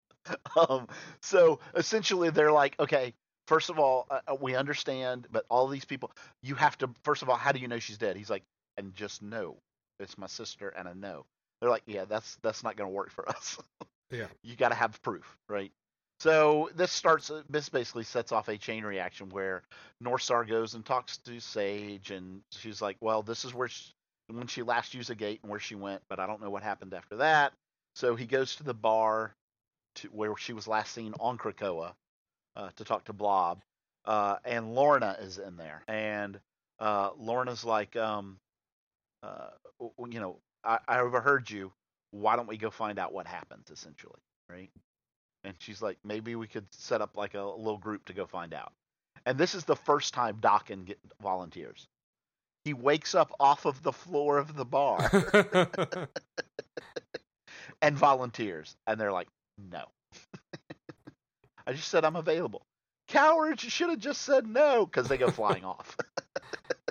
Um, 0.56 0.88
so 1.20 1.60
essentially, 1.74 2.30
they're 2.30 2.52
like, 2.52 2.78
okay, 2.78 3.14
first 3.48 3.70
of 3.70 3.78
all, 3.78 4.06
uh, 4.10 4.20
uh, 4.28 4.36
we 4.40 4.54
understand, 4.54 5.26
but 5.30 5.44
all 5.48 5.68
these 5.68 5.84
people, 5.84 6.12
you 6.42 6.54
have 6.54 6.78
to. 6.78 6.90
First 7.02 7.22
of 7.22 7.28
all, 7.28 7.36
how 7.36 7.52
do 7.52 7.60
you 7.60 7.68
know 7.68 7.78
she's 7.78 7.98
dead? 7.98 8.16
He's 8.16 8.30
like, 8.30 8.44
and 8.76 8.94
just 8.94 9.22
know 9.22 9.56
it's 9.98 10.16
my 10.16 10.26
sister, 10.26 10.68
and 10.68 10.88
I 10.88 10.92
know. 10.92 11.26
They're 11.60 11.70
like, 11.70 11.82
yeah, 11.86 12.04
that's 12.04 12.38
that's 12.42 12.62
not 12.62 12.76
going 12.76 12.88
to 12.88 12.94
work 12.94 13.10
for 13.10 13.28
us. 13.28 13.58
Yeah. 14.10 14.26
you 14.42 14.56
got 14.56 14.68
to 14.68 14.74
have 14.74 15.00
proof, 15.02 15.38
right? 15.48 15.72
So 16.22 16.70
this 16.76 16.92
starts. 16.92 17.30
uh, 17.30 17.42
This 17.50 17.68
basically 17.68 18.04
sets 18.04 18.30
off 18.32 18.46
a 18.48 18.56
chain 18.56 18.84
reaction 18.84 19.28
where 19.30 19.64
North 20.00 20.22
Star 20.22 20.44
goes 20.44 20.74
and 20.74 20.86
talks 20.86 21.18
to 21.18 21.40
Sage, 21.40 22.12
and 22.12 22.42
she's 22.52 22.80
like, 22.80 22.96
"Well, 23.00 23.22
this 23.24 23.44
is 23.44 23.52
where 23.52 23.66
she, 23.68 23.92
when 24.28 24.46
she 24.46 24.62
last 24.62 24.94
used 24.94 25.10
a 25.10 25.16
gate 25.16 25.40
and 25.42 25.50
where 25.50 25.58
she 25.60 25.74
went, 25.74 26.02
but 26.08 26.20
I 26.20 26.26
don't 26.26 26.40
know 26.40 26.50
what 26.50 26.62
happened 26.62 26.94
after 26.94 27.16
that." 27.16 27.52
So 27.96 28.14
he 28.14 28.26
goes 28.26 28.54
to 28.56 28.62
the 28.62 28.74
bar 28.74 29.34
to 29.96 30.08
where 30.10 30.36
she 30.36 30.52
was 30.52 30.68
last 30.68 30.92
seen 30.92 31.14
on 31.20 31.38
Krakoa 31.38 31.94
uh, 32.56 32.70
to 32.76 32.84
talk 32.84 33.04
to 33.06 33.12
Blob, 33.14 33.62
uh, 34.06 34.38
and 34.44 34.74
Lorna 34.74 35.16
is 35.20 35.38
in 35.38 35.56
there, 35.56 35.82
and 35.88 36.40
uh, 36.80 37.10
Lorna's 37.18 37.64
like, 37.64 37.96
um, 37.96 38.38
uh, 39.22 39.50
you 40.08 40.20
know, 40.20 40.40
I, 40.64 40.78
I 40.88 41.00
overheard 41.00 41.50
you. 41.50 41.72
Why 42.12 42.36
don't 42.36 42.48
we 42.48 42.58
go 42.58 42.70
find 42.70 42.98
out 42.98 43.12
what 43.14 43.26
happens? 43.26 43.70
Essentially, 43.70 44.20
right? 44.50 44.70
And 45.44 45.54
she's 45.58 45.82
like, 45.82 45.98
maybe 46.04 46.36
we 46.36 46.46
could 46.46 46.66
set 46.72 47.00
up 47.00 47.16
like 47.16 47.34
a, 47.34 47.42
little 47.42 47.78
group 47.78 48.04
to 48.06 48.12
go 48.12 48.26
find 48.26 48.54
out. 48.54 48.72
And 49.26 49.38
this 49.38 49.54
is 49.54 49.64
the 49.64 49.76
first 49.76 50.14
time 50.14 50.38
Daken 50.40 50.84
get 50.84 50.98
volunteers. 51.20 51.88
He 52.64 52.74
wakes 52.74 53.14
up 53.14 53.32
off 53.40 53.64
of 53.64 53.82
the 53.82 53.92
floor 53.92 54.38
of 54.38 54.54
the 54.54 54.64
bar 54.64 55.10
and 57.82 57.96
volunteers, 57.96 58.76
and 58.86 59.00
they're 59.00 59.12
like, 59.12 59.28
no. 59.58 59.84
I 61.66 61.72
just 61.72 61.88
said 61.88 62.04
I'm 62.04 62.16
available. 62.16 62.62
Cowards, 63.08 63.64
you 63.64 63.70
should 63.70 63.90
have 63.90 63.98
just 63.98 64.22
said 64.22 64.46
no 64.46 64.86
because 64.86 65.08
they 65.08 65.18
go 65.18 65.30
flying 65.30 65.64
off. 65.64 65.96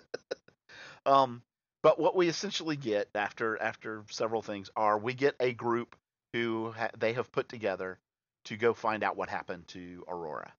um, 1.05 1.41
but 1.83 1.99
what 1.99 2.15
we 2.15 2.27
essentially 2.27 2.75
get 2.75 3.09
after 3.15 3.59
after 3.61 4.03
several 4.09 4.41
things 4.41 4.69
are 4.75 4.97
we 4.97 5.13
get 5.13 5.35
a 5.39 5.53
group 5.53 5.95
who 6.33 6.73
ha- 6.77 6.91
they 6.97 7.13
have 7.13 7.31
put 7.31 7.49
together 7.49 7.97
to 8.45 8.57
go 8.57 8.73
find 8.73 9.03
out 9.03 9.15
what 9.17 9.29
happened 9.29 9.67
to 9.69 10.03
Aurora, 10.07 10.51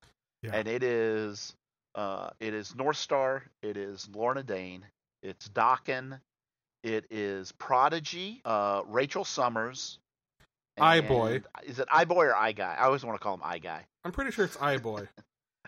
Yeah. 0.42 0.50
and 0.54 0.68
it 0.68 0.82
is 0.82 1.54
uh, 1.94 2.30
it 2.40 2.54
is 2.54 2.74
North 2.74 2.96
Star, 2.96 3.44
it 3.62 3.76
is 3.76 4.08
Lorna 4.14 4.42
Dane, 4.42 4.84
it's 5.22 5.48
Daken, 5.48 6.18
it 6.82 7.04
is 7.10 7.52
Prodigy, 7.52 8.40
uh, 8.44 8.82
Rachel 8.86 9.24
Summers, 9.24 9.98
Eye-Boy. 10.80 11.42
Is 11.64 11.78
it 11.78 11.88
I 11.92 12.04
Boy 12.06 12.26
or 12.26 12.34
I 12.36 12.52
Guy? 12.52 12.74
I 12.78 12.84
always 12.84 13.04
want 13.04 13.18
to 13.18 13.22
call 13.22 13.34
him 13.34 13.42
I 13.44 13.58
Guy. 13.58 13.84
I'm 14.04 14.12
pretty 14.12 14.30
sure 14.30 14.44
it's 14.44 14.56
iBoy. 14.56 15.08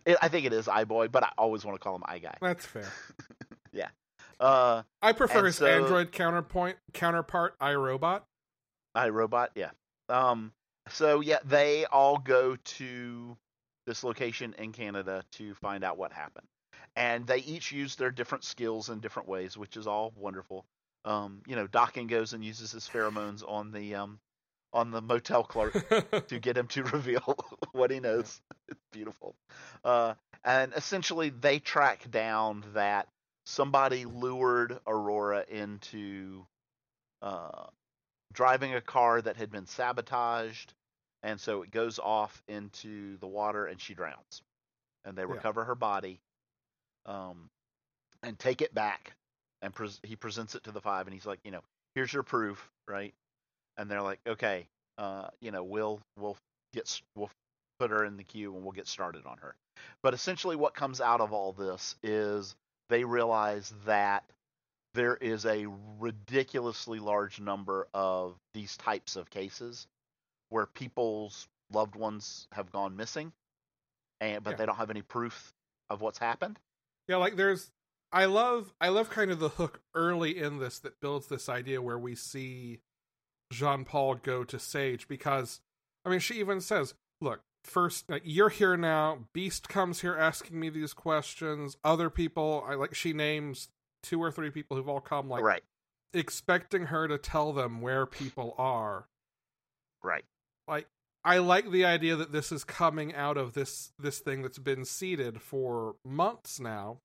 It, 0.07 0.19
I 0.21 0.29
think 0.29 0.45
it 0.45 0.53
is 0.53 0.69
I 0.69 0.85
Boy, 0.85 1.09
but 1.09 1.23
I 1.25 1.31
always 1.39 1.65
want 1.65 1.77
to 1.77 1.83
call 1.83 1.97
him 1.97 2.03
I 2.05 2.19
Guy. 2.19 2.37
That's 2.41 2.67
fair. 2.67 2.91
Yeah. 3.73 3.89
Uh, 4.39 4.83
I 5.03 5.13
prefer 5.13 5.47
his 5.47 5.57
so- 5.57 5.67
android 5.67 6.13
counterpoint 6.13 6.77
counterpart 6.93 7.59
iRobot. 7.59 8.21
I 8.95 9.09
Robot, 9.09 9.51
yeah. 9.55 9.71
Um, 10.09 10.53
so 10.89 11.21
yeah, 11.21 11.39
they 11.45 11.87
all 11.87 12.19
go 12.19 12.57
to 12.57 13.37
this 13.87 14.05
location 14.05 14.55
in 14.59 14.73
Canada 14.73 15.25
to 15.33 15.55
find 15.55 15.85
out 15.85 15.99
what 15.99 16.13
happened, 16.13 16.47
and 16.97 17.27
they 17.27 17.39
each 17.39 17.73
use 17.73 17.97
their 17.97 18.11
different 18.11 18.45
skills 18.45 18.89
in 18.89 19.01
different 19.01 19.29
ways, 19.29 19.57
which 19.57 19.77
is 19.77 19.87
all 19.87 20.13
wonderful. 20.17 20.65
Um, 21.05 21.43
you 21.47 21.57
know, 21.57 21.67
Daken 21.67 22.09
goes 22.09 22.33
and 22.33 22.45
uses 22.45 22.73
his 22.73 22.89
pheromones 22.89 23.43
on 23.47 23.73
the 23.73 23.95
um, 23.95 24.19
on 24.73 24.91
the 24.91 25.01
motel 25.01 25.45
clerk 25.45 25.73
to 26.29 26.39
get 26.41 26.57
him 26.57 26.67
to 26.69 26.83
reveal 26.93 27.37
what 27.73 27.91
he 27.91 28.01
knows. 28.01 28.41
It's 28.69 28.81
beautiful. 28.93 29.35
Uh, 29.85 30.15
and 30.45 30.73
essentially, 30.75 31.31
they 31.31 31.59
track 31.59 32.11
down 32.11 32.65
that 32.75 33.09
somebody 33.47 34.05
lured 34.05 34.79
Aurora 34.87 35.45
into 35.49 36.47
uh, 37.23 37.67
driving 38.33 38.75
a 38.75 38.81
car 38.81 39.21
that 39.23 39.37
had 39.37 39.51
been 39.51 39.67
sabotaged, 39.67 40.73
and 41.23 41.41
so 41.41 41.63
it 41.63 41.71
goes 41.71 41.99
off 41.99 42.43
into 42.49 43.17
the 43.19 43.27
water 43.27 43.67
and 43.67 43.81
she 43.81 43.95
drowns. 43.95 44.43
And 45.05 45.17
they 45.17 45.25
Yeah. 45.25 45.35
recover 45.35 45.65
her 45.65 45.75
body, 45.75 46.21
um, 47.07 47.51
and 48.23 48.39
take 48.39 48.63
it 48.63 48.75
back. 48.75 49.15
And 49.63 49.75
pres 49.75 50.01
he 50.03 50.17
presents 50.17 50.55
it 50.55 50.65
to 50.65 50.73
the 50.73 50.81
five, 50.81 51.07
and 51.07 51.15
he's 51.15 51.27
like, 51.27 51.41
you 51.45 51.51
know, 51.51 51.63
here's 51.95 52.13
your 52.13 52.23
proof, 52.23 52.71
right? 52.87 53.15
And 53.77 53.91
they're 53.91 54.03
like, 54.03 54.21
okay, 54.27 54.67
uh, 54.99 55.29
you 55.41 55.51
know, 55.51 55.65
we'll 55.65 56.01
we'll 56.17 56.37
get 56.73 57.01
we'll 57.17 57.31
put 57.79 57.91
her 57.91 58.05
in 58.05 58.17
the 58.17 58.25
queue 58.25 58.55
and 58.55 58.63
we'll 58.63 58.73
get 58.73 58.87
started 58.87 59.27
on 59.27 59.39
her. 59.39 59.55
But 60.03 60.15
essentially, 60.15 60.57
what 60.57 60.75
comes 60.75 61.01
out 61.01 61.21
of 61.21 61.33
all 61.33 61.53
this 61.53 61.97
is 62.03 62.55
they 62.91 63.05
realize 63.05 63.73
that 63.87 64.25
there 64.95 65.17
is 65.17 65.45
a 65.45 65.67
ridiculously 65.99 66.99
large 66.99 67.41
number 67.41 67.89
of 67.93 68.37
these 68.55 68.77
types 68.77 69.17
of 69.17 69.29
cases 69.31 69.87
where 70.49 70.67
people's 70.67 71.49
loved 71.73 71.97
ones 71.97 72.47
have 72.53 72.71
gone 72.71 72.97
missing, 72.97 73.33
and 74.21 74.43
but 74.43 74.51
Yeah. 74.53 74.57
they 74.57 74.67
don't 74.67 74.77
have 74.77 74.91
any 74.91 75.03
proof 75.03 75.53
of 75.91 76.01
what's 76.01 76.19
happened. 76.19 76.59
Yeah, 77.09 77.17
like 77.17 77.37
there's 77.37 77.71
I 78.13 78.27
love 78.27 78.73
I 78.81 78.89
love 78.89 79.11
kind 79.11 79.31
of 79.31 79.41
the 79.41 79.49
hook 79.51 79.83
early 79.95 80.39
in 80.39 80.59
this 80.59 80.79
that 80.81 81.01
builds 81.01 81.27
this 81.27 81.49
idea 81.49 81.83
where 81.83 81.99
we 81.99 82.15
see 82.15 82.81
Jean 83.53 83.85
Paul 83.85 84.15
go 84.17 84.45
to 84.45 84.59
Sage 84.59 85.09
because 85.09 85.61
I 86.05 86.11
mean 86.11 86.21
she 86.21 86.35
even 86.35 86.61
says, 86.61 86.95
"Look, 87.21 87.43
first 87.65 88.09
like, 88.09 88.23
you're 88.25 88.51
here 88.51 88.77
now. 88.77 89.27
Beast 89.33 89.69
comes 89.69 90.03
here 90.03 90.15
asking 90.17 90.59
me 90.61 90.69
these 90.71 90.95
questions. 90.95 91.77
Other 91.83 92.09
people, 92.11 92.65
I 92.67 92.75
like 92.75 92.95
she 92.95 93.13
names 93.13 93.69
two 94.05 94.23
or 94.23 94.31
three 94.31 94.51
people 94.51 94.77
who've 94.77 94.89
all 94.89 95.01
come 95.01 95.29
like 95.29 95.43
right, 95.43 95.65
expecting 96.13 96.87
her 96.87 97.09
to 97.09 97.19
tell 97.19 97.53
them 97.53 97.81
where 97.81 98.07
people 98.07 98.55
are. 98.59 99.09
right, 100.03 100.25
Like 100.69 100.87
I 101.25 101.39
like 101.39 101.71
the 101.71 101.85
idea 101.87 102.15
that 102.17 102.31
this 102.33 102.53
is 102.53 102.63
coming 102.65 103.15
out 103.15 103.37
of 103.37 103.55
this 103.55 103.93
this 103.99 104.21
thing 104.21 104.43
that's 104.43 104.59
been 104.59 104.85
seeded 104.85 105.41
for 105.43 105.97
months 106.05 106.61
now 106.61 107.01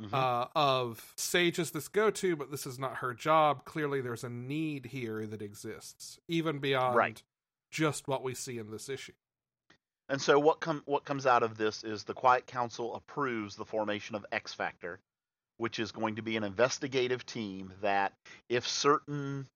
Mhm. 0.00 0.14
uh, 0.14 0.48
of 0.56 1.12
Sage 1.16 1.58
is 1.58 1.72
this 1.72 1.88
go 1.88 2.10
to, 2.10 2.34
but 2.34 2.50
this 2.50 2.66
is 2.66 2.78
not 2.78 2.96
her 2.98 3.12
job. 3.12 3.66
Clearly, 3.66 4.00
there's 4.00 4.24
a 4.24 4.30
need 4.30 4.86
here 4.86 5.26
that 5.26 5.42
exists, 5.42 6.18
even 6.26 6.58
beyond 6.58 6.96
Right. 6.96 7.22
just 7.70 8.08
what 8.08 8.22
we 8.22 8.34
see 8.34 8.56
in 8.56 8.70
this 8.70 8.88
issue. 8.88 9.12
And 10.08 10.20
so 10.22 10.38
what 10.38 10.60
come 10.60 10.82
what 10.86 11.04
comes 11.04 11.26
out 11.26 11.42
of 11.42 11.56
this 11.58 11.84
is 11.84 12.04
the 12.04 12.14
Quiet 12.14 12.46
Council 12.46 12.94
approves 12.94 13.56
the 13.56 13.64
formation 13.66 14.14
of 14.16 14.24
X 14.32 14.52
Factor, 14.54 15.00
which 15.60 15.78
is 15.78 15.92
going 15.92 16.16
to 16.16 16.22
be 16.22 16.38
an 16.38 16.42
investigative 16.42 17.24
team 17.26 17.70
that 17.82 18.12
if 18.48 18.66
certain 18.66 19.46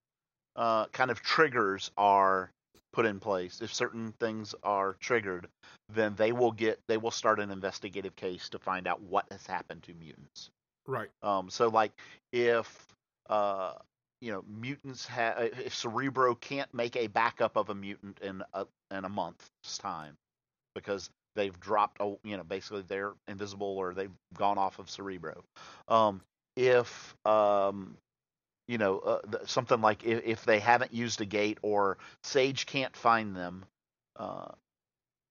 uh, 0.55 0.85
kind 0.89 1.11
of 1.11 1.23
triggers 1.23 1.91
are 1.97 2.51
put 2.93 3.07
in 3.07 3.19
place, 3.19 3.61
if 3.63 3.73
certain 3.73 4.13
things 4.21 4.55
are 4.63 4.97
triggered, 5.01 5.49
then 5.89 6.15
they 6.17 6.31
will 6.31 6.53
get 6.53 6.79
they 6.89 6.99
will 6.99 7.11
start 7.11 7.41
an 7.41 7.51
investigative 7.51 8.15
case 8.17 8.51
to 8.51 8.59
find 8.59 8.87
out 8.87 9.01
what 9.01 9.25
has 9.31 9.47
happened 9.47 9.83
to 9.85 9.95
mutants. 9.95 10.51
Right. 10.87 11.09
Um, 11.23 11.49
so 11.49 11.69
like 11.69 11.93
if 12.33 12.87
uh, 13.31 13.73
you 14.21 14.31
know 14.31 14.45
mutants 14.47 15.07
have 15.07 15.39
if 15.39 15.75
Cerebro 15.75 16.35
can't 16.35 16.73
make 16.75 16.97
a 16.97 17.07
backup 17.07 17.57
of 17.57 17.71
a 17.71 17.75
mutant 17.75 18.19
in 18.21 18.43
a 18.53 18.67
in 18.91 19.07
a 19.07 19.09
month's 19.09 19.79
time 19.79 20.17
because 20.75 21.09
they've 21.35 21.59
dropped 21.61 22.01
a 22.01 22.15
you 22.25 22.37
know 22.37 22.45
basically 22.45 22.83
they're 22.87 23.13
invisible 23.29 23.67
or 23.67 23.95
they've 23.95 24.11
gone 24.37 24.59
off 24.59 24.79
of 24.79 24.91
Cerebro. 24.91 25.45
Um, 25.89 26.21
if 26.57 27.17
um, 27.25 27.97
you 28.69 28.79
know 28.79 28.99
uh, 28.99 29.21
th- 29.23 29.49
something 29.49 29.81
like 29.81 30.05
if, 30.05 30.25
if 30.25 30.45
they 30.45 30.59
haven't 30.59 30.93
used 30.93 31.21
a 31.21 31.27
gate 31.27 31.59
or 31.63 31.99
Sage 32.23 32.67
can't 32.67 32.95
find 32.97 33.35
them. 33.35 33.65
Uh, 34.17 34.53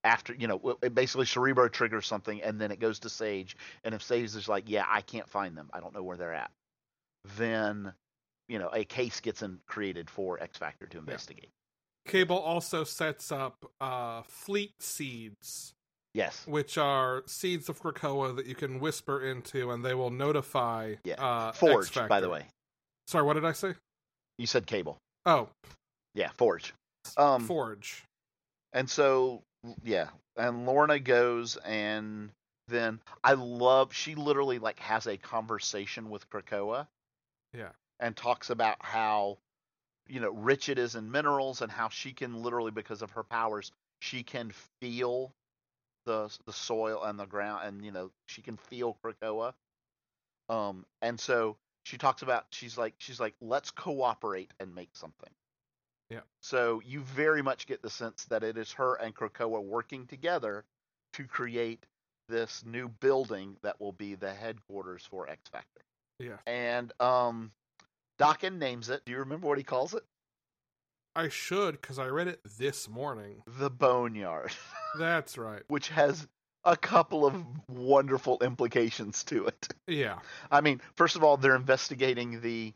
after 0.06 0.34
you 0.34 0.48
know, 0.48 0.78
it 0.82 0.94
basically 0.94 1.26
Cerebro 1.26 1.70
triggers 1.70 2.06
something, 2.06 2.42
and 2.42 2.60
then 2.60 2.72
it 2.72 2.80
goes 2.82 3.00
to 3.00 3.10
Sage, 3.10 3.56
and 3.86 3.96
if 3.96 4.04
Sage 4.04 4.36
is 4.36 4.50
like, 4.50 4.66
"Yeah, 4.68 4.86
I 4.88 5.00
can't 5.00 5.30
find 5.30 5.58
them. 5.58 5.70
I 5.74 5.80
don't 5.80 5.94
know 5.94 6.04
where 6.04 6.18
they're 6.18 6.34
at," 6.34 6.52
then 7.38 7.94
you 8.50 8.60
know 8.60 8.70
a 8.74 8.84
case 8.84 9.22
gets 9.22 9.42
in, 9.42 9.60
created 9.66 10.10
for 10.10 10.42
X 10.42 10.58
Factor 10.58 10.88
to 10.88 10.98
investigate. 10.98 11.50
Cable 12.06 12.38
also 12.38 12.84
sets 12.84 13.32
up 13.32 13.66
uh, 13.80 14.24
fleet 14.24 14.74
seeds, 14.82 15.74
Yes, 16.14 16.46
which 16.46 16.78
are 16.78 17.24
seeds 17.26 17.70
of 17.70 17.82
Krakoa 17.82 18.36
that 18.36 18.46
you 18.46 18.54
can 18.56 18.80
whisper 18.80 19.22
into, 19.26 19.72
and 19.72 19.84
they 19.84 19.96
will 19.96 20.12
notify. 20.12 20.96
Yeah. 21.04 21.16
Uh, 21.16 21.52
Forge, 21.52 21.88
X-Factor. 21.88 22.08
by 22.08 22.22
the 22.22 22.30
way. 22.30 22.46
Sorry, 23.08 23.26
what 23.26 23.34
did 23.34 23.46
I 23.46 23.52
say? 23.52 23.74
You 24.38 24.46
said 24.48 24.66
Cable. 24.68 24.98
Oh, 25.26 25.50
Yeah, 26.14 26.30
Forge. 26.38 26.74
Um, 27.18 27.44
Forge. 27.46 28.04
And 28.74 28.90
so, 28.90 29.42
yeah, 29.84 30.10
and 30.38 30.66
Lorna 30.66 31.00
goes, 31.00 31.58
and 31.58 32.30
then 32.68 33.00
I 33.24 33.34
love. 33.34 33.94
She 33.94 34.16
literally 34.16 34.60
like 34.60 34.80
has 34.80 35.08
a 35.08 35.18
conversation 35.18 36.10
with 36.10 36.30
Krakoa. 36.30 36.88
Yeah. 37.54 37.70
And 38.00 38.16
talks 38.16 38.50
about 38.50 38.78
how, 38.80 39.38
you 40.08 40.20
know, 40.20 40.32
rich 40.32 40.70
it 40.70 40.78
is 40.78 40.96
in 40.96 41.10
minerals, 41.12 41.62
and 41.62 41.72
how 41.72 41.90
she 41.90 42.14
can 42.14 42.42
literally, 42.42 42.72
because 42.72 43.02
of 43.02 43.12
her 43.12 43.24
powers, 43.24 43.72
she 44.02 44.24
can 44.24 44.52
feel 44.82 45.32
the 46.06 46.36
the 46.46 46.54
soil 46.54 47.04
and 47.04 47.20
the 47.20 47.26
ground, 47.26 47.68
and 47.68 47.86
you 47.86 47.92
know, 47.92 48.12
she 48.28 48.42
can 48.42 48.58
feel 48.58 48.98
Krakoa. 49.04 49.54
Um, 50.50 50.86
and 51.02 51.20
so 51.20 51.58
she 51.84 51.98
talks 51.98 52.22
about 52.22 52.46
she's 52.52 52.78
like 52.78 52.96
she's 52.98 53.20
like 53.20 53.36
let's 53.42 53.72
cooperate 53.72 54.52
and 54.60 54.74
make 54.76 54.90
something 54.96 55.30
Yeah. 56.10 56.22
So 56.42 56.82
you 56.86 57.02
very 57.02 57.42
much 57.42 57.68
get 57.68 57.82
the 57.82 57.90
sense 57.90 58.26
that 58.26 58.44
it 58.44 58.58
is 58.58 58.72
her 58.74 58.96
and 58.96 59.16
Krakoa 59.16 59.64
working 59.64 60.08
together 60.08 60.66
to 61.14 61.26
create 61.26 61.86
this 62.30 62.64
new 62.66 62.90
building 62.90 63.58
that 63.64 63.80
will 63.82 63.92
be 63.94 64.16
the 64.16 64.34
headquarters 64.34 65.06
for 65.10 65.28
X 65.30 65.50
Factor. 65.50 65.82
Yeah. 66.20 66.38
And 66.48 66.94
um 67.02 67.52
Daken 68.20 68.60
names 68.60 68.90
it. 68.90 69.04
Do 69.06 69.12
you 69.12 69.20
remember 69.20 69.48
what 69.48 69.58
he 69.58 69.64
calls 69.64 69.94
it? 69.94 70.04
I 71.16 71.30
should 71.30 71.74
because 71.80 72.00
I 72.00 72.08
read 72.08 72.28
it 72.28 72.40
this 72.58 72.90
morning. 72.90 73.44
The 73.60 73.70
Boneyard, 73.70 74.52
That's 74.98 75.38
right. 75.38 75.62
which 75.68 75.90
has 75.90 76.28
a 76.66 76.76
couple 76.78 77.26
of 77.26 77.36
wonderful 77.70 78.40
implications 78.42 79.24
to 79.26 79.48
it. 79.48 79.68
Yeah. 79.88 80.20
I 80.50 80.62
mean, 80.62 80.82
first 80.96 81.16
of 81.16 81.24
all, 81.24 81.38
they're 81.38 81.56
investigating 81.56 82.42
the 82.42 82.74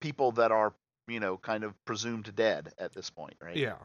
people 0.00 0.32
that 0.32 0.50
are, 0.50 0.72
you 1.08 1.20
know, 1.20 1.36
kind 1.36 1.64
of 1.64 1.72
presumed 1.84 2.34
dead 2.34 2.72
at 2.78 2.92
this 2.92 3.10
point, 3.10 3.34
right? 3.42 3.56
Yeah. 3.56 3.76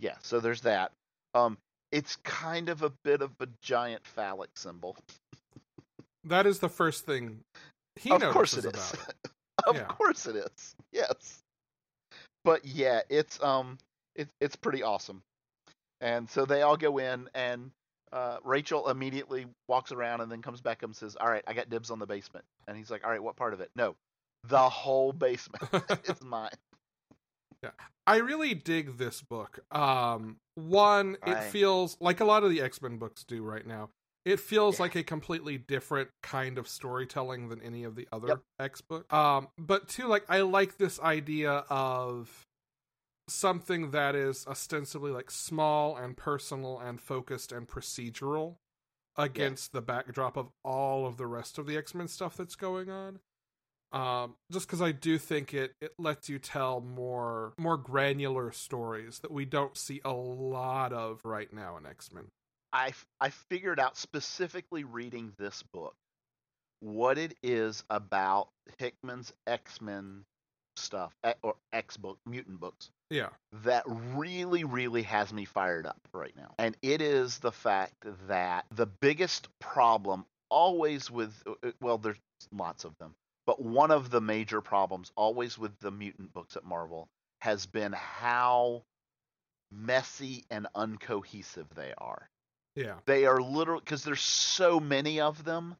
Yeah, 0.00 0.14
so 0.22 0.40
there's 0.40 0.62
that. 0.62 0.92
Um 1.34 1.58
it's 1.92 2.16
kind 2.24 2.70
of 2.70 2.82
a 2.82 2.90
bit 3.04 3.22
of 3.22 3.30
a 3.40 3.46
giant 3.62 4.04
phallic 4.06 4.50
symbol. 4.56 4.96
That 6.26 6.46
is 6.46 6.58
the 6.58 6.70
first 6.70 7.04
thing 7.04 7.40
he 7.96 8.10
of 8.10 8.20
notices 8.22 8.32
course 8.34 8.54
it 8.56 8.64
about 8.64 8.94
is. 8.94 9.08
it. 9.08 9.30
of 9.66 9.76
Yeah. 9.76 9.84
course 9.84 10.26
it 10.26 10.36
is. 10.36 10.74
Yes. 10.90 11.43
But 12.44 12.64
yeah, 12.64 13.00
it's 13.08 13.42
um 13.42 13.78
it's 14.14 14.32
it's 14.40 14.56
pretty 14.56 14.82
awesome. 14.82 15.22
And 16.00 16.28
so 16.28 16.44
they 16.44 16.62
all 16.62 16.76
go 16.76 16.98
in 16.98 17.28
and 17.34 17.70
uh, 18.12 18.36
Rachel 18.44 18.88
immediately 18.88 19.46
walks 19.66 19.90
around 19.90 20.20
and 20.20 20.30
then 20.30 20.40
comes 20.40 20.60
back 20.60 20.82
up 20.82 20.88
and 20.88 20.96
says, 20.96 21.16
"All 21.20 21.28
right, 21.28 21.42
I 21.46 21.52
got 21.52 21.68
dibs 21.68 21.90
on 21.90 21.98
the 21.98 22.06
basement." 22.06 22.44
And 22.68 22.76
he's 22.76 22.90
like, 22.90 23.04
"All 23.04 23.10
right, 23.10 23.22
what 23.22 23.36
part 23.36 23.54
of 23.54 23.60
it?" 23.60 23.70
No, 23.74 23.96
the 24.46 24.58
whole 24.68 25.12
basement 25.12 25.64
is 26.04 26.22
mine. 26.22 26.50
Yeah. 27.62 27.70
I 28.06 28.18
really 28.18 28.54
dig 28.54 28.98
this 28.98 29.22
book. 29.22 29.60
Um, 29.72 30.36
one, 30.54 31.16
it 31.26 31.44
feels 31.44 31.96
like 32.00 32.20
a 32.20 32.24
lot 32.24 32.44
of 32.44 32.50
the 32.50 32.60
X 32.60 32.82
Men 32.82 32.98
books 32.98 33.24
do 33.24 33.42
right 33.42 33.66
now. 33.66 33.88
It 34.24 34.40
feels 34.40 34.78
Yeah. 34.78 34.82
like 34.84 34.94
a 34.94 35.02
completely 35.02 35.58
different 35.58 36.10
kind 36.22 36.56
of 36.58 36.66
storytelling 36.66 37.48
than 37.48 37.60
any 37.60 37.84
of 37.84 37.94
the 37.94 38.08
other 38.10 38.28
Yep. 38.28 38.42
X 38.58 38.80
book. 38.80 39.12
Um, 39.12 39.48
but 39.58 39.88
too, 39.88 40.06
like 40.06 40.24
I 40.28 40.40
like 40.40 40.78
this 40.78 40.98
idea 41.00 41.64
of 41.68 42.46
something 43.28 43.90
that 43.92 44.14
is 44.14 44.46
ostensibly 44.46 45.10
like 45.10 45.30
small 45.30 45.96
and 45.96 46.16
personal 46.16 46.78
and 46.78 47.00
focused 47.00 47.52
and 47.52 47.66
procedural 47.68 48.56
against 49.16 49.72
the 49.72 49.80
backdrop 49.80 50.36
of 50.36 50.50
all 50.64 51.06
of 51.06 51.16
the 51.16 51.26
rest 51.26 51.58
of 51.58 51.66
the 51.66 51.76
X 51.76 51.94
Men 51.94 52.08
stuff 52.08 52.36
that's 52.36 52.56
going 52.56 52.90
on. 52.90 53.20
Um, 53.92 54.34
just 54.50 54.66
because 54.66 54.82
I 54.82 54.90
do 54.92 55.18
think 55.18 55.54
it 55.54 55.72
it 55.80 55.92
lets 55.98 56.28
you 56.28 56.38
tell 56.38 56.80
more 56.80 57.54
more 57.58 57.76
granular 57.76 58.50
stories 58.52 59.20
that 59.20 59.30
we 59.30 59.44
don't 59.44 59.76
see 59.76 60.00
a 60.04 60.12
lot 60.12 60.92
of 60.92 61.20
right 61.24 61.52
now 61.52 61.76
in 61.76 61.86
X 61.86 62.10
Men. 62.12 62.28
I 62.74 62.92
I 63.20 63.30
figured 63.30 63.78
out 63.78 63.96
specifically 63.96 64.84
reading 64.84 65.32
this 65.38 65.62
book 65.72 65.94
what 66.80 67.16
it 67.16 67.34
is 67.42 67.84
about 67.88 68.48
Hickman's 68.78 69.32
X 69.46 69.80
Men 69.80 70.24
stuff 70.76 71.14
eh, 71.22 71.34
or 71.42 71.54
X 71.72 71.96
book 71.96 72.18
mutant 72.26 72.58
books 72.58 72.90
Yeah, 73.08 73.28
that 73.62 73.84
really 73.86 74.64
really 74.64 75.02
has 75.02 75.32
me 75.32 75.44
fired 75.44 75.86
up 75.86 76.00
right 76.12 76.36
now, 76.36 76.54
and 76.58 76.76
it 76.82 77.00
is 77.00 77.38
the 77.38 77.52
fact 77.52 77.94
that 78.26 78.66
the 78.74 78.86
biggest 78.86 79.48
problem 79.60 80.26
always 80.50 81.10
with 81.10 81.32
uh, 81.46 81.70
well 81.80 81.96
there's 81.96 82.18
lots 82.52 82.84
of 82.84 82.98
them, 82.98 83.14
but 83.46 83.62
one 83.62 83.92
of 83.92 84.10
the 84.10 84.20
major 84.20 84.60
problems 84.60 85.12
always 85.16 85.56
with 85.56 85.78
the 85.78 85.92
mutant 85.92 86.32
books 86.32 86.56
at 86.56 86.64
Marvel 86.64 87.08
has 87.40 87.66
been 87.66 87.92
how 87.92 88.82
messy 89.70 90.44
and 90.50 90.66
uncohesive 90.74 91.68
they 91.74 91.92
are 91.98 92.28
yeah, 92.76 92.94
they 93.06 93.26
are 93.26 93.40
literal 93.40 93.80
because 93.80 94.04
there's 94.04 94.20
so 94.20 94.80
many 94.80 95.20
of 95.20 95.44
them 95.44 95.76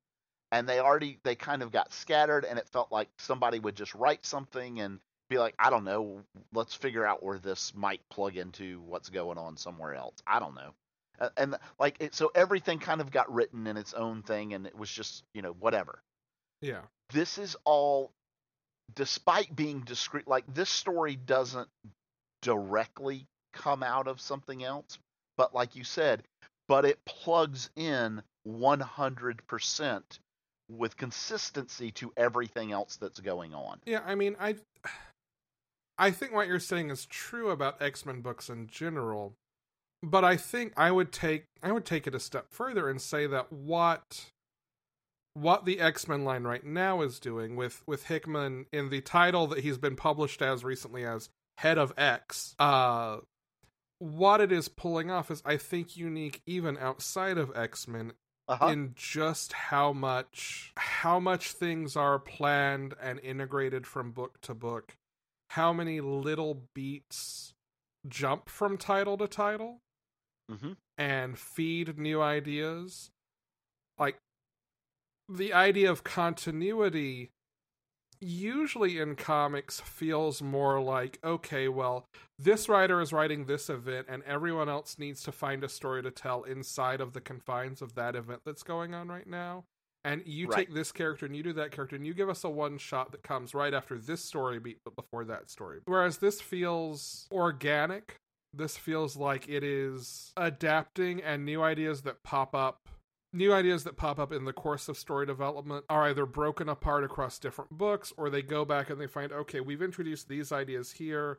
and 0.53 0.69
they 0.69 0.79
already 0.79 1.19
they 1.25 1.35
kind 1.35 1.63
of 1.63 1.73
got 1.73 1.93
scattered 1.93 2.45
and 2.45 2.59
it 2.59 2.69
felt 2.69 2.93
like 2.93 3.09
somebody 3.19 3.59
would 3.59 3.75
just 3.75 3.95
write 3.95 4.25
something 4.25 4.81
and 4.81 5.01
be 5.29 5.39
like 5.39 5.55
i 5.59 5.71
don't 5.71 5.85
know 5.85 6.23
let's 6.53 6.75
figure 6.75 7.05
out 7.05 7.23
where 7.23 7.39
this 7.39 7.73
might 7.75 8.01
plug 8.09 8.37
into 8.37 8.81
what's 8.87 9.09
going 9.09 9.39
on 9.39 9.57
somewhere 9.57 9.95
else. 9.95 10.15
I 10.27 10.39
don't 10.39 10.55
know. 10.55 10.71
A- 11.19 11.31
and 11.37 11.57
like 11.79 11.97
it, 12.01 12.15
so 12.15 12.31
everything 12.35 12.79
kind 12.79 13.01
of 13.01 13.11
got 13.11 13.33
written 13.33 13.67
in 13.67 13.77
its 13.77 13.95
own 13.95 14.23
thing 14.23 14.55
and 14.55 14.67
it 14.67 14.77
was 14.77 14.91
just 14.91 15.25
you 15.35 15.43
know 15.43 15.55
whatever. 15.59 16.01
Yeah, 16.61 16.83
this 17.13 17.39
is 17.39 17.57
all 17.65 18.11
despite 18.95 19.55
being 19.55 19.81
discrete 19.81 20.29
like 20.29 20.45
this 20.53 20.71
story 20.71 21.17
doesn't 21.17 21.69
directly 22.43 23.27
come 23.53 23.83
out 23.83 24.09
of 24.09 24.21
something 24.21 24.63
else 24.63 24.99
but 25.39 25.55
like 25.55 25.75
you 25.75 25.85
said 25.85 26.23
but 26.69 26.85
it 26.85 26.99
plugs 27.05 27.71
in 27.77 28.23
100% 28.47 30.03
with 30.71 30.97
consistency 30.97 31.91
to 31.91 32.13
everything 32.17 32.73
else 32.73 32.97
that's 32.97 33.21
going 33.21 33.55
on 33.55 33.79
yeah. 33.85 34.01
I 34.07 34.15
mean, 34.15 34.37
I 34.41 34.57
I 35.99 36.11
think 36.11 36.33
what 36.33 36.49
you're 36.49 36.59
saying 36.59 36.91
is 36.91 37.07
true 37.07 37.51
about 37.51 37.81
X 37.81 38.05
Men 38.05 38.21
books 38.21 38.49
in 38.49 38.67
general, 38.67 39.35
but 40.03 40.25
I 40.25 40.37
think 40.37 40.73
I 40.77 40.91
would 40.91 41.13
take 41.13 41.45
I 41.63 41.73
would 41.73 41.85
take 41.85 42.07
it 42.07 42.15
a 42.15 42.21
step 42.21 42.47
further 42.51 42.89
and 42.89 43.01
say 43.01 43.27
that 43.27 43.53
what 43.53 44.27
what 45.35 45.65
the 45.65 45.81
X-Men 45.81 46.25
line 46.25 46.45
right 46.45 46.65
now 46.65 47.03
is 47.03 47.19
doing 47.19 47.57
with 47.57 47.83
with 47.87 48.05
Hickman 48.07 48.67
in 48.73 48.89
the 48.89 49.01
title 49.01 49.47
that 49.49 49.61
he's 49.61 49.79
been 49.79 49.97
published 49.97 50.41
as 50.43 50.65
recently 50.65 51.05
as 51.05 51.29
Head 51.59 51.79
of 51.79 51.93
X, 51.97 52.55
uh 52.59 53.19
what 53.99 54.41
it 54.41 54.53
is 54.53 54.69
pulling 54.69 55.11
off 55.11 55.31
is 55.31 55.43
I 55.45 55.57
think 55.57 55.97
unique 55.97 56.43
even 56.47 56.77
outside 56.79 57.39
of 57.39 57.57
X-Men 57.57 58.13
uh-huh. 58.49 58.67
in 58.67 58.93
just 58.95 59.53
how 59.53 59.93
much 59.93 60.73
how 60.77 61.19
much 61.19 61.53
things 61.53 61.97
are 61.97 62.19
planned 62.19 62.95
and 63.01 63.21
integrated 63.21 63.87
from 63.87 64.13
book 64.13 64.41
to 64.43 64.55
book. 64.55 64.97
How 65.51 65.73
many 65.73 66.01
little 66.01 66.65
beats 66.75 67.55
jump 68.09 68.49
from 68.49 68.77
title 68.77 69.17
to 69.19 69.29
title 69.29 69.81
hmm 70.51 70.73
and 70.97 71.39
feed 71.39 71.99
new 71.99 72.21
ideas. 72.21 73.11
Like 73.99 74.19
the 75.29 75.53
idea 75.53 75.91
of 75.91 76.05
continuity 76.05 77.31
usually 78.25 78.99
in 78.99 79.15
comics 79.17 79.81
feels 79.81 80.41
more 80.43 80.81
like 80.81 81.19
okay 81.23 81.69
well 81.69 82.07
this 82.39 82.69
writer 82.69 83.01
is 83.01 83.13
writing 83.13 83.45
this 83.45 83.71
event 83.71 84.07
and 84.09 84.23
everyone 84.25 84.69
else 84.69 84.99
needs 84.99 85.23
to 85.23 85.33
find 85.33 85.63
a 85.63 85.69
story 85.69 86.03
to 86.03 86.11
tell 86.11 86.43
inside 86.43 87.01
of 87.01 87.13
the 87.13 87.21
confines 87.21 87.81
of 87.81 87.95
that 87.95 88.17
event 88.17 88.41
that's 88.45 88.63
going 88.65 88.93
on 88.93 89.09
right 89.09 89.27
now. 89.29 89.65
And 90.07 90.23
you 90.27 90.49
Right. 90.49 90.67
take 90.67 90.75
this 90.75 90.91
character 90.93 91.25
and 91.27 91.35
you 91.37 91.43
do 91.43 91.53
that 91.55 91.71
character 91.71 91.97
and 91.97 92.07
you 92.07 92.13
give 92.13 92.29
us 92.29 92.45
a 92.45 92.51
one 92.51 92.77
shot 92.77 93.13
that 93.13 93.23
comes 93.23 93.55
right 93.55 93.73
after 93.73 93.99
this 93.99 94.23
story 94.25 94.59
beat 94.59 94.81
but 94.85 94.97
before 94.97 95.25
that 95.27 95.49
story. 95.49 95.81
Whereas 95.87 96.19
this 96.19 96.41
feels 96.41 97.27
organic. 97.31 98.17
This 98.53 98.77
feels 98.77 99.17
like 99.17 99.49
it 99.49 99.63
is 99.63 100.33
adapting 100.37 101.23
and 101.23 101.45
new 101.45 101.63
ideas 101.63 102.03
that 102.03 102.23
pop 102.23 102.55
up 102.55 102.89
new 103.35 103.53
ideas 103.53 103.85
that 103.85 103.97
pop 103.97 104.19
up 104.19 104.33
in 104.33 104.45
the 104.45 104.53
course 104.53 104.89
of 104.89 104.97
story 104.97 105.27
development 105.27 105.85
are 105.91 106.05
either 106.09 106.25
broken 106.27 106.69
apart 106.69 107.05
across 107.05 107.39
different 107.39 107.71
books 107.77 108.13
or 108.17 108.31
they 108.31 108.43
go 108.43 108.65
back 108.65 108.89
and 108.91 109.01
they 109.01 109.07
find 109.07 109.33
okay 109.33 109.61
we've 109.61 109.83
introduced 109.83 110.29
these 110.29 110.53
ideas 110.53 110.93
here 110.93 111.39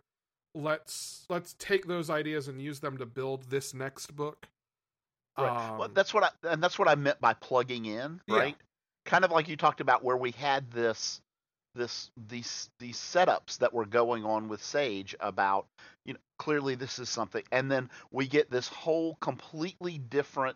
let's 0.53 1.25
let's 1.29 1.55
take 1.57 1.87
those 1.87 2.09
ideas 2.09 2.47
and 2.47 2.61
use 2.61 2.79
them 2.79 2.97
to 2.97 3.05
build 3.05 3.49
this 3.49 3.73
next 3.73 4.15
book 4.15 4.47
Right. 5.37 5.51
well, 5.77 5.83
Um, 5.83 5.91
that's 5.93 6.13
what 6.13 6.23
I 6.23 6.29
and 6.49 6.63
that's 6.63 6.79
what 6.79 6.87
I 6.87 6.95
meant 6.95 7.19
by 7.19 7.33
plugging 7.33 7.85
in, 7.85 8.21
Yeah. 8.27 8.37
right? 8.37 8.57
Kind 9.05 9.25
of 9.25 9.31
like 9.31 9.49
you 9.49 9.57
talked 9.57 9.81
about 9.81 10.03
where 10.03 10.15
we 10.15 10.31
had 10.31 10.71
this 10.71 11.19
this 11.75 12.09
these 12.15 12.69
these 12.79 12.97
setups 12.97 13.57
that 13.57 13.73
were 13.73 13.85
going 13.85 14.23
on 14.23 14.47
with 14.47 14.63
Sage 14.63 15.13
about 15.19 15.67
you 16.05 16.13
know 16.13 16.19
clearly 16.39 16.75
this 16.75 16.99
is 16.99 17.09
something 17.09 17.43
and 17.51 17.69
then 17.69 17.89
we 18.11 18.27
get 18.27 18.49
this 18.49 18.69
whole 18.69 19.15
completely 19.15 19.97
different 19.97 20.55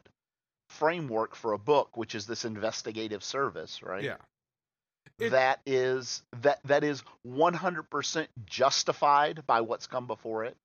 framework 0.69 1.35
for 1.35 1.53
a 1.53 1.57
book 1.57 1.97
which 1.97 2.15
is 2.15 2.25
this 2.25 2.45
investigative 2.45 3.23
service, 3.23 3.81
right? 3.83 4.03
yeah 4.03 4.17
It- 5.19 5.31
that 5.31 5.59
is 5.65 6.23
that 6.41 6.59
that 6.63 6.83
is 6.83 7.03
100% 7.25 8.27
justified 8.45 9.45
by 9.45 9.61
what's 9.61 9.87
come 9.87 10.07
before 10.07 10.45
it. 10.45 10.55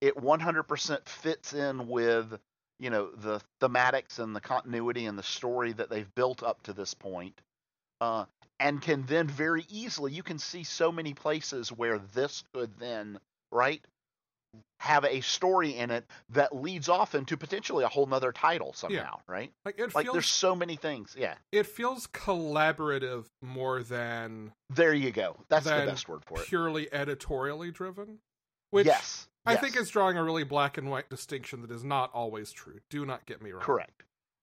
It 0.00 0.16
100% 0.16 1.08
fits 1.08 1.52
in 1.52 1.88
with 1.88 2.38
you 2.80 2.90
know 2.90 3.10
the 3.10 3.40
thematics 3.60 4.18
and 4.18 4.34
the 4.34 4.40
continuity 4.40 5.06
and 5.06 5.16
the 5.18 5.22
story 5.22 5.72
that 5.72 5.90
they've 5.90 6.12
built 6.14 6.42
up 6.42 6.62
to 6.64 6.72
this 6.72 6.94
point, 6.94 7.40
uh, 8.00 8.24
and 8.58 8.82
can 8.82 9.04
then 9.06 9.28
very 9.28 9.64
easily 9.68 10.12
you 10.12 10.22
can 10.22 10.38
see 10.38 10.64
so 10.64 10.90
many 10.90 11.14
places 11.14 11.70
where 11.70 11.98
this 11.98 12.42
could 12.52 12.78
then 12.78 13.18
right 13.52 13.84
have 14.80 15.04
a 15.04 15.20
story 15.22 15.70
in 15.76 15.90
it 15.90 16.04
that 16.30 16.54
leads 16.54 16.88
off 16.88 17.14
into 17.14 17.36
potentially 17.36 17.84
a 17.84 17.88
whole 17.88 18.06
nother 18.06 18.32
title 18.32 18.72
somehow, 18.74 19.18
right? 19.26 19.50
like 19.64 19.78
it 19.78 19.94
Like 19.94 20.04
feels 20.04 20.12
there's 20.14 20.26
so 20.26 20.54
many 20.54 20.76
things. 20.76 21.14
Yeah, 21.18 21.34
it 21.52 21.66
feels 21.66 22.06
collaborative 22.08 23.24
more 23.42 23.82
than 23.82 24.52
there 24.70 24.92
you 24.92 25.10
go. 25.10 25.36
That's 25.48 25.64
the 25.64 25.70
best 25.70 26.08
word 26.08 26.22
for 26.26 26.40
it. 26.40 26.46
purely 26.46 26.92
editorially 26.92 27.70
driven 27.70 28.18
which 28.70 28.86
yes, 28.86 29.28
I 29.46 29.52
yes, 29.52 29.60
think 29.62 29.76
is 29.76 29.88
drawing 29.88 30.16
a 30.18 30.24
really 30.24 30.42
black 30.42 30.76
and 30.78 30.90
white 30.90 31.08
distinction 31.08 31.62
that 31.62 31.70
is 31.70 31.84
not 31.84 32.10
always 32.12 32.50
true. 32.50 32.80
Do 32.90 33.06
not 33.06 33.24
get 33.24 33.40
me 33.40 33.52
wrong. 33.52 33.62
correct. 33.62 34.02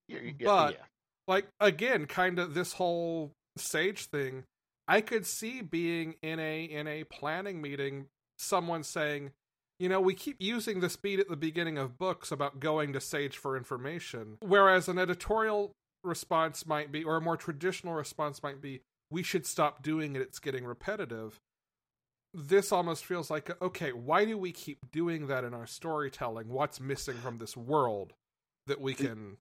But- 0.09 0.73
yeah, 0.73 0.85
Like 1.27 1.47
again, 1.59 2.05
kind 2.05 2.39
of 2.39 2.53
this 2.53 2.73
whole 2.73 3.31
sage 3.57 4.05
thing. 4.05 4.45
I 4.87 5.01
could 5.01 5.25
see 5.25 5.61
being 5.61 6.15
in 6.21 6.39
a 6.39 6.63
in 6.63 6.87
a 6.87 7.03
planning 7.05 7.61
meeting, 7.61 8.07
someone 8.37 8.83
saying, 8.83 9.31
you 9.81 9.89
know, 9.89 9.99
we 9.99 10.13
keep 10.13 10.37
using 10.39 10.79
this 10.79 10.95
beat 10.95 11.19
at 11.19 11.27
the 11.27 11.35
beginning 11.35 11.79
of 11.79 11.97
books 11.97 12.31
about 12.31 12.59
going 12.59 12.93
to 12.93 13.01
Sage 13.01 13.35
for 13.35 13.57
information, 13.57 14.37
whereas 14.39 14.87
an 14.87 14.99
editorial 14.99 15.71
response 16.03 16.67
might 16.67 16.91
be, 16.91 17.03
or 17.03 17.17
a 17.17 17.21
more 17.21 17.35
traditional 17.35 17.95
response 17.95 18.43
might 18.43 18.61
be, 18.61 18.81
we 19.09 19.23
should 19.23 19.45
stop 19.45 19.81
doing 19.81 20.15
it. 20.15 20.21
It's 20.21 20.37
getting 20.37 20.65
repetitive. 20.65 21.39
This 22.31 22.71
almost 22.71 23.03
feels 23.03 23.31
like, 23.31 23.59
okay, 23.59 23.91
why 23.91 24.23
do 24.23 24.37
we 24.37 24.51
keep 24.51 24.91
doing 24.91 25.25
that 25.27 25.43
in 25.43 25.55
our 25.55 25.65
storytelling? 25.65 26.49
What's 26.49 26.79
missing 26.79 27.17
from 27.17 27.39
this 27.39 27.57
world 27.57 28.13
that 28.67 28.79
we 28.79 28.93
can 28.93 29.37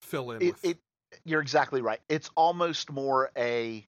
fill 0.00 0.30
in 0.30 0.40
it, 0.40 0.52
with? 0.52 0.64
it 0.64 0.78
you're 1.26 1.42
exactly 1.42 1.82
right. 1.82 2.00
It's 2.08 2.30
almost 2.34 2.90
more 2.90 3.30
a 3.36 3.86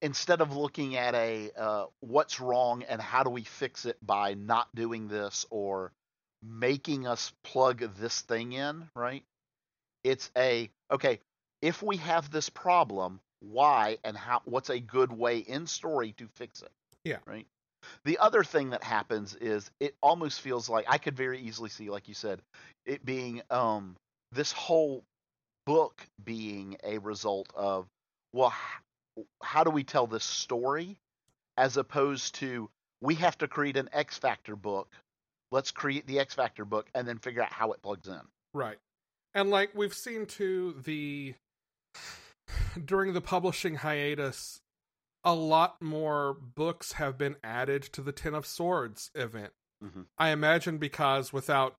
instead 0.00 0.40
of 0.40 0.56
looking 0.56 0.96
at 0.96 1.14
a 1.14 1.50
uh, 1.56 1.86
what's 2.00 2.40
wrong 2.40 2.82
and 2.88 3.00
how 3.00 3.22
do 3.22 3.30
we 3.30 3.42
fix 3.42 3.84
it 3.84 3.96
by 4.04 4.34
not 4.34 4.68
doing 4.74 5.08
this 5.08 5.46
or 5.50 5.92
making 6.42 7.06
us 7.06 7.32
plug 7.44 7.80
this 7.98 8.20
thing 8.22 8.52
in, 8.52 8.88
right? 8.94 9.24
It's 10.04 10.30
a 10.36 10.70
okay, 10.90 11.20
if 11.62 11.82
we 11.82 11.96
have 11.98 12.30
this 12.30 12.48
problem, 12.48 13.20
why 13.40 13.98
and 14.04 14.16
how 14.16 14.42
what's 14.44 14.70
a 14.70 14.80
good 14.80 15.12
way 15.12 15.38
in 15.38 15.66
story 15.66 16.12
to 16.18 16.26
fix 16.34 16.62
it? 16.62 16.70
Yeah. 17.04 17.18
Right? 17.26 17.46
The 18.04 18.18
other 18.18 18.44
thing 18.44 18.70
that 18.70 18.82
happens 18.82 19.34
is 19.34 19.70
it 19.80 19.94
almost 20.02 20.40
feels 20.40 20.68
like 20.68 20.86
I 20.88 20.98
could 20.98 21.16
very 21.16 21.40
easily 21.40 21.70
see 21.70 21.90
like 21.90 22.08
you 22.08 22.14
said 22.14 22.40
it 22.86 23.04
being 23.04 23.42
um 23.50 23.96
this 24.32 24.52
whole 24.52 25.04
book 25.66 26.06
being 26.24 26.76
a 26.82 26.98
result 26.98 27.48
of 27.54 27.86
well 28.32 28.52
how 29.42 29.64
do 29.64 29.70
we 29.70 29.84
tell 29.84 30.06
this 30.06 30.24
story 30.24 30.98
as 31.56 31.76
opposed 31.76 32.34
to 32.36 32.70
we 33.00 33.14
have 33.16 33.36
to 33.38 33.48
create 33.48 33.76
an 33.76 33.88
x 33.92 34.18
factor 34.18 34.56
book 34.56 34.92
let's 35.50 35.70
create 35.70 36.06
the 36.06 36.18
x 36.18 36.34
factor 36.34 36.64
book 36.64 36.88
and 36.94 37.06
then 37.06 37.18
figure 37.18 37.42
out 37.42 37.52
how 37.52 37.72
it 37.72 37.82
plugs 37.82 38.08
in 38.08 38.20
Right. 38.54 38.78
And 39.34 39.50
like 39.50 39.74
we've 39.74 39.94
seen 39.94 40.26
too 40.26 40.74
the 40.84 41.34
during 42.82 43.12
the 43.12 43.20
publishing 43.20 43.76
hiatus 43.76 44.60
a 45.24 45.34
lot 45.34 45.82
more 45.82 46.34
books 46.34 46.92
have 46.92 47.18
been 47.18 47.36
added 47.44 47.82
to 47.82 48.00
the 48.00 48.12
Ten 48.12 48.34
of 48.34 48.46
Swords 48.46 49.10
event. 49.14 49.52
Mhm. 49.84 50.06
I 50.16 50.30
imagine 50.30 50.78
because 50.78 51.32
without 51.32 51.74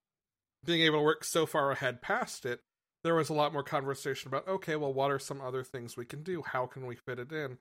being 0.63 0.81
able 0.81 0.99
to 0.99 1.03
work 1.03 1.23
so 1.23 1.45
far 1.45 1.71
ahead 1.71 2.01
past 2.01 2.45
it, 2.45 2.61
there 3.03 3.15
was 3.15 3.29
a 3.29 3.33
lot 3.33 3.53
more 3.53 3.63
conversation 3.63 4.27
about 4.27 4.47
okay, 4.47 4.75
well 4.75 4.93
what 4.93 5.11
are 5.11 5.19
some 5.19 5.41
other 5.41 5.63
things 5.63 5.95
we 5.97 6.05
can 6.05 6.23
do? 6.23 6.41
How 6.43 6.65
can 6.65 6.85
we 6.85 6.95
fit 6.95 7.19
it 7.19 7.31
in? 7.31 7.57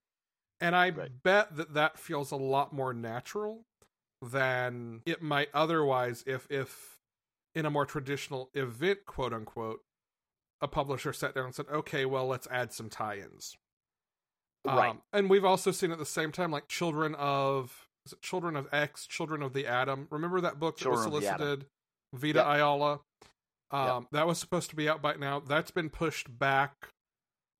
And 0.60 0.74
I 0.74 0.90
Right. 0.90 1.22
bet 1.22 1.56
that 1.56 1.74
that 1.74 1.98
feels 1.98 2.30
a 2.30 2.36
lot 2.36 2.72
more 2.72 2.92
natural 2.92 3.64
than 4.20 5.02
it 5.06 5.22
might 5.22 5.48
otherwise 5.54 6.24
if 6.26 6.46
if 6.50 6.98
in 7.54 7.64
a 7.66 7.70
more 7.70 7.86
traditional 7.86 8.50
event, 8.54 9.00
quote 9.06 9.32
unquote, 9.32 9.80
a 10.60 10.68
publisher 10.68 11.12
sat 11.12 11.34
down 11.34 11.46
and 11.46 11.54
said, 11.54 11.66
okay, 11.72 12.04
well, 12.04 12.26
let's 12.26 12.46
add 12.50 12.72
some 12.72 12.88
tie 12.90 13.16
ins. 13.18 13.56
Right. 14.64 14.90
Um, 14.90 15.02
and 15.12 15.30
we've 15.30 15.44
also 15.44 15.70
seen 15.70 15.92
at 15.92 15.98
the 15.98 16.06
same 16.06 16.32
time, 16.32 16.50
like 16.50 16.68
Children 16.68 17.14
of 17.14 17.88
is 18.06 18.12
it 18.12 18.22
Children 18.22 18.56
of 18.56 18.66
X, 18.72 19.06
Children 19.06 19.42
of 19.42 19.52
the 19.52 19.66
Atom. 19.66 20.08
Remember 20.10 20.40
that 20.40 20.58
book 20.58 20.78
that 20.78 20.90
was 20.90 21.06
of 21.06 21.12
the 21.12 21.18
Atom. 21.18 21.38
solicited? 21.38 21.66
Vita 22.12 22.38
Yep. 22.38 22.46
Ayala. 22.46 23.00
Um, 23.70 24.02
Yep. 24.04 24.10
That 24.12 24.26
was 24.26 24.38
supposed 24.38 24.70
to 24.70 24.76
be 24.76 24.88
out 24.88 25.02
by 25.02 25.14
now. 25.16 25.40
That's 25.40 25.70
been 25.70 25.90
pushed 25.90 26.38
back. 26.38 26.88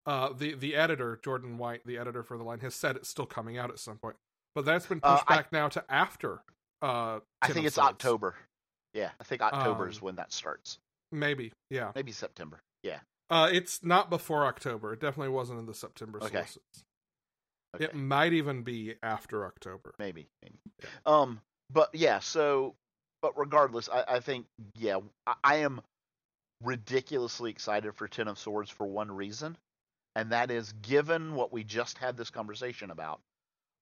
Uh, 0.07 0.33
the 0.33 0.55
the 0.55 0.75
editor 0.75 1.19
Jordan 1.23 1.59
White, 1.59 1.83
the 1.85 1.99
editor 1.99 2.23
for 2.23 2.39
the 2.39 2.45
line, 2.45 2.61
has 2.61 2.75
said 2.75 2.97
it's 2.97 3.09
still 3.11 3.27
coming 3.27 3.59
out 3.59 3.69
at 3.71 3.79
some 3.79 3.99
point, 3.99 4.17
but 4.55 4.65
that's 4.65 4.87
been 4.87 5.01
Uh, 5.03 5.17
pushed 5.19 5.31
I- 5.31 5.37
back 5.37 5.53
now 5.53 5.69
to 5.69 5.85
after. 5.91 6.43
Uh, 6.81 7.19
i 7.43 7.49
think 7.49 7.67
it's 7.67 7.75
Swords. 7.75 7.89
october 7.91 8.37
yeah 8.95 9.11
i 9.21 9.25
think 9.25 9.43
october 9.43 9.89
is 9.89 9.97
Um, 9.99 10.05
when 10.05 10.15
that 10.15 10.33
starts 10.33 10.79
Maybe, 11.11 11.53
yeah. 11.71 11.91
maybe 11.97 12.13
september 12.13 12.61
yeah 12.85 13.01
Uh, 13.31 13.51
it's 13.53 13.83
not 13.83 14.09
before 14.11 14.47
October. 14.47 14.93
It 14.93 15.01
definitely 15.01 15.31
wasn't 15.33 15.59
in 15.59 15.67
the 15.67 15.75
September 15.75 16.19
Okay. 16.23 16.37
sources. 16.39 16.63
okay. 17.75 17.85
It 17.87 17.95
might 17.95 18.33
even 18.33 18.63
be 18.63 18.95
after 19.03 19.45
October. 19.45 19.93
maybe 19.99 20.29
maybe 20.41 20.59
Yeah. 20.81 20.89
um 21.05 21.41
but 21.69 21.93
yeah 21.95 22.21
so 22.21 22.77
but 23.21 23.37
regardless 23.37 23.89
i, 23.89 24.05
I 24.07 24.21
think 24.21 24.47
yeah 24.77 25.01
I, 25.27 25.35
I 25.43 25.57
am 25.57 25.81
ridiculously 26.63 27.51
excited 27.51 27.95
for 27.95 28.09
ten 28.09 28.29
of 28.29 28.39
swords 28.39 28.71
for 28.71 28.87
one 28.87 29.11
reason 29.13 29.57
and 30.17 30.31
that 30.33 30.51
is 30.51 30.73
given 30.83 31.35
what 31.35 31.53
we 31.53 31.63
just 31.63 31.99
had 31.99 32.17
this 32.17 32.31
conversation 32.31 32.91
about 32.91 33.21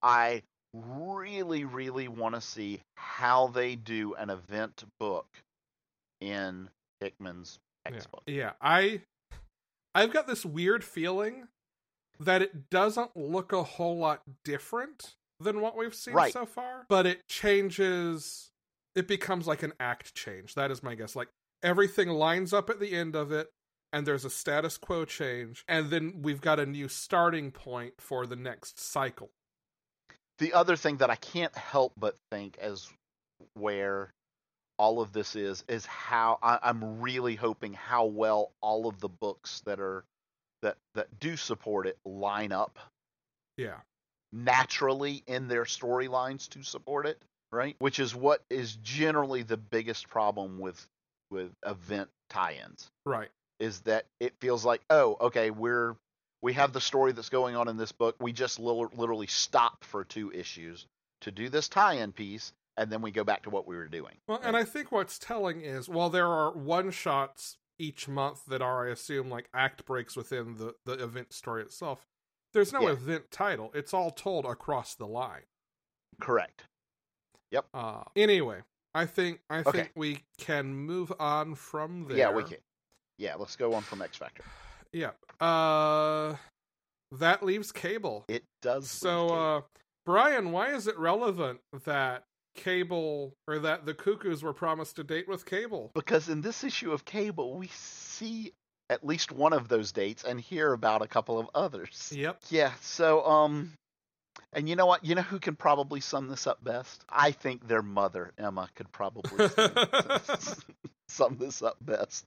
i 0.02 0.42
really 0.74 1.64
really 1.64 2.06
want 2.08 2.34
to 2.34 2.40
see 2.40 2.80
how 2.96 3.46
they 3.46 3.76
do 3.76 4.14
an 4.14 4.28
event 4.28 4.84
book 5.00 5.26
in 6.20 6.68
hickman's 7.00 7.58
Yeah. 7.88 7.94
X 7.96 8.06
book 8.06 8.22
yeah, 8.26 8.52
I 8.60 9.00
I've 9.94 10.12
got 10.12 10.26
this 10.26 10.44
weird 10.44 10.84
feeling 10.84 11.48
that 12.20 12.42
it 12.42 12.68
doesn't 12.70 13.16
look 13.16 13.52
a 13.52 13.62
whole 13.62 13.96
lot 13.96 14.20
different 14.44 15.14
than 15.40 15.60
what 15.60 15.76
we've 15.76 15.94
seen 15.94 16.14
Right. 16.14 16.32
so 16.32 16.44
far, 16.46 16.84
but 16.88 17.06
it 17.06 17.26
changes 17.28 18.50
it 18.94 19.06
becomes 19.06 19.46
like 19.46 19.62
an 19.62 19.72
act 19.78 20.14
change. 20.14 20.54
That 20.54 20.70
is 20.70 20.82
my 20.82 20.94
guess. 20.94 21.14
Like 21.14 21.28
everything 21.62 22.08
lines 22.08 22.52
up 22.52 22.70
at 22.70 22.80
the 22.80 22.92
end 22.94 23.14
of 23.16 23.32
it 23.32 23.50
and 23.92 24.06
there's 24.06 24.24
a 24.24 24.30
status 24.30 24.76
quo 24.78 25.04
change 25.04 25.64
and 25.68 25.90
then 25.90 26.20
we've 26.22 26.40
got 26.40 26.60
a 26.60 26.66
new 26.66 26.88
starting 26.88 27.50
point 27.50 27.94
for 27.98 28.26
the 28.26 28.36
next 28.36 28.78
cycle. 28.80 29.30
the 30.38 30.52
other 30.52 30.76
thing 30.76 30.98
that 30.98 31.10
I 31.10 31.16
can't 31.16 31.56
help 31.56 31.92
but 31.98 32.16
think 32.30 32.58
as 32.58 32.88
where 33.54 34.10
all 34.78 35.00
of 35.00 35.12
this 35.12 35.34
is 35.36 35.64
is 35.68 35.86
how 35.86 36.38
I, 36.42 36.58
I'm 36.62 37.00
really 37.00 37.34
hoping 37.34 37.72
how 37.72 38.04
well 38.06 38.52
all 38.60 38.86
of 38.86 39.00
the 39.00 39.08
books 39.08 39.62
that 39.64 39.80
are 39.80 40.04
that 40.62 40.76
that 40.94 41.18
do 41.18 41.36
support 41.36 41.86
it 41.86 41.96
line 42.04 42.52
up 42.52 42.78
Yeah. 43.56 43.80
naturally 44.32 45.22
in 45.26 45.48
their 45.48 45.64
storylines 45.64 46.48
to 46.50 46.62
support 46.62 47.06
it, 47.06 47.22
right? 47.52 47.76
Which 47.78 47.98
is 47.98 48.14
what 48.14 48.42
is 48.50 48.76
generally 48.76 49.42
the 49.42 49.56
biggest 49.56 50.08
problem 50.08 50.58
with 50.58 50.86
with 51.30 51.50
event 51.64 52.08
tie-ins 52.30 52.90
Right. 53.04 53.28
is 53.60 53.80
that 53.82 54.06
it 54.20 54.34
feels 54.40 54.64
like 54.64 54.82
oh 54.90 55.16
okay 55.20 55.50
we're 55.50 55.96
we 56.42 56.52
have 56.52 56.72
the 56.72 56.80
story 56.80 57.12
that's 57.12 57.28
going 57.28 57.56
on 57.56 57.68
in 57.68 57.76
this 57.76 57.92
book 57.92 58.16
we 58.20 58.32
just 58.32 58.58
li- 58.60 58.86
literally 58.94 59.26
stop 59.26 59.84
for 59.84 60.04
two 60.04 60.30
issues 60.32 60.86
to 61.22 61.30
do 61.30 61.48
this 61.48 61.68
tie-in 61.68 62.12
piece 62.12 62.52
and 62.76 62.90
then 62.90 63.00
we 63.00 63.10
go 63.10 63.24
back 63.24 63.42
to 63.42 63.50
what 63.50 63.66
we 63.66 63.76
were 63.76 63.88
doing 63.88 64.14
Well, 64.28 64.40
and 64.42 64.56
I 64.56 64.64
think 64.64 64.92
what's 64.92 65.18
telling 65.18 65.62
is 65.62 65.88
while 65.88 66.10
there 66.10 66.26
are 66.28 66.52
one 66.52 66.90
shots 66.90 67.56
each 67.78 68.08
month 68.08 68.44
that 68.46 68.62
are, 68.62 68.86
I 68.88 68.90
assume, 68.90 69.28
like 69.30 69.48
act 69.52 69.84
breaks 69.84 70.16
within 70.16 70.56
the, 70.56 70.74
the 70.86 70.92
event 71.02 71.32
story 71.34 71.62
itself, 71.62 72.06
there's 72.54 72.72
no 72.72 72.82
Yeah. 72.82 72.92
event 72.92 73.30
title. 73.30 73.70
It's 73.74 73.92
all 73.92 74.10
told 74.10 74.44
across 74.46 74.94
the 74.94 75.06
line. 75.06 75.42
correct 76.20 76.64
Yep. 77.50 77.66
Uh, 77.72 78.02
anyway, 78.16 78.60
I 78.96 79.04
think 79.04 79.40
I 79.50 79.58
Okay. 79.60 79.70
think 79.72 79.90
we 79.94 80.20
can 80.38 80.74
move 80.74 81.12
on 81.20 81.54
from 81.54 82.06
there. 82.08 82.16
yeah 82.16 82.30
we 82.30 82.42
can 82.44 82.56
yeah 83.18 83.34
let's 83.34 83.54
go 83.56 83.74
on 83.74 83.82
from 83.82 84.00
x 84.00 84.16
factor 84.16 84.42
Yeah. 84.92 85.10
Uh, 85.38 86.36
that 87.12 87.42
leaves 87.42 87.72
Cable. 87.72 88.24
it 88.28 88.42
does 88.62 88.88
So, 88.90 89.28
uh, 89.28 89.60
Brian, 90.06 90.50
why 90.50 90.72
is 90.74 90.86
it 90.86 90.98
relevant 90.98 91.60
that 91.84 92.24
Cable 92.54 93.34
or 93.46 93.58
that 93.58 93.84
the 93.84 93.92
Cuckoos 93.92 94.42
were 94.42 94.54
promised 94.54 94.96
to 94.96 95.04
date 95.04 95.28
with 95.28 95.44
Cable? 95.44 95.90
because 95.94 96.28
in 96.30 96.40
this 96.40 96.64
issue 96.64 96.90
of 96.92 97.04
cable 97.04 97.58
we 97.58 97.66
see 97.68 98.52
at 98.88 99.04
least 99.04 99.30
one 99.30 99.52
of 99.52 99.68
those 99.68 99.92
dates 99.92 100.24
and 100.24 100.40
hear 100.40 100.72
about 100.72 101.02
a 101.02 101.06
couple 101.06 101.38
of 101.38 101.48
others 101.54 102.12
Yep. 102.16 102.38
Yeah, 102.48 102.72
so 102.80 103.24
um 103.26 103.72
and 104.56 104.70
you 104.70 104.74
know 104.74 104.86
what? 104.86 105.04
You 105.04 105.14
know 105.14 105.22
who 105.22 105.38
can 105.38 105.54
probably 105.54 106.00
sum 106.00 106.28
this 106.28 106.46
up 106.46 106.64
best? 106.64 107.04
I 107.10 107.30
think 107.30 107.68
their 107.68 107.82
mother, 107.82 108.32
Emma, 108.38 108.70
could 108.74 108.90
probably 108.90 109.48
sum, 111.08 111.36
this 111.38 111.60
up 111.60 111.76
best. 111.82 112.24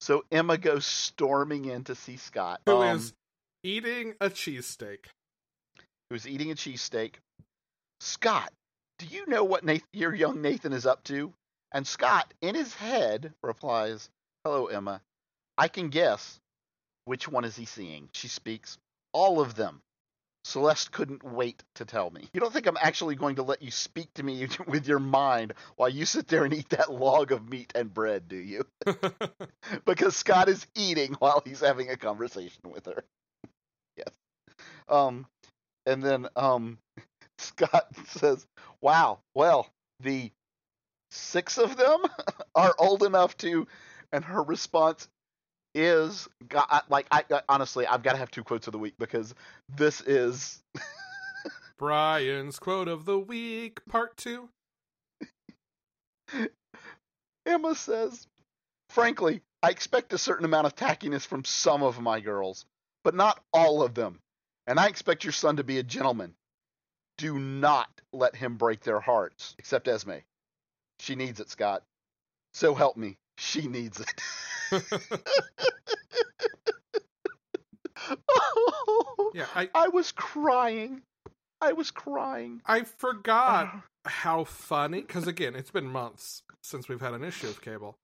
So 0.00 0.24
Emma 0.32 0.58
goes 0.58 0.84
storming 0.84 1.66
in 1.66 1.84
to 1.84 1.94
see 1.94 2.16
Scott, 2.16 2.60
Who 2.66 2.82
um, 2.82 2.96
is 2.96 3.12
eating 3.62 4.14
a 4.20 4.28
cheesesteak. 4.28 5.04
who's 6.10 6.26
eating 6.26 6.50
a 6.50 6.56
cheesesteak. 6.56 7.14
Scott, 8.00 8.52
do 8.98 9.06
you 9.06 9.24
know 9.28 9.44
what 9.44 9.64
Nathan, 9.64 9.86
your 9.92 10.12
young 10.12 10.42
Nathan 10.42 10.72
is 10.72 10.84
up 10.84 11.04
to? 11.04 11.32
And 11.70 11.86
Scott, 11.86 12.34
in 12.42 12.56
his 12.56 12.74
head, 12.74 13.32
replies, 13.40 14.08
Hello, 14.44 14.66
Emma. 14.66 15.00
I 15.56 15.68
can 15.68 15.90
guess. 15.90 16.40
Which 17.04 17.28
one 17.28 17.44
is 17.44 17.54
he 17.54 17.66
seeing? 17.66 18.08
She 18.12 18.26
speaks, 18.26 18.78
All 19.12 19.40
of 19.40 19.54
them. 19.54 19.80
Celeste 20.44 20.90
couldn't 20.90 21.22
wait 21.22 21.62
to 21.76 21.84
tell 21.84 22.10
me. 22.10 22.28
You 22.32 22.40
don't 22.40 22.52
think 22.52 22.66
I'm 22.66 22.78
actually 22.80 23.14
going 23.14 23.36
to 23.36 23.42
let 23.42 23.62
you 23.62 23.70
speak 23.70 24.12
to 24.14 24.22
me 24.22 24.48
with 24.66 24.88
your 24.88 24.98
mind 24.98 25.54
while 25.76 25.88
you 25.88 26.04
sit 26.04 26.28
there 26.28 26.44
and 26.44 26.52
eat 26.52 26.70
that 26.70 26.92
log 26.92 27.32
of 27.32 27.48
meat 27.48 27.72
and 27.74 27.92
bread, 27.92 28.28
do 28.28 28.36
you? 28.36 28.66
because 29.84 30.16
Scott 30.16 30.48
is 30.48 30.66
eating 30.74 31.14
while 31.14 31.42
he's 31.44 31.60
having 31.60 31.90
a 31.90 31.96
conversation 31.96 32.70
with 32.70 32.86
her. 32.86 33.04
yes. 33.96 34.10
Um, 34.88 35.26
and 35.86 36.02
then 36.02 36.28
um, 36.34 36.78
Scott 37.38 37.88
says, 38.08 38.46
"Wow, 38.80 39.20
well, 39.34 39.68
the 40.00 40.30
six 41.10 41.58
of 41.58 41.76
them 41.76 42.02
are 42.54 42.74
old 42.78 43.04
enough 43.04 43.36
to," 43.38 43.66
and 44.12 44.24
her 44.24 44.42
response 44.42 45.08
is 45.74 46.28
like 46.88 47.06
I, 47.10 47.24
I 47.30 47.40
honestly 47.48 47.86
I've 47.86 48.02
got 48.02 48.12
to 48.12 48.18
have 48.18 48.30
two 48.30 48.44
quotes 48.44 48.66
of 48.66 48.72
the 48.72 48.78
week 48.78 48.94
because 48.98 49.34
this 49.76 50.00
is 50.02 50.62
Brian's 51.78 52.58
quote 52.58 52.88
of 52.88 53.04
the 53.04 53.18
week, 53.18 53.84
part 53.88 54.16
two. 54.16 54.48
Emma 57.46 57.74
says, 57.74 58.26
"Frankly, 58.90 59.42
I 59.62 59.70
expect 59.70 60.12
a 60.12 60.18
certain 60.18 60.44
amount 60.44 60.66
of 60.66 60.76
tackiness 60.76 61.26
from 61.26 61.44
some 61.44 61.82
of 61.82 62.00
my 62.00 62.20
girls, 62.20 62.66
but 63.04 63.14
not 63.14 63.42
all 63.52 63.82
of 63.82 63.94
them, 63.94 64.20
and 64.66 64.78
I 64.78 64.88
expect 64.88 65.24
your 65.24 65.32
son 65.32 65.56
to 65.56 65.64
be 65.64 65.78
a 65.78 65.82
gentleman. 65.82 66.34
Do 67.18 67.38
not 67.38 67.88
let 68.12 68.36
him 68.36 68.56
break 68.56 68.80
their 68.80 69.00
hearts, 69.00 69.54
except 69.58 69.88
Esme. 69.88 70.18
She 71.00 71.14
needs 71.14 71.40
it, 71.40 71.50
Scott. 71.50 71.82
So 72.54 72.74
help 72.74 72.96
me, 72.96 73.18
she 73.36 73.68
needs 73.68 74.00
it." 74.00 74.20
yeah, 79.34 79.46
I 79.54 79.68
I 79.74 79.88
was 79.88 80.12
crying. 80.12 81.02
I 81.60 81.72
was 81.72 81.90
crying. 81.90 82.60
I 82.66 82.82
forgot 82.82 83.82
how 84.04 84.44
funny 84.44 85.02
because 85.02 85.26
again, 85.26 85.54
it's 85.54 85.70
been 85.70 85.86
months 85.86 86.42
since 86.62 86.88
we've 86.88 87.00
had 87.00 87.14
an 87.14 87.24
issue 87.24 87.48
of 87.48 87.60
Cable. 87.62 87.96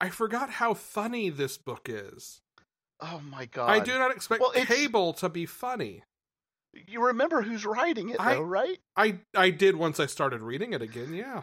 I 0.00 0.10
forgot 0.10 0.50
how 0.50 0.74
funny 0.74 1.30
this 1.30 1.58
book 1.58 1.88
is. 1.88 2.40
Oh 3.00 3.20
my 3.30 3.46
god! 3.46 3.70
I 3.70 3.80
do 3.80 3.96
not 3.98 4.10
expect 4.10 4.40
well, 4.40 4.52
Cable 4.52 5.12
to 5.14 5.28
be 5.28 5.46
funny. 5.46 6.02
You 6.86 7.06
remember 7.06 7.42
who's 7.42 7.64
writing 7.64 8.10
it, 8.10 8.18
though, 8.18 8.24
I, 8.24 8.38
right? 8.38 8.78
I 8.96 9.18
I 9.34 9.50
did 9.50 9.76
once 9.76 9.98
I 9.98 10.06
started 10.06 10.42
reading 10.42 10.72
it 10.72 10.82
again. 10.82 11.14
Yeah. 11.14 11.42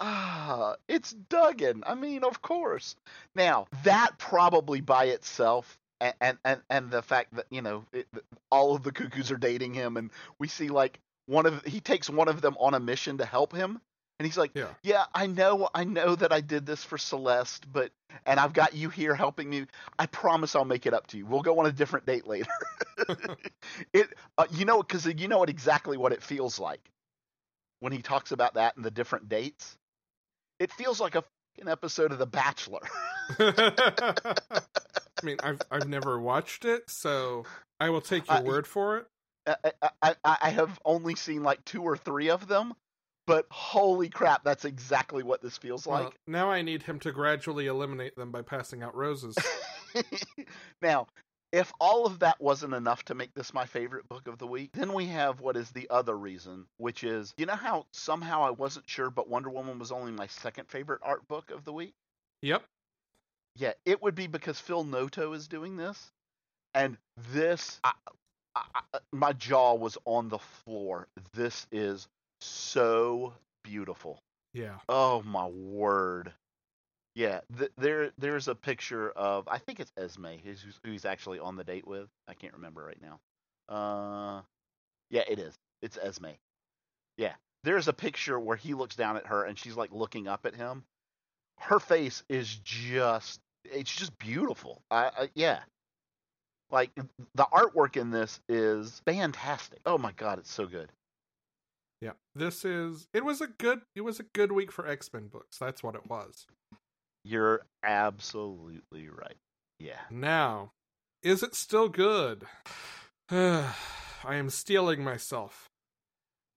Ah, 0.00 0.76
it's 0.88 1.12
Duggan. 1.12 1.82
I 1.86 1.94
mean, 1.94 2.24
of 2.24 2.42
course. 2.42 2.96
Now 3.34 3.66
that 3.84 4.18
probably 4.18 4.80
by 4.80 5.06
itself, 5.06 5.78
and 6.00 6.38
and 6.44 6.60
and 6.70 6.90
the 6.90 7.02
fact 7.02 7.34
that 7.34 7.46
you 7.50 7.62
know 7.62 7.84
it, 7.92 8.06
all 8.50 8.74
of 8.74 8.82
the 8.82 8.92
cuckoos 8.92 9.30
are 9.30 9.36
dating 9.36 9.74
him, 9.74 9.96
and 9.96 10.10
we 10.38 10.48
see 10.48 10.68
like 10.68 11.00
one 11.26 11.46
of 11.46 11.64
he 11.64 11.80
takes 11.80 12.08
one 12.08 12.28
of 12.28 12.40
them 12.40 12.56
on 12.60 12.74
a 12.74 12.80
mission 12.80 13.18
to 13.18 13.24
help 13.24 13.52
him, 13.52 13.80
and 14.18 14.26
he's 14.26 14.38
like, 14.38 14.50
yeah. 14.54 14.68
yeah, 14.82 15.04
I 15.14 15.26
know, 15.26 15.68
I 15.74 15.84
know 15.84 16.16
that 16.16 16.32
I 16.32 16.40
did 16.40 16.66
this 16.66 16.82
for 16.82 16.98
Celeste, 16.98 17.70
but 17.72 17.92
and 18.26 18.40
I've 18.40 18.52
got 18.52 18.74
you 18.74 18.88
here 18.88 19.14
helping 19.14 19.48
me. 19.48 19.66
I 19.98 20.06
promise 20.06 20.56
I'll 20.56 20.64
make 20.64 20.86
it 20.86 20.94
up 20.94 21.06
to 21.08 21.18
you. 21.18 21.26
We'll 21.26 21.42
go 21.42 21.58
on 21.60 21.66
a 21.66 21.72
different 21.72 22.04
date 22.04 22.26
later. 22.26 22.50
it, 23.92 24.08
uh, 24.36 24.46
you 24.52 24.64
know, 24.64 24.82
because 24.82 25.06
you 25.06 25.28
know 25.28 25.38
what 25.38 25.50
exactly 25.50 25.96
what 25.96 26.12
it 26.12 26.22
feels 26.22 26.58
like 26.58 26.90
when 27.80 27.92
he 27.92 28.02
talks 28.02 28.32
about 28.32 28.54
that 28.54 28.76
and 28.76 28.84
the 28.84 28.90
different 28.90 29.28
dates 29.28 29.77
it 30.58 30.72
feels 30.72 31.00
like 31.00 31.14
a 31.14 31.24
an 31.60 31.68
episode 31.68 32.12
of 32.12 32.18
The 32.18 32.26
Bachelor. 32.26 32.80
I 33.38 34.62
mean, 35.22 35.36
I've 35.42 35.60
I've 35.70 35.88
never 35.88 36.20
watched 36.20 36.64
it, 36.64 36.88
so 36.88 37.44
I 37.80 37.90
will 37.90 38.00
take 38.00 38.28
your 38.28 38.38
uh, 38.38 38.42
word 38.42 38.66
for 38.66 38.98
it. 38.98 39.06
I, 39.64 39.72
I, 40.02 40.14
I 40.42 40.50
have 40.50 40.78
only 40.84 41.14
seen 41.14 41.42
like 41.42 41.64
two 41.64 41.82
or 41.82 41.96
three 41.96 42.30
of 42.30 42.48
them, 42.48 42.74
but 43.26 43.46
holy 43.50 44.08
crap, 44.08 44.44
that's 44.44 44.64
exactly 44.64 45.22
what 45.22 45.42
this 45.42 45.56
feels 45.56 45.86
like. 45.86 46.02
Well, 46.02 46.14
now 46.26 46.50
I 46.50 46.62
need 46.62 46.82
him 46.82 46.98
to 47.00 47.12
gradually 47.12 47.66
eliminate 47.66 48.14
them 48.14 48.30
by 48.30 48.42
passing 48.42 48.82
out 48.82 48.94
roses. 48.94 49.36
now, 50.82 51.06
if 51.52 51.72
all 51.80 52.06
of 52.06 52.18
that 52.20 52.40
wasn't 52.40 52.74
enough 52.74 53.04
to 53.06 53.14
make 53.14 53.34
this 53.34 53.54
my 53.54 53.66
favorite 53.66 54.08
book 54.08 54.28
of 54.28 54.38
the 54.38 54.46
week, 54.46 54.70
then 54.72 54.92
we 54.92 55.06
have 55.06 55.40
what 55.40 55.56
is 55.56 55.70
the 55.70 55.88
other 55.90 56.16
reason, 56.16 56.66
which 56.76 57.04
is 57.04 57.34
you 57.36 57.46
know 57.46 57.54
how 57.54 57.86
somehow 57.92 58.42
I 58.42 58.50
wasn't 58.50 58.88
sure, 58.88 59.10
but 59.10 59.28
Wonder 59.28 59.50
Woman 59.50 59.78
was 59.78 59.92
only 59.92 60.12
my 60.12 60.26
second 60.26 60.68
favorite 60.68 61.00
art 61.02 61.26
book 61.28 61.50
of 61.50 61.64
the 61.64 61.72
week? 61.72 61.94
Yep. 62.42 62.62
Yeah, 63.56 63.72
it 63.84 64.02
would 64.02 64.14
be 64.14 64.26
because 64.26 64.60
Phil 64.60 64.84
Noto 64.84 65.32
is 65.32 65.48
doing 65.48 65.76
this. 65.76 66.12
And 66.74 66.96
this, 67.32 67.80
I, 67.82 67.92
I, 68.54 68.62
uh, 68.94 68.98
my 69.12 69.32
jaw 69.32 69.74
was 69.74 69.98
on 70.04 70.28
the 70.28 70.38
floor. 70.38 71.08
This 71.32 71.66
is 71.72 72.06
so 72.40 73.32
beautiful. 73.64 74.22
Yeah. 74.52 74.76
Oh, 74.88 75.22
my 75.22 75.46
word. 75.46 76.32
Yeah, 77.18 77.40
th- 77.58 77.72
there 77.76 78.12
there's 78.16 78.46
a 78.46 78.54
picture 78.54 79.10
of 79.10 79.48
I 79.48 79.58
think 79.58 79.80
it's 79.80 79.90
Esme 79.96 80.36
who's 80.44 80.64
who's 80.84 81.04
actually 81.04 81.40
on 81.40 81.56
the 81.56 81.64
date 81.64 81.84
with. 81.84 82.08
I 82.28 82.34
can't 82.34 82.54
remember 82.54 82.84
right 82.84 83.02
now. 83.02 83.18
Uh, 83.68 84.42
yeah, 85.10 85.24
it 85.28 85.40
is. 85.40 85.52
It's 85.82 85.98
Esme. 86.00 86.36
Yeah, 87.16 87.32
there's 87.64 87.88
a 87.88 87.92
picture 87.92 88.38
where 88.38 88.56
he 88.56 88.72
looks 88.72 88.94
down 88.94 89.16
at 89.16 89.26
her 89.26 89.42
and 89.42 89.58
she's 89.58 89.74
like 89.74 89.90
looking 89.90 90.28
up 90.28 90.46
at 90.46 90.54
him. 90.54 90.84
Her 91.58 91.80
face 91.80 92.22
is 92.28 92.54
just 92.62 93.40
it's 93.64 93.92
just 93.92 94.16
beautiful. 94.20 94.80
I, 94.88 95.06
I 95.06 95.28
yeah. 95.34 95.58
Like 96.70 96.92
the 97.34 97.48
artwork 97.52 97.96
in 97.96 98.12
this 98.12 98.38
is 98.48 99.02
fantastic. 99.04 99.80
Oh 99.84 99.98
my 99.98 100.12
god, 100.12 100.38
it's 100.38 100.52
so 100.52 100.66
good. 100.66 100.92
Yeah, 102.00 102.12
this 102.36 102.64
is. 102.64 103.08
It 103.12 103.24
was 103.24 103.40
a 103.40 103.48
good. 103.48 103.80
It 103.96 104.02
was 104.02 104.20
a 104.20 104.24
good 104.34 104.52
week 104.52 104.70
for 104.70 104.86
X 104.86 105.12
Men 105.12 105.26
books. 105.26 105.58
That's 105.58 105.82
what 105.82 105.96
it 105.96 106.08
was. 106.08 106.46
You're 107.24 107.62
absolutely 107.82 109.08
right. 109.08 109.36
Yeah. 109.78 110.00
Now, 110.10 110.72
is 111.22 111.42
it 111.42 111.54
still 111.54 111.88
good? 111.88 112.44
I 113.30 113.74
am 114.24 114.50
steeling 114.50 115.04
myself. 115.04 115.68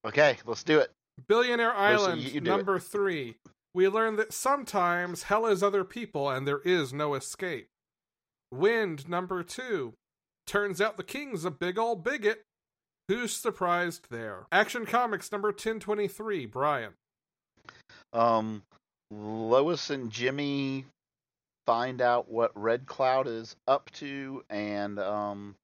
Okay, 0.06 0.38
let's 0.46 0.64
do 0.64 0.80
it. 0.80 0.92
Billionaire 1.28 1.74
Island, 1.74 2.44
number 2.44 2.78
it. 2.78 2.84
three. 2.84 3.36
We 3.74 3.88
learn 3.88 4.16
that 4.18 4.34
sometimes 4.34 5.24
hell 5.24 5.46
is 5.46 5.62
other 5.64 5.84
people 5.84 6.30
and 6.30 6.48
there 6.48 6.62
is 6.64 6.92
no 6.94 7.14
escape. 7.14 7.68
Wynd, 8.52 9.08
number 9.08 9.44
two. 9.44 9.94
Turns 10.48 10.82
out 10.82 10.98
the 10.98 11.04
king's 11.04 11.46
a 11.46 11.52
big 11.52 11.78
old 11.78 12.04
bigot. 12.04 12.44
Who's 13.08 13.34
surprised 13.34 14.08
there? 14.10 14.48
Action 14.52 14.86
Comics, 14.86 15.32
number 15.32 15.50
1023. 15.50 16.46
Brian. 16.46 16.94
Um, 18.14 18.64
Lois 19.12 19.90
and 19.90 20.10
Jimmy 20.10 20.86
find 21.68 22.02
out 22.02 22.32
what 22.32 22.52
Red 22.56 22.86
Cloud 22.86 23.28
is 23.28 23.56
up 23.68 23.92
to, 23.92 24.44
and 24.50 24.98
um, 24.98 25.56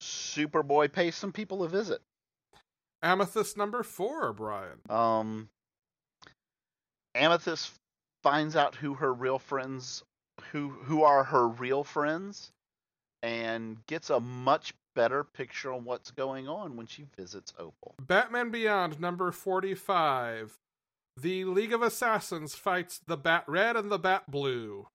Superboy 0.00 0.92
pays 0.92 1.16
some 1.16 1.32
people 1.32 1.62
a 1.64 1.68
visit. 1.68 2.00
Amethyst 3.02 3.56
number 3.56 3.82
four, 3.82 4.32
Brian. 4.32 4.78
Um, 4.88 5.48
Amethyst 7.16 7.72
finds 8.22 8.54
out 8.54 8.76
who 8.76 8.94
her 8.94 9.12
real 9.12 9.40
friends, 9.40 10.04
who 10.52 10.68
who 10.68 11.02
are 11.02 11.24
her 11.24 11.48
real 11.48 11.82
friends, 11.82 12.50
and 13.22 13.84
gets 13.86 14.10
a 14.10 14.20
much 14.20 14.72
better 14.94 15.24
picture 15.24 15.72
on 15.72 15.84
what's 15.84 16.12
going 16.12 16.48
on 16.48 16.76
when 16.76 16.86
she 16.86 17.06
visits 17.16 17.52
Opal. 17.58 17.94
Batman 18.00 18.50
Beyond 18.50 19.00
number 19.00 19.32
forty-five. 19.32 20.56
The 21.16 21.44
League 21.44 21.72
of 21.72 21.82
Assassins 21.82 22.54
fights 22.54 23.00
the 23.06 23.16
Bat 23.16 23.44
Red 23.46 23.76
and 23.76 23.90
the 23.90 23.98
Bat 23.98 24.30
Blue. 24.30 24.88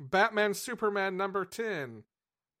Batman 0.00 0.54
Superman 0.54 1.16
number 1.16 1.44
10. 1.44 2.04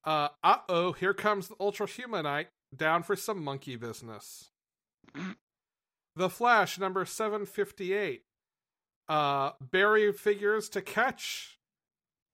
Uh 0.04 0.28
oh, 0.68 0.92
here 0.92 1.14
comes 1.14 1.48
the 1.48 1.56
Ultra 1.58 1.86
Humanite 1.86 2.46
down 2.74 3.02
for 3.02 3.16
some 3.16 3.42
monkey 3.42 3.74
business. 3.76 4.50
the 6.14 6.30
Flash 6.30 6.78
number 6.78 7.04
758. 7.04 8.22
Uh 9.08 9.50
Barry 9.60 10.12
figures 10.12 10.68
to 10.70 10.80
catch 10.80 11.58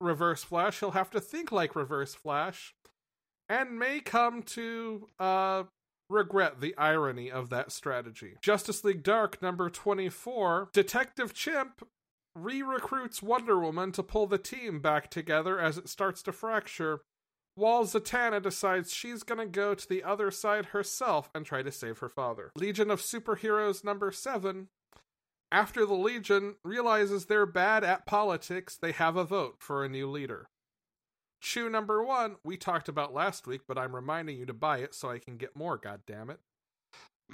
Reverse 0.01 0.43
Flash, 0.43 0.81
he'll 0.81 0.91
have 0.91 1.11
to 1.11 1.21
think 1.21 1.51
like 1.51 1.75
Reverse 1.75 2.15
Flash 2.15 2.75
and 3.49 3.79
may 3.79 4.01
come 4.01 4.43
to 4.43 5.09
uh 5.19 5.65
regret 6.13 6.61
the 6.61 6.77
irony 6.77 7.31
of 7.31 7.51
that 7.51 7.73
strategy. 7.73 8.37
Justice 8.43 8.85
League 8.85 9.03
Dark 9.03 9.43
number 9.43 9.69
24, 9.71 10.71
Detective 10.73 11.35
Chimp 11.35 11.87
re 12.35 12.63
recruits 12.63 13.23
Wonder 13.23 13.59
Woman 13.59 13.93
to 13.93 14.03
pull 14.03 14.27
the 14.27 14.39
team 14.39 14.81
back 14.81 15.11
together 15.11 15.59
as 15.59 15.79
it 15.79 15.89
starts 15.89 16.23
to 16.23 16.33
fracture, 16.33 17.01
while 17.55 17.85
Zatanna 17.85 18.41
decides 18.41 18.93
she's 18.93 19.23
gonna 19.23 19.47
go 19.47 19.75
to 19.75 19.89
the 19.89 20.03
other 20.03 20.31
side 20.31 20.67
herself 20.67 21.31
and 21.35 21.45
try 21.45 21.63
to 21.63 21.73
save 21.73 21.99
her 21.99 22.09
father. 22.09 22.51
Legion 22.57 22.91
of 22.91 23.01
Superheroes 23.01 23.85
number 23.85 24.11
7, 24.11 24.69
after 25.53 25.85
the 25.85 25.95
Legion 25.95 26.57
realizes 26.65 27.27
they're 27.27 27.45
bad 27.45 27.85
at 27.85 28.07
politics, 28.07 28.79
they 28.81 28.93
have 28.93 29.17
a 29.17 29.25
vote 29.25 29.57
for 29.59 29.85
a 29.85 29.89
new 29.89 30.09
leader. 30.11 30.49
Chew 31.43 31.69
number 31.69 32.05
one, 32.05 32.37
we 32.45 32.57
talked 32.57 32.89
about 32.89 33.13
last 33.13 33.49
week, 33.49 33.63
but 33.67 33.77
I'm 33.77 33.97
reminding 33.97 34.39
you 34.39 34.47
to 34.47 34.55
buy 34.55 34.79
it 34.79 34.95
so 34.95 35.11
I 35.11 35.19
can 35.19 35.37
get 35.37 35.57
more, 35.57 35.77
God 35.77 36.03
damn 36.07 36.31
it. 36.31 36.39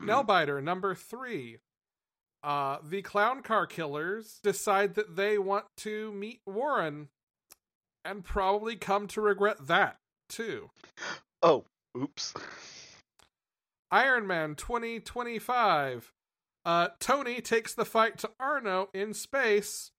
Nailbiter 0.00 0.62
number 0.62 0.94
three. 0.94 1.58
Uh, 2.42 2.78
the 2.82 3.02
clown 3.02 3.42
car 3.42 3.66
killers 3.66 4.40
decide 4.42 4.94
that 4.94 5.16
they 5.16 5.36
want 5.36 5.66
to 5.76 6.10
meet 6.12 6.40
Warren 6.46 7.08
and 8.02 8.24
probably 8.24 8.76
come 8.76 9.08
to 9.08 9.20
regret 9.20 9.66
that 9.66 9.96
too. 10.28 10.70
Oh, 11.42 11.64
oops. 11.96 12.32
Iron 13.90 14.26
Man 14.26 14.54
2025. 14.54 16.12
Uh, 16.64 16.88
Tony 16.98 17.40
takes 17.42 17.74
the 17.74 17.84
fight 17.84 18.16
to 18.18 18.30
Arno 18.40 18.88
in 18.94 19.12
space 19.12 19.90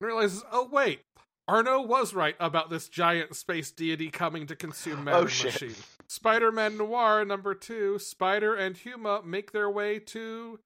and 0.00 0.08
realizes, 0.08 0.42
oh, 0.50 0.68
wait, 0.70 1.00
Arno 1.46 1.82
was 1.82 2.14
right 2.14 2.36
about 2.40 2.70
this 2.70 2.88
giant 2.88 3.36
space 3.36 3.70
deity 3.70 4.10
coming 4.10 4.46
to 4.46 4.56
consume 4.56 5.04
matter 5.04 5.18
Oh, 5.18 5.26
shit. 5.26 5.60
machine. 5.60 5.82
Spider 6.08 6.50
Man 6.50 6.78
Noir 6.78 7.24
number 7.24 7.54
two. 7.54 7.98
Spider 7.98 8.54
and 8.54 8.76
Huma 8.76 9.24
make 9.24 9.52
their 9.52 9.68
way 9.68 9.98
to 9.98 10.58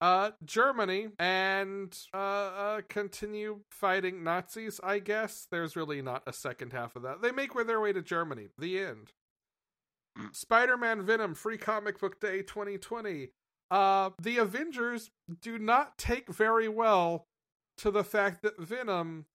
uh, 0.00 0.32
Germany 0.44 1.08
and 1.18 1.96
uh, 2.12 2.16
uh, 2.16 2.80
continue 2.88 3.60
fighting 3.70 4.22
Nazis, 4.22 4.80
I 4.84 4.98
guess. 5.00 5.46
There's 5.50 5.74
really 5.76 6.02
not 6.02 6.22
a 6.26 6.32
second 6.32 6.72
half 6.72 6.94
of 6.94 7.02
that. 7.02 7.20
They 7.22 7.32
make 7.32 7.52
their 7.66 7.80
way 7.80 7.92
to 7.92 8.02
Germany. 8.02 8.48
The 8.58 8.78
end. 8.80 9.12
Spider 10.32 10.76
Man 10.76 11.02
Venom 11.02 11.34
Free 11.34 11.58
Comic 11.58 11.98
Book 11.98 12.20
Day 12.20 12.42
2020. 12.42 13.30
Uh, 13.70 14.10
the 14.20 14.38
Avengers 14.38 15.10
do 15.42 15.58
not 15.58 15.98
take 15.98 16.28
very 16.28 16.68
well 16.68 17.26
to 17.78 17.90
the 17.90 18.04
fact 18.04 18.42
that 18.42 18.60
Venom 18.60 19.26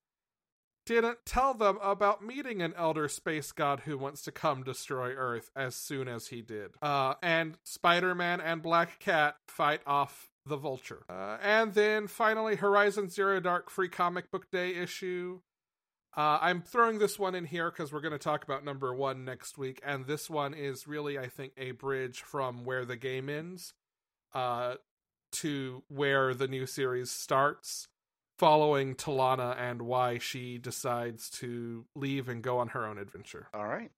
didn't 0.86 1.18
tell 1.24 1.54
them 1.54 1.78
about 1.82 2.24
meeting 2.24 2.62
an 2.62 2.74
elder 2.76 3.08
space 3.08 3.52
god 3.52 3.80
who 3.80 3.96
wants 3.96 4.22
to 4.22 4.32
come 4.32 4.62
destroy 4.62 5.12
Earth 5.12 5.50
as 5.54 5.74
soon 5.74 6.08
as 6.08 6.28
he 6.28 6.42
did. 6.42 6.70
Uh, 6.82 7.14
and 7.22 7.56
Spider 7.64 8.14
Man 8.14 8.40
and 8.40 8.62
Black 8.62 8.98
Cat 8.98 9.36
fight 9.46 9.80
off 9.86 10.30
the 10.46 10.56
Vulture. 10.56 11.04
Uh, 11.08 11.38
and 11.42 11.74
then 11.74 12.06
finally, 12.06 12.56
Horizon 12.56 13.08
Zero 13.08 13.40
Dawn 13.40 13.62
Free 13.68 13.88
Comic 13.88 14.30
Book 14.30 14.50
Day 14.50 14.74
issue. 14.74 15.40
Uh, 16.16 16.38
I'm 16.40 16.60
throwing 16.62 16.98
this 16.98 17.18
one 17.18 17.36
in 17.36 17.44
here 17.44 17.70
because 17.70 17.92
we're 17.92 18.00
going 18.00 18.12
to 18.12 18.18
talk 18.18 18.42
about 18.42 18.64
number 18.64 18.92
one 18.92 19.24
next 19.24 19.56
week, 19.56 19.80
and 19.84 20.06
this 20.06 20.28
one 20.28 20.54
is 20.54 20.88
really, 20.88 21.18
I 21.18 21.28
think, 21.28 21.52
a 21.56 21.70
bridge 21.70 22.22
from 22.22 22.64
where 22.64 22.84
the 22.84 22.96
game 22.96 23.28
ends 23.28 23.74
uh, 24.34 24.74
to 25.32 25.84
where 25.88 26.34
the 26.34 26.48
new 26.48 26.66
series 26.66 27.12
starts, 27.12 27.86
following 28.40 28.94
Talanah 28.94 29.54
and 29.58 29.82
why 29.82 30.16
she 30.16 30.56
decides 30.56 31.28
to 31.28 31.84
leave 31.94 32.26
and 32.26 32.40
go 32.42 32.56
on 32.56 32.68
her 32.68 32.86
own 32.86 32.96
adventure. 32.96 33.48
All 33.52 33.66
right. 33.66 33.90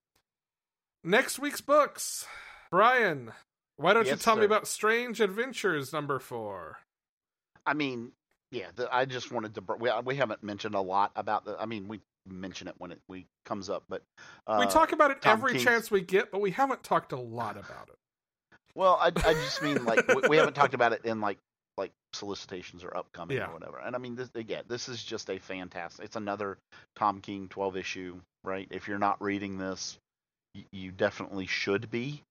Next 1.05 1.39
week's 1.39 1.60
books, 1.60 2.27
Brian. 2.69 3.31
Why 3.77 3.94
don't 3.94 4.05
you 4.05 4.10
Yes, 4.10 4.23
tell 4.23 4.35
me 4.35 4.44
about 4.44 4.66
Strange 4.66 5.20
Adventures 5.20 5.93
number 5.93 6.19
four? 6.19 6.78
I 7.64 7.74
mean, 7.74 8.10
yeah. 8.51 8.66
The, 8.74 8.93
I 8.93 9.05
just 9.05 9.31
wanted 9.31 9.55
to. 9.55 9.62
We 9.78 9.90
we 10.05 10.16
haven't 10.16 10.43
mentioned 10.43 10.74
a 10.74 10.81
lot 10.81 11.12
about 11.14 11.44
the. 11.44 11.56
I 11.59 11.66
mean, 11.66 11.86
we 11.86 12.01
mention 12.27 12.66
it 12.66 12.74
when 12.78 12.90
it 12.90 13.01
we 13.09 13.27
comes 13.44 13.70
up, 13.70 13.85
but 13.89 14.02
uh, 14.48 14.59
we 14.59 14.66
talk 14.66 14.90
about 14.90 15.12
it 15.12 15.23
Tom 15.23 15.39
every 15.39 15.59
chance 15.60 15.89
we 15.89 16.01
get, 16.01 16.32
but 16.32 16.40
we 16.40 16.51
haven't 16.51 16.82
talked 16.82 17.12
a 17.12 17.20
lot 17.20 17.56
about 17.56 17.89
it. 17.89 17.97
Well, 18.74 18.98
I 19.01 19.06
I 19.06 19.35
just 19.35 19.62
mean 19.62 19.85
like 19.85 20.06
we, 20.09 20.28
we 20.31 20.36
haven't 20.36 20.55
talked 20.55 20.74
about 20.74 20.93
it 20.93 21.05
in 21.05 21.20
like 21.20 21.39
like 21.78 21.93
solicitations 22.12 22.85
or 22.85 22.97
upcoming 22.97 23.36
Yeah. 23.36 23.49
or 23.49 23.55
whatever. 23.55 23.78
And 23.78 23.94
I 23.97 23.99
mean, 23.99 24.15
this 24.16 24.31
again, 24.35 24.65
this 24.69 24.89
is 24.89 25.03
just 25.03 25.31
a 25.31 25.39
fantastic. 25.39 26.05
It's 26.05 26.16
another 26.16 26.59
Tom 26.97 27.20
King 27.20 27.49
twelve 27.49 27.77
issue, 27.77 28.20
right? 28.44 28.69
If 28.70 28.89
you're 28.89 28.99
not 28.99 29.20
reading 29.23 29.59
this, 29.59 29.97
you, 30.55 30.65
you 30.73 30.90
definitely 30.93 31.47
should 31.47 31.90
be. 31.90 32.23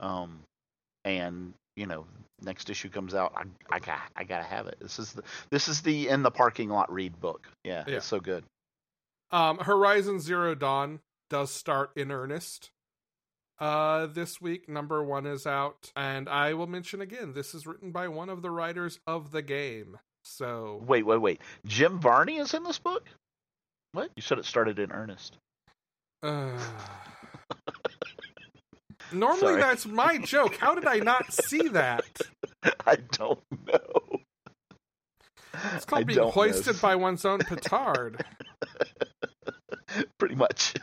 Um, 0.00 0.40
and 1.04 1.52
you 1.76 1.86
know, 1.86 2.06
next 2.40 2.70
issue 2.70 2.88
comes 2.88 3.14
out, 3.14 3.32
I 3.36 3.44
I 3.70 3.78
got 3.80 4.00
I 4.16 4.24
gotta 4.24 4.44
have 4.44 4.66
it. 4.66 4.78
This 4.80 4.98
is 4.98 5.12
the 5.12 5.22
this 5.50 5.68
is 5.68 5.82
the 5.82 6.08
in 6.08 6.22
the 6.22 6.30
parking 6.30 6.70
lot 6.70 6.90
read 6.92 7.20
book. 7.20 7.46
Yeah, 7.64 7.84
Yeah. 7.86 7.96
it's 7.96 8.06
so 8.06 8.18
good. 8.20 8.44
Um, 9.30 9.58
Horizon 9.58 10.20
Zero 10.20 10.54
Dawn 10.54 11.00
does 11.28 11.50
start 11.50 11.90
in 11.96 12.10
earnest. 12.12 12.70
Uh, 13.58 14.06
this 14.06 14.40
week, 14.40 14.68
number 14.68 15.02
one 15.02 15.26
is 15.26 15.46
out, 15.46 15.90
and 15.96 16.28
I 16.28 16.54
will 16.54 16.66
mention 16.66 17.00
again, 17.00 17.32
this 17.32 17.54
is 17.54 17.66
written 17.66 17.90
by 17.90 18.08
one 18.08 18.28
of 18.28 18.42
the 18.42 18.50
writers 18.50 18.98
of 19.06 19.30
the 19.30 19.42
game. 19.42 19.98
So, 20.24 20.82
Wait, 20.86 21.06
wait, 21.06 21.20
wait. 21.20 21.40
Jim 21.64 21.98
Varney 22.00 22.36
is 22.36 22.52
in 22.52 22.64
this 22.64 22.78
book. 22.78 23.06
What? 23.92 24.10
You 24.16 24.22
said 24.22 24.38
it 24.38 24.44
started 24.44 24.78
in 24.78 24.92
earnest. 24.92 25.38
uh... 26.22 26.58
normally 29.12 29.40
Sorry. 29.40 29.60
that's 29.60 29.86
my 29.86 30.18
joke. 30.18 30.56
How 30.56 30.74
did 30.74 30.86
I 30.86 30.98
not 30.98 31.32
see 31.32 31.68
that? 31.68 32.04
I 32.86 32.96
don't 33.12 33.40
know. 33.66 34.20
It's 35.74 35.86
called 35.86 36.02
I 36.02 36.04
being 36.04 36.18
know. 36.18 36.30
hoisted 36.30 36.78
by 36.82 36.96
one's 36.96 37.24
own 37.24 37.38
petard. 37.48 38.22
Pretty 40.18 40.34
much. 40.34 40.74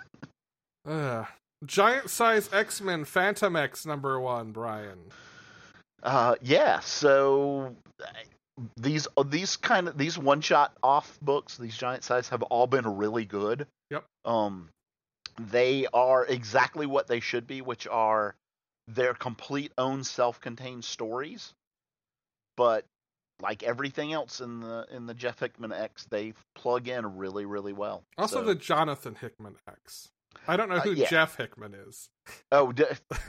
Ugh. 0.88 1.28
Giant 1.66 2.10
size 2.10 2.52
X 2.54 2.82
Men 2.82 3.06
Phantom 3.06 3.56
X 3.56 3.86
number 3.86 4.20
one, 4.20 4.52
Brian. 4.52 5.00
Uh, 6.02 6.36
yeah. 6.42 6.80
So 6.82 7.76
these 8.78 9.08
uh, 9.18 9.24
these 9.24 9.56
kind 9.56 9.88
of 9.88 9.98
these 9.98 10.18
one 10.18 10.42
shot 10.42 10.76
off 10.84 11.18
books, 11.22 11.58
these 11.58 11.78
giant 11.78 12.04
size, 12.04 12.30
have 12.30 12.42
all 12.44 12.68
been 12.68 12.98
really 12.98 13.26
good. 13.26 13.68
Yep. 13.90 14.04
Um, 14.26 14.70
they 15.40 15.88
are 15.94 16.26
exactly 16.26 16.86
what 16.86 17.08
they 17.08 17.20
should 17.20 17.48
be, 17.48 17.62
which 17.62 17.88
are 17.88 18.36
their 18.88 19.14
complete 19.14 19.72
own 19.78 20.04
self 20.04 20.42
contained 20.42 20.84
stories. 20.84 21.54
But 22.58 22.86
like 23.42 23.64
everything 23.64 24.14
else 24.14 24.42
in 24.42 24.60
the 24.60 24.86
in 24.92 25.06
the 25.06 25.14
Jeff 25.14 25.40
Hickman 25.40 25.72
X, 25.74 26.06
they 26.10 26.34
plug 26.56 26.88
in 26.88 27.18
really 27.18 27.46
really 27.46 27.74
well. 27.74 28.04
Also, 28.18 28.42
So- 28.42 28.46
the 28.46 28.56
Jonathan 28.56 29.16
Hickman 29.16 29.56
X. 29.68 30.10
I 30.48 30.58
don't 30.58 30.70
know 30.70 30.76
Uh, 30.76 30.82
who 30.82 30.92
yeah. 30.94 31.10
Jeff 31.10 31.38
Hickman 31.38 31.74
is. 31.74 32.10
oh, 32.52 32.72
d- 32.72 32.86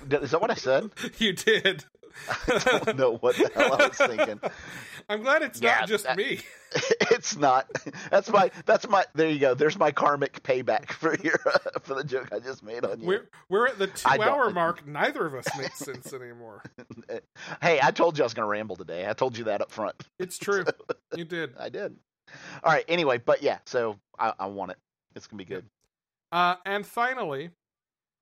d- 0.09 0.17
is 0.17 0.31
that 0.33 0.41
what 0.41 0.51
I 0.51 0.55
said? 0.55 0.91
you 1.19 1.33
did. 1.33 1.85
I 2.49 2.59
don't 2.85 2.97
know 2.97 3.17
what 3.17 3.37
the 3.37 3.51
hell 3.55 3.75
I 3.81 3.89
was 3.89 3.97
thinking. 3.97 4.41
I'm 5.09 5.23
glad 5.23 5.43
it's 5.43 5.61
Yeah, 5.61 5.81
not 5.81 5.89
just 5.89 6.05
that- 6.05 6.17
me. 6.17 6.41
it's 7.11 7.37
not. 7.37 7.67
That's 8.11 8.31
my. 8.31 8.51
That's 8.67 8.89
my. 8.89 9.05
There 9.15 9.29
you 9.29 9.39
go. 9.41 9.55
There's 9.55 9.77
my 9.79 9.91
karmic 9.91 10.43
payback 10.45 10.91
for 10.93 11.17
your 11.17 11.39
for 11.83 11.95
the 11.95 12.05
joke 12.05 12.29
I 12.33 12.39
just 12.41 12.63
made 12.63 12.85
on 12.85 13.01
you. 13.01 13.07
We're 13.07 13.29
we're 13.49 13.67
at 13.69 13.79
the 13.79 13.87
two 13.89 14.09
I 14.09 14.19
hour 14.19 14.51
mark. 14.51 14.87
Neither 14.87 15.27
of 15.27 15.35
us 15.35 15.47
makes 15.59 15.79
sense 15.79 16.13
anymore. 16.13 16.63
hey, 17.63 17.81
I 17.83 17.91
told 17.91 18.17
you 18.19 18.25
I 18.25 18.27
was 18.27 18.35
going 18.35 18.47
to 18.47 18.51
ramble 18.51 18.77
today. 18.77 19.09
I 19.09 19.13
told 19.13 19.37
you 19.37 19.45
that 19.45 19.61
up 19.61 19.71
front. 19.71 19.95
It's 20.19 20.39
true. 20.39 20.65
You 21.17 21.25
did. 21.25 21.55
I 21.59 21.69
did. 21.69 21.97
All 22.63 22.73
right. 22.73 22.85
Anyway, 22.89 23.19
but 23.19 23.43
yeah. 23.43 23.59
So 23.67 23.99
I, 24.19 24.33
I 24.39 24.47
want 24.47 24.71
it. 24.73 24.79
It's 25.17 25.27
gonna 25.29 25.39
be 25.39 25.45
good. 25.45 25.65
Uh, 26.35 26.57
and 26.67 26.85
finally, 26.85 27.51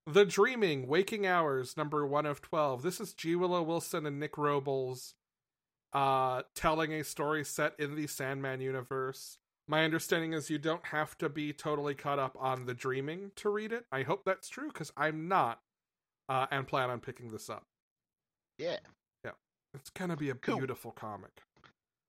The 0.06 0.26
Dreaming, 0.26 0.86
Waking 0.86 1.26
Hours, 1.26 1.78
number 1.78 2.06
one 2.06 2.26
of 2.26 2.42
12. 2.42 2.82
This 2.82 3.00
is 3.00 3.14
G. 3.14 3.34
Willow 3.34 3.62
Wilson 3.62 4.04
and 4.04 4.20
Nick 4.20 4.36
Robles 4.36 5.14
uh, 5.94 6.42
telling 6.54 6.92
a 6.92 7.04
story 7.04 7.42
set 7.42 7.72
in 7.78 7.94
the 7.94 8.06
Sandman 8.06 8.60
universe. 8.60 9.38
My 9.66 9.84
understanding 9.84 10.34
is 10.34 10.50
you 10.50 10.58
don't 10.58 10.84
have 10.86 11.16
to 11.18 11.30
be 11.30 11.54
totally 11.54 11.94
caught 11.94 12.18
up 12.18 12.36
on 12.38 12.66
The 12.66 12.74
Dreaming 12.74 13.30
to 13.36 13.48
read 13.48 13.72
it. 13.72 13.86
I 13.90 14.02
hope 14.02 14.24
that's 14.26 14.50
true 14.50 14.68
because 14.68 14.92
I'm 14.94 15.26
not 15.26 15.60
uh, 16.28 16.48
and 16.50 16.68
plan 16.68 16.90
on 16.90 17.00
picking 17.00 17.28
this 17.30 17.48
up. 17.48 17.64
Yeah. 18.58 18.76
Yeah. 19.24 19.30
It's 19.72 19.88
going 19.88 20.10
to 20.10 20.16
be 20.18 20.28
a 20.28 20.34
Cool. 20.34 20.58
beautiful 20.58 20.90
comic. 20.90 21.30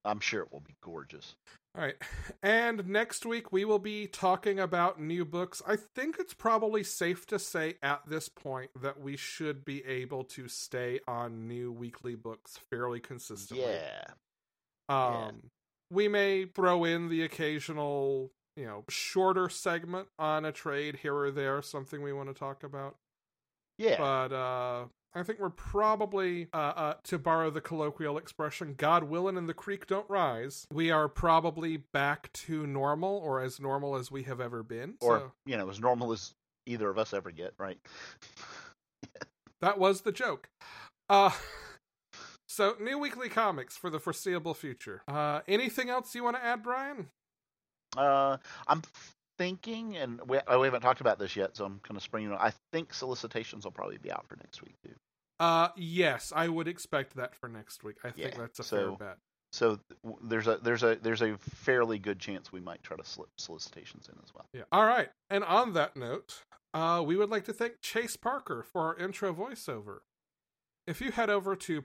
I'm 0.04 0.20
sure 0.20 0.42
it 0.42 0.52
will 0.52 0.60
be 0.60 0.76
gorgeous. 0.84 1.36
All 1.76 1.84
right. 1.84 1.96
And 2.42 2.90
next 2.90 3.26
week 3.26 3.54
we 3.54 3.64
will 3.64 3.80
be 3.80 4.06
talking 4.06 4.60
about 4.60 5.00
new 5.00 5.24
books. 5.24 5.62
I 5.66 5.78
think 5.78 6.18
it's 6.20 6.34
probably 6.34 6.84
safe 6.84 7.26
to 7.28 7.40
say 7.40 7.76
at 7.82 8.02
this 8.06 8.28
point 8.28 8.70
that 8.82 9.00
we 9.00 9.16
should 9.16 9.64
be 9.64 9.82
able 9.86 10.26
to 10.26 10.50
stay 10.50 11.00
on 11.08 11.48
new 11.48 11.72
weekly 11.72 12.16
books 12.16 12.60
fairly 12.70 13.00
consistently. 13.00 13.66
Yeah. 13.66 14.04
Um 14.90 15.14
yeah. 15.14 15.32
we 15.90 16.08
may 16.10 16.46
throw 16.46 16.84
in 16.84 17.08
the 17.08 17.24
occasional, 17.24 18.34
you 18.58 18.66
know, 18.66 18.84
shorter 18.90 19.48
segment 19.48 20.10
on 20.20 20.44
a 20.44 20.52
trade 20.52 20.98
here 20.98 21.16
or 21.16 21.32
there, 21.32 21.62
something 21.62 22.02
we 22.02 22.12
want 22.12 22.28
to 22.28 22.36
talk 22.36 22.64
about. 22.64 22.98
Yeah. 23.78 23.98
But 23.98 24.34
uh 24.34 24.86
I 25.16 25.24
think 25.24 25.40
we're 25.40 25.50
probably, 25.50 26.48
uh, 26.54 26.58
uh, 26.58 26.94
to 27.04 27.20
borrow 27.20 27.50
the 27.52 27.62
colloquial 27.62 28.18
expression, 28.18 28.74
God 28.76 29.04
willing 29.04 29.38
and 29.38 29.48
the 29.48 29.54
creek 29.54 29.86
don't 29.86 30.10
rise. 30.10 30.66
We 30.72 30.90
are 30.90 31.08
probably 31.08 31.78
back 31.78 32.34
to 32.34 32.66
normal 32.66 33.18
or 33.18 33.40
as 33.40 33.60
normal 33.60 33.96
as 33.96 34.10
we 34.10 34.24
have 34.24 34.42
ever 34.42 34.64
been. 34.64 34.96
or 35.02 35.20
so 35.20 35.32
you 35.46 35.56
know, 35.58 35.70
as 35.70 35.80
normal 35.80 36.12
as 36.12 36.34
either 36.66 36.90
of 36.90 36.98
us 36.98 37.14
ever 37.14 37.32
get. 37.32 37.54
Right. 37.58 37.78
that 39.62 39.78
was 39.78 40.02
the 40.02 40.12
joke. 40.12 40.50
Uh, 41.10 41.32
so 42.48 42.76
new 42.80 42.98
weekly 42.98 43.30
comics 43.30 43.78
for 43.78 43.90
the 43.90 44.00
foreseeable 44.00 44.54
future. 44.54 45.04
Uh, 45.08 45.42
anything 45.48 45.90
else 45.90 46.16
you 46.16 46.24
want 46.24 46.38
to 46.38 46.44
add, 46.44 46.64
Brian? 46.64 47.10
Uh, 47.96 48.38
I'm 48.68 48.82
thinking, 49.38 49.96
and 49.98 50.20
we, 50.28 50.40
oh, 50.48 50.60
we 50.60 50.68
haven't 50.68 50.82
talked 50.82 51.02
about 51.02 51.20
this 51.20 51.36
yet, 51.36 51.56
so 51.58 51.66
I'm 51.66 51.80
kind 51.80 51.98
of 51.98 52.04
springing. 52.04 52.32
on- 52.32 52.38
I 52.40 52.54
think 52.72 52.94
solicitations 52.94 53.64
will 53.66 53.72
probably 53.72 53.98
be 53.98 54.12
out 54.12 54.28
for 54.28 54.36
next 54.38 54.62
week 54.62 54.76
too. 54.84 54.94
Uh, 55.40 55.70
yes, 55.76 56.32
I 56.36 56.48
would 56.48 56.68
expect 56.68 57.16
that 57.16 57.36
for 57.36 57.50
next 57.50 57.84
week. 57.84 57.98
I 58.04 58.12
think 58.12 58.32
Yeah, 58.34 58.38
that's 58.38 58.60
a 58.60 58.64
so- 58.64 58.96
fair 58.98 59.08
bet. 59.10 59.18
So 59.52 59.80
there's 60.24 60.48
a 60.48 60.58
there's 60.64 60.82
a 60.82 60.96
there's 60.96 61.22
a 61.22 61.38
fairly 61.38 62.00
good 62.00 62.18
chance 62.20 62.52
we 62.52 62.60
might 62.60 62.82
try 62.82 62.98
to 62.98 63.04
slip 63.06 63.30
solicitations 63.38 64.10
in 64.10 64.16
as 64.24 64.34
well. 64.34 64.48
Yeah. 64.52 64.64
All 64.72 64.84
right. 64.86 65.10
And 65.30 65.44
on 65.44 65.74
that 65.74 65.96
note, 65.96 66.42
uh, 66.74 67.04
we 67.06 67.16
would 67.16 67.30
like 67.30 67.46
to 67.46 67.54
thank 67.54 67.80
Chase 67.80 68.16
Parker 68.18 68.64
for 68.64 68.82
our 68.82 68.96
intro 68.98 69.32
voiceover. 69.32 70.00
If 70.88 71.02
you 71.02 71.12
head 71.12 71.30
over 71.30 71.56
to 71.56 71.84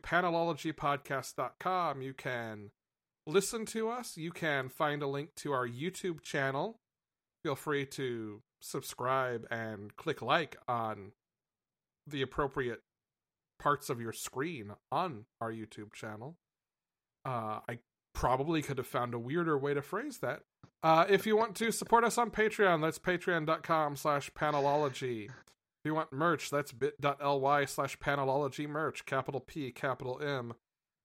panelologypodcast.com, 0.89 2.03
you 2.03 2.15
can 2.15 2.71
listen 3.27 3.67
to 3.67 3.91
us. 3.91 4.17
You 4.17 4.31
can 4.31 4.69
find 4.69 5.03
a 5.03 5.07
link 5.07 5.35
to 5.37 5.53
our 5.53 5.69
YouTube 5.69 6.23
channel. 6.23 6.79
Feel 7.49 7.57
free 7.57 7.87
to 7.87 8.43
subscribe 8.61 9.47
and 9.51 9.97
click 9.97 10.21
like 10.21 10.59
on 10.69 11.13
the 12.07 12.21
appropriate 12.21 12.83
parts 13.59 13.89
of 13.89 14.03
your 14.03 14.13
screen 14.13 14.73
on 14.93 15.25
our 15.41 15.51
YouTube 15.51 15.95
channel. 15.95 16.37
Uh, 17.25 17.61
I 17.67 17.79
probably 18.13 18.61
could 18.61 18.77
have 18.77 18.87
found 18.87 19.15
a 19.15 19.19
weirder 19.19 19.57
way 19.57 19.73
to 19.73 19.81
phrase 19.81 20.19
that. 20.19 20.43
Uh, 20.83 21.07
if 21.09 21.27
you 21.27 21.39
want 21.39 21.55
to 21.57 21.73
support 21.73 22.05
us 22.05 22.19
on 22.19 22.31
Patreon, 22.31 22.83
that's 22.83 22.99
patreon.com 22.99 23.97
slash 23.97 24.31
panelology. 24.33 25.25
If 25.25 25.87
you 25.87 25.95
want 25.95 26.13
merch, 26.13 26.51
that's 26.51 26.73
bit.ly 26.73 27.65
slash 27.65 27.99
panelology 27.99 28.69
merch, 28.69 29.07
capital 29.07 29.41
P, 29.41 29.73
capital 29.73 30.21
M. 30.23 30.53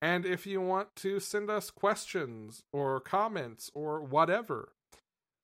And 0.02 0.26
if 0.26 0.46
you 0.46 0.60
want 0.60 0.94
to 0.98 1.22
send 1.22 1.50
us 1.50 1.70
questions 1.70 2.64
or 2.74 3.00
comments 3.00 3.72
or 3.74 4.02
whatever, 4.02 4.74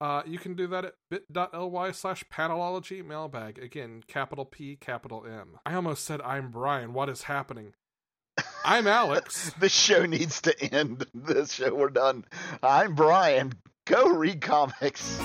uh, 0.01 0.21
you 0.25 0.39
can 0.39 0.55
do 0.55 0.67
that 0.67 0.85
at 0.85 0.93
bit.ly 1.09 1.91
slash 1.91 2.23
panelology 2.31 3.05
mailbag. 3.05 3.59
Again, 3.59 4.03
capital 4.07 4.45
P, 4.45 4.75
capital 4.75 5.25
M. 5.25 5.59
I 5.65 5.75
almost 5.75 6.05
said 6.05 6.21
I'm 6.21 6.51
Brian. 6.51 6.93
What 6.93 7.09
is 7.09 7.23
happening? 7.23 7.73
I'm 8.63 8.87
Alex. 8.87 9.53
this 9.59 9.73
show 9.73 10.05
needs 10.05 10.41
to 10.41 10.73
end. 10.73 11.05
This 11.13 11.53
show 11.53 11.75
we're 11.75 11.89
done. 11.89 12.25
I'm 12.63 12.95
Brian. 12.95 13.53
Go 13.85 14.09
read 14.09 14.41
comics. 14.41 15.19